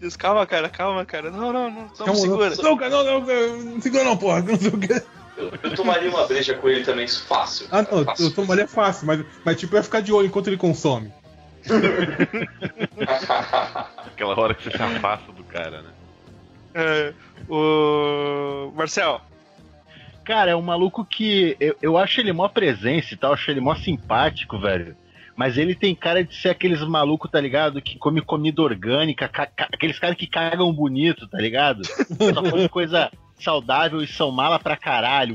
Diz, 0.00 0.16
calma, 0.16 0.46
cara, 0.46 0.68
calma, 0.68 1.04
cara. 1.04 1.30
Não, 1.30 1.52
não, 1.52 1.70
não, 1.70 1.82
não 1.82 1.88
Calma, 1.88 2.14
segura. 2.14 2.56
Não, 2.56 2.76
cara, 2.76 2.90
não, 2.90 3.04
não, 3.04 3.20
não, 3.20 3.80
segura 3.80 4.04
não, 4.04 4.16
porra. 4.16 4.42
Não 4.42 4.56
sei 4.56 4.68
o 4.68 4.78
quê. 4.78 5.02
Eu, 5.36 5.52
eu 5.62 5.74
tomaria 5.74 6.10
uma 6.10 6.26
breja 6.26 6.54
com 6.54 6.68
ele 6.68 6.84
também, 6.84 7.04
isso 7.04 7.24
fácil. 7.24 7.66
Ah, 7.70 7.82
não, 7.82 8.04
fácil. 8.04 8.26
eu 8.26 8.34
tomaria 8.34 8.68
fácil, 8.68 9.06
mas, 9.06 9.24
mas 9.44 9.58
tipo, 9.58 9.76
ia 9.76 9.82
ficar 9.82 10.00
de 10.00 10.12
olho 10.12 10.26
enquanto 10.26 10.48
ele 10.48 10.56
consome. 10.56 11.12
Aquela 14.06 14.38
hora 14.38 14.54
que 14.54 14.64
você 14.64 14.70
se 14.70 14.82
afasta 14.82 15.32
do 15.32 15.44
cara, 15.44 15.82
né? 15.82 15.90
É, 16.74 17.12
o 17.48 18.72
Marcel. 18.74 19.20
Cara, 20.24 20.50
é 20.50 20.56
um 20.56 20.62
maluco 20.62 21.04
que 21.04 21.56
eu, 21.58 21.76
eu 21.80 21.96
acho 21.96 22.20
ele 22.20 22.32
mó 22.32 22.48
presença 22.48 23.14
e 23.14 23.16
tal, 23.16 23.32
acho 23.32 23.50
ele 23.50 23.60
mó 23.60 23.74
simpático, 23.74 24.58
velho. 24.58 24.96
Mas 25.38 25.56
ele 25.56 25.72
tem 25.74 25.94
cara 25.94 26.24
de 26.24 26.34
ser 26.34 26.48
aqueles 26.48 26.80
malucos, 26.82 27.30
tá 27.30 27.40
ligado? 27.40 27.80
Que 27.80 27.96
come 27.96 28.20
comida 28.20 28.60
orgânica, 28.60 29.28
ca- 29.28 29.46
ca- 29.46 29.68
aqueles 29.72 29.96
caras 29.96 30.16
que 30.16 30.26
cagam 30.26 30.72
bonito, 30.74 31.28
tá 31.28 31.38
ligado? 31.38 31.84
Só 31.86 32.42
come 32.50 32.68
coisa 32.68 33.08
saudável 33.42 34.00
e 34.02 34.06
são 34.06 34.30
mala 34.30 34.58
pra 34.58 34.76
caralho, 34.76 35.34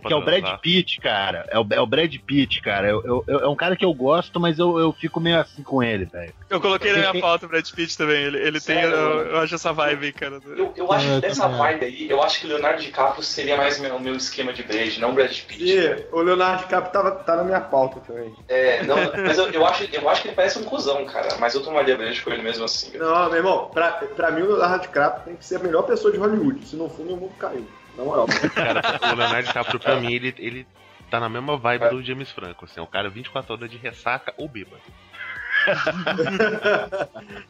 pra 0.00 0.08
Que 0.08 0.14
é 0.14 0.16
o 0.16 0.24
Brad 0.24 0.40
transar. 0.40 0.60
Pitt, 0.60 1.00
cara. 1.00 1.46
É 1.50 1.58
o, 1.58 1.66
é 1.70 1.80
o 1.80 1.86
Brad 1.86 2.14
Pitt, 2.26 2.60
cara. 2.60 2.88
Eu, 2.88 3.02
eu- 3.04 3.24
eu- 3.26 3.40
é 3.40 3.48
um 3.48 3.56
cara 3.56 3.76
que 3.76 3.84
eu 3.84 3.92
gosto, 3.92 4.38
mas 4.40 4.58
eu, 4.58 4.78
eu 4.78 4.92
fico 4.92 5.20
meio 5.20 5.40
assim 5.40 5.62
com 5.62 5.82
ele, 5.82 6.04
velho. 6.04 6.32
Eu 6.50 6.60
coloquei 6.60 6.92
na 6.92 6.98
minha 7.10 7.20
pauta 7.20 7.46
o 7.46 7.48
Brad 7.48 7.68
Pitt 7.70 7.96
também. 7.98 8.22
Ele, 8.22 8.38
ele 8.38 8.60
tem. 8.60 8.80
Eu, 8.80 8.90
eu 8.90 9.38
acho 9.38 9.54
essa 9.54 9.72
vibe 9.72 10.06
aí, 10.06 10.12
cara. 10.12 10.40
Eu, 10.56 10.72
eu 10.76 10.92
acho 10.92 11.06
É, 11.08 11.14
que 11.16 11.20
dessa 11.22 11.48
vibe 11.48 11.84
aí, 11.84 12.10
eu 12.10 12.22
acho 12.22 12.40
que 12.40 12.46
Leonardo 12.46 12.80
DiCaprio 12.82 13.22
seria 13.22 13.56
mais 13.56 13.80
meu- 13.80 13.96
o 13.96 14.00
meu 14.00 14.14
esquema 14.14 14.52
de 14.52 14.62
breja, 14.62 15.00
não 15.00 15.14
Brad 15.14 15.36
Pitt. 15.40 15.62
E 15.64 16.06
o 16.12 16.20
Leonardo 16.20 16.62
DiCaprio 16.62 16.92
tava, 16.92 17.10
tá 17.12 17.36
na 17.36 17.44
minha 17.44 17.60
pauta 17.60 18.00
também. 18.00 18.32
É, 18.48 18.82
não, 18.84 18.96
mas 19.24 19.38
eu, 19.38 19.50
eu, 19.50 19.66
acho, 19.66 19.84
eu 19.92 20.08
acho 20.08 20.22
que 20.22 20.28
ele 20.28 20.36
parece 20.36 20.58
um 20.58 20.64
cuzão, 20.64 21.04
cara. 21.06 21.36
Mas 21.40 21.54
eu 21.54 21.62
tomaria 21.62 21.96
breja 21.96 22.22
com 22.22 22.30
ele 22.30 22.42
mesmo 22.42 22.64
assim. 22.64 22.96
Não, 22.96 23.26
meu 23.28 23.36
irmão, 23.38 23.70
pra, 23.72 23.88
pra 24.14 24.30
mim 24.30 24.42
o 24.42 24.48
Leonardo 24.52 24.82
DiCaprio 24.82 25.24
tem 25.24 25.36
que 25.36 25.44
ser 25.44 25.56
a 25.56 25.60
melhor 25.60 25.82
pessoa 25.82 26.12
de 26.12 26.18
Hollywood. 26.18 26.64
Se 26.66 26.76
não 26.76 26.88
for, 26.88 27.04
meu 27.04 27.16
mundo 27.24 27.36
caiu. 27.38 27.66
Na 27.96 28.04
moral. 28.04 28.26
Cara, 28.54 28.82
o 29.12 29.16
Leonardo 29.16 29.46
DiCaprio, 29.46 29.80
pra 29.80 30.00
mim, 30.00 30.12
ele, 30.12 30.34
ele 30.38 30.66
tá 31.10 31.20
na 31.20 31.28
mesma 31.28 31.56
vibe 31.56 31.90
do 31.90 32.02
James 32.02 32.30
Franco, 32.30 32.64
assim, 32.64 32.80
é 32.80 32.82
um 32.82 32.86
cara 32.86 33.08
24 33.08 33.54
horas 33.54 33.70
de 33.70 33.76
ressaca 33.76 34.34
ou 34.36 34.48
bêbado. 34.48 34.82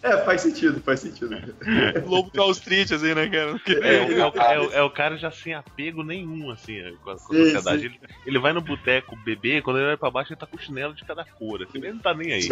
É, 0.03 0.17
faz 0.19 0.41
sentido, 0.41 0.81
faz 0.81 1.01
sentido. 1.01 1.37
Lobo 2.07 2.31
de 2.33 2.39
Wall 2.39 2.51
Street, 2.53 2.91
assim, 2.93 3.15
né, 3.15 3.29
cara? 3.29 3.61
É, 3.83 4.01
o- 4.01 4.13
é 4.13 4.27
o- 4.27 4.33
é 4.37 4.59
o- 4.61 4.73
é 4.75 4.83
o 4.83 4.91
cara 4.91 5.17
já 5.17 5.31
sem 5.31 5.55
apego 5.55 6.03
nenhum, 6.03 6.51
assim, 6.51 6.81
com 7.03 7.11
a, 7.11 7.15
com 7.15 7.33
a 7.33 7.37
sociedade. 7.37 7.81
sim. 7.81 7.87
Ele, 7.87 8.01
ele 8.27 8.39
vai 8.39 8.53
no 8.53 8.61
boteco 8.61 9.17
beber, 9.25 9.63
quando 9.63 9.79
ele 9.79 9.87
vai 9.87 9.97
pra 9.97 10.11
baixo, 10.11 10.33
ele 10.33 10.41
tá 10.41 10.47
com 10.47 10.59
chinelo 10.59 10.95
de 10.95 11.05
cada 11.05 11.25
cor, 11.25 11.63
assim, 11.63 11.79
ele 11.79 11.93
não 11.93 12.01
tá 12.01 12.15
nem 12.15 12.33
aí. 12.33 12.49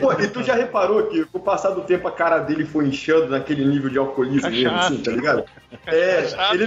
Pô, 0.00 0.12
e 0.20 0.28
tu 0.28 0.42
já 0.42 0.54
reparou 0.54 1.06
que 1.08 1.24
com 1.26 1.38
o 1.38 1.42
passar 1.42 1.70
do 1.70 1.82
tempo 1.82 2.06
a 2.08 2.12
cara 2.12 2.38
dele 2.38 2.64
foi 2.64 2.86
inchando 2.86 3.28
naquele 3.28 3.64
nível 3.64 3.90
de 3.90 3.98
alcoolismo 3.98 4.50
mesmo, 4.50 4.70
assim, 4.76 5.02
tá 5.02 5.10
ligado? 5.10 5.44
É, 5.86 6.20
ele, 6.52 6.64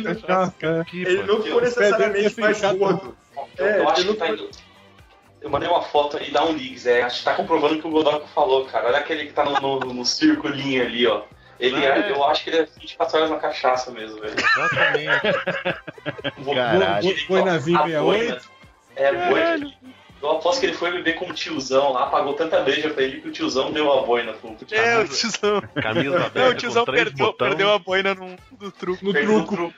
ele 1.03 1.23
não 1.23 1.41
ficou 1.41 1.61
necessariamente 1.61 2.39
mais 2.39 2.61
gordo. 2.61 3.15
Eu, 3.57 3.65
É, 3.65 3.79
eu 3.79 3.89
acho 3.89 4.01
que 4.01 4.07
não- 4.07 4.15
tá 4.15 4.29
indo. 4.29 4.49
Eu 5.43 5.49
mandei 5.49 5.67
uma 5.69 5.81
foto 5.81 6.15
aí, 6.17 6.31
dá 6.31 6.43
um 6.45 6.53
leaks, 6.53 6.85
é. 6.87 7.01
Acho 7.03 7.19
que 7.19 7.25
tá 7.25 7.33
comprovando 7.35 7.75
o 7.75 7.81
que 7.81 7.87
o 7.87 7.91
Godoka 7.91 8.25
falou, 8.27 8.63
cara. 8.65 8.87
Olha 8.87 8.97
aquele 8.99 9.25
que 9.25 9.33
tá 9.33 9.43
no, 9.43 9.59
no, 9.59 9.79
no 9.93 10.05
circulinho 10.05 10.81
ali, 10.81 11.05
ó. 11.05 11.23
Ele 11.59 11.85
é, 11.85 12.09
eu 12.11 12.23
acho 12.23 12.43
que 12.43 12.49
ele 12.49 12.57
é 12.59 12.65
24 12.79 13.17
horas 13.17 13.29
na 13.29 13.37
cachaça 13.37 13.91
mesmo, 13.91 14.19
velho. 14.21 14.33
Exatamente. 14.37 15.21
Caralho. 16.55 17.09
ele- 17.09 17.25
Boinazinho 17.27 17.77
a 17.79 17.83
boina- 18.01 18.39
68. 18.39 18.49
É, 18.95 19.29
boina. 19.29 19.73
Eu 20.21 20.31
aposto 20.31 20.59
que 20.61 20.67
ele 20.67 20.73
foi 20.73 20.91
beber 20.91 21.15
com 21.15 21.29
o 21.29 21.33
tiozão 21.33 21.91
lá, 21.91 22.05
pagou 22.05 22.33
tanta 22.33 22.61
breja 22.61 22.89
pra 22.89 23.03
ele 23.03 23.19
que 23.19 23.27
o 23.27 23.31
tiozão 23.31 23.71
deu 23.73 23.91
a 23.91 24.03
boina 24.05 24.31
pro 24.33 24.53
pro 24.55 24.67
É, 24.75 24.99
o 24.99 25.07
tiozão. 25.07 25.61
Camisa 25.81 26.15
aberta 26.15 26.39
Não, 26.39 26.49
o 26.49 26.53
tiozão 26.55 26.85
com 26.85 26.91
três 26.91 27.03
perdeu, 27.09 27.25
botão, 27.27 27.47
perdeu 27.49 27.73
a 27.73 27.79
boina 27.79 28.15
no, 28.15 28.35
no 28.59 28.71
truco. 28.71 29.03
No 29.03 29.13
truco. 29.13 29.73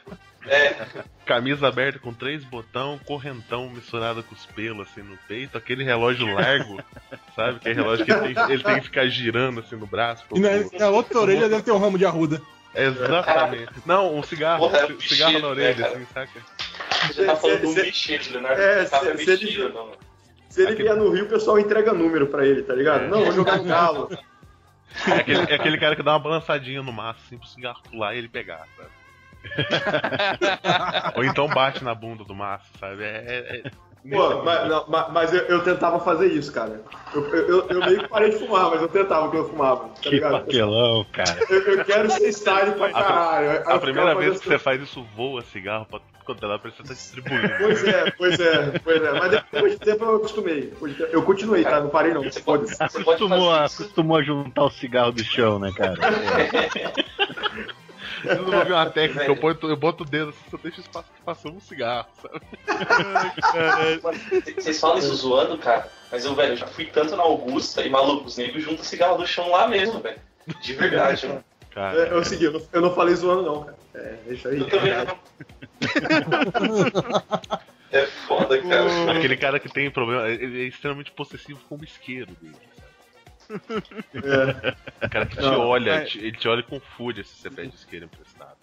É, 0.47 0.85
camisa 1.25 1.67
aberta 1.67 1.99
com 1.99 2.13
três 2.13 2.43
botão, 2.43 2.99
correntão 3.05 3.69
misturado 3.69 4.21
com 4.23 4.33
os 4.35 4.45
pelos 4.45 4.87
assim 4.87 5.01
no 5.01 5.17
peito, 5.27 5.57
aquele 5.57 5.83
relógio 5.83 6.31
largo, 6.33 6.81
sabe? 7.35 7.59
Que 7.59 7.69
é 7.69 7.73
relógio 7.73 8.05
que 8.05 8.11
ele 8.11 8.33
tem, 8.33 8.51
ele 8.51 8.63
tem 8.63 8.75
que 8.75 8.85
ficar 8.85 9.07
girando 9.07 9.59
assim 9.59 9.75
no 9.75 9.87
braço. 9.87 10.23
E 10.33 10.39
na, 10.39 10.49
na 10.79 10.89
outra 10.89 11.19
orelha 11.19 11.49
deve 11.49 11.63
ter 11.63 11.71
um 11.71 11.77
ramo 11.79 11.97
de 11.97 12.05
arruda. 12.05 12.41
Exatamente. 12.73 13.71
Não, 13.85 14.15
um 14.17 14.21
cigarro, 14.23 14.59
Porra, 14.69 14.79
é 14.79 14.85
um 14.93 14.99
cigarro 14.99 15.39
na 15.39 15.39
bicheiro, 15.39 15.47
orelha, 15.47 15.75
né, 15.75 15.87
assim, 15.95 16.05
saca? 16.13 16.39
você 17.07 17.25
tá 17.25 17.35
falando 17.35 17.61
do 17.61 17.67
Se- 17.73 17.81
bichete, 17.83 18.31
Leonardo. 18.33 18.61
É, 18.61 18.83
DiCaprio 18.83 19.17
se- 19.17 19.23
se 19.25 19.31
ele- 19.31 19.45
bicheiro, 19.45 19.73
não. 19.73 19.91
Se 20.49 20.61
ele 20.61 20.75
vier 20.75 20.95
no 20.95 21.09
Rio, 21.09 21.25
o 21.25 21.29
pessoal 21.29 21.59
entrega 21.59 21.91
número 21.93 22.27
pra 22.27 22.45
ele, 22.45 22.61
tá 22.63 22.73
ligado? 22.73 23.05
É. 23.05 23.07
Não, 23.07 23.23
vou 23.23 23.31
jogar 23.33 23.57
no 23.57 23.63
galo. 23.65 24.09
É 25.07 25.11
aquele, 25.11 25.39
é 25.51 25.55
aquele 25.55 25.77
cara 25.77 25.95
que 25.95 26.03
dá 26.03 26.13
uma 26.13 26.19
balançadinha 26.19 26.81
no 26.81 26.93
maço, 26.93 27.19
assim, 27.25 27.37
pro 27.37 27.47
cigarro 27.47 27.81
pular 27.89 28.15
e 28.15 28.17
ele 28.19 28.29
pegar, 28.29 28.65
sabe? 28.77 28.89
Ou 31.15 31.23
então 31.23 31.47
bate 31.47 31.83
na 31.83 31.93
bunda 31.95 32.23
do 32.23 32.35
maço, 32.35 32.65
sabe? 32.79 33.03
É. 33.03 33.07
é- 33.07 33.61
é- 33.67 33.71
Pô, 34.07 34.43
mas, 34.43 34.69
não, 34.69 34.87
ma- 34.87 35.09
mas 35.09 35.33
eu, 35.33 35.39
eu 35.45 35.63
tentava 35.63 35.99
fazer 35.99 36.27
isso, 36.27 36.53
cara. 36.53 36.79
Eu, 37.11 37.25
eu, 37.35 37.67
eu- 37.69 37.79
meio 37.79 38.01
que 38.03 38.07
parei 38.07 38.29
de 38.29 38.37
fumar, 38.37 38.69
mas 38.69 38.79
eu 38.79 38.87
tentava 38.87 39.31
que 39.31 39.37
eu 39.37 39.49
fumava, 39.49 39.85
tá 39.87 39.93
Que 40.01 40.09
ligado? 40.11 40.31
papelão, 40.41 41.03
cara. 41.11 41.39
Eu, 41.49 41.59
eu 41.61 41.83
quero 41.85 42.11
ser 42.11 42.27
style 42.31 42.73
pra 42.73 42.91
caralho. 42.91 43.49
A 43.49 43.55
ficava 43.61 43.79
primeira 43.79 44.13
vez 44.13 44.39
que 44.39 44.47
você 44.47 44.59
faz 44.59 44.79
isso, 44.79 45.03
voa 45.15 45.41
cigarro 45.41 45.87
pra 45.87 45.99
quando 46.23 46.43
ela 46.43 46.59
que 46.59 46.69
você 46.69 46.83
tá 46.83 46.93
distribuindo. 46.93 47.49
Pois 47.57 47.83
é, 47.83 48.11
pois 48.11 48.39
é, 48.39 48.79
pois 48.83 49.03
é. 49.03 49.11
Mas 49.11 49.31
depois 49.31 49.71
de 49.73 49.79
tempo 49.79 50.03
eu 50.05 50.15
acostumei. 50.17 50.73
Eu 51.11 51.23
continuei, 51.23 51.63
tá? 51.63 51.79
Não 51.79 51.89
parei 51.89 52.13
não. 52.13 52.21
Você 52.23 52.41
pode, 52.41 52.65
você 52.67 52.77
pode 52.77 52.99
Acostumou 53.23 53.51
a, 53.51 53.65
acostumou 53.65 54.17
a 54.17 54.21
juntar 54.23 54.63
o 54.65 54.69
cigarro 54.71 55.11
do 55.13 55.23
chão, 55.23 55.57
né, 55.59 55.71
cara? 55.75 55.95
Eu 58.25 58.43
não 58.43 58.65
vi 58.65 58.71
uma 58.71 58.89
técnica, 58.89 59.25
eu 59.25 59.35
boto, 59.35 59.67
eu 59.69 59.77
boto 59.77 60.03
o 60.03 60.07
dedo 60.07 60.29
assim, 60.29 60.49
só 60.49 60.57
deixa 60.57 60.81
espaço 60.81 61.07
passando 61.23 61.57
um 61.57 61.59
cigarro, 61.59 62.07
sabe? 62.21 62.41
Vocês 64.55 64.79
falam 64.79 64.97
isso 64.97 65.13
zoando, 65.15 65.57
cara, 65.57 65.89
mas 66.11 66.25
eu, 66.25 66.35
velho, 66.35 66.53
eu 66.53 66.57
já 66.57 66.67
fui 66.67 66.85
tanto 66.85 67.15
na 67.15 67.23
Augusta 67.23 67.81
e 67.81 67.89
maluco, 67.89 68.25
os 68.27 68.37
negros 68.37 68.63
juntam 68.63 68.83
cigarro 68.83 69.17
do 69.17 69.27
chão 69.27 69.49
lá 69.49 69.67
mesmo, 69.67 69.99
velho. 69.99 70.19
De 70.61 70.73
verdade, 70.73 71.27
mano. 71.27 71.43
Cara, 71.71 72.07
É, 72.07 72.09
é 72.09 72.15
o 72.15 72.23
seguinte, 72.23 72.45
eu 72.45 72.53
não, 72.53 72.61
eu 72.71 72.81
não 72.81 72.93
falei 72.95 73.15
zoando 73.15 73.43
não, 73.43 73.63
cara. 73.63 73.77
É, 73.93 74.15
deixa 74.27 74.49
aí. 74.49 74.59
Eu 74.59 74.69
também 74.69 74.93
não. 74.93 75.17
É 77.91 78.05
foda, 78.27 78.61
cara. 78.61 79.11
aquele 79.17 79.37
cara 79.37 79.57
que 79.57 79.69
tem 79.69 79.89
problema, 79.89 80.27
ele 80.27 80.63
é 80.63 80.67
extremamente 80.67 81.11
possessivo 81.11 81.59
com 81.69 81.77
o 81.77 81.83
isqueiro 81.83 82.35
dele? 82.41 82.55
É. 84.13 85.05
O 85.05 85.09
cara 85.09 85.25
que 85.25 85.35
te 85.37 85.41
Não, 85.41 85.59
olha, 85.61 85.91
é. 85.91 86.01
te- 86.05 86.19
ele 86.19 86.31
te 86.37 86.47
olha 86.47 86.63
com 86.63 86.79
fúria 86.79 87.23
se 87.23 87.35
você 87.35 87.49
pede 87.49 87.75
isqueiro 87.75 88.05
emprestado. 88.05 88.57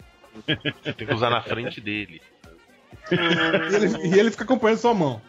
Você 0.83 0.93
tem 0.93 1.07
que 1.07 1.13
usar 1.13 1.29
na 1.29 1.41
frente 1.41 1.79
dele. 1.79 2.21
E 3.11 3.75
ele, 3.75 4.07
e 4.15 4.19
ele 4.19 4.31
fica 4.31 4.43
acompanhando 4.43 4.77
sua 4.79 4.93
mão. 4.93 5.21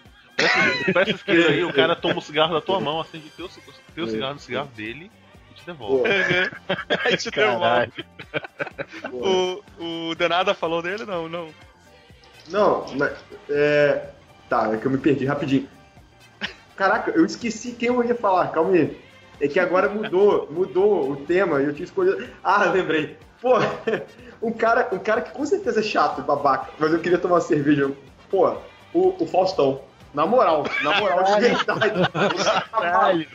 Peça 0.93 1.11
isqueiro 1.11 1.49
aí, 1.49 1.65
o 1.65 1.73
cara 1.73 1.95
toma 1.95 2.19
o 2.19 2.23
cigarro 2.23 2.55
da 2.55 2.61
tua 2.61 2.81
mão, 2.81 3.01
acende 3.01 3.29
o 3.29 3.31
teu, 3.31 3.49
teu 3.95 4.09
cigarro 4.09 4.35
no 4.35 4.41
cigarro 4.41 4.69
dele 4.75 5.11
e 5.51 5.55
te 5.55 5.65
devolve. 5.67 6.09
Aí 7.05 7.17
te. 7.17 7.31
Caralho. 7.31 7.93
pô. 9.11 9.63
O, 9.79 10.11
o 10.11 10.15
Denada 10.17 10.55
falou 10.55 10.83
dele? 10.83 11.05
Não, 11.05 11.29
não. 11.29 11.49
Não, 12.49 12.87
mas. 12.97 13.17
É. 13.49 14.09
Tá, 14.49 14.71
é 14.73 14.77
que 14.77 14.87
eu 14.87 14.91
me 14.91 14.99
perdi 14.99 15.25
rapidinho. 15.25 15.69
Caraca, 16.77 17.11
eu 17.13 17.25
esqueci 17.25 17.73
quem 17.73 17.89
eu 17.89 18.05
ia 18.05 18.15
falar, 18.17 18.49
calma 18.49 18.73
aí. 18.75 19.01
É 19.41 19.49
que 19.49 19.59
agora 19.59 19.89
mudou, 19.89 20.49
mudou 20.51 21.11
o 21.11 21.16
tema 21.16 21.61
e 21.61 21.64
eu 21.64 21.74
tinha 21.74 21.85
escolhido. 21.85 22.26
Ah, 22.43 22.64
lembrei. 22.64 23.16
Pô, 23.41 23.55
um 24.43 24.53
cara, 24.53 24.89
um 24.93 24.99
cara 24.99 25.20
que 25.20 25.32
com 25.32 25.45
certeza 25.45 25.80
é 25.80 25.82
chato 25.82 26.20
e 26.20 26.24
babaca, 26.24 26.72
mas 26.78 26.93
eu 26.93 27.01
queria 27.01 27.18
tomar 27.18 27.35
uma 27.37 27.41
cerveja. 27.41 27.91
Pô, 28.30 28.57
o, 28.93 29.22
o 29.22 29.26
Faustão. 29.26 29.82
Na 30.14 30.24
moral, 30.24 30.64
na 30.82 31.01
moral, 31.01 31.24
de 31.24 31.41
verdade. 31.41 32.11
Caralho. 32.70 33.26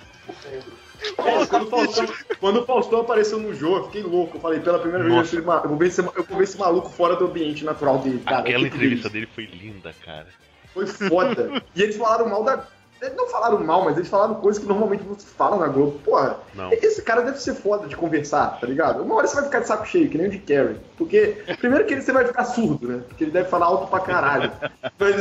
Pô, 1.16 1.48
quando, 1.48 1.64
o 1.64 1.70
Faustão, 1.70 2.08
quando 2.40 2.60
o 2.62 2.66
Faustão 2.66 3.02
apareceu 3.02 3.40
no 3.40 3.54
jogo, 3.54 3.78
eu 3.78 3.84
fiquei 3.86 4.04
louco. 4.04 4.38
Eu 4.38 4.42
falei, 4.42 4.60
pela 4.60 4.80
primeira 4.80 5.04
vez, 5.04 5.16
Nossa. 5.16 5.36
eu, 5.36 5.44
falei, 5.44 5.62
eu, 5.64 5.70
vou 5.70 5.78
ver 5.78 5.88
esse, 5.88 6.00
eu 6.02 6.24
vou 6.24 6.38
ver 6.38 6.44
esse 6.44 6.58
maluco 6.58 6.90
fora 6.90 7.16
do 7.16 7.26
ambiente 7.26 7.64
natural 7.64 8.00
dele, 8.00 8.22
cara. 8.26 8.40
Aquela 8.40 8.62
Que 8.62 8.76
entrevista 8.76 9.10
dele 9.10 9.28
foi 9.34 9.46
linda, 9.46 9.94
cara. 10.04 10.28
Foi 10.74 10.88
foda. 10.88 11.62
e 11.76 11.82
eles 11.82 11.98
falaram 11.98 12.30
mal 12.30 12.44
da. 12.44 12.66
Eles 13.02 13.16
não 13.16 13.28
falaram 13.30 13.64
mal, 13.64 13.84
mas 13.86 13.96
eles 13.98 14.10
falaram 14.10 14.36
coisas 14.36 14.62
que 14.62 14.68
normalmente 14.68 15.04
não 15.06 15.18
se 15.18 15.26
falam 15.26 15.60
na 15.60 15.68
Globo. 15.68 16.00
Porra, 16.00 16.38
Não. 16.54 16.72
esse 16.74 17.02
cara 17.02 17.22
deve 17.22 17.38
ser 17.40 17.56
foda 17.56 17.88
de 17.88 17.96
conversar, 17.96 18.60
tá 18.60 18.68
ligado? 18.68 19.02
Uma 19.04 19.16
hora 19.16 19.28
você 19.28 19.36
vai 19.36 19.46
ficar 19.46 19.60
de 19.62 19.68
saco 19.68 19.86
cheio, 19.88 20.10
que 20.10 20.18
nem 20.18 20.28
o 20.28 20.30
de 20.30 20.40
Carrie. 20.40 20.78
Porque, 20.98 21.38
primeiro 21.60 21.86
que 21.86 21.94
ele 21.94 22.02
você 22.02 22.12
vai 22.12 22.26
ficar 22.28 22.44
surdo, 22.46 22.88
né? 22.88 23.04
Porque 23.08 23.24
ele 23.24 23.32
deve 23.32 23.48
falar 23.50 23.68
alto 23.68 23.88
pra 23.88 24.00
caralho. 24.02 24.52
Mas, 24.98 25.16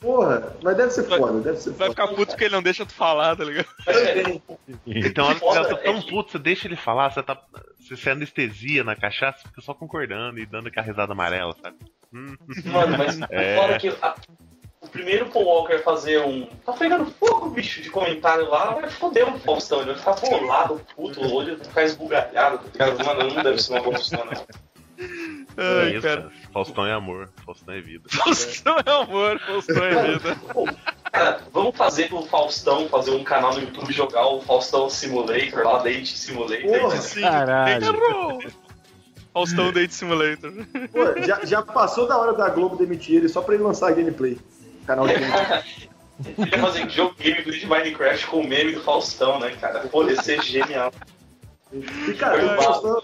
porra, 0.00 0.56
mas 0.62 0.76
deve 0.76 0.90
ser 0.90 1.04
foda, 1.04 1.40
deve 1.40 1.56
ser 1.58 1.70
Vai 1.70 1.88
foda. 1.88 1.90
ficar 1.90 2.08
puto 2.16 2.32
porque 2.32 2.44
ele 2.44 2.54
não 2.54 2.62
deixa 2.62 2.84
tu 2.84 2.92
falar, 2.92 3.36
tá 3.36 3.44
ligado? 3.44 3.68
Então, 4.86 5.24
a 5.24 5.28
hora 5.28 5.38
que 5.38 5.44
você 5.46 5.62
tá 5.62 5.76
tão 5.76 5.96
é 5.96 6.00
que- 6.02 6.10
puto, 6.10 6.32
você 6.32 6.38
deixa 6.38 6.66
ele 6.68 6.76
falar, 6.76 7.10
você 7.10 7.22
tá. 7.22 7.40
Você, 7.80 7.96
você 7.96 8.10
anestesia 8.10 8.82
na 8.82 8.96
cachaça, 8.96 9.46
fica 9.46 9.60
só 9.60 9.72
concordando 9.72 10.38
e 10.40 10.46
dando 10.46 10.66
aquela 10.68 10.86
risada 10.86 11.12
amarela, 11.12 11.54
sabe? 11.62 11.76
Mano, 12.12 12.98
mas 12.98 13.20
É. 13.30 13.56
fora 13.56 13.78
que 13.78 13.88
a- 13.88 14.14
o 14.86 14.90
primeiro 14.90 15.26
Paul 15.26 15.44
Walker 15.44 15.78
fazer 15.78 16.20
um. 16.20 16.46
Tá 16.64 16.72
pegando 16.72 17.06
fogo, 17.06 17.50
bicho, 17.50 17.82
de 17.82 17.90
comentário 17.90 18.48
lá, 18.48 18.72
vai 18.72 18.88
foder 18.90 19.28
o 19.28 19.38
Faustão, 19.38 19.82
ele 19.82 19.94
vai 19.94 20.16
ficar 20.16 20.30
bolado, 20.30 20.80
puto, 20.94 21.20
o 21.20 21.34
olho 21.34 21.56
vai 21.56 21.66
ficar 21.66 21.82
esbugalhado, 21.84 22.58
tá 22.58 22.64
ligado? 22.72 23.04
Mano, 23.04 23.34
não 23.34 23.42
deve 23.42 23.62
ser 23.62 23.72
uma 23.72 23.82
boa 23.82 23.98
não. 23.98 24.46
É 25.58 25.82
Ai, 25.82 25.92
isso, 25.92 26.02
cara. 26.02 26.22
cara. 26.22 26.32
Faustão 26.52 26.86
é 26.86 26.92
amor, 26.92 27.30
Faustão 27.44 27.74
é 27.74 27.80
vida. 27.80 28.08
Faustão 28.08 28.76
é 28.78 28.90
amor, 28.90 29.38
Faustão 29.40 29.84
é 29.84 30.12
vida. 30.12 30.36
Cara, 31.12 31.40
vamos 31.52 31.76
fazer 31.76 32.08
pro 32.08 32.22
Faustão 32.22 32.88
fazer 32.88 33.10
um 33.10 33.24
canal 33.24 33.54
no 33.54 33.60
YouTube 33.60 33.92
jogar 33.92 34.26
o 34.26 34.40
Faustão 34.40 34.88
Simulator 34.88 35.64
lá, 35.64 35.82
Date 35.82 36.16
Simulator. 36.16 36.80
Porra. 36.80 36.96
Sim, 36.98 37.20
Caralho. 37.22 38.38
Faustão 39.32 39.70
Date 39.70 39.94
Simulator. 39.94 40.50
Pô, 40.92 41.22
já, 41.22 41.44
já 41.44 41.62
passou 41.62 42.06
da 42.06 42.16
hora 42.16 42.32
da 42.32 42.48
Globo 42.48 42.76
demitir 42.76 43.16
ele 43.16 43.28
só 43.28 43.42
pra 43.42 43.54
ele 43.54 43.64
lançar 43.64 43.92
gameplay. 43.92 44.38
Canal 44.86 45.06
de. 45.06 45.14
Podia 46.34 46.58
fazer 46.58 46.88
jogo 46.88 47.14
gameplay 47.18 47.58
de 47.58 47.66
Minecraft 47.66 48.26
com 48.28 48.40
o 48.40 48.48
meme 48.48 48.72
do 48.72 48.80
Faustão, 48.80 49.38
né, 49.38 49.50
cara? 49.60 49.80
Pô, 49.80 50.02
ia 50.04 50.20
ser 50.22 50.42
genial. 50.42 50.90
E, 51.72 52.14
cara, 52.14 52.58
o 52.58 52.62
Faustão, 52.62 53.02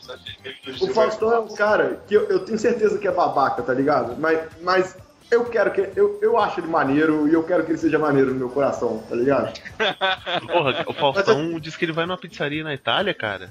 O 0.80 0.94
Faustão 0.94 1.32
é 1.32 1.38
um 1.40 1.54
cara 1.54 2.02
que 2.06 2.14
eu, 2.14 2.28
eu 2.28 2.40
tenho 2.40 2.58
certeza 2.58 2.98
que 2.98 3.06
é 3.06 3.10
babaca, 3.10 3.62
tá 3.62 3.74
ligado? 3.74 4.16
Mas, 4.18 4.40
mas 4.62 4.96
eu 5.30 5.44
quero 5.44 5.72
que. 5.72 5.90
Eu, 5.96 6.18
eu 6.22 6.38
acho 6.38 6.60
ele 6.60 6.68
maneiro 6.68 7.28
e 7.28 7.34
eu 7.34 7.42
quero 7.42 7.64
que 7.64 7.72
ele 7.72 7.78
seja 7.78 7.98
maneiro 7.98 8.30
no 8.32 8.38
meu 8.38 8.50
coração, 8.50 9.02
tá 9.08 9.16
ligado? 9.16 9.52
Porra, 10.46 10.84
o 10.86 10.92
Faustão 10.92 11.58
disse 11.58 11.76
que 11.76 11.84
ele 11.84 11.92
vai 11.92 12.06
numa 12.06 12.18
pizzaria 12.18 12.62
na 12.62 12.72
Itália, 12.72 13.12
cara. 13.12 13.50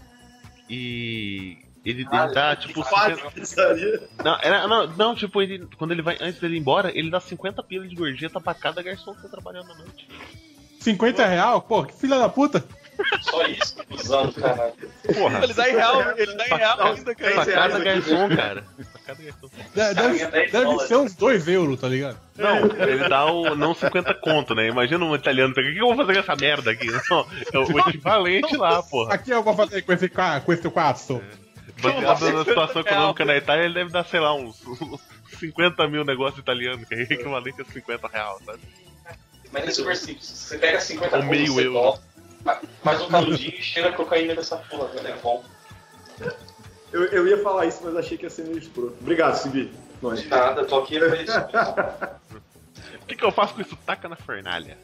E. 0.70 1.58
Ele, 1.84 2.02
ele 2.12 2.34
dá, 2.34 2.56
tipo, 2.56 2.84
50... 2.84 3.32
pizzaria. 3.32 4.08
não, 4.24 4.38
era- 4.42 4.68
não, 4.68 4.88
não, 4.88 5.16
tipo, 5.16 5.42
ele, 5.42 5.68
quando 5.78 5.92
ele 5.92 6.02
vai, 6.04 6.16
antes 6.22 6.40
dele 6.40 6.56
ir 6.56 6.60
embora, 6.60 6.92
ele 6.94 7.10
dá 7.10 7.20
50 7.20 7.64
pilas 7.64 7.90
de 7.90 7.96
gorjeta 7.96 8.40
pra 8.40 8.54
cada 8.54 8.84
garçom 8.84 9.16
que 9.16 9.24
tá 9.24 9.30
trabalhando 9.30 9.72
à 9.72 9.76
noite. 9.76 10.08
50 10.80 11.26
real? 11.26 11.62
Pô, 11.62 11.84
que 11.84 11.94
filha 11.94 12.18
da 12.20 12.30
puta. 12.30 12.64
Só 13.22 13.44
isso, 13.48 13.76
usando, 13.90 14.34
caralho. 14.34 14.74
Porra, 15.14 15.44
Ele 15.44 15.54
dá 15.56 15.70
em 15.70 15.74
real, 15.74 16.18
ele 16.18 16.36
dá 16.36 16.46
em 16.46 16.50
real 16.50 16.84
ainda, 16.84 17.04
pra 17.04 17.16
cara. 17.16 17.34
cada 17.34 17.52
reais 17.52 17.76
aqui. 17.76 17.84
garçom, 17.86 18.36
cara. 18.36 18.64
Pra 18.92 19.02
cada 19.08 19.24
garçom. 19.24 19.50
Deve, 19.74 20.26
deve, 20.26 20.52
deve 20.52 20.80
ser 20.88 20.96
uns 20.98 21.16
2 21.16 21.48
euros, 21.48 21.80
tá 21.80 21.88
ligado? 21.88 22.18
Não, 22.38 22.58
ele 22.88 23.10
dá 23.10 23.26
o 23.26 23.56
não 23.56 23.74
50 23.74 24.14
conto, 24.16 24.54
né? 24.54 24.68
Imagina 24.68 25.04
um 25.04 25.16
italiano, 25.16 25.52
o 25.52 25.56
que 25.56 25.78
eu 25.80 25.88
vou 25.88 25.96
fazer 25.96 26.14
com 26.14 26.20
essa 26.20 26.36
merda 26.36 26.72
aqui? 26.72 26.88
Não, 27.10 27.26
é 27.54 27.58
o 27.58 27.80
equivalente 27.80 28.56
lá, 28.56 28.84
porra. 28.84 29.16
Aqui 29.16 29.32
eu 29.32 29.42
vou 29.42 29.56
fazer 29.56 29.82
com 29.82 29.94
esse, 29.94 30.10
com 30.10 30.54
esse 30.54 30.70
quatro. 30.70 31.24
Baseado 31.82 32.34
na 32.34 32.46
situação 32.46 32.82
econômica 32.82 33.26
na 33.26 33.38
Itália, 33.38 33.66
ele 33.66 33.74
deve 33.74 33.92
dar, 33.92 34.06
sei 34.06 34.20
lá, 34.20 34.34
uns, 34.34 34.66
uns 34.66 35.02
50 35.40 35.88
mil 35.88 36.04
negócios 36.04 36.40
italianos, 36.40 36.88
que 36.88 36.94
é 36.94 37.02
equivalente 37.02 37.62
a 37.62 37.66
50 37.66 38.08
reais, 38.08 38.38
sabe? 38.46 38.60
Mas 39.52 39.68
é 39.68 39.72
super 39.72 39.96
simples. 39.96 40.26
Você 40.26 40.58
pega 40.58 40.80
50 40.80 41.18
Ou 41.18 41.24
meio 41.24 41.54
você 41.54 41.66
euro. 41.68 42.00
faz 42.84 43.02
um 43.02 43.08
canudinho 43.10 43.56
e 43.56 43.62
cheira 43.62 43.90
a 43.90 43.94
cocaína 43.94 44.36
dessa 44.36 44.58
porra, 44.58 44.88
velho. 44.88 45.08
É 45.08 45.18
bom. 45.18 45.44
Eu, 46.92 47.06
eu 47.06 47.28
ia 47.28 47.42
falar 47.42 47.66
isso, 47.66 47.82
mas 47.84 47.96
achei 47.96 48.18
que 48.18 48.26
ia 48.26 48.30
ser 48.30 48.44
meio 48.44 48.58
escroto. 48.58 48.96
Obrigado, 49.02 49.36
Sibi. 49.36 49.72
Nós. 50.02 50.22
De 50.22 50.28
nada, 50.28 50.62
eu 50.62 50.68
tô 50.68 50.80
aqui 50.80 51.00
pra 51.00 51.22
isso. 51.22 52.22
O 53.02 53.06
que, 53.06 53.16
que 53.16 53.26
eu 53.26 53.32
faço 53.32 53.54
com 53.54 53.62
isso? 53.62 53.76
Taca 53.86 54.08
na 54.08 54.16
fornalha. 54.16 54.78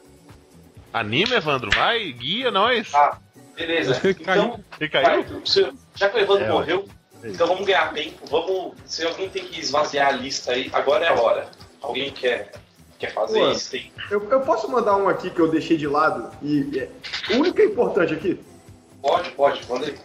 Anime, 0.94 1.34
Evandro? 1.34 1.70
Vai, 1.74 2.12
guia 2.12 2.52
nós. 2.52 2.94
Ah, 2.94 3.18
beleza. 3.58 4.00
Então, 4.20 4.60
Ele 4.80 4.90
vai, 4.90 5.04
caiu? 5.24 5.40
você- 5.46 5.72
já 5.96 6.10
que 6.10 6.18
o 6.18 6.20
Evandro 6.20 6.46
É, 6.46 6.50
morreu, 6.50 6.88
Então 7.24 7.48
vamos 7.48 7.66
ganhar 7.66 7.92
tempo, 7.94 8.26
vamos. 8.30 8.74
Se 8.86 9.06
alguém 9.06 9.28
tem 9.30 9.44
que 9.46 9.60
esvaziar 9.60 10.10
a 10.10 10.12
lista 10.12 10.52
aí, 10.52 10.70
agora 10.72 11.06
é 11.06 11.10
a 11.10 11.14
hora. 11.20 11.50
Alguém 11.82 12.12
quer, 12.12 12.52
quer 13.00 13.12
fazer 13.14 13.40
Pô. 13.40 13.52
isso? 13.52 13.72
Tem... 13.72 13.92
Eu, 14.12 14.30
eu 14.30 14.42
posso 14.42 14.70
mandar 14.70 14.96
um 14.98 15.10
aqui 15.10 15.30
que 15.32 15.40
eu 15.40 15.50
deixei 15.50 15.76
de 15.78 15.88
lado 15.88 16.30
e 16.44 16.80
é, 16.80 16.90
o 17.34 17.40
único 17.40 17.56
que 17.56 17.64
é 17.64 17.66
importante 17.66 18.14
aqui. 18.14 18.40
Pode, 19.02 19.32
pode, 19.32 19.62
manda 19.68 19.88
aí. 19.88 19.96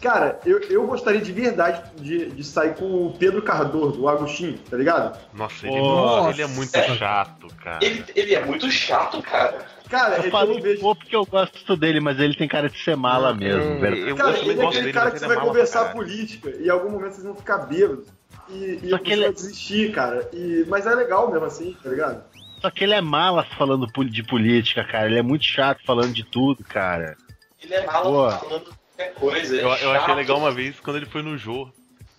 Cara, 0.00 0.38
eu, 0.44 0.60
eu 0.68 0.86
gostaria 0.86 1.20
de 1.20 1.32
verdade 1.32 1.82
de, 2.00 2.26
de 2.30 2.44
sair 2.44 2.74
com 2.74 3.06
o 3.06 3.16
Pedro 3.18 3.40
Cardoso, 3.42 4.00
o 4.02 4.08
Agostinho, 4.08 4.58
tá 4.70 4.76
ligado? 4.76 5.18
Nossa, 5.32 5.66
ele, 5.66 5.80
Nossa. 5.80 6.30
ele 6.30 6.42
é 6.42 6.46
muito 6.46 6.78
chato, 6.96 7.48
cara. 7.62 7.78
Ele, 7.84 8.04
ele 8.14 8.34
é 8.34 8.44
muito 8.44 8.70
chato, 8.70 9.22
cara. 9.22 9.58
Cara, 9.88 10.16
é 10.16 10.18
Eu 10.18 10.20
que 10.22 10.26
eu 10.26 10.30
falei 10.32 10.54
não 10.56 10.62
vejo. 10.62 10.80
pô 10.80 10.94
porque 10.96 11.16
eu 11.16 11.24
gosto 11.24 11.76
dele, 11.76 12.00
mas 12.00 12.18
ele 12.20 12.34
tem 12.36 12.46
cara 12.48 12.68
de 12.68 12.78
ser 12.82 12.96
mala 12.96 13.32
mesmo, 13.34 13.80
velho. 13.80 14.08
Eu, 14.08 14.16
Cara, 14.16 14.30
eu 14.30 14.34
também 14.36 14.50
ele 14.50 14.60
é 14.60 14.64
gosto 14.64 14.68
aquele 14.68 14.82
dele, 14.86 14.92
cara 14.92 15.10
que 15.12 15.18
você 15.18 15.24
ele 15.24 15.32
é 15.32 15.34
vai 15.34 15.36
mala 15.36 15.48
conversar 15.48 15.78
caralho. 15.84 15.96
política 15.96 16.50
e 16.58 16.66
em 16.66 16.70
algum 16.70 16.90
momento 16.90 17.12
vocês 17.12 17.24
vão 17.24 17.34
ficar 17.36 17.58
bêbados. 17.58 18.06
E, 18.48 18.80
e 18.82 18.90
Só 18.90 18.98
que 18.98 19.12
ele- 19.12 19.22
vai 19.22 19.32
desistir, 19.32 19.92
cara. 19.92 20.28
E, 20.32 20.64
mas 20.68 20.86
é 20.86 20.94
legal 20.94 21.30
mesmo 21.30 21.46
assim, 21.46 21.76
tá 21.82 21.88
ligado? 21.88 22.22
Só 22.60 22.70
que 22.70 22.84
ele 22.84 22.94
é 22.94 23.00
mala 23.00 23.44
falando 23.56 23.86
de 24.10 24.22
política, 24.24 24.84
cara. 24.84 25.06
Ele 25.06 25.18
é 25.18 25.22
muito 25.22 25.44
chato 25.44 25.80
falando 25.86 26.12
de 26.12 26.24
tudo, 26.24 26.62
cara. 26.64 27.16
Ele 27.62 27.74
é 27.74 27.86
malo 27.86 28.10
Boa. 28.10 28.32
falando 28.32 28.75
qualquer 28.96 29.14
coisa. 29.14 29.54
ele 29.54 29.64
Eu, 29.64 29.72
é 29.72 29.84
eu 29.84 29.92
achei 29.92 30.14
legal 30.14 30.38
uma 30.38 30.50
vez 30.50 30.80
quando 30.80 30.96
ele 30.96 31.06
foi 31.06 31.22
no 31.22 31.36
Jô. 31.36 31.70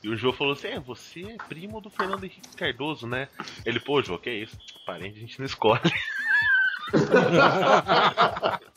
E 0.03 0.09
o 0.09 0.15
Jô 0.15 0.31
falou 0.31 0.53
assim: 0.53 0.67
É, 0.67 0.79
você 0.79 1.23
é 1.23 1.37
primo 1.49 1.81
do 1.81 1.89
Fernando 1.89 2.23
Henrique 2.23 2.55
Cardoso, 2.55 3.07
né? 3.07 3.27
Ele, 3.65 3.79
pô, 3.79 4.01
Jô, 4.01 4.17
que 4.17 4.29
é 4.29 4.35
isso? 4.35 4.57
Parente 4.85 5.17
a 5.17 5.21
gente 5.21 5.39
não 5.39 5.45
escolhe. 5.45 5.81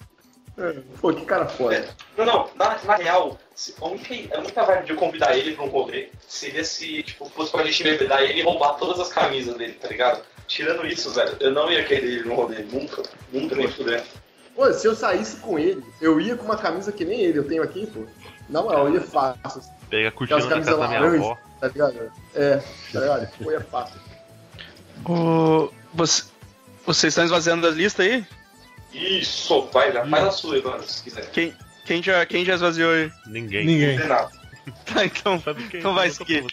Pô, 1.01 1.13
que 1.13 1.25
cara 1.25 1.47
foda. 1.47 1.89
Não, 2.19 2.27
não, 2.27 2.51
na, 2.55 2.77
na 2.85 2.97
real, 2.97 3.39
se, 3.55 3.75
a, 3.81 3.87
única, 3.87 4.37
a 4.37 4.41
única 4.41 4.63
vibe 4.63 4.85
de 4.85 4.91
eu 4.91 4.97
convidar 4.97 5.35
ele 5.37 5.55
pra 5.55 5.65
um 5.65 5.69
rolê 5.69 6.11
seria 6.29 6.63
se 6.65 7.03
tipo, 7.03 7.25
fosse 7.31 7.51
pra 7.51 7.65
gente 7.65 7.83
bebedar 7.83 8.23
ele 8.23 8.41
e 8.41 8.43
roubar 8.43 8.75
todas 8.75 9.01
as 9.01 9.09
camisas 9.09 9.57
dele, 9.57 9.73
tá 9.75 9.89
ligado? 9.89 10.23
Tirando 10.47 10.87
isso, 10.87 11.15
velho, 11.15 11.35
eu 11.41 11.53
não 11.53 11.71
ia 11.73 11.85
querer 11.85 12.05
ele 12.05 12.29
no 12.29 12.35
rolê, 12.35 12.59
nunca, 12.59 13.03
nunca 13.33 13.55
nem 13.55 13.69
fudendo. 13.69 14.03
Pô, 14.55 14.73
se 14.73 14.87
eu 14.87 14.95
saísse 14.95 15.37
com 15.37 15.59
ele, 15.59 15.85
eu 16.01 16.21
ia 16.21 16.37
com 16.37 16.45
uma 16.45 16.57
camisa 16.57 16.93
que 16.93 17.05
nem 17.05 17.21
ele, 17.21 17.39
eu 17.39 17.49
tenho 17.49 17.63
aqui, 17.63 17.87
pô. 17.87 18.05
Na 18.49 18.63
moral, 18.63 18.89
eu 18.89 18.95
ia 18.95 19.01
fácil, 19.01 19.41
assim, 19.45 19.71
Pega 19.89 20.09
a 20.09 20.13
cortina 20.13 20.41
da 20.41 20.49
casa 20.49 20.71
da 20.71 20.77
camisas 20.77 20.89
minha 20.89 21.01
laranja. 21.01 21.25
avó. 21.25 21.39
tá 21.61 21.69
ligado? 21.69 22.13
É, 22.35 22.57
tá 22.93 23.01
ligado? 23.01 23.29
Pô, 23.43 23.51
ia 23.51 23.61
fácil. 23.61 24.01
O... 25.07 25.73
Você... 25.95 26.25
Vocês 26.87 27.13
estão 27.13 27.25
esvaziando 27.25 27.67
a 27.67 27.71
lista 27.71 28.03
aí? 28.03 28.27
Isso, 28.93 29.69
vai, 29.73 29.93
já 29.93 30.05
faz 30.07 30.25
a 30.25 30.31
sua, 30.33 30.83
se 30.83 31.03
quiser. 31.05 31.31
Quem, 31.31 31.55
quem, 31.85 32.03
já, 32.03 32.25
quem 32.27 32.45
já 32.45 32.55
esvaziou 32.55 32.91
aí? 32.93 33.13
Ninguém. 33.27 33.67
Ninguém. 33.67 33.91
Não 33.93 33.99
tem 33.99 34.09
nada. 34.09 34.31
Tá, 34.85 35.05
então, 35.05 35.41
Sabe 35.41 35.69
quem? 35.69 35.81
então 35.81 35.95
vai 35.95 36.11
seguir. 36.11 36.45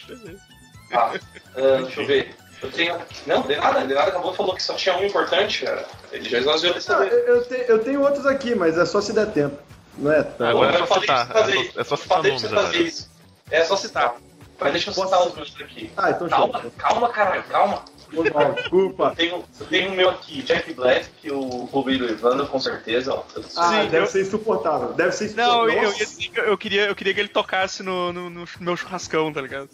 Tá, 0.90 1.12
ah, 1.56 1.82
deixa 1.82 2.00
eu 2.00 2.06
ver. 2.06 2.34
Eu 2.62 2.70
tenho. 2.72 2.96
Não, 3.26 3.42
de 3.42 3.56
nada, 3.56 3.86
de 3.86 3.94
nada 3.94 4.08
acabou 4.08 4.34
falou 4.34 4.54
que 4.54 4.62
só 4.62 4.74
tinha 4.74 4.96
um 4.96 5.04
importante, 5.04 5.64
cara. 5.64 5.86
Ele 6.10 6.28
já 6.28 6.38
esvaziou 6.38 6.72
a 6.72 6.76
lista 6.76 6.92
Não, 6.94 7.00
dele. 7.00 7.14
eu, 7.14 7.36
eu, 7.36 7.44
te- 7.44 7.64
eu 7.68 7.78
tenho 7.84 8.02
outros 8.02 8.26
aqui, 8.26 8.54
mas 8.54 8.76
é 8.76 8.84
só 8.84 9.00
se 9.00 9.12
der 9.12 9.26
tempo. 9.32 9.56
Não 9.96 10.12
é? 10.12 10.22
Tá. 10.22 10.50
Agora 10.50 10.72
é 10.72 10.74
eu 10.74 10.78
só 10.80 10.86
falei 10.86 11.00
citar, 11.02 11.28
pra 11.28 11.42
você 11.42 11.46
fazer 11.46 11.52
é 11.52 11.54
só- 11.54 11.62
isso. 11.62 11.80
é 11.80 11.84
só 11.84 11.94
Eu 11.94 11.98
citar 11.98 12.08
falei 12.16 12.22
pra 12.22 12.28
nomes 12.30 12.42
você 12.42 12.48
fazer 12.48 12.76
agora. 12.76 12.82
isso. 12.88 13.10
É 13.50 13.64
só 13.64 13.76
citar. 13.76 14.14
Mas 14.60 14.72
deixa 14.72 14.90
eu 14.90 14.94
citar 14.94 15.26
os 15.26 15.34
meus 15.36 15.54
aqui. 15.60 15.90
Ah, 15.96 16.10
então 16.10 16.28
Calma, 16.28 16.60
show. 16.60 16.72
calma, 16.76 17.08
caralho, 17.10 17.44
calma. 17.44 17.82
Foi 18.12 18.30
mal, 18.30 18.52
Desculpa. 18.54 19.04
Eu 19.10 19.16
tenho, 19.16 19.44
eu 19.60 19.66
o 19.90 19.94
meu 19.94 20.08
aqui, 20.08 20.40
Jack 20.42 20.72
Black, 20.72 21.06
que 21.20 21.30
o 21.30 21.40
roubei 21.66 21.98
do 21.98 22.06
Evandro, 22.08 22.46
com 22.46 22.58
certeza. 22.58 23.12
Ó. 23.12 23.22
Ah, 23.56 23.82
Sim, 23.82 23.88
deve 23.90 23.98
eu- 23.98 24.06
ser 24.06 24.22
insuportável. 24.22 24.94
Deve 24.94 25.12
ser 25.12 25.34
Não, 25.36 25.68
insuportável. 25.68 25.72
eu, 25.74 25.82
eu, 25.82 25.88
Nossa. 25.90 25.98
ia 26.00 26.06
dizer 26.06 26.28
que 26.30 26.40
eu, 26.40 26.58
queria, 26.58 26.86
eu 26.86 26.96
queria 26.96 27.14
que 27.14 27.20
ele 27.20 27.28
tocasse 27.28 27.82
no, 27.82 28.12
no, 28.12 28.30
no 28.30 28.44
meu 28.60 28.76
churrascão, 28.76 29.30
tá 29.32 29.40
ligado? 29.42 29.68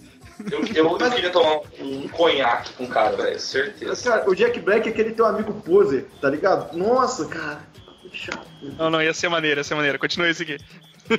Eu, 0.51 0.65
eu, 0.75 0.99
eu 0.99 1.11
queria 1.11 1.31
tomar 1.31 1.61
um 1.81 2.09
conhaque 2.09 2.73
com 2.75 2.85
o 2.85 2.89
cara, 2.89 3.17
velho, 3.17 3.39
certeza. 3.39 4.11
Cara, 4.11 4.29
o 4.31 4.35
Jack 4.35 4.59
Black 4.61 4.89
é 4.89 4.93
aquele 4.93 5.13
teu 5.13 5.27
amigo 5.27 5.53
poser, 5.61 6.07
tá 6.21 6.29
ligado? 6.29 6.77
Nossa, 6.77 7.27
cara. 7.27 7.61
Que 8.03 8.17
chato. 8.17 8.47
Não, 8.63 8.91
não, 8.91 9.03
ia 9.03 9.15
ser 9.15 9.29
maneiro, 9.29 9.61
ia 9.61 9.65
ser 9.65 9.75
maneiro. 9.75 9.99
Continua 9.99 10.29
esse 10.29 10.43
aqui. 10.43 10.59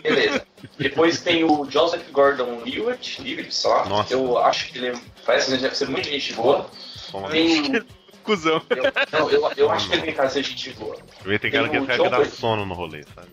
Beleza. 0.01 0.45
Depois 0.77 1.21
tem 1.21 1.43
o 1.43 1.69
Joseph 1.69 2.09
Gordon 2.11 2.61
Lewitt, 2.65 3.21
Lewitt, 3.21 3.53
só. 3.53 3.85
Nossa. 3.85 4.13
Eu 4.13 4.37
acho 4.39 4.71
que 4.71 4.79
ele 4.79 4.97
parece 5.25 5.51
que 5.51 5.61
deve 5.61 5.75
ser 5.77 5.87
muito 5.89 6.09
gente 6.09 6.33
boa. 6.33 6.69
Toma. 7.11 7.29
Tem 7.29 7.77
o. 7.77 7.85
Cusão. 8.25 8.59
Eu, 8.71 8.83
não, 9.11 9.29
eu, 9.29 9.51
eu 9.55 9.71
acho 9.71 9.87
que 9.87 9.95
ele 9.95 10.01
tem 10.01 10.13
cara 10.15 10.27
de 10.27 10.33
ser 10.33 10.43
gente 10.43 10.71
boa. 10.71 10.97
Vê, 11.23 11.37
tem 11.37 11.51
cara 11.51 11.69
que 11.69 11.79
que 11.79 12.09
dá 12.09 12.17
Boy- 12.17 12.25
sono 12.25 12.65
no 12.65 12.73
rolê, 12.73 13.03
sabe? 13.13 13.27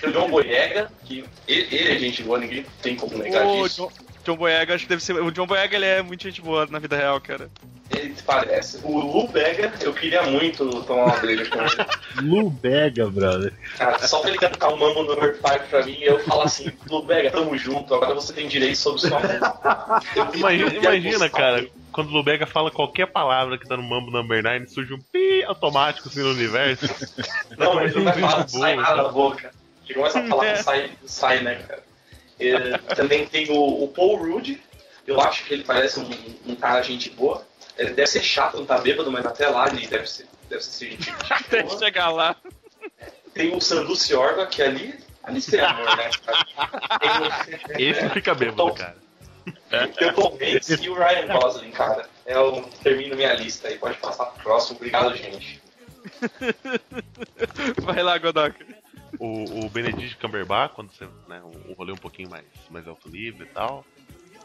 Tem 0.00 0.10
o 0.10 0.12
John 0.12 0.30
Boyega, 0.30 0.90
que 1.04 1.24
ele, 1.48 1.74
ele 1.74 1.92
é 1.92 1.98
gente 1.98 2.22
boa, 2.22 2.38
ninguém 2.38 2.64
tem 2.80 2.94
como 2.94 3.18
negar 3.18 3.44
disso. 3.44 3.90
John, 4.26 4.32
John 4.32 4.36
Boyega, 4.36 4.74
acho 4.74 4.84
que 4.84 4.88
deve 4.90 5.02
ser. 5.02 5.14
O 5.14 5.30
John 5.30 5.46
Boyega 5.46 5.76
ele 5.76 5.84
é 5.86 6.02
muito 6.02 6.22
gente 6.24 6.40
boa 6.42 6.66
na 6.70 6.78
vida 6.78 6.96
real, 6.96 7.20
cara. 7.20 7.48
Ele 7.90 8.14
parece. 8.26 8.80
O 8.82 8.98
Lu 8.98 9.28
Bega, 9.28 9.72
eu 9.80 9.94
queria 9.94 10.22
muito 10.24 10.82
tomar 10.82 11.04
uma 11.04 11.16
breja 11.18 11.48
com 11.48 11.58
ele. 11.60 11.86
Lu 12.22 12.50
Bega, 12.50 13.08
brother. 13.08 13.52
Cara, 13.78 13.98
só 14.06 14.18
pra 14.20 14.30
ele 14.30 14.38
cantar 14.38 14.68
o 14.70 14.76
Mambo 14.76 15.04
Number 15.04 15.36
5 15.36 15.66
pra 15.70 15.84
mim, 15.84 15.96
eu 16.00 16.18
falo 16.24 16.42
assim, 16.42 16.70
Lu 16.90 17.02
Bega, 17.04 17.30
tamo 17.30 17.56
junto, 17.56 17.94
agora 17.94 18.12
você 18.14 18.32
tem 18.32 18.48
direito 18.48 18.76
sobre 18.76 19.00
sua 19.02 19.10
mão. 19.20 19.20
Eu- 20.16 20.34
Imagina, 20.34 20.74
imagina 20.74 21.28
cara, 21.30 21.66
quando 21.92 22.08
o 22.10 22.12
Lubega 22.12 22.44
fala 22.46 22.70
qualquer 22.72 23.06
palavra 23.06 23.56
que 23.56 23.66
tá 23.68 23.76
no 23.76 23.82
Mambo 23.84 24.10
Number 24.10 24.42
9, 24.42 24.66
surge 24.66 24.92
um 24.92 24.98
pi 25.00 25.44
automático 25.44 26.08
assim 26.08 26.20
no 26.22 26.30
universo. 26.30 26.86
Não, 27.56 27.80
ele 27.80 27.94
não 27.96 28.04
vai 28.04 28.14
falar, 28.20 28.48
sai 28.48 28.76
nada 28.76 28.88
cara. 28.88 29.02
da 29.04 29.08
boca. 29.10 29.50
Ele 29.88 29.94
começa 29.94 30.18
a 30.18 30.26
falar, 30.26 30.46
É. 30.46 30.56
sai, 30.56 30.90
sai, 31.06 31.40
né, 31.42 31.54
cara? 31.66 31.85
É, 32.38 32.78
também 32.94 33.26
tem 33.26 33.50
o, 33.50 33.84
o 33.84 33.88
Paul 33.88 34.16
Rudd, 34.16 34.58
eu 35.06 35.20
acho 35.20 35.44
que 35.44 35.54
ele 35.54 35.64
parece 35.64 35.98
um, 36.00 36.08
um 36.46 36.54
cara 36.54 36.82
gente 36.82 37.10
boa. 37.10 37.46
Ele 37.78 37.90
deve 37.90 38.06
ser 38.08 38.22
chato, 38.22 38.56
não 38.58 38.66
tá 38.66 38.78
bêbado, 38.78 39.10
mas 39.12 39.24
até 39.26 39.48
lá 39.48 39.68
ele 39.68 39.86
deve 39.86 40.06
ser, 40.08 40.26
deve 40.48 40.62
ser 40.62 40.90
gente, 40.90 41.04
gente 41.04 41.16
Até 41.32 41.62
boa. 41.62 41.78
chegar 41.78 42.10
lá. 42.10 42.36
Tem 43.34 43.54
o 43.54 43.60
Sandu 43.60 43.94
Ciorga, 43.94 44.46
que 44.46 44.62
ali, 44.62 44.98
ali 45.22 45.42
tem 45.42 45.60
amor, 45.60 45.96
né, 45.96 46.10
o- 46.10 47.76
Esse 47.80 48.08
fica 48.10 48.34
bêbado, 48.34 48.72
cara. 48.74 48.96
Tem 49.96 50.08
o 50.08 50.14
Tom 50.14 50.38
Hanks 50.40 50.68
e 50.82 50.88
o 50.88 50.94
Ryan 50.94 51.26
Gosling, 51.38 51.70
cara. 51.70 52.08
Eu 52.26 52.62
termino 52.82 53.14
minha 53.14 53.32
lista 53.34 53.68
aí, 53.68 53.78
pode 53.78 53.96
passar 53.98 54.24
pro 54.26 54.42
próximo. 54.42 54.76
Obrigado, 54.76 55.14
gente. 55.16 55.60
Vai 57.82 58.02
lá, 58.02 58.18
Godoka. 58.18 58.56
O, 59.18 59.64
o 59.66 59.70
Benedict 59.70 60.16
Cumberbatch, 60.18 60.74
quando 60.74 60.90
você, 60.90 61.06
né, 61.28 61.40
um, 61.42 61.70
um 61.70 61.74
rolê 61.74 61.92
um 61.92 61.96
pouquinho 61.96 62.28
mais, 62.30 62.44
mais 62.70 62.86
alto 62.86 63.08
nível 63.08 63.46
e 63.46 63.50
tal, 63.50 63.84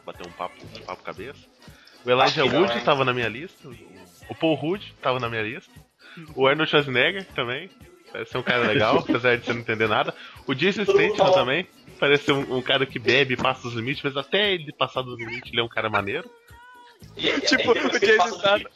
bater 0.06 0.26
um 0.28 0.32
papo, 0.32 0.56
um 0.64 0.82
papo 0.84 1.04
cabeça. 1.04 1.40
O 2.04 2.10
Elijah 2.10 2.44
Wood 2.46 2.74
hein? 2.74 2.84
tava 2.84 3.06
na 3.06 3.14
minha 3.14 3.28
lista, 3.30 3.70
o, 4.30 4.36
Paul 4.36 4.56
Rudd 4.56 4.84
tava 5.02 5.20
na 5.20 5.30
minha 5.30 5.44
lista, 5.44 5.72
o 6.36 6.48
Arnold 6.48 6.70
Schwarzenegger 6.70 7.26
também, 7.36 7.70
parece 8.12 8.32
ser 8.32 8.38
um 8.40 8.44
cara 8.44 8.66
legal, 8.68 8.98
apesar 9.08 9.38
de 9.38 9.46
você 9.46 9.54
não 9.54 9.60
entender 9.62 9.88
nada. 9.88 10.14
O 10.48 10.54
Jason 10.56 10.84
Statham 10.84 11.32
também, 11.32 11.68
parece 12.00 12.26
ser 12.26 12.32
um, 12.32 12.58
um 12.58 12.62
cara 12.62 12.86
que 12.86 12.98
bebe 12.98 13.36
e 13.36 13.38
passa 13.38 13.62
dos 13.64 13.74
limites, 13.74 14.02
mas 14.04 14.18
até 14.18 14.54
ele 14.54 14.72
passar 14.74 15.02
dos 15.04 15.18
limites, 15.18 15.52
ele 15.52 15.62
é 15.62 15.64
um 15.64 15.70
cara 15.70 15.90
maneiro. 15.90 16.30
E, 17.16 17.28
e- 17.28 17.42
Tipo, 17.46 17.72
o 17.72 18.00
Jason 18.00 18.38
Statham- 18.40 18.72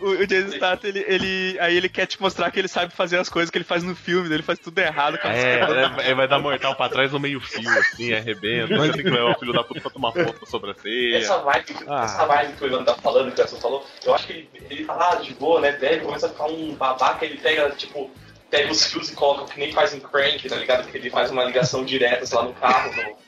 O, 0.00 0.08
o 0.10 0.26
Jason 0.26 0.56
Statham, 0.56 0.88
ele, 0.90 1.04
ele, 1.06 1.56
aí 1.60 1.76
ele 1.76 1.88
quer 1.88 2.06
te 2.06 2.20
mostrar 2.20 2.50
que 2.50 2.58
ele 2.58 2.66
sabe 2.68 2.92
fazer 2.92 3.16
as 3.18 3.28
coisas 3.28 3.48
que 3.50 3.56
ele 3.58 3.64
faz 3.64 3.82
no 3.84 3.94
filme, 3.94 4.28
daí 4.28 4.36
ele 4.36 4.42
faz 4.42 4.58
tudo 4.58 4.76
errado. 4.78 5.16
cara. 5.18 5.36
É, 5.36 5.60
é, 5.60 6.10
é, 6.10 6.14
vai 6.14 6.26
dar 6.26 6.38
mortal 6.40 6.74
pra 6.74 6.88
trás 6.88 7.12
no 7.12 7.20
meio 7.20 7.40
fio, 7.40 7.70
assim, 7.78 8.12
arrebenta, 8.12 8.76
você 8.76 8.92
tem 8.92 9.04
que 9.04 9.10
levar 9.10 9.30
o 9.30 9.38
filho 9.38 9.52
da 9.52 9.62
puta 9.62 9.80
pra 9.80 9.90
tomar 9.90 10.12
foto 10.12 10.40
da 10.40 10.46
sobrancelha. 10.46 11.18
Essa 11.18 11.38
vibe, 11.38 11.76
Ah. 11.86 12.04
essa 12.04 12.26
vibe 12.26 12.52
que 12.54 12.64
o 12.64 12.66
Ivan 12.66 12.84
tá 12.84 12.94
falando, 12.94 13.32
que 13.32 13.40
o 13.40 13.44
Edson 13.44 13.56
falou, 13.56 13.86
eu 14.04 14.14
acho 14.14 14.26
que 14.26 14.32
ele, 14.32 14.48
ele 14.68 14.84
tá 14.84 14.94
lá 14.94 15.14
de 15.16 15.32
boa, 15.34 15.60
né? 15.60 15.72
Bebe, 15.72 16.04
começa 16.04 16.26
a 16.26 16.30
ficar 16.30 16.46
um 16.46 16.74
babaca, 16.74 17.24
ele 17.24 17.38
pega, 17.38 17.70
tipo, 17.70 18.10
pega 18.50 18.70
os 18.72 18.84
fios 18.86 19.10
e 19.10 19.14
coloca 19.14 19.52
que 19.52 19.58
nem 19.60 19.72
faz 19.72 19.94
em 19.94 20.00
crank, 20.00 20.48
tá 20.48 20.56
ligado? 20.56 20.90
Que 20.90 20.98
ele 20.98 21.08
faz 21.10 21.30
uma 21.30 21.44
ligação 21.44 21.84
direta, 21.84 22.26
sei 22.26 22.36
lá, 22.36 22.44
no 22.44 22.52
carro, 22.54 22.90
no. 22.96 23.24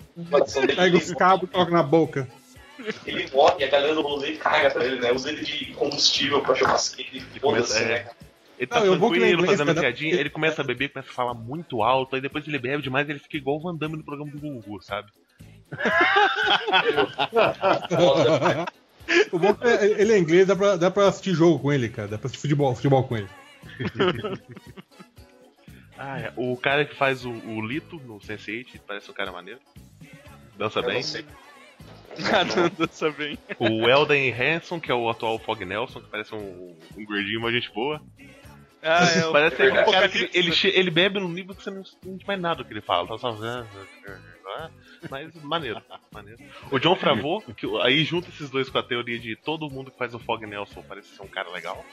Pega 0.74 0.96
os 0.96 1.12
cabos 1.14 1.48
e 1.48 1.52
coloca 1.52 1.70
na 1.72 1.82
boca. 1.82 2.26
Ele 3.06 3.30
morre 3.32 3.60
e 3.60 3.64
a 3.64 3.68
galera 3.70 3.94
do 3.94 4.02
rolê 4.02 4.36
caga 4.36 4.70
pra 4.70 4.84
ele, 4.84 5.00
né? 5.00 5.12
Usa 5.12 5.30
ele 5.30 5.44
de 5.44 5.66
combustível 5.74 6.42
pra 6.42 6.54
churrasqueira 6.54 7.10
e 7.34 7.40
começa- 7.40 7.74
foda-se, 7.74 7.82
é. 7.82 8.04
né? 8.04 8.10
Ele 8.58 8.66
tá 8.66 8.80
Não, 8.80 8.98
tranquilo, 8.98 9.26
inglês, 9.26 9.50
fazendo 9.50 9.66
cara. 9.68 9.80
piadinha, 9.80 10.14
ele 10.14 10.30
começa 10.30 10.62
a 10.62 10.64
beber, 10.64 10.88
começa 10.90 11.10
a 11.10 11.14
falar 11.14 11.34
muito 11.34 11.82
alto, 11.82 12.14
aí 12.16 12.22
depois 12.22 12.46
ele 12.48 12.58
bebe 12.58 12.82
demais 12.82 13.06
ele 13.08 13.18
fica 13.18 13.36
igual 13.36 13.56
o 13.58 13.60
Van 13.60 13.74
Damme 13.76 13.96
no 13.98 14.04
programa 14.04 14.30
do 14.30 14.38
Gugu, 14.38 14.80
sabe? 14.82 15.10
O 19.30 19.38
bom 19.38 19.56
é 19.60 19.84
ele 20.00 20.12
é 20.14 20.18
inglês, 20.18 20.48
dá 20.48 20.56
pra, 20.56 20.74
dá 20.76 20.90
pra 20.90 21.06
assistir 21.06 21.32
jogo 21.32 21.60
com 21.60 21.72
ele, 21.72 21.88
cara. 21.88 22.08
Dá 22.08 22.18
pra 22.18 22.26
assistir 22.26 22.42
futebol, 22.42 22.74
futebol 22.74 23.04
com 23.04 23.16
ele. 23.16 23.28
Ah, 25.98 26.20
é. 26.20 26.30
O 26.36 26.54
cara 26.58 26.84
que 26.84 26.94
faz 26.94 27.24
o, 27.24 27.30
o 27.30 27.66
Lito 27.66 27.96
no 28.04 28.18
Sense8 28.18 28.80
parece 28.86 29.10
um 29.10 29.14
cara 29.14 29.32
maneiro. 29.32 29.58
Dança 30.58 30.80
Eu 30.80 30.84
bem. 30.84 30.96
não 30.96 31.02
sei. 31.02 31.24
Ah, 32.32 32.68
dança 32.76 33.10
bem. 33.10 33.38
O 33.58 33.88
Elden 33.88 34.32
Hanson, 34.32 34.80
que 34.80 34.90
é 34.90 34.94
o 34.94 35.08
atual 35.08 35.38
Fog 35.38 35.64
Nelson, 35.64 36.00
que 36.00 36.08
parece 36.08 36.34
um, 36.34 36.76
um 36.96 37.04
gordinho, 37.04 37.38
uma 37.38 37.52
gente 37.52 37.70
boa. 37.72 38.00
Ah, 38.82 39.04
é, 39.04 39.26
o- 39.26 39.32
parece 39.32 39.62
um 39.62 39.90
cara 39.90 40.08
que 40.08 40.30
ele, 40.32 40.52
ele, 40.64 40.90
bebe 40.90 41.18
num 41.18 41.28
nível 41.28 41.54
que 41.54 41.62
você 41.62 41.70
não 41.70 41.80
entende 41.80 42.24
mais 42.26 42.40
nada 42.40 42.56
do 42.56 42.64
que 42.64 42.72
ele 42.72 42.80
fala. 42.80 43.08
Tá 43.08 43.18
só. 43.18 43.36
ah, 44.48 44.70
mas 45.10 45.34
maneiro, 45.42 45.82
maneiro. 46.12 46.38
O 46.70 46.78
John 46.78 46.96
Favreau, 46.96 47.42
que, 47.56 47.66
aí 47.82 48.04
junta 48.04 48.28
esses 48.28 48.48
dois 48.48 48.70
com 48.70 48.78
a 48.78 48.82
teoria 48.82 49.18
de 49.18 49.34
todo 49.36 49.68
mundo 49.68 49.90
que 49.90 49.98
faz 49.98 50.14
o 50.14 50.18
Fog 50.18 50.46
Nelson 50.46 50.82
parece 50.88 51.08
ser 51.08 51.22
um 51.22 51.28
cara 51.28 51.50
legal. 51.50 51.84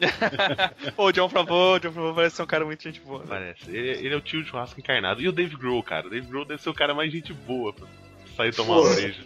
Pô, 0.96 1.06
o 1.06 1.12
John 1.12 1.28
Favreau, 1.28 1.74
o 1.74 1.78
John 1.78 1.92
Favreau 1.92 2.14
parece 2.14 2.36
ser 2.36 2.42
um 2.42 2.46
cara 2.46 2.64
muito 2.64 2.82
gente 2.82 3.00
boa. 3.00 3.20
Né? 3.20 3.26
Parece. 3.28 3.70
Ele, 3.70 3.88
ele 4.06 4.14
é 4.14 4.16
o 4.16 4.20
tio 4.20 4.42
de 4.42 4.48
churrasco 4.48 4.78
encarnado. 4.80 5.20
E 5.20 5.28
o 5.28 5.32
Dave 5.32 5.56
Grohl, 5.56 5.82
cara. 5.82 6.06
O 6.06 6.10
Dave 6.10 6.26
Grohl 6.26 6.44
deve 6.44 6.62
ser 6.62 6.70
o 6.70 6.74
cara 6.74 6.94
mais 6.94 7.12
gente 7.12 7.32
boa 7.32 7.72
pra 7.72 7.86
sair 8.40 8.54
tomar 8.54 8.74
Pô. 8.76 8.88
breja. 8.94 9.22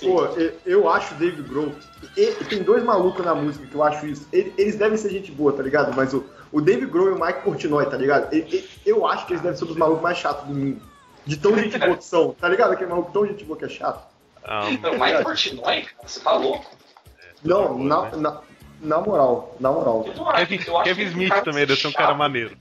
Pô, 0.00 0.24
eu, 0.64 0.88
acho 0.88 1.14
o 1.14 1.18
Dave 1.18 1.42
Grohl. 1.42 1.72
tem 2.48 2.62
dois 2.62 2.82
malucos 2.84 3.24
na 3.24 3.34
música 3.34 3.66
que 3.66 3.74
eu 3.74 3.82
acho 3.82 4.06
isso. 4.06 4.26
Ele- 4.32 4.54
eles 4.56 4.76
devem 4.76 4.96
ser 4.96 5.10
gente 5.10 5.30
boa, 5.32 5.52
tá 5.52 5.62
ligado? 5.62 5.94
Mas 5.96 6.14
o, 6.14 6.24
o 6.52 6.60
Dave 6.60 6.86
Grohl 6.86 7.08
e 7.10 7.12
o 7.12 7.20
Mike 7.24 7.42
Portnoy, 7.42 7.84
tá 7.86 7.96
ligado? 7.96 8.28
Eu 8.86 9.06
acho 9.06 9.26
que 9.26 9.32
eles 9.32 9.42
devem 9.42 9.58
ser 9.58 9.64
os 9.64 9.76
malucos 9.76 10.02
mais 10.02 10.16
chatos 10.18 10.46
do 10.46 10.54
mundo. 10.54 10.80
De 11.26 11.36
tão 11.36 11.58
gente 11.58 11.76
boa 11.78 11.96
que 11.96 12.04
são, 12.04 12.32
tá 12.32 12.48
ligado? 12.48 12.72
Aquele 12.72 12.90
maluco 12.90 13.12
tão 13.12 13.26
gente 13.26 13.44
boa 13.44 13.58
que 13.58 13.64
é 13.64 13.68
chato. 13.68 14.06
Ah, 14.44 14.62
Não, 14.80 14.92
Mike 14.92 15.22
Portnoy, 15.24 15.82
cara, 15.82 15.86
você 16.06 16.20
tá 16.20 16.32
louco? 16.32 16.64
Não, 17.44 17.78
na, 17.78 18.16
na, 18.16 18.40
na 18.80 19.00
moral, 19.00 19.56
na 19.60 19.70
moral. 19.70 20.04
Kevin, 20.36 20.58
Kevin 20.84 21.04
um 21.04 21.08
Smith 21.08 21.44
também 21.44 21.66
deve 21.66 21.80
ser 21.80 21.88
um 21.88 21.92
cara 21.92 22.14
maneiro. 22.14 22.56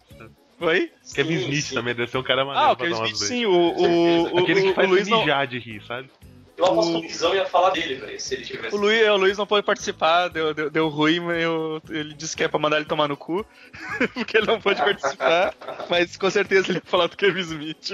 Oi? 0.59 0.91
Kevin 1.13 1.37
Sim, 1.37 1.43
Smith 1.43 1.63
sim. 1.65 1.75
também 1.75 1.93
deve 1.93 2.09
ser 2.11 2.17
um 2.17 2.23
cara 2.23 2.43
maneiro 2.43 2.67
Ah, 2.69 2.71
o 2.71 2.75
Kevin 2.75 2.93
Smith 2.93 3.15
sim, 3.15 3.45
o, 3.45 3.51
o, 3.51 4.33
o, 4.33 4.39
Aquele 4.39 4.61
que 4.61 4.73
faz 4.73 4.87
o 4.87 4.91
Luiz 4.91 5.07
não. 5.07 5.23
de 5.47 5.59
rir, 5.59 5.83
sabe? 5.87 6.09
Eu 6.57 6.65
aposto 6.65 6.91
que 6.93 6.97
o 6.97 7.01
Guizão 7.01 7.35
ia 7.35 7.45
falar 7.45 7.69
dele, 7.69 7.93
velho, 7.95 8.19
se 8.19 8.33
ele 8.33 8.43
tivesse. 8.43 8.75
O 8.75 8.79
Luiz, 8.79 9.07
o 9.07 9.15
Luiz 9.15 9.37
não 9.37 9.45
pôde 9.45 9.63
participar, 9.63 10.27
deu, 10.29 10.55
deu, 10.55 10.71
deu 10.71 10.87
ruim, 10.89 11.19
mas 11.19 11.43
eu- 11.43 11.79
ele 11.87 12.15
disse 12.15 12.35
que 12.35 12.43
é 12.43 12.47
pra 12.47 12.57
mandar 12.57 12.77
ele 12.77 12.85
tomar 12.87 13.07
no 13.07 13.15
cu, 13.15 13.45
porque 14.15 14.37
ele 14.37 14.47
não 14.47 14.59
pôde 14.59 14.81
participar, 14.81 15.53
mas 15.87 16.17
com 16.17 16.27
certeza 16.31 16.69
ele 16.71 16.79
ia 16.79 16.83
falar 16.83 17.05
do 17.05 17.15
Kevin 17.15 17.41
Smith. 17.41 17.91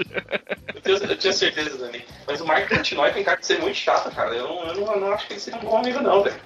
Eu, 0.74 0.80
tenho, 0.80 0.96
eu 0.96 1.18
tinha 1.18 1.32
certeza 1.34 1.76
também. 1.76 2.02
Mas 2.26 2.40
o 2.40 2.48
Mike 2.48 2.68
Portnoy 2.70 3.12
tem 3.12 3.22
cara 3.22 3.38
de 3.38 3.44
ser 3.46 3.60
muito 3.60 3.76
chato, 3.76 4.10
cara. 4.14 4.34
Eu 4.34 4.48
não, 4.48 4.66
eu 4.68 4.74
não, 4.76 4.94
eu 4.94 5.00
não 5.00 5.12
acho 5.12 5.26
que 5.26 5.34
ele 5.34 5.40
seja 5.40 5.58
um 5.58 5.60
bom 5.60 5.76
amigo, 5.76 6.00
não, 6.00 6.22
velho. 6.22 6.40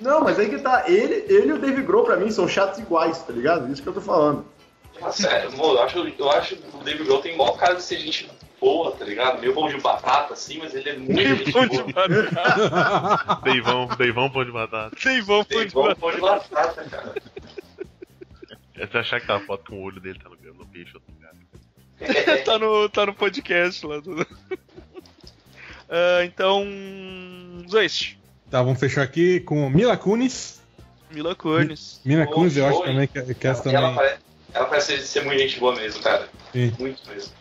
Não, 0.00 0.20
mas 0.22 0.40
aí 0.40 0.48
que 0.50 0.58
tá. 0.58 0.84
Ele, 0.88 1.24
ele 1.28 1.50
e 1.50 1.52
o 1.52 1.58
Dave 1.60 1.82
Grohl, 1.82 2.04
pra 2.04 2.16
mim, 2.16 2.32
são 2.32 2.48
chatos 2.48 2.80
iguais, 2.80 3.22
tá 3.22 3.32
ligado? 3.32 3.70
Isso 3.72 3.80
que 3.80 3.88
eu 3.88 3.92
tô 3.92 4.00
falando. 4.00 4.44
Sério, 5.12 5.48
amor, 5.48 5.76
eu 5.76 5.82
acho, 5.82 5.98
eu 5.98 6.30
acho 6.30 6.56
que 6.56 6.76
o 6.76 6.82
David 6.82 7.04
Grohl 7.04 7.22
tem 7.22 7.36
maior 7.36 7.56
cara 7.56 7.74
de 7.74 7.82
ser 7.82 7.98
gente 7.98 8.30
boa, 8.60 8.92
tá 8.92 9.04
ligado? 9.04 9.40
Meio 9.40 9.54
bom 9.54 9.68
de 9.68 9.80
batata, 9.80 10.34
assim, 10.34 10.58
mas 10.58 10.74
ele 10.74 10.90
é 10.90 10.96
muito 10.96 11.18
gente 11.18 11.52
Pão 11.52 11.66
boa. 11.66 11.84
de 11.86 11.92
batata. 11.92 13.40
Deivão, 13.42 13.88
Deivão 13.96 14.30
pão 14.30 14.44
de 14.44 14.52
batata. 14.52 14.96
Deivão, 15.02 15.44
pão 15.44 15.64
de 15.64 15.74
batata. 15.74 16.00
pão 16.00 16.10
de 16.10 16.20
batata, 16.20 16.84
cara. 16.84 17.14
É 18.76 18.86
você 18.86 18.98
achar 18.98 19.20
que 19.20 19.26
tá 19.26 19.36
a 19.36 19.40
foto 19.40 19.70
com 19.70 19.76
o 19.76 19.82
olho 19.82 20.00
dele 20.00 20.18
tá 20.18 20.28
no, 20.28 20.54
no 20.54 20.66
peixe 20.66 20.92
outro 20.94 21.12
lugar. 21.12 22.44
tá, 22.44 22.58
no, 22.58 22.88
tá 22.88 23.06
no 23.06 23.14
podcast 23.14 23.86
lá. 23.86 24.00
Do... 24.00 24.26
Ah, 25.92 26.24
então. 26.24 26.64
Zoist. 27.68 28.16
Tá, 28.48 28.62
vamos 28.62 28.78
fechar 28.78 29.02
aqui 29.02 29.40
com 29.40 29.68
Mila 29.68 29.96
Kunis. 29.96 30.62
Mila 31.10 31.34
Kunis. 31.34 32.00
Mila 32.04 32.26
Kunis, 32.28 32.56
eu 32.56 32.66
acho 32.66 32.82
também 32.82 33.08
que, 33.08 33.34
que 33.34 33.46
essa 33.46 33.68
E 33.68 33.74
ela, 33.74 33.88
também. 33.88 33.96
parece, 33.96 34.22
ela 34.52 34.66
parece 34.66 34.98
ser 35.06 35.24
muito 35.24 35.38
gente 35.40 35.58
boa 35.58 35.74
mesmo, 35.74 36.02
cara. 36.02 36.28
Sim. 36.52 36.72
Muito 36.78 37.00
mesmo. 37.08 37.32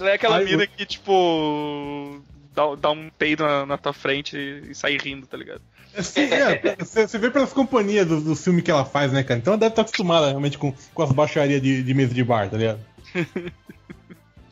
Ela 0.00 0.10
é 0.10 0.14
aquela 0.14 0.36
Ai, 0.36 0.44
mina 0.44 0.64
eu- 0.64 0.68
que, 0.68 0.86
tipo. 0.86 2.20
Dá, 2.54 2.74
dá 2.74 2.90
um 2.90 3.08
peido 3.10 3.44
na, 3.44 3.64
na 3.66 3.78
tua 3.78 3.92
frente 3.92 4.36
e, 4.36 4.70
e 4.70 4.74
sai 4.74 4.96
rindo, 4.96 5.26
tá 5.26 5.36
ligado? 5.36 5.60
Sim, 6.02 6.22
é, 6.32 6.76
você, 6.78 7.06
você 7.06 7.18
vê 7.18 7.30
pelas 7.30 7.52
companhias 7.52 8.06
do, 8.06 8.20
do 8.20 8.36
filme 8.36 8.62
que 8.62 8.70
ela 8.70 8.84
faz, 8.84 9.12
né, 9.12 9.22
cara? 9.22 9.38
Então 9.38 9.52
ela 9.52 9.60
deve 9.60 9.72
estar 9.72 9.82
acostumada 9.82 10.26
realmente 10.28 10.58
com, 10.58 10.72
com 10.94 11.02
as 11.02 11.10
baixarias 11.12 11.62
de, 11.62 11.82
de 11.82 11.94
mesa 11.94 12.12
de 12.14 12.22
bar, 12.24 12.48
tá 12.50 12.56
ligado? 12.56 12.80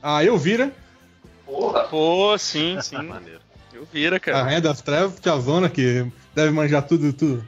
A 0.03 0.25
Elvira, 0.25 0.73
Porra, 1.45 1.85
Pô, 1.85 2.37
sim, 2.39 2.79
sim. 2.83 2.97
Maneiro. 3.03 3.41
Eu 3.73 3.87
vira, 3.93 4.17
a 4.17 4.21
cara. 4.21 4.43
Rainha 4.45 4.61
das 4.61 4.81
Trevas, 4.81 5.19
Tiazona, 5.21 5.69
que 5.69 6.07
deve 6.35 6.51
manjar 6.51 6.83
tudo, 6.87 7.13
tudo. 7.13 7.47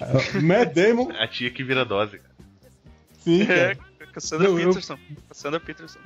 Ah, 0.00 0.12
Matt 0.40 0.72
Damon, 0.74 1.10
A 1.18 1.26
tia 1.26 1.50
que 1.50 1.64
vira 1.64 1.84
dose, 1.84 2.18
cara. 2.18 2.25
Sim, 3.26 3.42
É, 3.42 3.74
cara. 3.74 3.78
Cassandra 4.12 4.46
Eu- 4.46 4.58
eu- 4.58 4.68
Peterson. 4.68 4.98
Cassandra 5.28 5.60
Peterson. 5.60 5.98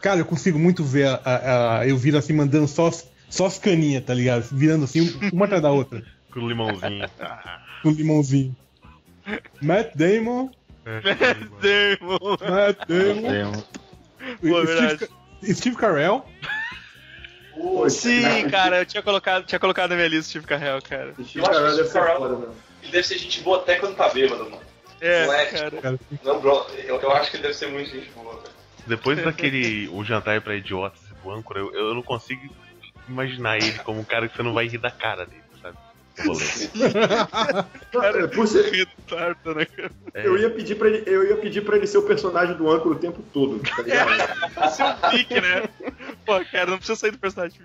Cara, 0.00 0.20
eu 0.20 0.24
consigo 0.24 0.58
muito 0.58 0.82
ver 0.82 1.06
a, 1.08 1.20
a, 1.24 1.78
a 1.80 1.88
Elvira 1.88 2.18
assim, 2.20 2.32
mandando 2.32 2.66
só, 2.66 2.86
as- 2.86 3.06
só 3.28 3.44
as 3.46 3.58
caninhas, 3.58 4.04
tá 4.04 4.14
ligado? 4.14 4.42
Virando 4.50 4.84
assim, 4.84 5.18
uma 5.32 5.44
atrás 5.44 5.62
da 5.62 5.70
outra, 5.70 6.02
Com 6.32 6.48
limãozinho. 6.48 7.08
Ah, 7.20 7.60
com 7.82 7.90
limãozinho. 7.90 8.56
Matt 9.60 9.94
Damon, 9.94 10.48
é, 10.86 11.00
Demon. 11.60 12.18
Matt 12.48 12.78
Damon, 12.88 13.52
Tem- 14.40 14.50
Pô, 14.50 14.64
Steve, 14.64 14.66
verdade. 14.66 14.98
Ca- 14.98 15.54
Steve 15.54 15.76
Carell, 15.76 16.24
Pô, 17.54 17.88
Sim, 17.90 18.48
cara, 18.50 18.78
eu 18.80 18.86
tinha 18.86 19.02
colocado, 19.02 19.44
tinha 19.44 19.58
colocado 19.58 19.90
na 19.90 19.96
minha 19.96 20.08
lista 20.08 20.30
Steve 20.30 20.46
Carell, 20.46 20.80
cara. 20.80 21.14
Eu 21.18 21.42
cara 21.42 21.70
que 21.70 21.76
deve 21.76 21.84
ser 21.88 21.92
cara- 21.92 22.16
foda, 22.16 22.34
mano. 22.36 22.54
ele 22.82 22.92
deve 22.92 23.06
ser 23.06 23.18
gente 23.18 23.40
boa 23.42 23.58
até 23.58 23.76
quando 23.76 23.94
tá 23.96 24.08
bêbado, 24.08 24.44
mano. 24.44 24.69
É, 25.00 25.24
Moleque. 25.26 25.54
cara. 25.54 25.70
cara. 25.82 26.00
Não, 26.22 26.40
bro, 26.40 26.66
eu, 26.84 27.00
eu 27.00 27.12
acho 27.12 27.30
que 27.30 27.36
ele 27.36 27.42
deve 27.44 27.54
ser 27.54 27.68
muito 27.68 27.90
gente 27.90 28.10
boa, 28.10 28.34
velho. 28.36 28.54
Depois 28.86 29.22
daquele 29.22 29.88
O 29.88 30.02
Jantar 30.04 30.40
pra 30.40 30.56
Idiotas 30.56 31.00
do 31.22 31.30
âncora, 31.30 31.60
eu, 31.60 31.72
eu 31.72 31.94
não 31.94 32.02
consigo 32.02 32.42
imaginar 33.08 33.56
ele 33.58 33.78
como 33.80 34.00
um 34.00 34.04
cara 34.04 34.28
que 34.28 34.36
você 34.36 34.42
não 34.42 34.54
vai 34.54 34.66
rir 34.66 34.78
da 34.78 34.90
cara 34.90 35.26
dele, 35.26 35.42
sabe? 35.60 35.76
Rolê. 36.26 36.44
É, 37.92 38.26
Por 38.28 38.46
ser- 38.46 38.70
Retardo, 38.70 39.54
né, 39.54 39.64
cara? 39.64 39.90
É, 40.14 40.26
eu, 40.26 40.38
ia 40.38 40.48
pedir 40.50 40.76
pra 40.76 40.88
ele, 40.88 41.02
eu 41.06 41.28
ia 41.28 41.36
pedir 41.36 41.62
pra 41.62 41.76
ele 41.76 41.86
ser 41.86 41.98
o 41.98 42.02
personagem 42.02 42.56
do 42.56 42.70
âncora 42.70 42.94
o 42.94 42.98
tempo 42.98 43.22
todo, 43.32 43.58
tá 43.58 43.82
ligado? 43.82 44.10
Ser 44.70 44.84
um 44.84 45.10
brick, 45.10 45.40
né? 45.40 45.68
Pô, 46.24 46.44
cara, 46.44 46.70
não 46.70 46.78
precisa 46.78 46.98
sair 46.98 47.10
do 47.10 47.18
personagem. 47.18 47.60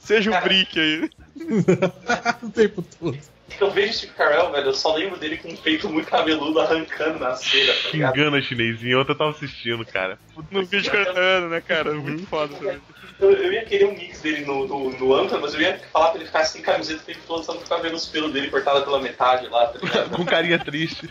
Seja 0.00 0.30
um 0.30 0.40
brick 0.40 0.80
aí. 0.80 1.10
o 2.42 2.50
tempo 2.50 2.82
todo. 2.82 3.18
Eu 3.60 3.70
vejo 3.70 3.92
Steve 3.92 4.12
Carell, 4.14 4.50
velho, 4.50 4.66
eu 4.66 4.74
só 4.74 4.94
lembro 4.94 5.16
dele 5.18 5.36
com 5.36 5.48
um 5.48 5.56
peito 5.56 5.88
muito 5.88 6.08
cabeludo 6.08 6.58
arrancando 6.60 7.18
na 7.18 7.34
cera, 7.34 7.72
tá 7.74 7.88
ligado? 7.90 8.16
Engana 8.16 8.42
chinesinho, 8.42 9.00
ontem 9.00 9.12
eu 9.12 9.18
tava 9.18 9.30
assistindo, 9.30 9.84
cara. 9.86 10.18
No 10.50 10.64
vídeo 10.64 10.90
cantando, 10.90 11.48
né, 11.48 11.60
cara? 11.60 11.92
Muito 11.94 12.26
foda 12.26 12.54
também. 12.56 12.80
Eu, 13.20 13.30
eu 13.32 13.52
ia 13.52 13.64
querer 13.64 13.86
um 13.86 13.92
mix 13.94 14.20
dele 14.20 14.44
no, 14.44 14.66
no, 14.66 14.90
no 14.90 15.14
Anta, 15.14 15.38
mas 15.38 15.54
eu 15.54 15.60
ia 15.60 15.78
falar 15.92 16.08
pra 16.10 16.16
ele 16.18 16.26
ficar 16.26 16.44
sem 16.44 16.60
camiseta 16.62 17.02
o 17.02 17.06
tempo 17.06 17.20
todo, 17.26 17.44
só 17.44 17.54
não 17.54 17.60
ficar 17.60 17.76
vendo 17.76 17.94
os 17.94 18.06
pelos 18.06 18.32
dele 18.32 18.50
cortados 18.50 18.84
pela 18.84 19.00
metade 19.00 19.46
lá, 19.48 19.66
tá 19.68 19.78
ligado? 19.78 20.10
Com 20.16 20.24
carinha 20.24 20.58
triste. 20.58 21.08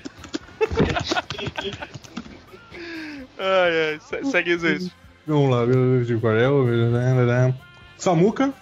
Ai, 3.37 3.93
ai, 3.93 3.99
se- 3.99 4.23
segue 4.25 4.53
isso 4.53 4.65
aí. 4.65 4.77
Vamos 5.25 5.49
lá? 5.51 5.65
Steve 6.03 6.21
Carell, 6.21 6.63
né, 6.65 7.53
Samuka, 7.97 8.53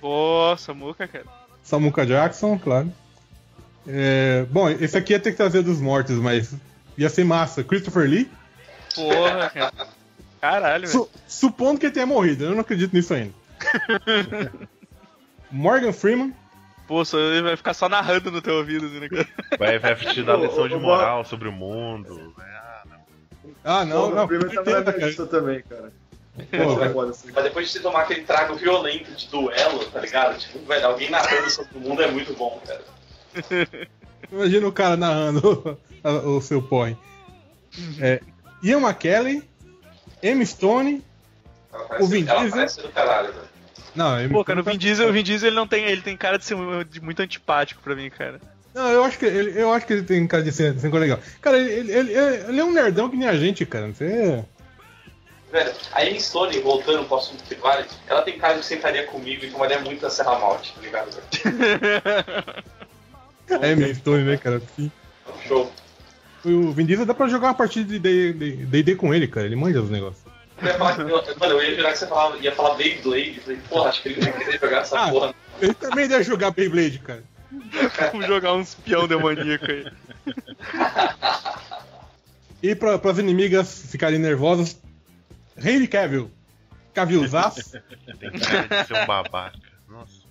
Pô, 0.00 0.54
Samuca, 0.56 1.06
cara. 1.08 1.24
Samuka 1.68 2.06
Jackson, 2.06 2.58
claro. 2.58 2.90
É, 3.86 4.46
bom, 4.50 4.68
esse 4.70 4.96
aqui 4.96 5.12
ia 5.12 5.20
ter 5.20 5.32
que 5.32 5.36
trazer 5.36 5.62
dos 5.62 5.78
mortos, 5.80 6.16
mas 6.16 6.54
ia 6.96 7.08
ser 7.10 7.24
massa. 7.24 7.62
Christopher 7.62 8.08
Lee, 8.08 8.30
Porra, 8.94 9.50
cara. 9.50 9.72
Caralho, 10.40 10.86
velho. 10.86 10.92
Su- 10.92 11.10
supondo 11.26 11.78
que 11.78 11.86
ele 11.86 11.92
tenha 11.92 12.06
morrido, 12.06 12.44
eu 12.44 12.52
não 12.52 12.60
acredito 12.60 12.94
nisso 12.94 13.12
ainda. 13.12 13.34
Morgan 15.50 15.92
Freeman, 15.92 16.34
Pô, 16.86 17.04
só- 17.04 17.18
ele 17.18 17.42
vai 17.42 17.56
ficar 17.56 17.74
só 17.74 17.86
narrando 17.86 18.30
no 18.30 18.40
teu 18.40 18.54
ouvido, 18.54 18.86
assim, 18.86 19.00
né? 19.00 19.08
Vai, 19.58 19.78
vai 19.78 19.94
te 19.94 20.22
dar 20.22 20.36
lição 20.40 20.66
de 20.68 20.76
moral 20.76 21.22
sobre 21.22 21.48
o 21.48 21.52
mundo. 21.52 22.34
Ah, 22.38 22.82
não. 22.86 22.98
ah 23.64 23.84
não, 23.84 24.10
Não, 24.14 24.26
primeiro 24.26 24.64
tá 24.64 24.80
na 24.80 24.92
lista 24.92 25.26
também, 25.26 25.62
cara. 25.68 25.92
Pô, 26.50 26.76
Pô, 26.76 26.92
foda, 26.92 27.10
assim. 27.10 27.30
Mas 27.34 27.44
depois 27.44 27.66
de 27.66 27.72
você 27.72 27.80
tomar 27.80 28.00
aquele 28.02 28.22
trago 28.22 28.54
violento 28.54 29.10
de 29.12 29.26
duelo, 29.28 29.84
tá 29.86 30.00
ligado? 30.00 30.38
Tipo, 30.38 30.58
velho, 30.66 30.86
alguém 30.86 31.10
narrando 31.10 31.50
sobre 31.50 31.76
o 31.76 31.80
mundo 31.80 32.02
é 32.02 32.10
muito 32.10 32.32
bom, 32.34 32.60
cara. 32.66 32.80
Imagina 34.32 34.66
o 34.66 34.72
cara 34.72 34.96
narrando 34.96 35.78
o 36.04 36.40
seu 36.40 36.62
põe. 36.62 36.96
É, 38.00 38.20
Ian 38.62 38.80
McKellen, 38.80 39.42
M. 40.22 40.44
Stone. 40.46 41.04
O 42.00 42.06
Vin 42.06 42.24
Diesel? 42.24 42.88
caralho. 42.90 43.32
Não. 43.94 44.28
Pô, 44.30 44.44
cara, 44.44 44.60
o 44.60 44.62
Vin 44.64 44.76
Diesel, 44.78 45.08
o 45.08 45.12
Vin 45.12 45.22
Diesel 45.22 45.48
ele 45.48 45.56
não 45.56 45.66
tem. 45.66 45.84
Ele 45.84 46.02
tem 46.02 46.16
cara 46.16 46.38
de 46.38 46.44
ser 46.44 46.54
mu- 46.54 46.84
de 46.84 47.00
muito 47.00 47.20
antipático 47.20 47.80
pra 47.82 47.94
mim, 47.94 48.10
cara. 48.10 48.40
Não, 48.74 48.88
eu 48.90 49.04
acho 49.04 49.18
que 49.18 49.24
ele, 49.26 49.60
eu 49.60 49.72
acho 49.72 49.86
que 49.86 49.92
ele 49.92 50.02
tem 50.02 50.26
cara 50.26 50.42
de 50.42 50.52
ser, 50.52 50.78
ser 50.78 50.90
coisa 50.90 51.04
legal. 51.04 51.18
Cara, 51.40 51.58
ele, 51.58 51.90
ele, 51.92 52.12
ele- 52.12 52.44
ele 52.48 52.60
é 52.60 52.64
um 52.64 52.72
nerdão 52.72 53.08
que 53.08 53.16
nem 53.16 53.28
a 53.28 53.36
gente, 53.36 53.64
cara. 53.66 53.88
Você. 53.88 54.44
Velho, 55.50 55.72
a 55.92 56.00
Amy 56.02 56.20
Stone, 56.20 56.58
voltando 56.60 57.04
pro 57.06 57.16
assunto 57.16 57.42
que 57.44 57.54
vale, 57.54 57.86
ela 58.06 58.20
tem 58.22 58.38
cara 58.38 58.54
de 58.54 58.60
que 58.60 58.66
sentaria 58.66 59.06
comigo 59.06 59.44
e 59.44 59.50
tomaria 59.50 59.78
muito 59.80 60.04
a 60.04 60.10
Serra 60.10 60.38
Malte, 60.38 60.74
tá 60.74 60.80
ligado, 60.82 61.10
velho? 61.10 62.64
É 63.62 63.70
M. 63.70 63.94
Stone, 63.94 64.24
né, 64.24 64.36
cara? 64.36 64.60
Sim. 64.76 64.92
Show. 65.46 65.72
O 66.44 66.70
Vin 66.72 66.84
Diesel 66.84 67.06
dá 67.06 67.14
pra 67.14 67.28
jogar 67.28 67.48
uma 67.48 67.54
partida 67.54 67.98
de 67.98 67.98
D&D 67.98 68.94
com 68.94 69.14
ele, 69.14 69.26
cara. 69.26 69.46
Ele 69.46 69.56
manja 69.56 69.80
os 69.80 69.88
negócios. 69.88 70.22
Eu 70.60 70.66
ia 70.68 70.74
falar, 70.74 70.94
que- 70.96 71.00
eu, 71.00 71.06
mano, 71.38 71.52
eu 71.54 71.62
ia 71.62 71.74
jurar 71.76 71.92
que 71.92 71.98
você 71.98 72.06
falava, 72.06 72.36
ia 72.36 72.52
falar 72.54 72.74
Beyblade. 72.74 73.40
Falei, 73.40 73.58
porra, 73.70 73.88
acho 73.88 74.02
que 74.02 74.10
ele 74.10 74.20
não 74.20 74.26
ia 74.26 74.32
querer 74.34 74.60
jogar 74.60 74.82
essa 74.82 75.00
Ah. 75.00 75.08
porra. 75.10 75.34
Ele 75.62 75.72
também 75.72 76.06
deve 76.06 76.24
jogar 76.24 76.50
Beyblade, 76.50 76.98
cara. 76.98 77.24
Vamos 78.12 78.26
jogar 78.26 78.52
uns 78.52 78.74
peão 78.74 79.08
demoníaco 79.08 79.64
aí. 79.64 79.86
E 82.62 82.74
pra, 82.74 82.98
pras 82.98 83.18
inimigas 83.18 83.86
ficarem 83.90 84.18
nervosas, 84.18 84.76
Henry 85.62 85.88
Cavill. 85.88 86.30
Cavilzaço. 86.94 87.80
Tem 88.18 88.30
cara 88.32 88.82
de 88.82 88.86
ser 88.86 88.94
um 88.94 89.06
babaca. 89.06 89.58
Nossa. 89.88 90.28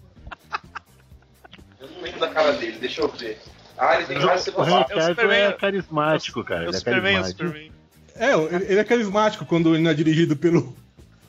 Eu 1.80 1.90
não 1.90 2.02
lembro 2.02 2.20
da 2.20 2.28
cara 2.30 2.54
dele, 2.54 2.78
deixa 2.80 3.02
eu 3.02 3.08
ver. 3.10 3.40
Ah, 3.78 3.96
ele 3.96 4.06
tem 4.06 4.20
cara 4.20 4.36
de 4.36 4.42
ser 4.42 4.50
O 4.50 4.54
babaca. 4.54 5.00
É 5.00 5.02
Superman. 5.02 5.40
é 5.40 5.52
carismático, 5.54 6.44
cara. 6.44 6.66
É 6.66 6.70
o 6.70 6.74
Superman, 6.74 7.18
é 7.18 7.22
o. 7.22 7.26
Superman. 7.26 7.72
É, 8.16 8.34
ele, 8.34 8.80
é 8.80 8.84
carismático 8.84 9.46
quando 9.46 9.74
ele 9.76 9.84
não 9.84 9.92
é 9.92 9.94
dirigido 9.94 10.36
pelo, 10.36 10.76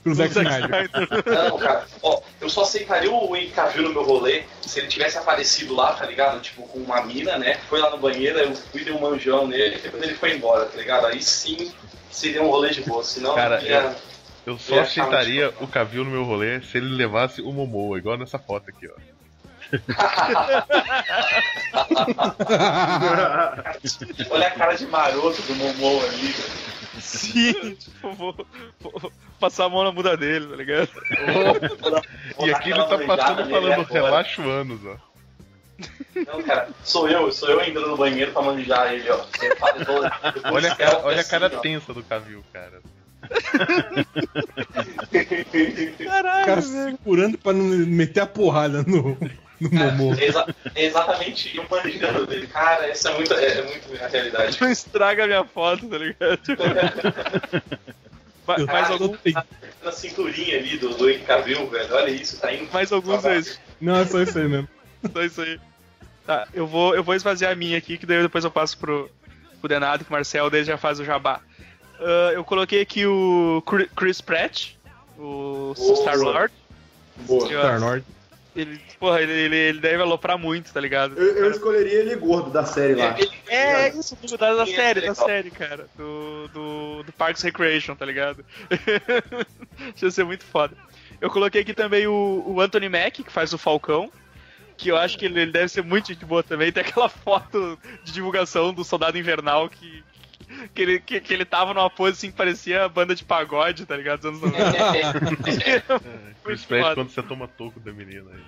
pelo 0.03 0.15
Zack. 0.15 0.31
Snyder. 0.31 0.91
Não, 1.27 1.59
cara, 1.59 1.87
ó, 2.03 2.21
eu 2.41 2.49
só 2.49 2.63
aceitaria 2.63 3.13
o 3.13 3.37
Henry 3.37 3.51
Cavill 3.51 3.83
no 3.83 3.93
meu 3.93 4.03
rolê 4.03 4.45
se 4.63 4.79
ele 4.81 4.89
tivesse 4.89 5.19
aparecido 5.19 5.75
lá, 5.75 5.93
tá 5.93 6.07
ligado? 6.07 6.41
Tipo, 6.41 6.63
com 6.63 6.79
uma 6.79 7.03
mina, 7.03 7.37
né? 7.37 7.59
Foi 7.69 7.79
lá 7.79 7.91
no 7.91 7.99
banheiro, 7.99 8.39
eu 8.39 8.55
fui 8.55 8.83
dei 8.83 8.93
um 8.95 9.01
manjão 9.01 9.47
nele, 9.47 9.77
e 9.77 9.81
depois 9.81 10.03
ele 10.03 10.15
foi 10.15 10.35
embora, 10.35 10.65
tá 10.65 10.79
ligado? 10.79 11.07
Aí 11.07 11.23
sim 11.23 11.71
seria 12.11 12.43
um 12.43 12.49
rolê 12.49 12.71
de 12.71 12.81
boa, 12.83 13.05
senão 13.05 13.35
Cara, 13.35 13.61
eu 13.63 13.69
ia... 13.69 13.97
Eu 14.47 14.59
só 14.59 14.77
Ia 14.77 14.83
achar 14.83 15.03
aceitaria 15.03 15.53
o 15.61 15.67
Cavill 15.67 16.05
no 16.05 16.11
meu 16.11 16.25
rolê 16.25 16.63
se 16.63 16.79
ele 16.79 16.95
levasse 16.95 17.43
o 17.43 17.53
Momoa, 17.53 17.99
igual 17.99 18.17
nessa 18.17 18.39
foto 18.39 18.71
aqui, 18.71 18.89
ó. 18.89 18.95
Olha 24.31 24.47
a 24.47 24.51
cara 24.53 24.75
de 24.75 24.87
maroto 24.87 25.43
do 25.43 25.55
Momo 25.55 26.03
ali. 26.03 26.35
Sim, 26.99 27.75
tipo, 27.75 28.15
vou, 28.15 28.35
vou 28.81 29.13
passar 29.39 29.67
a 29.67 29.69
mão 29.69 29.85
na 29.85 29.93
muda 29.93 30.17
dele, 30.17 30.47
tá 30.47 30.57
ligado? 30.57 30.89
E 32.41 32.51
aqui 32.51 32.71
ele 32.71 32.83
tá 32.85 32.97
passando 33.07 33.51
falando 33.51 33.83
relaxo 33.83 34.41
anos, 34.43 34.81
ó. 34.87 34.97
Não, 36.27 36.43
cara, 36.43 36.69
sou 36.85 37.09
eu, 37.09 37.31
sou 37.31 37.49
eu 37.49 37.61
entrando 37.63 37.89
no 37.89 37.97
banheiro 37.97 38.33
pra 38.33 38.43
manjar 38.43 38.93
ele, 38.93 39.09
ó. 39.11 39.17
Todo- 39.85 40.11
Olha 40.53 40.73
a 40.73 40.77
cara, 40.77 40.99
o 40.99 41.05
olha 41.05 41.21
a 41.21 41.25
cara 41.25 41.47
assim, 41.47 41.57
ó. 41.57 41.61
tensa 41.61 41.95
do 41.95 42.03
Cavill, 42.03 42.45
cara. 42.53 42.81
O 46.01 46.05
Caralho, 46.05 46.47
cara 46.47 46.63
segurando 46.63 47.39
pra 47.39 47.53
não 47.53 47.65
meter 47.65 48.21
a 48.21 48.27
porrada 48.27 48.83
no, 48.87 49.17
no 49.61 49.71
Momô. 49.71 50.15
É, 50.15 50.25
exa- 50.27 50.47
é 50.75 50.85
exatamente 50.87 51.57
eu 51.57 51.65
manjando 51.71 52.27
dele. 52.27 52.47
Cara, 52.47 52.87
essa 52.89 53.11
é 53.11 53.15
muito, 53.15 53.33
é, 53.35 53.59
é 53.59 53.63
muito 53.63 54.03
a 54.05 54.09
realidade. 54.09 54.59
Não 54.61 54.71
estraga 54.71 55.25
a 55.25 55.27
minha 55.27 55.45
foto, 55.45 55.89
tá 55.89 55.99
ligado? 55.99 56.39
Mais, 58.67 58.89
Ah, 58.89 58.93
algum, 58.93 59.15
Na 59.85 59.93
cinturinha 59.93 60.57
ali 60.59 60.79
do, 60.79 60.91
do 60.95 61.11
Henry 61.11 61.21
Cavill, 61.23 61.67
velho. 61.69 61.95
Olha 61.95 62.11
isso, 62.11 62.39
tá 62.41 62.53
indo. 62.53 62.69
mais 62.73 62.91
alguns 62.93 63.23
dois. 63.23 63.61
Não, 63.81 63.97
é 63.97 64.07
só 64.07 64.23
isso 64.23 64.39
aí 64.39 64.49
mesmo. 64.49 64.69
Só 65.13 65.23
isso 65.23 65.41
aí. 65.43 65.61
Tá, 66.27 66.47
eu 66.53 66.67
vou, 66.67 66.95
eu 66.95 67.03
vou 67.03 67.15
esvaziar 67.15 67.53
a 67.53 67.57
minha 67.57 67.79
aqui, 67.79 67.97
que 67.97 68.05
daí 68.07 68.21
depois 68.23 68.45
eu 68.45 68.51
passo 68.51 68.77
pro, 68.79 69.11
pro 69.61 69.69
Denado, 69.69 70.05
que 70.05 70.11
o 70.11 70.13
Marcel 70.13 70.51
dele 70.51 70.65
já 70.65 70.77
faz 70.77 71.01
o 71.01 71.05
jabá. 71.05 71.41
Ah, 72.01 72.31
eu 72.35 72.45
coloquei 72.45 72.81
aqui 72.83 73.07
o 73.07 73.63
Chris 73.97 74.21
Pratt, 74.21 74.73
o 75.19 75.73
Boa. 75.77 75.97
Star-Lord. 75.97 76.53
Boa. 77.17 77.47
Star-Lord. 77.47 78.05
Ele, 78.57 78.81
porra, 78.99 79.21
ele, 79.23 79.33
ele, 79.33 79.57
ele 79.57 79.81
deve 79.81 80.03
aloprar 80.03 80.37
muito, 80.37 80.73
tá 80.73 80.81
ligado? 80.81 81.17
Eu, 81.17 81.37
eu 81.45 81.51
escolheria 81.51 82.01
ele 82.01 82.17
gordo 82.17 82.51
da 82.51 82.65
série 82.65 82.95
lá. 82.97 83.15
Ele- 83.17 83.31
É, 83.47 83.89
é 83.89 83.89
isso, 83.97 84.17
do- 84.17 84.37
da, 84.37 84.53
da 84.55 84.67
Sim, 84.67 84.75
série, 84.75 85.01
é 85.01 85.07
da 85.07 85.15
série, 85.15 85.51
cara. 85.51 85.87
Do, 85.97 86.49
do, 86.49 87.03
do 87.05 87.13
Parks 87.13 87.41
Recreation, 87.43 87.95
tá 87.95 88.05
ligado? 88.05 88.45
Deixa 89.95 90.11
ser 90.11 90.25
muito 90.25 90.45
foda. 90.45 90.77
Eu 91.21 91.31
coloquei 91.31 91.61
aqui 91.63 91.73
também 91.73 92.07
o, 92.07 92.43
o 92.47 92.61
Anthony 92.61 92.89
Mack, 92.89 93.23
que 93.23 93.33
faz 93.33 93.53
o 93.53 93.59
Falcão. 93.59 94.11
Que 94.79 94.91
eu 94.91 94.97
acho 94.97 95.19
que 95.19 95.27
ele, 95.27 95.41
ele 95.41 95.53
deve 95.53 95.69
ser 95.69 95.83
muito 95.83 96.09
gente 96.09 96.25
boa 96.25 96.43
também. 96.43 96.73
Tem 96.73 96.83
aquela 96.83 97.09
foto 97.11 97.79
de 98.05 98.13
divulgação 98.13 98.73
do 98.73 98.85
Soldado 98.85 99.19
Invernal 99.19 99.69
que, 99.69 100.03
que, 100.73 100.83
ele, 100.83 101.01
que, 101.01 101.21
que 101.21 101.35
ele 101.35 101.45
tava 101.45 101.75
numa 101.75 101.91
pose 101.91 102.13
assim 102.13 102.31
que 102.31 102.37
parecia 102.37 102.89
banda 102.89 103.15
de 103.15 103.25
pagode, 103.25 103.85
tá 103.85 103.97
ligado? 103.97 104.21
Dos 104.21 104.43
anos 104.43 104.51
90. 104.57 106.01
Chris 106.45 106.61
Muito 106.61 106.69
Pratt 106.69 106.83
foda. 106.83 106.95
quando 106.95 107.11
você 107.11 107.23
toma 107.23 107.49
toco 107.49 107.81
da 107.81 107.93
menina 107.93 108.31
aí. 108.31 108.41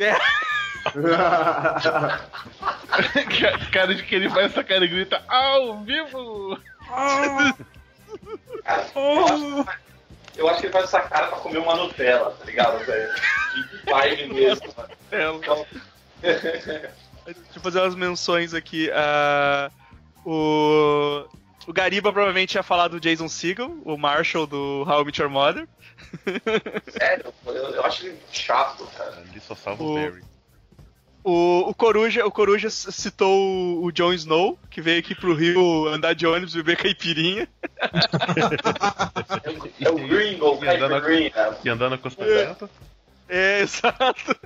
cara 3.70 3.94
de 3.94 4.02
que 4.02 4.14
ele 4.14 4.30
faz 4.30 4.46
essa 4.46 4.64
cara 4.64 4.84
e 4.84 4.88
grita 4.88 5.22
ao 5.28 5.82
vivo! 5.82 6.58
Eu 10.36 10.48
acho 10.48 10.60
que 10.60 10.66
ele 10.66 10.72
faz 10.72 10.84
essa 10.86 11.00
cara 11.00 11.26
pra 11.28 11.38
comer 11.38 11.58
uma 11.58 11.74
Nutella, 11.76 12.30
tá 12.32 12.44
ligado, 12.44 12.78
velho? 12.84 13.10
De 13.54 13.90
baile 13.90 14.26
mesmo, 14.32 14.72
mano. 14.76 14.90
Então, 15.42 15.66
Deixa 16.22 17.40
eu 17.56 17.60
fazer 17.62 17.80
umas 17.80 17.94
menções 17.94 18.54
aqui. 18.54 18.90
ah, 18.92 19.70
o, 20.24 21.24
o 21.66 21.72
Gariba 21.72 22.12
provavelmente 22.12 22.54
ia 22.54 22.62
falar 22.62 22.88
do 22.88 23.00
Jason 23.00 23.28
Segel, 23.28 23.80
o 23.84 23.96
Marshall 23.96 24.46
do 24.46 24.84
How 24.88 25.02
I 25.02 25.04
Met 25.04 25.20
Your 25.20 25.30
Mother. 25.30 25.68
sério, 26.88 27.32
eu, 27.46 27.52
eu 27.54 27.84
acho 27.84 28.06
ele 28.06 28.18
chato, 28.32 28.86
cara. 28.96 29.18
Ali 29.18 29.40
só 29.40 29.54
salva 29.54 29.82
O- 29.82 29.90
o 29.90 29.94
Barry. 29.94 30.22
O, 31.22 31.68
o 31.68 31.74
Coruja, 31.74 32.24
o 32.24 32.30
Coruja 32.30 32.70
citou 32.70 33.38
o, 33.38 33.84
o 33.84 33.92
Jon 33.92 34.12
Snow, 34.14 34.58
que 34.70 34.80
veio 34.80 34.98
aqui 34.98 35.14
pro 35.14 35.34
Rio 35.34 35.86
andar 35.88 36.14
de 36.14 36.26
ônibus 36.26 36.54
beber 36.54 36.76
caipirinha. 36.78 37.46
É 39.44 39.50
o, 39.50 39.88
é 39.88 39.90
o 39.90 40.08
Gringo, 40.08 40.58
o 40.58 40.64
E 40.64 40.68
andando 40.68 40.94
Kyper 40.94 41.02
Green, 41.02 41.30
cara. 41.30 41.58
E 41.62 41.68
andando 41.68 41.94
a 41.94 41.98
costa 41.98 42.24
aberta. 42.24 42.70
É, 43.28 43.60
exato. 43.62 44.36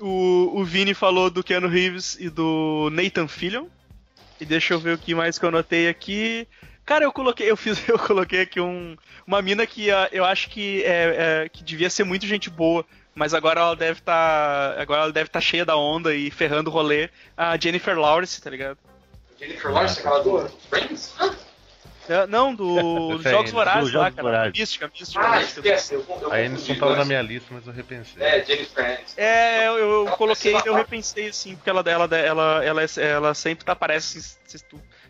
O, 0.00 0.60
o 0.60 0.64
Vini 0.64 0.94
falou 0.94 1.30
do 1.30 1.44
Keanu 1.44 1.68
Reeves 1.68 2.16
e 2.18 2.28
do 2.28 2.90
Nathan 2.92 3.28
Fillion. 3.28 3.66
E 4.40 4.44
deixa 4.44 4.74
eu 4.74 4.80
ver 4.80 4.94
o 4.94 4.98
que 4.98 5.14
mais 5.14 5.38
que 5.38 5.44
eu 5.44 5.48
anotei 5.50 5.88
aqui. 5.88 6.48
Cara, 6.84 7.04
eu 7.04 7.12
coloquei, 7.12 7.48
eu 7.48 7.56
fiz, 7.56 7.78
eu 7.88 7.96
coloquei 7.98 8.40
aqui 8.40 8.60
um, 8.60 8.96
uma 9.24 9.40
mina 9.40 9.64
que 9.66 9.88
ah, 9.90 10.08
eu 10.10 10.24
acho 10.24 10.50
que 10.50 10.82
é, 10.82 11.44
é- 11.44 11.48
que 11.48 11.62
devia 11.62 11.88
ser 11.88 12.02
muito 12.02 12.26
gente 12.26 12.50
boa, 12.50 12.84
mas 13.14 13.34
agora 13.34 13.60
ela 13.60 13.76
deve 13.76 13.98
estar, 14.00 14.78
agora 14.80 15.02
ela 15.02 15.12
deve 15.12 15.28
estar 15.28 15.40
cheia 15.40 15.64
da 15.64 15.76
onda 15.76 16.14
e 16.14 16.30
ferrando 16.30 16.70
o 16.70 16.72
rolê. 16.72 17.08
A 17.36 17.56
Jennifer 17.58 17.98
Lawrence, 17.98 18.40
tá 18.40 18.50
ligado? 18.50 18.78
Jennifer 19.38 19.70
Lawrence, 19.72 19.98
aquela 20.00 20.22
do 20.22 20.48
Friends? 20.70 21.14
É, 22.08 22.26
Não, 22.26 22.52
do 22.54 23.18
Jogos 23.22 23.52
Vorazes 23.52 23.92
do 23.92 23.98
lá, 23.98 24.04
Jogos 24.06 24.16
cara. 24.16 24.28
Vorazes. 24.28 24.58
Mística, 24.58 24.90
mística. 24.98 25.20
Ah, 25.24 25.38
mística. 25.38 25.60
esquece. 25.60 25.94
Eu, 25.94 26.00
eu 26.08 26.32
A 26.32 26.48
confundi, 26.48 26.74
tava 26.78 26.96
na 26.96 27.04
minha 27.04 27.22
lista, 27.22 27.48
mas 27.52 27.66
eu 27.66 27.72
repensei. 27.72 28.22
É, 28.22 28.44
Jennifer 28.44 28.84
Aniston. 28.84 29.20
É, 29.20 29.68
eu, 29.68 29.78
eu 29.78 30.06
coloquei, 30.16 30.54
eu 30.64 30.74
repensei 30.74 31.28
assim, 31.28 31.54
porque 31.54 31.70
ela, 31.70 31.80
ela, 31.86 32.04
ela, 32.16 32.64
ela, 32.64 32.82
é- 32.82 32.88
ela 33.10 33.34
sempre 33.34 33.64
tá, 33.64 33.76
parece, 33.76 34.18
assim, 34.18 34.58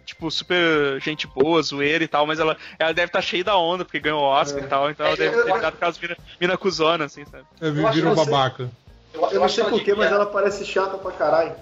tipo, 0.04 0.30
super 0.30 1.00
gente 1.00 1.26
boa, 1.26 1.62
zoeira 1.62 2.02
e 2.04 2.08
tal, 2.08 2.26
mas 2.26 2.38
ela, 2.40 2.56
ela 2.78 2.92
deve 2.92 3.08
estar 3.08 3.22
cheia 3.22 3.44
da 3.44 3.56
onda, 3.56 3.84
porque 3.84 4.00
ganhou 4.00 4.20
o 4.20 4.24
Oscar 4.24 4.62
É. 4.62 4.66
e 4.66 4.68
tal, 4.68 4.90
então 4.90 5.06
ela 5.06 5.14
É, 5.14 5.18
deve 5.18 5.36
eu- 5.36 5.44
ter 5.44 5.50
eu 5.50 5.60
dado 5.60 5.74
aquelas 5.74 5.98
mina, 5.98 6.16
mina 6.40 6.56
cuzona, 6.58 7.04
assim, 7.04 7.24
sabe? 7.24 7.44
É, 7.60 7.68
Eu 7.68 7.86
acho 7.86 7.94
vira 7.96 8.08
um 8.08 8.14
que 8.14 8.16
você- 8.20 8.30
babaca. 8.30 8.70
Eu, 9.14 9.20
Eu 9.28 9.34
não 9.34 9.44
acho 9.44 9.54
sei 9.56 9.64
que 9.64 9.70
porquê, 9.70 9.94
mas 9.94 10.10
ela 10.10 10.26
parece 10.26 10.64
chata 10.64 10.96
pra 10.98 11.12
caralho. 11.12 11.54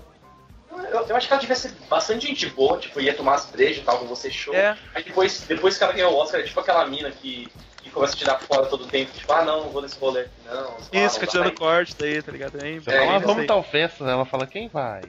Eu, 0.93 1.07
eu 1.09 1.17
acho 1.17 1.27
que 1.27 1.33
ela 1.33 1.41
devia 1.41 1.57
ser 1.57 1.73
bastante 1.89 2.27
gente 2.27 2.47
boa, 2.47 2.79
tipo, 2.79 3.01
ia 3.01 3.13
tomar 3.15 3.35
as 3.35 3.47
brejas 3.47 3.79
e 3.79 3.81
tal 3.81 3.99
com 3.99 4.07
você 4.07 4.31
show. 4.31 4.55
É. 4.55 4.77
Aí 4.95 5.03
depois, 5.03 5.45
depois 5.47 5.77
que 5.77 5.83
ela 5.85 5.93
ganhou 5.93 6.13
o 6.13 6.17
Oscar, 6.17 6.41
é 6.41 6.45
tipo 6.45 6.59
aquela 6.61 6.87
mina 6.87 7.11
que, 7.11 7.51
que 7.83 7.91
começa 7.91 8.15
a 8.15 8.17
te 8.17 8.25
dar 8.25 8.39
fora 8.39 8.67
todo 8.67 8.85
o 8.85 8.87
tempo, 8.87 9.11
tipo, 9.13 9.33
ah 9.33 9.45
não, 9.45 9.65
não 9.65 9.71
vou 9.71 9.83
nesse 9.83 9.99
rolê 9.99 10.21
aqui, 10.23 10.31
não. 10.47 10.77
Isso, 10.79 10.91
não 10.93 11.11
fica 11.11 11.27
tirando 11.27 11.53
corte 11.53 11.97
daí, 11.99 12.23
tá 12.23 12.31
ligado? 12.33 12.61
Aí, 12.61 12.77
É, 12.77 12.81
fala, 12.81 12.99
ah, 12.99 13.15
eu 13.17 13.21
vamos 13.21 13.47
tal 13.47 13.63
festa, 13.65 14.05
ela 14.05 14.25
fala, 14.25 14.47
quem 14.47 14.69
vai? 14.69 15.09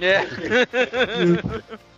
É. 0.00 0.20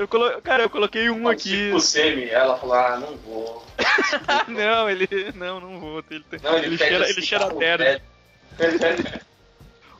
eu 0.00 0.08
colo... 0.08 0.40
Cara, 0.42 0.62
eu 0.62 0.70
coloquei 0.70 1.10
um 1.10 1.28
aqui. 1.28 1.70
O 1.72 1.80
Semi, 1.80 2.28
ela 2.28 2.56
falou, 2.56 2.74
ah, 2.74 2.98
não 2.98 3.16
vou. 3.18 3.66
não, 4.48 4.88
ele. 4.88 5.08
Não, 5.34 5.60
não 5.60 5.78
vou. 5.78 6.04
Ele, 6.10 6.24
Não, 6.42 6.56
ele, 6.56 6.66
ele 6.66 6.78
cheira, 6.78 7.04
assim, 7.04 7.12
ele 7.12 7.22
cheira 7.22 7.46
tá, 7.48 7.54
terra. 7.54 8.02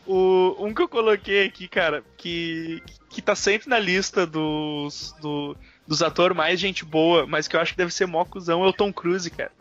O, 0.06 0.56
um 0.58 0.74
que 0.74 0.82
eu 0.82 0.88
coloquei 0.88 1.44
aqui, 1.46 1.68
cara, 1.68 2.02
que, 2.16 2.82
que 3.10 3.20
tá 3.20 3.34
sempre 3.34 3.68
na 3.68 3.78
lista 3.78 4.26
dos, 4.26 5.14
do, 5.20 5.56
dos 5.86 6.02
atores 6.02 6.36
mais 6.36 6.58
gente 6.58 6.84
boa, 6.84 7.26
mas 7.26 7.46
que 7.46 7.54
eu 7.54 7.60
acho 7.60 7.72
que 7.72 7.78
deve 7.78 7.92
ser 7.92 8.06
mó 8.06 8.24
cuzão, 8.24 8.64
é 8.64 8.68
o 8.68 8.72
Tom 8.72 8.92
Cruise, 8.92 9.30
cara. 9.30 9.52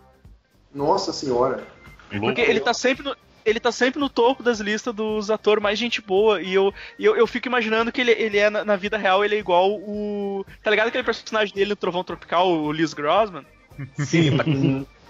Nossa 0.74 1.12
senhora. 1.12 1.68
Porque 2.10 2.42
ele 2.42 2.60
tá 2.60 2.74
sempre 2.74 3.04
no. 3.04 3.16
Ele 3.50 3.60
tá 3.60 3.72
sempre 3.72 4.00
no 4.00 4.10
topo 4.10 4.44
das 4.44 4.60
listas 4.60 4.94
dos 4.94 5.32
atores 5.32 5.64
mais 5.64 5.80
gente 5.80 6.02
boa. 6.02 6.42
E 6.42 6.54
eu, 6.54 6.74
e 6.98 7.06
eu, 7.06 7.16
eu 7.16 7.26
fico 7.26 7.48
imaginando 7.48 7.92
que 7.92 8.00
ele, 8.00 8.12
ele 8.12 8.38
é, 8.38 8.50
na, 8.50 8.64
na 8.64 8.76
vida 8.76 8.98
real, 8.98 9.26
ele 9.26 9.36
é 9.36 9.40
igual 9.40 9.72
o. 9.72 10.46
Tá 10.64 10.70
ligado 10.70 10.88
aquele 10.88 11.04
personagem 11.04 11.54
dele 11.54 11.72
no 11.72 11.76
Trovão 11.76 12.04
Tropical, 12.04 12.50
o 12.50 12.72
Liz 12.72 12.94
Grossman? 12.94 13.46
Sim, 13.98 14.38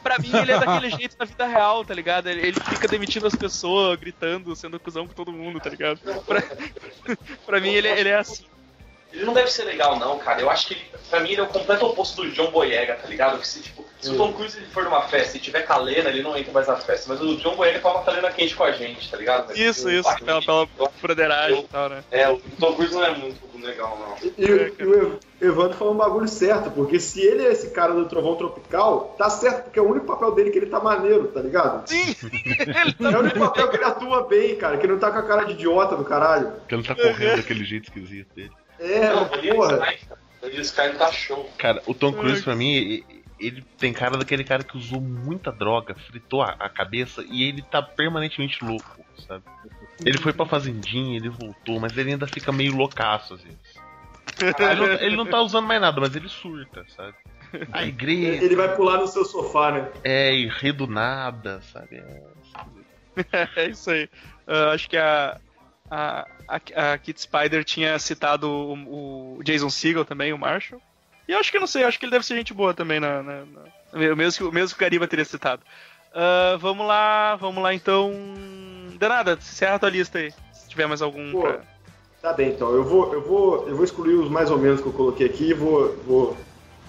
Pra 0.01 0.17
mim, 0.17 0.31
ele 0.33 0.51
é 0.53 0.59
daquele 0.59 0.89
jeito 0.89 1.15
na 1.19 1.25
vida 1.25 1.45
real, 1.45 1.83
tá 1.83 1.93
ligado? 1.93 2.27
Ele, 2.27 2.39
ele 2.39 2.59
fica 2.61 2.87
demitindo 2.87 3.27
as 3.27 3.35
pessoas, 3.35 3.99
gritando, 3.99 4.55
sendo 4.55 4.79
cuzão 4.79 5.05
com 5.05 5.13
todo 5.13 5.31
mundo, 5.31 5.59
tá 5.59 5.69
ligado? 5.69 5.99
Pra, 6.25 6.41
pra 7.45 7.59
mim, 7.59 7.71
ele, 7.71 7.89
ele 7.89 8.09
é 8.09 8.15
assim. 8.15 8.45
Ele 9.11 9.25
não 9.25 9.33
deve 9.33 9.49
ser 9.51 9.63
legal, 9.63 9.97
não, 9.97 10.19
cara. 10.19 10.39
Eu 10.41 10.49
acho 10.49 10.67
que, 10.67 10.75
ele, 10.75 10.85
pra 11.09 11.19
mim, 11.19 11.31
ele 11.31 11.41
é 11.41 11.43
o 11.43 11.47
completo 11.47 11.85
oposto 11.85 12.21
do 12.21 12.31
John 12.31 12.51
Boyega, 12.51 12.93
tá 12.95 13.07
ligado? 13.07 13.39
Que 13.39 13.47
se, 13.47 13.61
tipo, 13.61 13.83
se 13.99 14.11
o 14.11 14.17
Tom 14.17 14.31
Cruise 14.33 14.55
ele 14.57 14.67
for 14.67 14.83
numa 14.83 15.01
festa 15.01 15.35
e 15.35 15.39
tiver 15.39 15.63
calena, 15.63 16.09
ele 16.09 16.21
não 16.21 16.37
entra 16.37 16.53
mais 16.53 16.67
na 16.67 16.75
festa. 16.77 17.05
Mas 17.09 17.19
o 17.19 17.35
John 17.37 17.55
Boyega 17.55 17.79
toma 17.79 18.03
calena 18.03 18.31
quente 18.31 18.55
com 18.55 18.63
a 18.63 18.71
gente, 18.71 19.09
tá 19.09 19.17
ligado? 19.17 19.51
Isso, 19.57 19.87
O- 19.87 19.91
isso, 19.91 20.15
pela, 20.23 20.41
pela 20.67 20.67
broderagem 21.01 21.59
e 21.59 21.63
tal, 21.67 21.89
né? 21.89 22.03
É, 22.11 22.29
o 22.29 22.39
Tom 22.59 22.73
Cruise 22.75 22.93
não 22.93 23.03
é 23.03 23.09
muito 23.17 23.39
legal, 23.59 23.97
não. 23.99 24.29
E, 24.37 24.45
o- 24.51 24.75
e 24.79 24.85
o 24.85 24.93
Ev- 24.95 25.19
Evandro 25.41 25.77
falou 25.77 25.93
um 25.93 25.97
bagulho 25.97 26.27
certo, 26.27 26.69
porque 26.71 26.99
se 26.99 27.19
ele 27.21 27.45
é 27.45 27.51
esse 27.51 27.71
cara 27.71 27.93
do 27.93 28.05
Trovão 28.07 28.35
Tropical, 28.35 29.15
tá 29.17 29.29
certo, 29.29 29.63
porque 29.63 29.79
é 29.79 29.81
o 29.81 29.89
único 29.89 30.05
papel 30.05 30.33
dele 30.35 30.51
que 30.51 30.59
ele 30.59 30.67
tá 30.67 30.79
maneiro, 30.79 31.27
tá 31.29 31.41
ligado? 31.41 31.89
Sim! 31.89 32.15
É 33.01 33.17
o 33.17 33.19
único 33.21 33.39
papel 33.39 33.67
que 33.69 33.75
ele 33.77 33.85
atua 33.85 34.27
bem, 34.27 34.55
cara, 34.55 34.77
que 34.77 34.85
não 34.87 34.99
tá 34.99 35.11
com 35.11 35.17
a 35.17 35.23
cara 35.23 35.43
de 35.45 35.53
idiota 35.53 35.95
do 35.97 36.05
caralho. 36.05 36.51
Porque 36.51 36.75
ele 36.75 36.83
não 36.87 36.95
tá 36.95 37.01
correndo 37.01 37.37
daquele 37.37 37.63
jeito 37.65 37.85
esquisito 37.85 38.27
dele. 38.35 38.51
É, 38.79 39.09
não, 39.09 39.27
porra. 39.27 39.95
Vanilla 40.41 40.61
Sky 40.61 40.97
tá 40.97 41.11
show. 41.11 41.49
Cara, 41.57 41.81
o 41.85 41.93
Tom 41.93 42.13
Cruise, 42.13 42.41
pra 42.41 42.55
mim, 42.55 43.03
ele 43.39 43.63
tem 43.77 43.91
cara 43.93 44.17
daquele 44.17 44.43
cara 44.43 44.63
que 44.63 44.77
usou 44.77 45.01
muita 45.01 45.51
droga, 45.51 45.95
fritou 45.95 46.41
a, 46.41 46.55
a 46.59 46.69
cabeça 46.69 47.23
e 47.29 47.43
ele 47.43 47.61
tá 47.61 47.81
permanentemente 47.81 48.63
louco, 48.63 49.05
sabe? 49.27 49.43
Ele 50.05 50.17
foi 50.17 50.31
pra 50.31 50.45
fazendinha, 50.45 51.17
ele 51.17 51.29
voltou, 51.29 51.79
mas 51.79 51.97
ele 51.97 52.11
ainda 52.11 52.27
fica 52.27 52.51
meio 52.51 52.75
loucaço 52.75 53.33
às 53.33 53.41
vezes. 53.41 53.59
Ele 54.39 54.75
não, 54.75 54.87
ele 54.93 55.15
não 55.17 55.25
tá 55.25 55.41
usando 55.41 55.67
mais 55.67 55.81
nada, 55.81 55.99
mas 55.99 56.15
ele 56.15 56.29
surta, 56.29 56.85
sabe? 56.87 57.15
A 57.71 57.83
igreja 57.83 58.45
Ele 58.45 58.55
vai 58.55 58.75
pular 58.75 58.97
no 58.97 59.07
seu 59.07 59.25
sofá, 59.25 59.71
né? 59.71 59.89
é 60.03 60.33
e 60.33 60.71
do 60.71 60.87
nada, 60.87 61.61
sabe? 61.61 61.97
É, 61.97 63.49
É 63.55 63.67
isso 63.67 63.89
aí. 63.89 64.07
Ah, 64.47 64.71
acho 64.71 64.89
que 64.89 64.97
a, 64.97 65.39
a, 65.89 66.25
a, 66.47 66.91
a 66.93 66.97
Kit 66.97 67.21
Spider 67.21 67.63
tinha 67.63 67.97
citado 67.99 68.49
o, 68.49 69.37
o 69.37 69.43
Jason 69.43 69.69
Segel 69.69 70.05
também, 70.05 70.33
o 70.33 70.37
Marshall. 70.37 70.81
E 71.27 71.31
eu 71.31 71.39
acho 71.39 71.51
que 71.51 71.57
eu 71.57 71.61
não 71.61 71.67
sei, 71.67 71.83
acho 71.83 71.99
que 71.99 72.05
ele 72.05 72.11
deve 72.11 72.25
ser 72.25 72.35
gente 72.35 72.53
boa 72.53 72.73
também, 72.73 72.99
na, 72.99 73.21
na, 73.21 73.45
na- 73.45 74.15
mesmo, 74.15 74.49
que, 74.49 74.55
mesmo 74.55 74.69
que 74.69 74.81
o 74.81 74.85
Gariba 74.85 75.07
teria 75.07 75.25
citado. 75.25 75.61
Ah, 76.13 76.57
vamos 76.59 76.85
lá, 76.87 77.35
vamos 77.35 77.61
lá 77.61 77.73
então. 77.73 78.11
Danada, 78.97 79.33
encerra 79.33 79.75
a 79.75 79.79
tua 79.79 79.89
lista 79.89 80.17
aí. 80.19 80.31
Se 80.51 80.67
tiver 80.69 80.87
mais 80.87 81.01
algum. 81.01 81.31
Pô, 81.31 81.41
pra- 81.41 81.59
Tá 82.21 82.33
bem, 82.33 82.49
então. 82.49 82.73
Eu 82.73 82.83
vou, 82.83 83.13
eu 83.13 83.21
vou, 83.21 83.67
eu 83.69 83.75
vou 83.75 83.85
excluir 83.85 84.15
os 84.15 84.29
mais 84.29 84.51
ou 84.51 84.57
menos 84.57 84.81
que 84.81 84.87
eu 84.87 84.91
coloquei 84.91 85.25
aqui 85.25 85.51
e 85.51 85.53
vou, 85.53 85.95
vou 86.05 86.37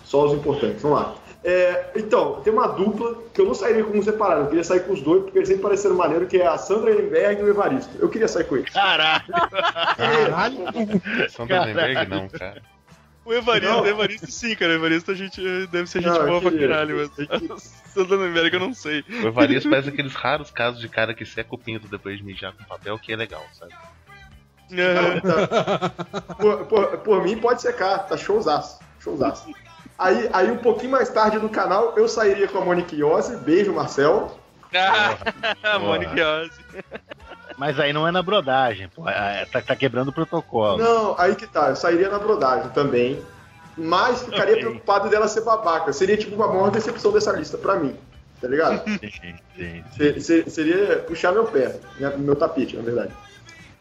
só 0.05 0.27
os 0.27 0.32
importantes. 0.32 0.82
Vamos 0.82 0.98
lá. 1.01 1.14
É, 1.43 1.93
então, 1.97 2.41
tem 2.43 2.53
uma 2.53 2.67
dupla 2.69 3.17
que 3.33 3.41
eu 3.41 3.47
não 3.47 3.55
sairia 3.55 3.83
com 3.83 3.97
um 3.97 4.03
separado, 4.03 4.43
eu 4.43 4.47
queria 4.49 4.62
sair 4.65 4.81
com 4.81 4.93
os 4.93 5.01
dois, 5.01 5.23
porque 5.23 5.39
eles 5.39 5.49
sempre 5.49 5.62
pareceram 5.62 5.95
maneiro, 5.97 6.27
que 6.27 6.37
é 6.37 6.47
a 6.47 6.59
Sandra 6.59 6.91
Ehrenberg 6.91 7.41
e 7.41 7.45
o 7.45 7.49
Evaristo. 7.49 7.97
Eu 7.99 8.09
queria 8.11 8.29
sair 8.29 8.45
com 8.45 8.57
eles. 8.59 8.69
Caralho! 8.71 9.25
Caralho! 9.97 10.59
Sandra 11.31 11.65
Lemberg 11.65 12.07
não, 12.11 12.29
cara. 12.29 12.62
O 13.25 13.33
Evaristo, 13.33 13.71
Não. 13.71 13.83
o 13.83 13.87
Evaristo 13.87 14.31
sim, 14.31 14.55
cara. 14.57 14.73
O 14.73 14.75
Evaristo 14.77 15.11
a 15.11 15.15
gente 15.15 15.41
deve 15.69 15.87
ser 15.89 16.03
gente 16.03 16.19
Não, 16.19 16.27
boa 16.27 16.41
pra 16.41 16.51
caralho, 16.59 16.97
mas. 17.17 17.62
Sandra 17.93 18.17
América 18.17 18.57
eu 18.57 18.61
não 18.61 18.75
sei. 18.75 19.05
O 19.23 19.29
Evaristo 19.29 19.69
parece 19.71 19.89
aqueles 19.91 20.15
raros 20.15 20.51
casos 20.51 20.81
de 20.81 20.89
cara 20.89 21.15
que 21.15 21.25
seca 21.25 21.55
o 21.55 21.59
pinto 21.59 21.87
depois 21.89 22.17
de 22.19 22.25
mijar 22.25 22.53
com 22.55 22.65
papel, 22.65 22.99
que 22.99 23.12
é 23.12 23.17
legal, 23.17 23.43
sabe? 23.53 23.73
Ah, 24.73 25.21
Tá. 25.21 26.35
Por, 26.35 26.67
por- 26.67 26.99
por 26.99 27.23
mim, 27.25 27.37
pode 27.39 27.61
secar, 27.62 27.99
tá 28.07 28.17
showzaço. 28.17 28.79
Showzaço. 29.01 29.49
Aí, 30.01 30.31
aí, 30.32 30.51
um 30.51 30.56
pouquinho 30.56 30.93
mais 30.93 31.10
tarde 31.10 31.39
no 31.39 31.51
canal, 31.51 31.93
eu 31.94 32.09
sairia 32.09 32.48
com 32.48 32.56
a 32.56 32.64
Monique 32.64 32.97
Iose. 32.97 33.36
Beijo, 33.36 33.70
Marcel. 33.70 34.35
Ah, 34.74 35.18
Monique 35.78 36.18
Ozzy. 36.22 36.64
Mas 37.59 37.78
aí 37.78 37.93
não 37.93 38.09
é 38.09 38.10
na 38.10 38.22
brodagem, 38.22 38.89
pô. 38.89 39.06
É, 39.06 39.44
tá, 39.44 39.60
tá 39.60 39.77
quebrando 39.77 40.09
o 40.09 40.12
protocolo. 40.12 40.78
Não, 40.78 41.14
aí 41.20 41.35
que 41.36 41.47
tá, 41.47 41.68
eu 41.68 41.77
sairia 41.77 42.09
na 42.09 42.18
brodagem 42.18 42.70
também. 42.70 43.22
Mas 43.77 44.22
ficaria 44.22 44.55
Ok. 44.55 44.64
preocupado 44.64 45.10
dela 45.10 45.28
ser 45.28 45.43
babaca. 45.43 45.93
Seria 45.93 46.16
tipo 46.16 46.35
uma 46.35 46.48
maior 46.48 46.70
decepção 46.70 47.12
dessa 47.12 47.32
lista 47.32 47.59
pra 47.59 47.77
mim. 47.77 47.94
Tá 48.40 48.48
ligado? 48.48 48.82
Sim, 49.55 49.85
sim. 49.93 50.20
Se- 50.20 50.48
seria 50.48 51.01
puxar 51.01 51.32
meu 51.32 51.44
pé, 51.44 51.78
meu 52.16 52.35
tapete, 52.35 52.74
na 52.74 52.82
verdade. 52.82 53.12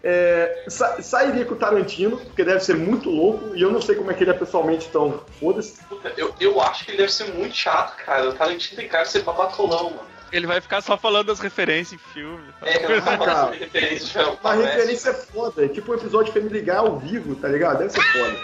É, 0.02 0.64
sa- 0.68 1.02
sairia 1.02 1.44
com 1.46 1.56
o 1.56 1.58
Tarantino, 1.58 2.18
porque 2.18 2.44
deve 2.44 2.62
ser 2.62 2.76
muito 2.76 3.10
louco, 3.10 3.54
e 3.56 3.62
eu 3.62 3.70
não 3.72 3.82
sei 3.82 3.96
como 3.96 4.10
é 4.10 4.14
que 4.14 4.24
ele 4.24 4.32
é 4.32 4.34
pessoalmente, 4.34 4.88
então 4.90 5.22
foda-se. 5.40 5.84
Puta, 5.84 6.14
Eu, 6.16 6.34
eu 6.40 6.62
acho 6.62 6.86
que 6.86 6.92
ele 6.92 6.98
deve 7.00 7.12
ser 7.12 7.26
muito 7.34 7.54
chato, 7.56 7.98
cara. 8.06 8.30
O 8.30 8.34
Tarantino 8.34 8.78
tem 8.78 8.88
cara 8.88 9.04
de 9.04 9.10
ser 9.10 9.24
babacolão, 9.24 9.90
mano. 9.90 10.10
Ele 10.32 10.46
vai 10.48 10.62
ficar 10.62 10.80
só 10.82 10.96
falando 10.96 11.28
das 11.28 11.40
referências 11.40 12.00
em 12.00 12.14
filme. 12.14 12.44
É, 12.62 12.86
eu 12.86 12.90
não 12.90 13.02
Cara. 13.02 13.18
falo 13.18 13.42
sobre 13.46 13.58
referência 13.66 15.10
é 15.10 15.14
foda, 15.14 15.66
é 15.66 15.68
tipo 15.68 15.92
um 15.92 15.96
episódio 15.96 16.32
de 16.32 16.40
Family 16.40 16.62
Guy 16.62 16.70
ao 16.70 16.98
vivo, 17.00 17.36
tá 17.36 17.48
ligado? 17.48 17.80
Deve 17.80 17.90
ser 17.90 18.02
foda. 18.04 18.40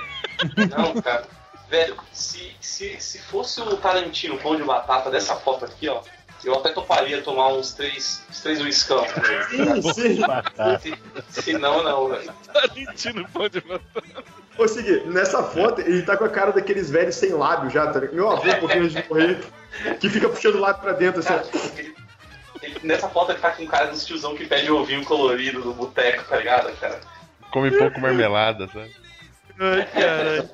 Não, 0.76 0.99
cara. 1.02 1.23
Velho, 1.69 1.95
se, 2.11 2.56
se, 2.60 2.99
se 2.99 3.19
fosse 3.19 3.61
o 3.61 3.77
Tarantino 3.77 4.38
pão 4.40 4.56
de 4.56 4.64
batata 4.64 5.10
dessa 5.11 5.36
foto 5.36 5.65
aqui, 5.65 5.88
ó, 5.88 6.02
eu 6.44 6.56
até 6.56 6.70
toparia 6.70 7.22
tomar 7.22 7.49
uns 7.49 7.74
três, 7.74 8.24
uns 8.30 8.41
três 8.41 8.62
uiscão. 8.62 9.06
Sim, 9.49 9.94
sim. 9.94 10.22
Batata. 10.22 10.80
Se, 10.80 11.41
se 11.41 11.53
não, 11.53 11.84
não, 11.84 12.10
velho. 12.10 12.32
Tarantino 12.53 13.28
pão 13.30 13.48
de 13.49 13.62
batata. 13.62 14.24
Ô, 14.57 14.68
Segui, 14.68 15.02
nessa 15.07 15.44
foto, 15.44 15.82
ele 15.82 16.02
tá 16.03 16.16
com 16.16 16.24
a 16.24 16.30
cara 16.30 16.52
daqueles 16.52 16.90
velhos 16.90 17.16
sem 17.16 17.32
lábio 17.32 17.70
já, 17.70 17.88
tá 17.88 17.99
ligado? 17.99 18.16
Meu 18.16 18.30
avô, 18.32 18.49
um 18.49 18.60
pouquinho 18.60 18.84
antes 18.86 18.95
de 19.03 19.10
morrer, 19.10 19.40
que 19.99 20.10
fica 20.10 20.30
puxando 20.30 20.56
o 20.56 20.60
lábio 20.62 20.82
pra 20.82 20.94
dentro, 20.94 21.20
assim. 21.20 21.30
Cara, 21.30 21.45
ele- 21.78 21.95
ele- 22.62 22.80
nessa 22.84 23.10
foto 23.10 23.32
ele 23.32 23.40
tá 23.40 23.52
com 23.52 23.64
um 23.64 23.68
cara 23.68 23.88
dos 23.88 24.06
tiozão 24.06 24.34
que 24.36 24.45
pede 24.45 24.72
ovinho 24.72 25.03
colorido 25.03 25.60
no 25.60 25.74
boteco, 25.74 26.24
tá 26.24 26.38
ligado, 26.38 26.72
cara? 26.80 27.02
Come 27.52 27.70
pouco 27.72 27.99
marmelada, 27.99 28.68
sabe? 28.68 28.95
Ai, 29.60 29.86
caralho. 29.86 30.49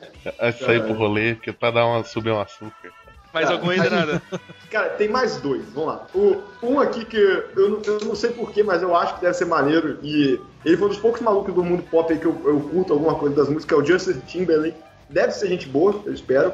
Sair 0.60 0.82
pro 0.84 0.94
rolê, 0.94 1.36
porque 1.36 1.52
pra 1.52 1.70
dar 1.72 1.86
uma, 1.86 2.04
subir 2.04 2.32
um 2.32 2.40
açúcar. 2.40 2.92
Mais 3.34 3.46
Cara, 3.48 3.58
algum 3.58 3.70
ainda 3.70 3.90
nada? 3.90 4.22
Cara, 4.70 4.90
tem 4.90 5.08
mais 5.08 5.38
dois, 5.38 5.64
vamos 5.74 5.90
lá. 5.90 6.08
O, 6.14 6.42
um 6.62 6.80
aqui 6.80 7.06
que 7.06 7.18
eu, 7.18 7.70
não- 7.70 7.82
eu 7.86 8.00
não 8.06 8.16
sei 8.16 8.32
porquê, 8.32 8.62
mas 8.64 8.82
eu 8.82 8.96
acho 8.96 9.16
que 9.16 9.22
deve 9.22 9.34
ser 9.34 9.46
maneiro. 9.46 9.98
E 10.04 10.40
ele 10.66 10.78
foi 10.78 10.88
um 10.88 10.90
dos 10.90 11.00
poucos 11.00 11.22
malucos 11.22 11.54
do 11.54 11.64
mundo 11.64 11.84
pop 11.84 12.12
aí 12.12 12.20
que 12.20 12.26
eu, 12.26 12.40
eu 12.46 12.60
curto 12.60 12.94
alguma 12.94 13.16
coisa 13.16 13.36
das 13.36 13.48
músicas, 13.50 13.78
é 13.78 13.82
o 13.82 13.86
Justin 13.86 14.20
Timberlake. 14.28 14.78
Deve 15.10 15.32
ser 15.34 15.48
gente 15.48 15.68
boa, 15.68 16.02
eu 16.06 16.14
espero. 16.14 16.54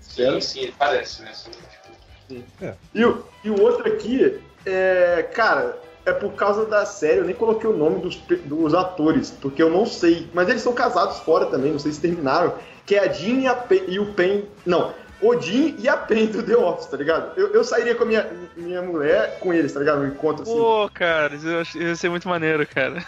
Espero. 0.00 0.34
Sim, 0.34 0.40
sim, 0.40 0.60
ele 0.60 0.74
parece, 0.78 1.22
né? 1.22 1.30
Assim, 1.30 1.50
tipo, 1.50 2.74
E, 2.94 3.04
o- 3.04 3.24
e 3.44 3.50
o 3.50 3.60
outro 3.62 3.86
aqui, 3.90 4.38
é, 4.66 5.22
cara, 5.34 5.78
é 6.04 6.12
por 6.12 6.32
causa 6.32 6.64
da 6.66 6.84
série, 6.86 7.18
eu 7.18 7.24
nem 7.24 7.34
coloquei 7.34 7.68
o 7.68 7.76
nome 7.76 8.00
dos, 8.00 8.16
dos 8.44 8.74
atores, 8.74 9.30
porque 9.30 9.62
eu 9.62 9.70
não 9.70 9.84
sei. 9.86 10.28
Mas 10.34 10.48
eles 10.48 10.62
são 10.62 10.72
casados 10.74 11.18
fora 11.20 11.46
também, 11.46 11.72
não 11.72 11.78
sei 11.78 11.92
se 11.92 12.00
terminaram. 12.00 12.54
Que 12.86 12.94
é 12.96 13.00
a 13.00 13.12
Jean 13.12 13.40
e, 13.40 13.46
a 13.46 13.54
Pen, 13.54 13.82
e 13.88 13.98
o 13.98 14.12
Pen. 14.14 14.44
Não, 14.64 14.92
Odin 15.20 15.74
e 15.78 15.88
a 15.88 15.96
Pen 15.96 16.26
do 16.26 16.42
The 16.42 16.56
Office, 16.56 16.86
tá 16.86 16.96
ligado? 16.96 17.32
Eu, 17.36 17.52
eu 17.52 17.64
sairia 17.64 17.94
com 17.94 18.04
a 18.04 18.06
minha, 18.06 18.26
minha 18.56 18.80
mulher 18.82 19.38
com 19.40 19.52
eles, 19.52 19.72
tá 19.72 19.80
ligado? 19.80 20.00
No 20.00 20.06
encontro 20.08 20.42
assim. 20.44 20.52
Pô, 20.56 20.88
cara, 20.94 21.34
isso 21.34 21.78
ia 21.78 21.96
ser 21.96 22.08
muito 22.08 22.28
maneiro, 22.28 22.66
cara. 22.66 23.02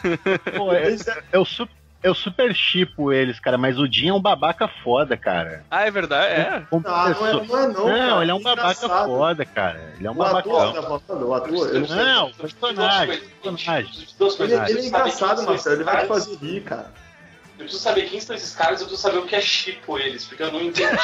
Pô, 0.56 0.72
é- 0.72 0.92
é- 0.92 1.22
eu, 1.32 1.44
su- 1.44 1.68
eu 2.02 2.12
super 2.14 2.52
chipo 2.54 3.12
eles, 3.12 3.38
cara, 3.38 3.56
mas 3.56 3.78
o 3.78 3.86
Jim 3.86 4.08
é 4.08 4.12
um 4.12 4.20
babaca 4.20 4.66
foda, 4.82 5.16
cara. 5.16 5.64
Ah, 5.70 5.86
é 5.86 5.90
verdade? 5.90 6.32
É. 6.32 6.62
Como 6.68 6.82
Ah, 6.88 7.10
não 7.10 7.26
é, 7.26 7.32
não 7.32 7.38
é 7.40 7.66
não, 7.68 7.68
Não, 7.68 7.84
cara. 8.08 8.22
ele 8.22 8.30
é 8.30 8.34
um 8.34 8.42
babaca 8.42 8.72
engraçado. 8.84 9.06
foda, 9.06 9.44
cara. 9.44 9.92
Ele 9.96 10.06
é 10.06 10.10
um 10.10 10.16
O 10.16 10.22
ator, 10.22 10.42
babacão. 10.52 10.72
tá 10.72 10.82
falando? 11.06 11.28
O 11.28 11.34
ator, 11.34 11.68
eu 11.74 11.80
não. 11.80 11.88
Não, 11.96 12.32
personagem. 12.32 13.20
personagem. 13.42 13.90
Ele, 14.40 14.54
ele 14.54 14.80
é 14.80 14.86
engraçado, 14.86 15.42
Marcelo, 15.44 15.76
ele 15.76 15.84
vai 15.84 16.02
te 16.02 16.08
fazer 16.08 16.36
rir, 16.36 16.62
cara. 16.62 16.86
Eu 17.60 17.64
preciso 17.66 17.82
saber 17.82 18.08
quem 18.08 18.18
são 18.20 18.34
esses 18.34 18.54
caras, 18.54 18.80
eu 18.80 18.86
preciso 18.86 19.02
saber 19.06 19.18
o 19.18 19.26
que 19.26 19.36
é 19.36 19.40
chipo 19.40 19.98
eles, 19.98 20.24
porque 20.24 20.42
eu 20.42 20.50
não 20.50 20.62
entendi. 20.62 20.96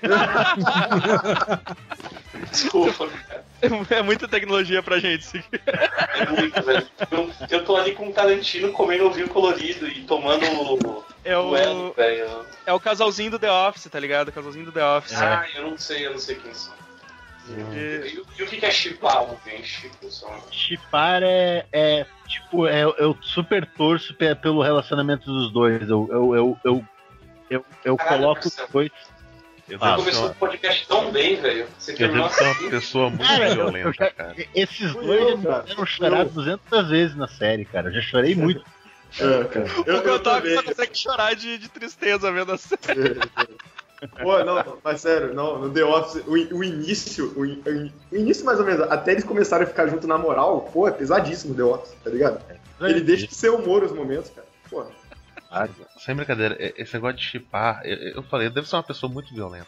Desculpa, 2.52 3.08
cara. 3.08 3.44
É 3.90 4.02
muita 4.02 4.28
tecnologia 4.28 4.80
pra 4.80 5.00
gente. 5.00 5.22
isso 5.22 5.36
aqui. 5.36 5.60
É 5.66 6.26
muito, 6.26 6.62
velho. 6.62 6.86
Eu, 7.10 7.30
eu 7.50 7.64
tô 7.64 7.76
ali 7.76 7.92
com 7.92 8.08
o 8.08 8.12
Tarantino 8.12 8.70
comendo 8.72 9.06
ovinho 9.06 9.28
colorido 9.28 9.88
e 9.88 10.04
tomando 10.04 10.44
o 10.46 11.04
É 11.24 11.36
o, 11.36 11.48
duelo, 11.48 11.92
velho. 11.96 12.46
é 12.64 12.72
o 12.72 12.78
casalzinho 12.78 13.32
do 13.32 13.38
The 13.40 13.50
Office, 13.50 13.88
tá 13.90 13.98
ligado? 13.98 14.28
O 14.28 14.32
casalzinho 14.32 14.66
do 14.66 14.72
The 14.72 14.84
Office. 14.84 15.20
Ah, 15.20 15.44
eu 15.56 15.68
não 15.68 15.76
sei, 15.76 16.06
eu 16.06 16.12
não 16.12 16.18
sei 16.20 16.36
quem 16.36 16.54
são. 16.54 16.72
E, 17.50 18.22
e 18.38 18.42
o 18.42 18.46
que 18.46 18.64
é 18.64 18.70
chipar 18.70 19.16
alguém? 19.16 19.62
Chipo 19.62 20.10
só. 20.10 20.28
Chipar 20.50 21.22
é, 21.22 21.66
é 21.72 22.06
tipo, 22.26 22.66
é, 22.66 22.82
eu 22.82 23.16
super 23.22 23.64
torço 23.66 24.14
pe- 24.14 24.34
pelo 24.34 24.62
relacionamento 24.62 25.26
dos 25.26 25.50
dois. 25.52 25.88
Eu, 25.88 26.08
eu, 26.10 26.34
eu, 26.36 26.58
eu, 26.64 26.84
eu, 27.50 27.64
eu 27.84 27.96
Caralho, 27.96 28.18
coloco 28.22 28.48
os 28.48 28.56
dois. 28.72 28.90
Eu 29.68 29.78
ser 29.78 29.96
começou 29.96 30.26
o 30.30 30.34
podcast 30.34 30.88
tão 30.88 31.10
bem, 31.12 31.36
velho. 31.36 31.66
Você 31.78 31.92
eu 31.92 31.96
devo 31.98 32.30
ser 32.30 32.42
uma 32.44 32.50
assim. 32.52 32.70
pessoa 32.70 33.10
muito 33.10 33.26
Cara, 33.26 33.44
eu- 33.44 33.50
eu 33.50 33.54
violenta, 33.70 33.92
já- 33.92 34.10
cara. 34.10 34.34
Esses 34.54 34.92
dois 34.94 35.20
eu, 35.20 35.28
já 35.30 35.36
me 35.36 35.42
cara. 35.44 35.62
fizeram 35.62 35.76
Fui 35.76 35.86
chorar 35.86 36.18
eu. 36.20 36.30
200 36.30 36.88
vezes 36.88 37.16
na 37.16 37.28
série, 37.28 37.64
cara. 37.66 37.88
Eu 37.88 37.92
já 37.94 38.00
chorei 38.00 38.34
muito. 38.34 38.64
É, 39.20 39.44
cara. 39.44 39.66
Eu, 39.86 40.14
O 40.14 40.18
também. 40.20 40.54
só 40.54 40.62
consegue 40.62 40.98
chorar 40.98 41.34
de, 41.34 41.58
de 41.58 41.68
tristeza 41.68 42.30
vendo 42.32 42.52
a 42.52 42.58
série. 42.58 42.78
Pô, 44.22 44.44
não, 44.44 44.78
mas 44.84 45.00
sério, 45.00 45.34
não, 45.34 45.58
no 45.58 45.70
The 45.72 45.84
Office, 45.84 46.22
o, 46.26 46.32
o 46.32 46.62
início, 46.64 47.32
o, 47.36 47.40
o 47.42 48.16
início 48.16 48.44
mais 48.46 48.60
ou 48.60 48.64
menos, 48.64 48.82
até 48.90 49.10
eles 49.12 49.24
começarem 49.24 49.64
a 49.64 49.68
ficar 49.68 49.88
junto 49.88 50.06
na 50.06 50.16
moral, 50.16 50.60
pô, 50.72 50.86
é 50.86 50.92
pesadíssimo 50.92 51.52
o 51.52 51.56
The 51.56 51.62
Office, 51.64 51.94
tá 52.04 52.10
ligado? 52.10 52.40
Ele 52.80 53.00
deixa 53.00 53.26
de 53.26 53.34
ser 53.34 53.48
humor 53.50 53.82
os 53.82 53.90
momentos, 53.92 54.30
cara. 54.30 54.46
Pô, 54.70 54.86
Claro. 55.48 55.70
Sem 55.96 56.14
brincadeira, 56.14 56.56
esse 56.76 56.92
negócio 56.94 57.16
de 57.16 57.24
chipar, 57.24 57.80
eu, 57.84 57.96
eu 58.16 58.22
falei, 58.24 58.50
deve 58.50 58.68
ser 58.68 58.76
uma 58.76 58.82
pessoa 58.82 59.10
muito 59.10 59.34
violenta. 59.34 59.66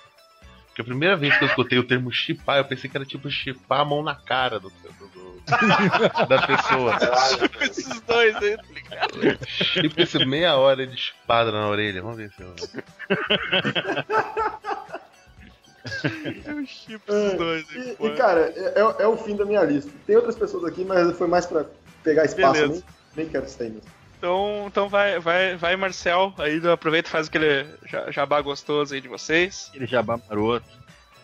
Porque 0.69 0.83
a 0.83 0.85
primeira 0.85 1.17
vez 1.17 1.37
que 1.37 1.43
eu 1.45 1.49
escutei 1.49 1.79
o 1.79 1.87
termo 1.87 2.13
chipar, 2.13 2.59
eu 2.59 2.65
pensei 2.67 2.89
que 2.89 2.97
era 2.97 3.05
tipo 3.07 3.29
chipar 3.31 3.81
a 3.81 3.85
mão 3.85 4.03
na 4.03 4.15
cara 4.15 4.61
do, 4.61 4.69
do- 4.71 4.93
do- 4.93 5.09
da 6.29 6.47
pessoa. 6.47 6.97
Tipo 7.39 7.65
esses 7.65 8.01
dois 8.03 8.37
aí, 8.37 8.57
tá 8.57 8.63
ligado? 8.75 9.39
Tipo 9.81 10.01
esse 10.03 10.25
meia 10.25 10.57
hora 10.57 10.87
de 10.87 10.97
chipada 10.97 11.51
na 11.53 11.69
orelha. 11.69 12.01
Vamos 12.03 12.17
ver 12.19 12.31
se 12.31 12.43
eu. 12.43 12.55
Eu 16.45 16.67
chipo 16.67 17.13
esses 17.13 17.39
dois 17.39 17.67
aí, 17.75 17.97
E, 17.99 18.07
e, 18.07 18.17
cara, 18.17 18.53
é, 18.55 18.81
é- 18.81 19.03
é 19.03 19.07
o 19.07 19.17
fim 19.17 19.35
da 19.37 19.45
minha 19.45 19.63
lista. 19.63 19.91
Tem 20.07 20.17
outras 20.17 20.37
pessoas 20.37 20.65
aqui, 20.65 20.85
mas 20.85 21.17
foi 21.17 21.27
mais 21.27 21.47
pra 21.47 21.65
pegar 22.03 22.25
espaço. 22.25 22.53
Beleza. 22.61 22.73
Nem, 23.17 23.25
nem 23.25 23.29
quero 23.29 23.47
isso 23.47 23.63
aí 23.63 23.71
mesmo. 23.71 23.89
Então, 24.19 24.65
então 24.67 24.87
vai, 24.89 25.19
vai, 25.19 25.57
vai, 25.57 25.77
Marcel. 25.77 26.35
Aí 26.39 26.61
aproveita 26.71 27.09
e 27.09 27.13
faz 27.13 27.29
aquele 27.29 27.67
ja- 27.91 28.11
jabá 28.11 28.41
gostoso 28.43 28.93
aí 28.95 29.01
de 29.01 29.09
vocês. 29.09 29.69
Aquele 29.71 29.87
jabá 29.87 30.19
maroto. 30.29 30.67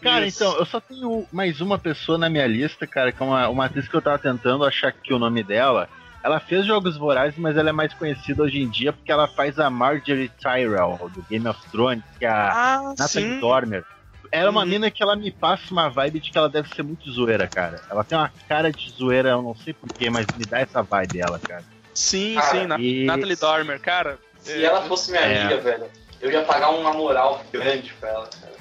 Cara, 0.03 0.27
Isso. 0.27 0.43
então, 0.45 0.57
eu 0.59 0.65
só 0.67 0.81
tenho 0.81 1.27
mais 1.33 1.61
uma 1.61 1.79
pessoa 1.79 2.19
na 2.19 2.29
minha 2.29 2.47
lista, 2.47 2.87
cara, 2.87 3.11
que 3.13 3.23
é 3.23 3.27
uma, 3.27 3.49
uma 3.49 3.65
atriz 3.65 3.89
que 3.89 3.95
eu 3.95 4.03
tava 4.03 4.19
tentando 4.19 4.65
achar 4.65 4.89
aqui 4.89 5.13
o 5.13 5.19
nome 5.19 5.43
dela. 5.43 5.89
Ela 6.23 6.41
fez 6.41 6.67
Jogos 6.67 6.97
Vorazes, 6.97 7.39
mas 7.39 7.57
ela 7.57 7.69
é 7.69 7.73
mais 7.73 7.95
conhecida 7.95 8.43
hoje 8.43 8.61
em 8.61 8.69
dia 8.69 8.93
porque 8.93 9.11
ela 9.13 9.29
faz 9.29 9.59
a 9.59 9.71
Marjorie 9.71 10.29
Tyrell, 10.41 10.99
do 11.15 11.23
Game 11.31 11.47
of 11.49 11.59
Thrones, 11.71 12.03
que 12.19 12.25
é 12.25 12.29
a 12.29 12.53
Ah, 12.53 12.95
Natalie 12.99 13.41
Dormer. 13.41 13.85
Ela 14.33 14.49
é 14.49 14.51
uma 14.51 14.63
Uhum. 14.63 14.67
mina 14.67 14.91
que 14.91 15.03
ela 15.03 15.15
me 15.15 15.31
passa 15.31 15.73
uma 15.73 15.89
vibe 15.89 16.19
de 16.19 16.33
que 16.33 16.37
ela 16.37 16.49
deve 16.49 16.69
ser 16.71 16.83
muito 16.83 17.09
zoeira, 17.13 17.47
cara. 17.47 17.81
Ela 17.89 18.03
tem 18.03 18.19
uma 18.19 18.31
cara 18.49 18.73
de 18.73 18.91
zoeira, 18.91 19.31
eu 19.31 19.41
não 19.43 19.55
sei 19.55 19.73
porquê, 19.73 20.11
mas 20.11 20.27
me 20.37 20.45
dá 20.45 20.59
essa 20.59 20.83
vibe 20.83 21.13
dela, 21.19 21.39
cara. 21.39 21.65
Sim, 21.95 22.35
Cara, 22.35 22.47
sim, 22.51 22.67
Na- 22.67 22.79
e- 22.81 23.05
Natalie 23.07 23.37
Dormer, 23.37 23.81
cara. 23.81 24.19
Se 24.41 24.53
é, 24.53 24.67
ela 24.67 24.83
fosse 24.83 25.13
minha 25.13 25.23
É. 25.23 25.43
amiga, 25.43 25.61
velho, 25.61 25.87
eu 26.21 26.31
ia 26.31 26.43
pagar 26.43 26.71
uma 26.71 26.93
moral 26.93 27.43
grande 27.53 27.93
pra 28.01 28.09
ela, 28.11 28.27
cara. 28.41 28.56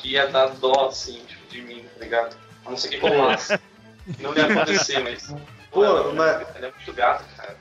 Que 0.00 0.10
ia 0.12 0.26
dar 0.28 0.48
dó, 0.48 0.86
assim, 0.88 1.20
tipo, 1.26 1.46
de 1.50 1.60
mim, 1.62 1.84
tá 1.98 2.04
ligado? 2.04 2.36
A 2.64 2.70
não 2.70 2.76
ser 2.76 2.88
que 2.88 2.96
rolasse. 2.98 3.58
Não 4.20 4.34
ia 4.34 4.46
acontecer, 4.46 4.98
mas. 5.00 5.34
Pô, 5.70 5.84
ela, 5.84 6.12
mas- 6.12 6.46
ela 6.56 6.66
é 6.66 6.72
muito 6.76 6.92
gata, 6.92 7.24
cara. 7.36 7.56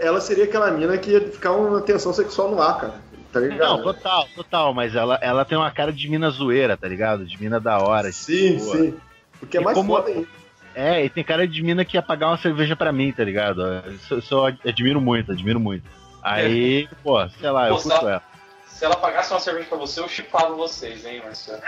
Ela 0.00 0.20
seria 0.20 0.44
aquela 0.44 0.70
mina 0.70 0.96
que 0.98 1.10
ia 1.10 1.20
ficar 1.30 1.52
uma 1.52 1.80
tensão 1.80 2.12
sexual 2.12 2.50
no 2.50 2.60
ar, 2.62 2.78
cara. 2.80 2.94
Tá 3.32 3.40
ligado? 3.40 3.58
Não, 3.58 3.82
total, 3.82 4.26
total, 4.34 4.72
mas 4.72 4.94
ela, 4.94 5.18
ela 5.20 5.44
tem 5.44 5.58
uma 5.58 5.70
cara 5.70 5.92
de 5.92 6.08
mina 6.08 6.30
zoeira, 6.30 6.76
tá 6.76 6.88
ligado? 6.88 7.26
De 7.26 7.38
mina 7.40 7.60
da 7.60 7.78
hora. 7.78 8.10
Sim, 8.12 8.56
tipo, 8.58 8.76
sim. 8.76 8.94
Porque 9.38 9.58
é 9.58 9.60
E 9.60 9.64
mais 9.64 9.76
como- 9.76 9.94
foda 9.94 10.08
ainda. 10.08 10.26
É, 10.74 11.04
e 11.04 11.10
tem 11.10 11.24
cara 11.24 11.46
de 11.46 11.62
mina 11.62 11.84
que 11.84 11.96
ia 11.96 12.02
pagar 12.02 12.28
uma 12.28 12.38
cerveja 12.38 12.76
pra 12.76 12.92
mim, 12.92 13.10
tá 13.12 13.24
ligado? 13.24 13.62
Isso, 13.90 14.18
isso 14.18 14.34
eu 14.34 14.46
admiro 14.46 15.00
muito, 15.00 15.32
admiro 15.32 15.58
muito. 15.58 15.84
Aí, 16.22 16.88
pô, 17.02 17.28
sei 17.28 17.50
lá, 17.50 17.68
eu 17.68 17.76
curto 17.76 18.08
ela. 18.08 18.22
Se 18.78 18.84
ela 18.84 18.94
pagasse 18.94 19.32
uma 19.32 19.40
cerveja 19.40 19.66
pra 19.68 19.76
você, 19.76 19.98
eu 19.98 20.08
chipava 20.08 20.54
vocês, 20.54 21.04
hein, 21.04 21.20
Marcelo? 21.24 21.60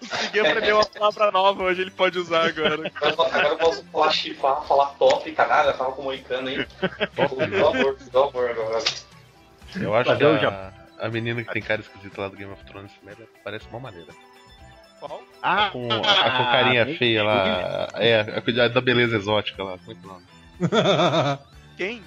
Consegui 0.00 0.40
aprender 0.40 0.72
uma 0.72 0.84
palavra 0.84 1.30
nova 1.30 1.62
hoje, 1.62 1.82
ele 1.82 1.92
pode 1.92 2.18
usar 2.18 2.48
agora. 2.48 2.90
Agora 3.00 3.48
eu 3.50 3.56
posso 3.56 3.84
falar 3.84 4.10
chipar, 4.10 4.60
falar 4.64 4.86
top, 4.98 5.30
caralho, 5.30 5.68
eu 5.70 5.78
tava 5.78 5.92
comunicando, 5.92 6.50
hein? 6.50 6.66
Pelo 7.14 7.40
amor, 7.68 7.94
pelo 7.94 8.28
amor 8.30 8.50
agora. 8.50 8.82
Eu 9.76 9.94
acho 9.94 10.10
Mas 10.10 10.18
que 10.18 10.24
eu 10.24 10.48
a, 10.48 10.72
a 11.02 11.08
menina 11.08 11.44
que 11.44 11.52
tem 11.52 11.62
cara 11.62 11.80
esquisita 11.80 12.20
lá 12.20 12.26
do 12.28 12.36
Game 12.36 12.52
of 12.52 12.64
Thrones 12.64 12.90
parece 13.44 13.68
uma 13.68 13.78
maneira. 13.78 14.12
Qual? 14.98 15.22
Ah, 15.40 15.70
Com, 15.70 15.88
a, 15.92 15.98
a 15.98 16.30
com 16.36 16.44
carinha 16.50 16.84
bem- 16.84 16.96
feia 16.96 17.22
lá. 17.22 17.88
É, 17.94 18.42
a 18.64 18.68
da 18.68 18.80
beleza 18.80 19.18
exótica 19.18 19.62
lá. 19.62 19.78
Como 19.78 19.92
é 19.92 19.94
que 19.94 20.04
é 20.04 20.08
o 20.08 20.12
nome? 20.12 20.26
Quem? 21.78 22.02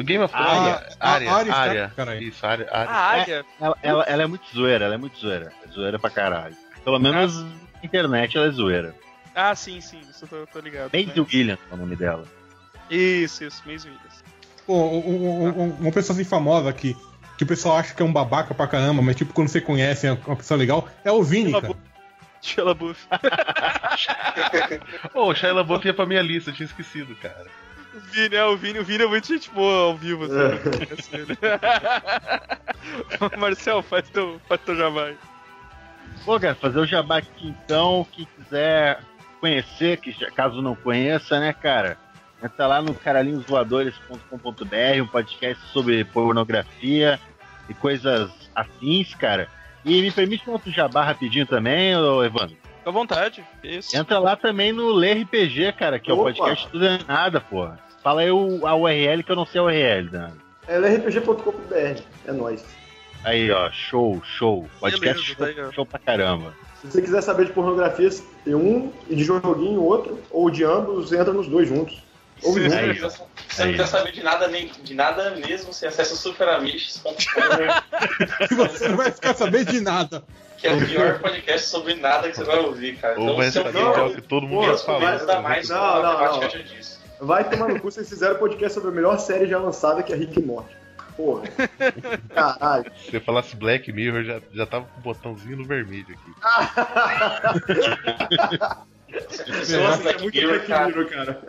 Do 0.00 0.04
Game 0.04 0.24
of 0.24 0.34
Arya. 0.34 0.76
Thrones. 0.78 0.96
Área. 0.98 1.30
Ah, 1.30 1.58
Área. 1.58 1.92
caralho. 1.94 2.22
Isso, 2.22 2.46
área. 2.46 2.66
A 2.70 2.78
área. 2.80 2.94
área. 2.94 3.44
Ela, 3.60 3.76
ela, 3.82 4.02
ela 4.04 4.22
é 4.22 4.26
muito 4.26 4.46
zoeira, 4.50 4.86
ela 4.86 4.94
é 4.94 4.96
muito 4.96 5.18
zoeira. 5.18 5.52
É 5.62 5.68
zoeira 5.70 5.98
pra 5.98 6.08
caralho. 6.08 6.56
Pelo 6.82 6.98
menos 6.98 7.38
na 7.42 7.50
internet 7.84 8.34
ela 8.34 8.46
é 8.46 8.50
zoeira. 8.50 8.94
Ah, 9.34 9.54
sim, 9.54 9.78
sim, 9.82 10.00
isso 10.08 10.24
eu 10.24 10.28
tô, 10.28 10.46
tô 10.54 10.58
ligado. 10.60 10.90
Maisie 10.90 11.20
né? 11.20 11.26
Williams 11.30 11.60
é 11.70 11.74
o 11.74 11.76
nome 11.76 11.96
dela. 11.96 12.24
Isso, 12.90 13.44
isso, 13.44 13.62
Maisie 13.66 13.90
Williams. 13.90 14.24
Pô, 14.66 14.74
um- 14.74 15.06
um- 15.06 15.60
um- 15.64 15.76
uma 15.80 15.92
pessoa 15.92 16.14
assim 16.18 16.24
famosa 16.24 16.72
que, 16.72 16.96
que 17.36 17.44
o 17.44 17.46
pessoal 17.46 17.76
acha 17.76 17.92
que 17.94 18.00
é 18.00 18.04
um 18.04 18.12
babaca 18.12 18.54
pra 18.54 18.66
caramba, 18.66 19.02
mas 19.02 19.16
tipo, 19.16 19.34
quando 19.34 19.48
você 19.48 19.60
conhece 19.60 20.06
é 20.06 20.12
uma 20.12 20.36
pessoa 20.36 20.56
legal, 20.56 20.88
é 21.04 21.12
o 21.12 21.22
Vini, 21.22 21.52
cara. 21.52 21.74
Shia 22.40 22.64
LaBeouf. 22.64 23.06
Ô, 25.12 25.28
o 25.28 25.34
Shia 25.34 25.52
LaBeouf 25.52 25.86
ia 25.86 25.92
pra 25.92 26.06
minha 26.06 26.22
lista, 26.22 26.48
eu 26.48 26.54
tinha 26.54 26.64
esquecido, 26.64 27.14
cara. 27.16 27.46
O 27.92 27.98
Vini, 28.00 28.36
é, 28.36 28.44
o 28.44 28.56
Vini, 28.56 28.78
o 28.78 28.84
Vini 28.84 29.02
é 29.04 29.06
muito 29.06 29.26
gente 29.26 29.50
boa 29.50 29.86
ao 29.86 29.96
vivo, 29.96 30.24
assim. 30.24 30.34
eu 30.34 30.60
conheço 30.60 31.10
ele. 31.12 31.36
Marcel, 33.36 33.82
faz 33.82 34.08
teu, 34.10 34.40
faz 34.48 34.60
teu 34.60 34.76
jabá 34.76 35.06
aí. 35.06 35.16
Pô, 36.24 36.38
cara, 36.38 36.54
fazer 36.54 36.78
o 36.78 36.86
jabá 36.86 37.18
aqui 37.18 37.48
então, 37.48 38.06
quem 38.12 38.28
quiser 38.36 39.00
conhecer, 39.40 39.98
que 39.98 40.12
caso 40.32 40.62
não 40.62 40.76
conheça, 40.76 41.40
né, 41.40 41.52
cara? 41.52 41.98
Entra 42.42 42.66
lá 42.66 42.80
no 42.80 42.94
caralhinhosvoadores.com.br, 42.94 45.02
um 45.02 45.06
podcast 45.06 45.62
sobre 45.72 46.04
pornografia 46.04 47.20
e 47.68 47.74
coisas 47.74 48.30
afins, 48.54 49.14
cara. 49.14 49.46
E 49.84 50.00
me 50.00 50.10
permite 50.10 50.48
um 50.48 50.52
outro 50.52 50.70
jabá 50.70 51.04
rapidinho 51.04 51.46
também, 51.46 51.96
ô 51.96 52.22
Evandro? 52.22 52.56
Fica 52.80 52.90
à 52.90 52.92
vontade. 52.92 53.44
Isso. 53.62 53.96
Entra 53.96 54.18
lá 54.18 54.36
também 54.36 54.72
no 54.72 54.90
Lê 54.92 55.12
RPG, 55.22 55.72
cara, 55.78 55.98
que 55.98 56.10
é 56.10 56.14
o 56.14 56.18
Opa. 56.20 56.32
podcast 56.32 56.68
Tudo 56.68 56.86
é 56.86 56.98
Nada, 57.06 57.40
porra. 57.40 57.78
Fala 58.02 58.22
aí 58.22 58.30
o, 58.30 58.66
a 58.66 58.74
URL 58.74 59.22
que 59.22 59.30
eu 59.30 59.36
não 59.36 59.46
sei 59.46 59.60
a 59.60 59.64
URL, 59.64 60.08
Dan. 60.08 60.30
É 60.66 60.78
rpg.com.br. 60.78 62.00
É 62.26 62.32
nóis. 62.32 62.64
Aí, 63.22 63.50
ó, 63.50 63.70
show, 63.70 64.20
show. 64.24 64.66
Podcast 64.80 65.34
Beleza, 65.36 65.54
tá 65.56 65.62
show, 65.62 65.72
show 65.72 65.86
pra 65.86 65.98
caramba. 65.98 66.54
Se 66.80 66.90
você 66.90 67.02
quiser 67.02 67.20
saber 67.20 67.46
de 67.46 67.52
pornografias, 67.52 68.24
tem 68.42 68.54
um 68.54 68.90
e 69.08 69.14
de 69.14 69.22
joguinho, 69.22 69.82
outro, 69.82 70.18
ou 70.30 70.50
de 70.50 70.64
ambos, 70.64 71.12
entra 71.12 71.32
nos 71.32 71.46
dois 71.46 71.68
juntos. 71.68 72.02
Ou. 72.42 72.56
Aí, 72.56 73.02
ó. 73.02 73.08
você 73.08 73.18
não 73.58 73.64
Aí. 73.66 73.72
quiser 73.72 73.86
saber 73.86 74.12
de 74.12 74.22
nada, 74.22 74.48
nem, 74.48 74.70
de 74.82 74.94
nada 74.94 75.30
mesmo, 75.32 75.72
você 75.72 75.86
acessa 75.86 76.14
o 76.14 76.16
superamiches.com, 76.16 77.10
Você 78.56 78.88
não 78.88 78.96
vai 78.96 79.10
ficar 79.10 79.34
sabendo 79.34 79.70
de 79.72 79.80
nada. 79.80 80.22
que 80.58 80.66
é 80.66 80.72
o 80.74 80.86
pior 80.86 81.18
podcast 81.20 81.68
sobre 81.68 81.94
nada 81.94 82.28
que 82.30 82.36
você 82.36 82.44
vai 82.44 82.58
ouvir, 82.60 82.96
cara. 82.98 83.18
Ou 83.20 83.36
vai 83.36 83.50
se 83.50 83.58
eu 83.58 83.64
saber 83.64 83.82
não- 83.82 83.92
que 84.12 84.18
é 84.18 84.20
todo 84.22 84.46
mundo 84.46 84.66
mais 85.42 85.68
Não, 85.68 86.02
não, 86.02 86.40
não. 86.40 86.48
disso. 86.48 87.00
Vai 87.20 87.44
tomar 87.48 87.68
no 87.68 87.78
cu, 87.80 87.90
vocês 87.90 88.08
fizeram 88.08 88.36
podcast 88.36 88.74
sobre 88.74 88.90
a 88.90 88.92
melhor 88.92 89.18
série 89.18 89.46
já 89.46 89.58
lançada, 89.58 90.02
que 90.02 90.12
é 90.12 90.16
Rick 90.16 90.38
e 90.38 90.42
Morty. 90.42 90.74
Porra. 91.16 91.42
Caralho. 92.34 92.90
Se 93.04 93.10
você 93.10 93.20
falasse 93.20 93.54
Black 93.56 93.92
Mirror, 93.92 94.22
já, 94.24 94.40
já 94.54 94.64
tava 94.64 94.86
com 94.86 95.00
o 95.00 95.02
botãozinho 95.02 95.58
no 95.58 95.64
vermelho 95.66 96.06
aqui. 96.08 96.30
Você 99.48 99.76
Black 100.02 100.22
muito 100.22 100.34
Mirror, 100.36 100.50
Black 100.54 100.66
cara. 100.68 100.86
Mirror, 100.86 101.06
cara. 101.10 101.40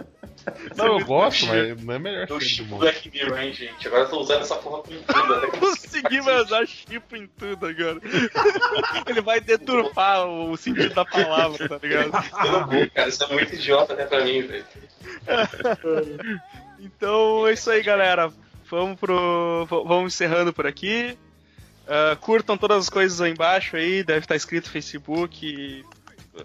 Não, 0.75 0.99
eu 0.99 1.05
gosto, 1.05 1.45
mas 1.47 1.83
não 1.83 1.93
é 1.93 1.99
melhor 1.99 2.25
Eu 2.29 2.41
série 2.41 2.55
do 2.57 2.65
mundo. 2.65 2.79
Black 2.79 3.09
Mirror, 3.11 3.39
hein, 3.39 3.53
gente. 3.53 3.87
Agora 3.87 4.03
eu 4.03 4.09
tô 4.09 4.19
usando 4.21 4.41
essa 4.41 4.55
porra 4.55 4.81
com 4.83 4.89
tudo. 4.91 5.51
que- 5.51 5.59
Consegui 5.59 6.21
mandar 6.21 6.65
chip 6.67 7.15
em 7.15 7.27
tudo 7.27 7.67
agora. 7.67 7.99
Ele 9.07 9.21
vai 9.21 9.39
deturpar 9.39 10.25
o 10.27 10.55
sentido 10.57 10.93
da 10.93 11.05
palavra, 11.05 11.69
tá 11.69 11.77
ligado? 11.81 12.11
Eu 12.45 12.51
não 12.51 12.67
vou, 12.67 12.89
cara. 12.89 13.09
Isso 13.09 13.23
é 13.23 13.27
muito 13.27 13.53
idiota 13.55 13.93
até 13.93 14.05
pra 14.05 14.23
mim, 14.23 14.41
velho. 14.41 14.65
Então 16.79 17.47
é 17.47 17.53
isso 17.53 17.69
aí, 17.69 17.83
galera. 17.83 18.31
Vamos 18.69 18.99
pro. 18.99 19.67
Vamos 19.69 20.13
encerrando 20.15 20.51
por 20.51 20.65
aqui. 20.65 21.15
Ah, 21.87 22.15
curtam 22.19 22.57
todas 22.57 22.77
as 22.77 22.89
coisas 22.89 23.19
aí 23.21 23.31
embaixo 23.31 23.75
aí, 23.75 24.03
deve 24.03 24.19
estar 24.19 24.35
escrito 24.35 24.69
Facebook, 24.69 25.83
uh, 26.33 26.43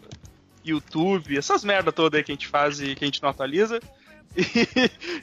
YouTube, 0.73 1.37
essas 1.37 1.65
merda 1.65 1.93
toda 1.93 2.17
aí 2.17 2.23
que 2.25 2.33
a 2.33 2.35
gente 2.35 2.47
faz 2.49 2.81
e 2.81 2.95
que 2.95 3.05
a 3.05 3.07
gente 3.07 3.23
não 3.23 3.31
atualiza. 3.31 3.81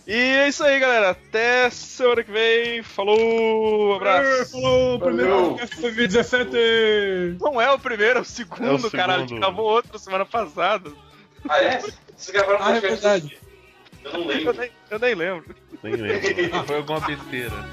E, 0.08 0.12
e 0.12 0.14
é 0.16 0.48
isso 0.48 0.64
aí, 0.64 0.80
galera. 0.80 1.12
Até 1.12 1.70
semana 1.70 2.24
que 2.24 2.32
vem. 2.32 2.82
Falou, 2.82 3.96
abraço. 3.96 4.54
Falou, 4.54 5.00
primeiro 5.00 5.50
podcast 5.50 5.76
foi 5.76 5.92
17! 5.92 7.38
Não 7.40 7.62
é 7.62 7.70
o 7.72 7.78
primeiro, 7.78 8.20
é 8.20 8.22
o 8.22 8.26
segundo, 8.26 8.86
É 8.86 8.88
o 8.88 8.92
caralho. 8.92 9.24
A 9.24 9.28
gente 9.28 9.36
gravou 9.40 9.66
outro 9.66 10.00
semana 10.00 10.26
passada. 10.26 10.92
Ah, 11.48 11.62
é? 11.62 11.80
Vocês 11.80 12.30
gravaram 12.32 12.60
Ah, 12.66 12.76
é 12.76 12.80
verdade. 12.82 13.38
Eu 14.04 14.14
não 14.14 14.22
Eu 14.22 14.28
lembro. 14.28 14.54
nem, 14.58 14.72
eu 14.90 15.00
nem 15.00 15.14
lembro. 15.16 15.56
Nem 15.84 15.94
lembro. 15.96 16.64
Foi 16.66 16.78
alguma 16.78 17.00
besteira. 17.02 17.66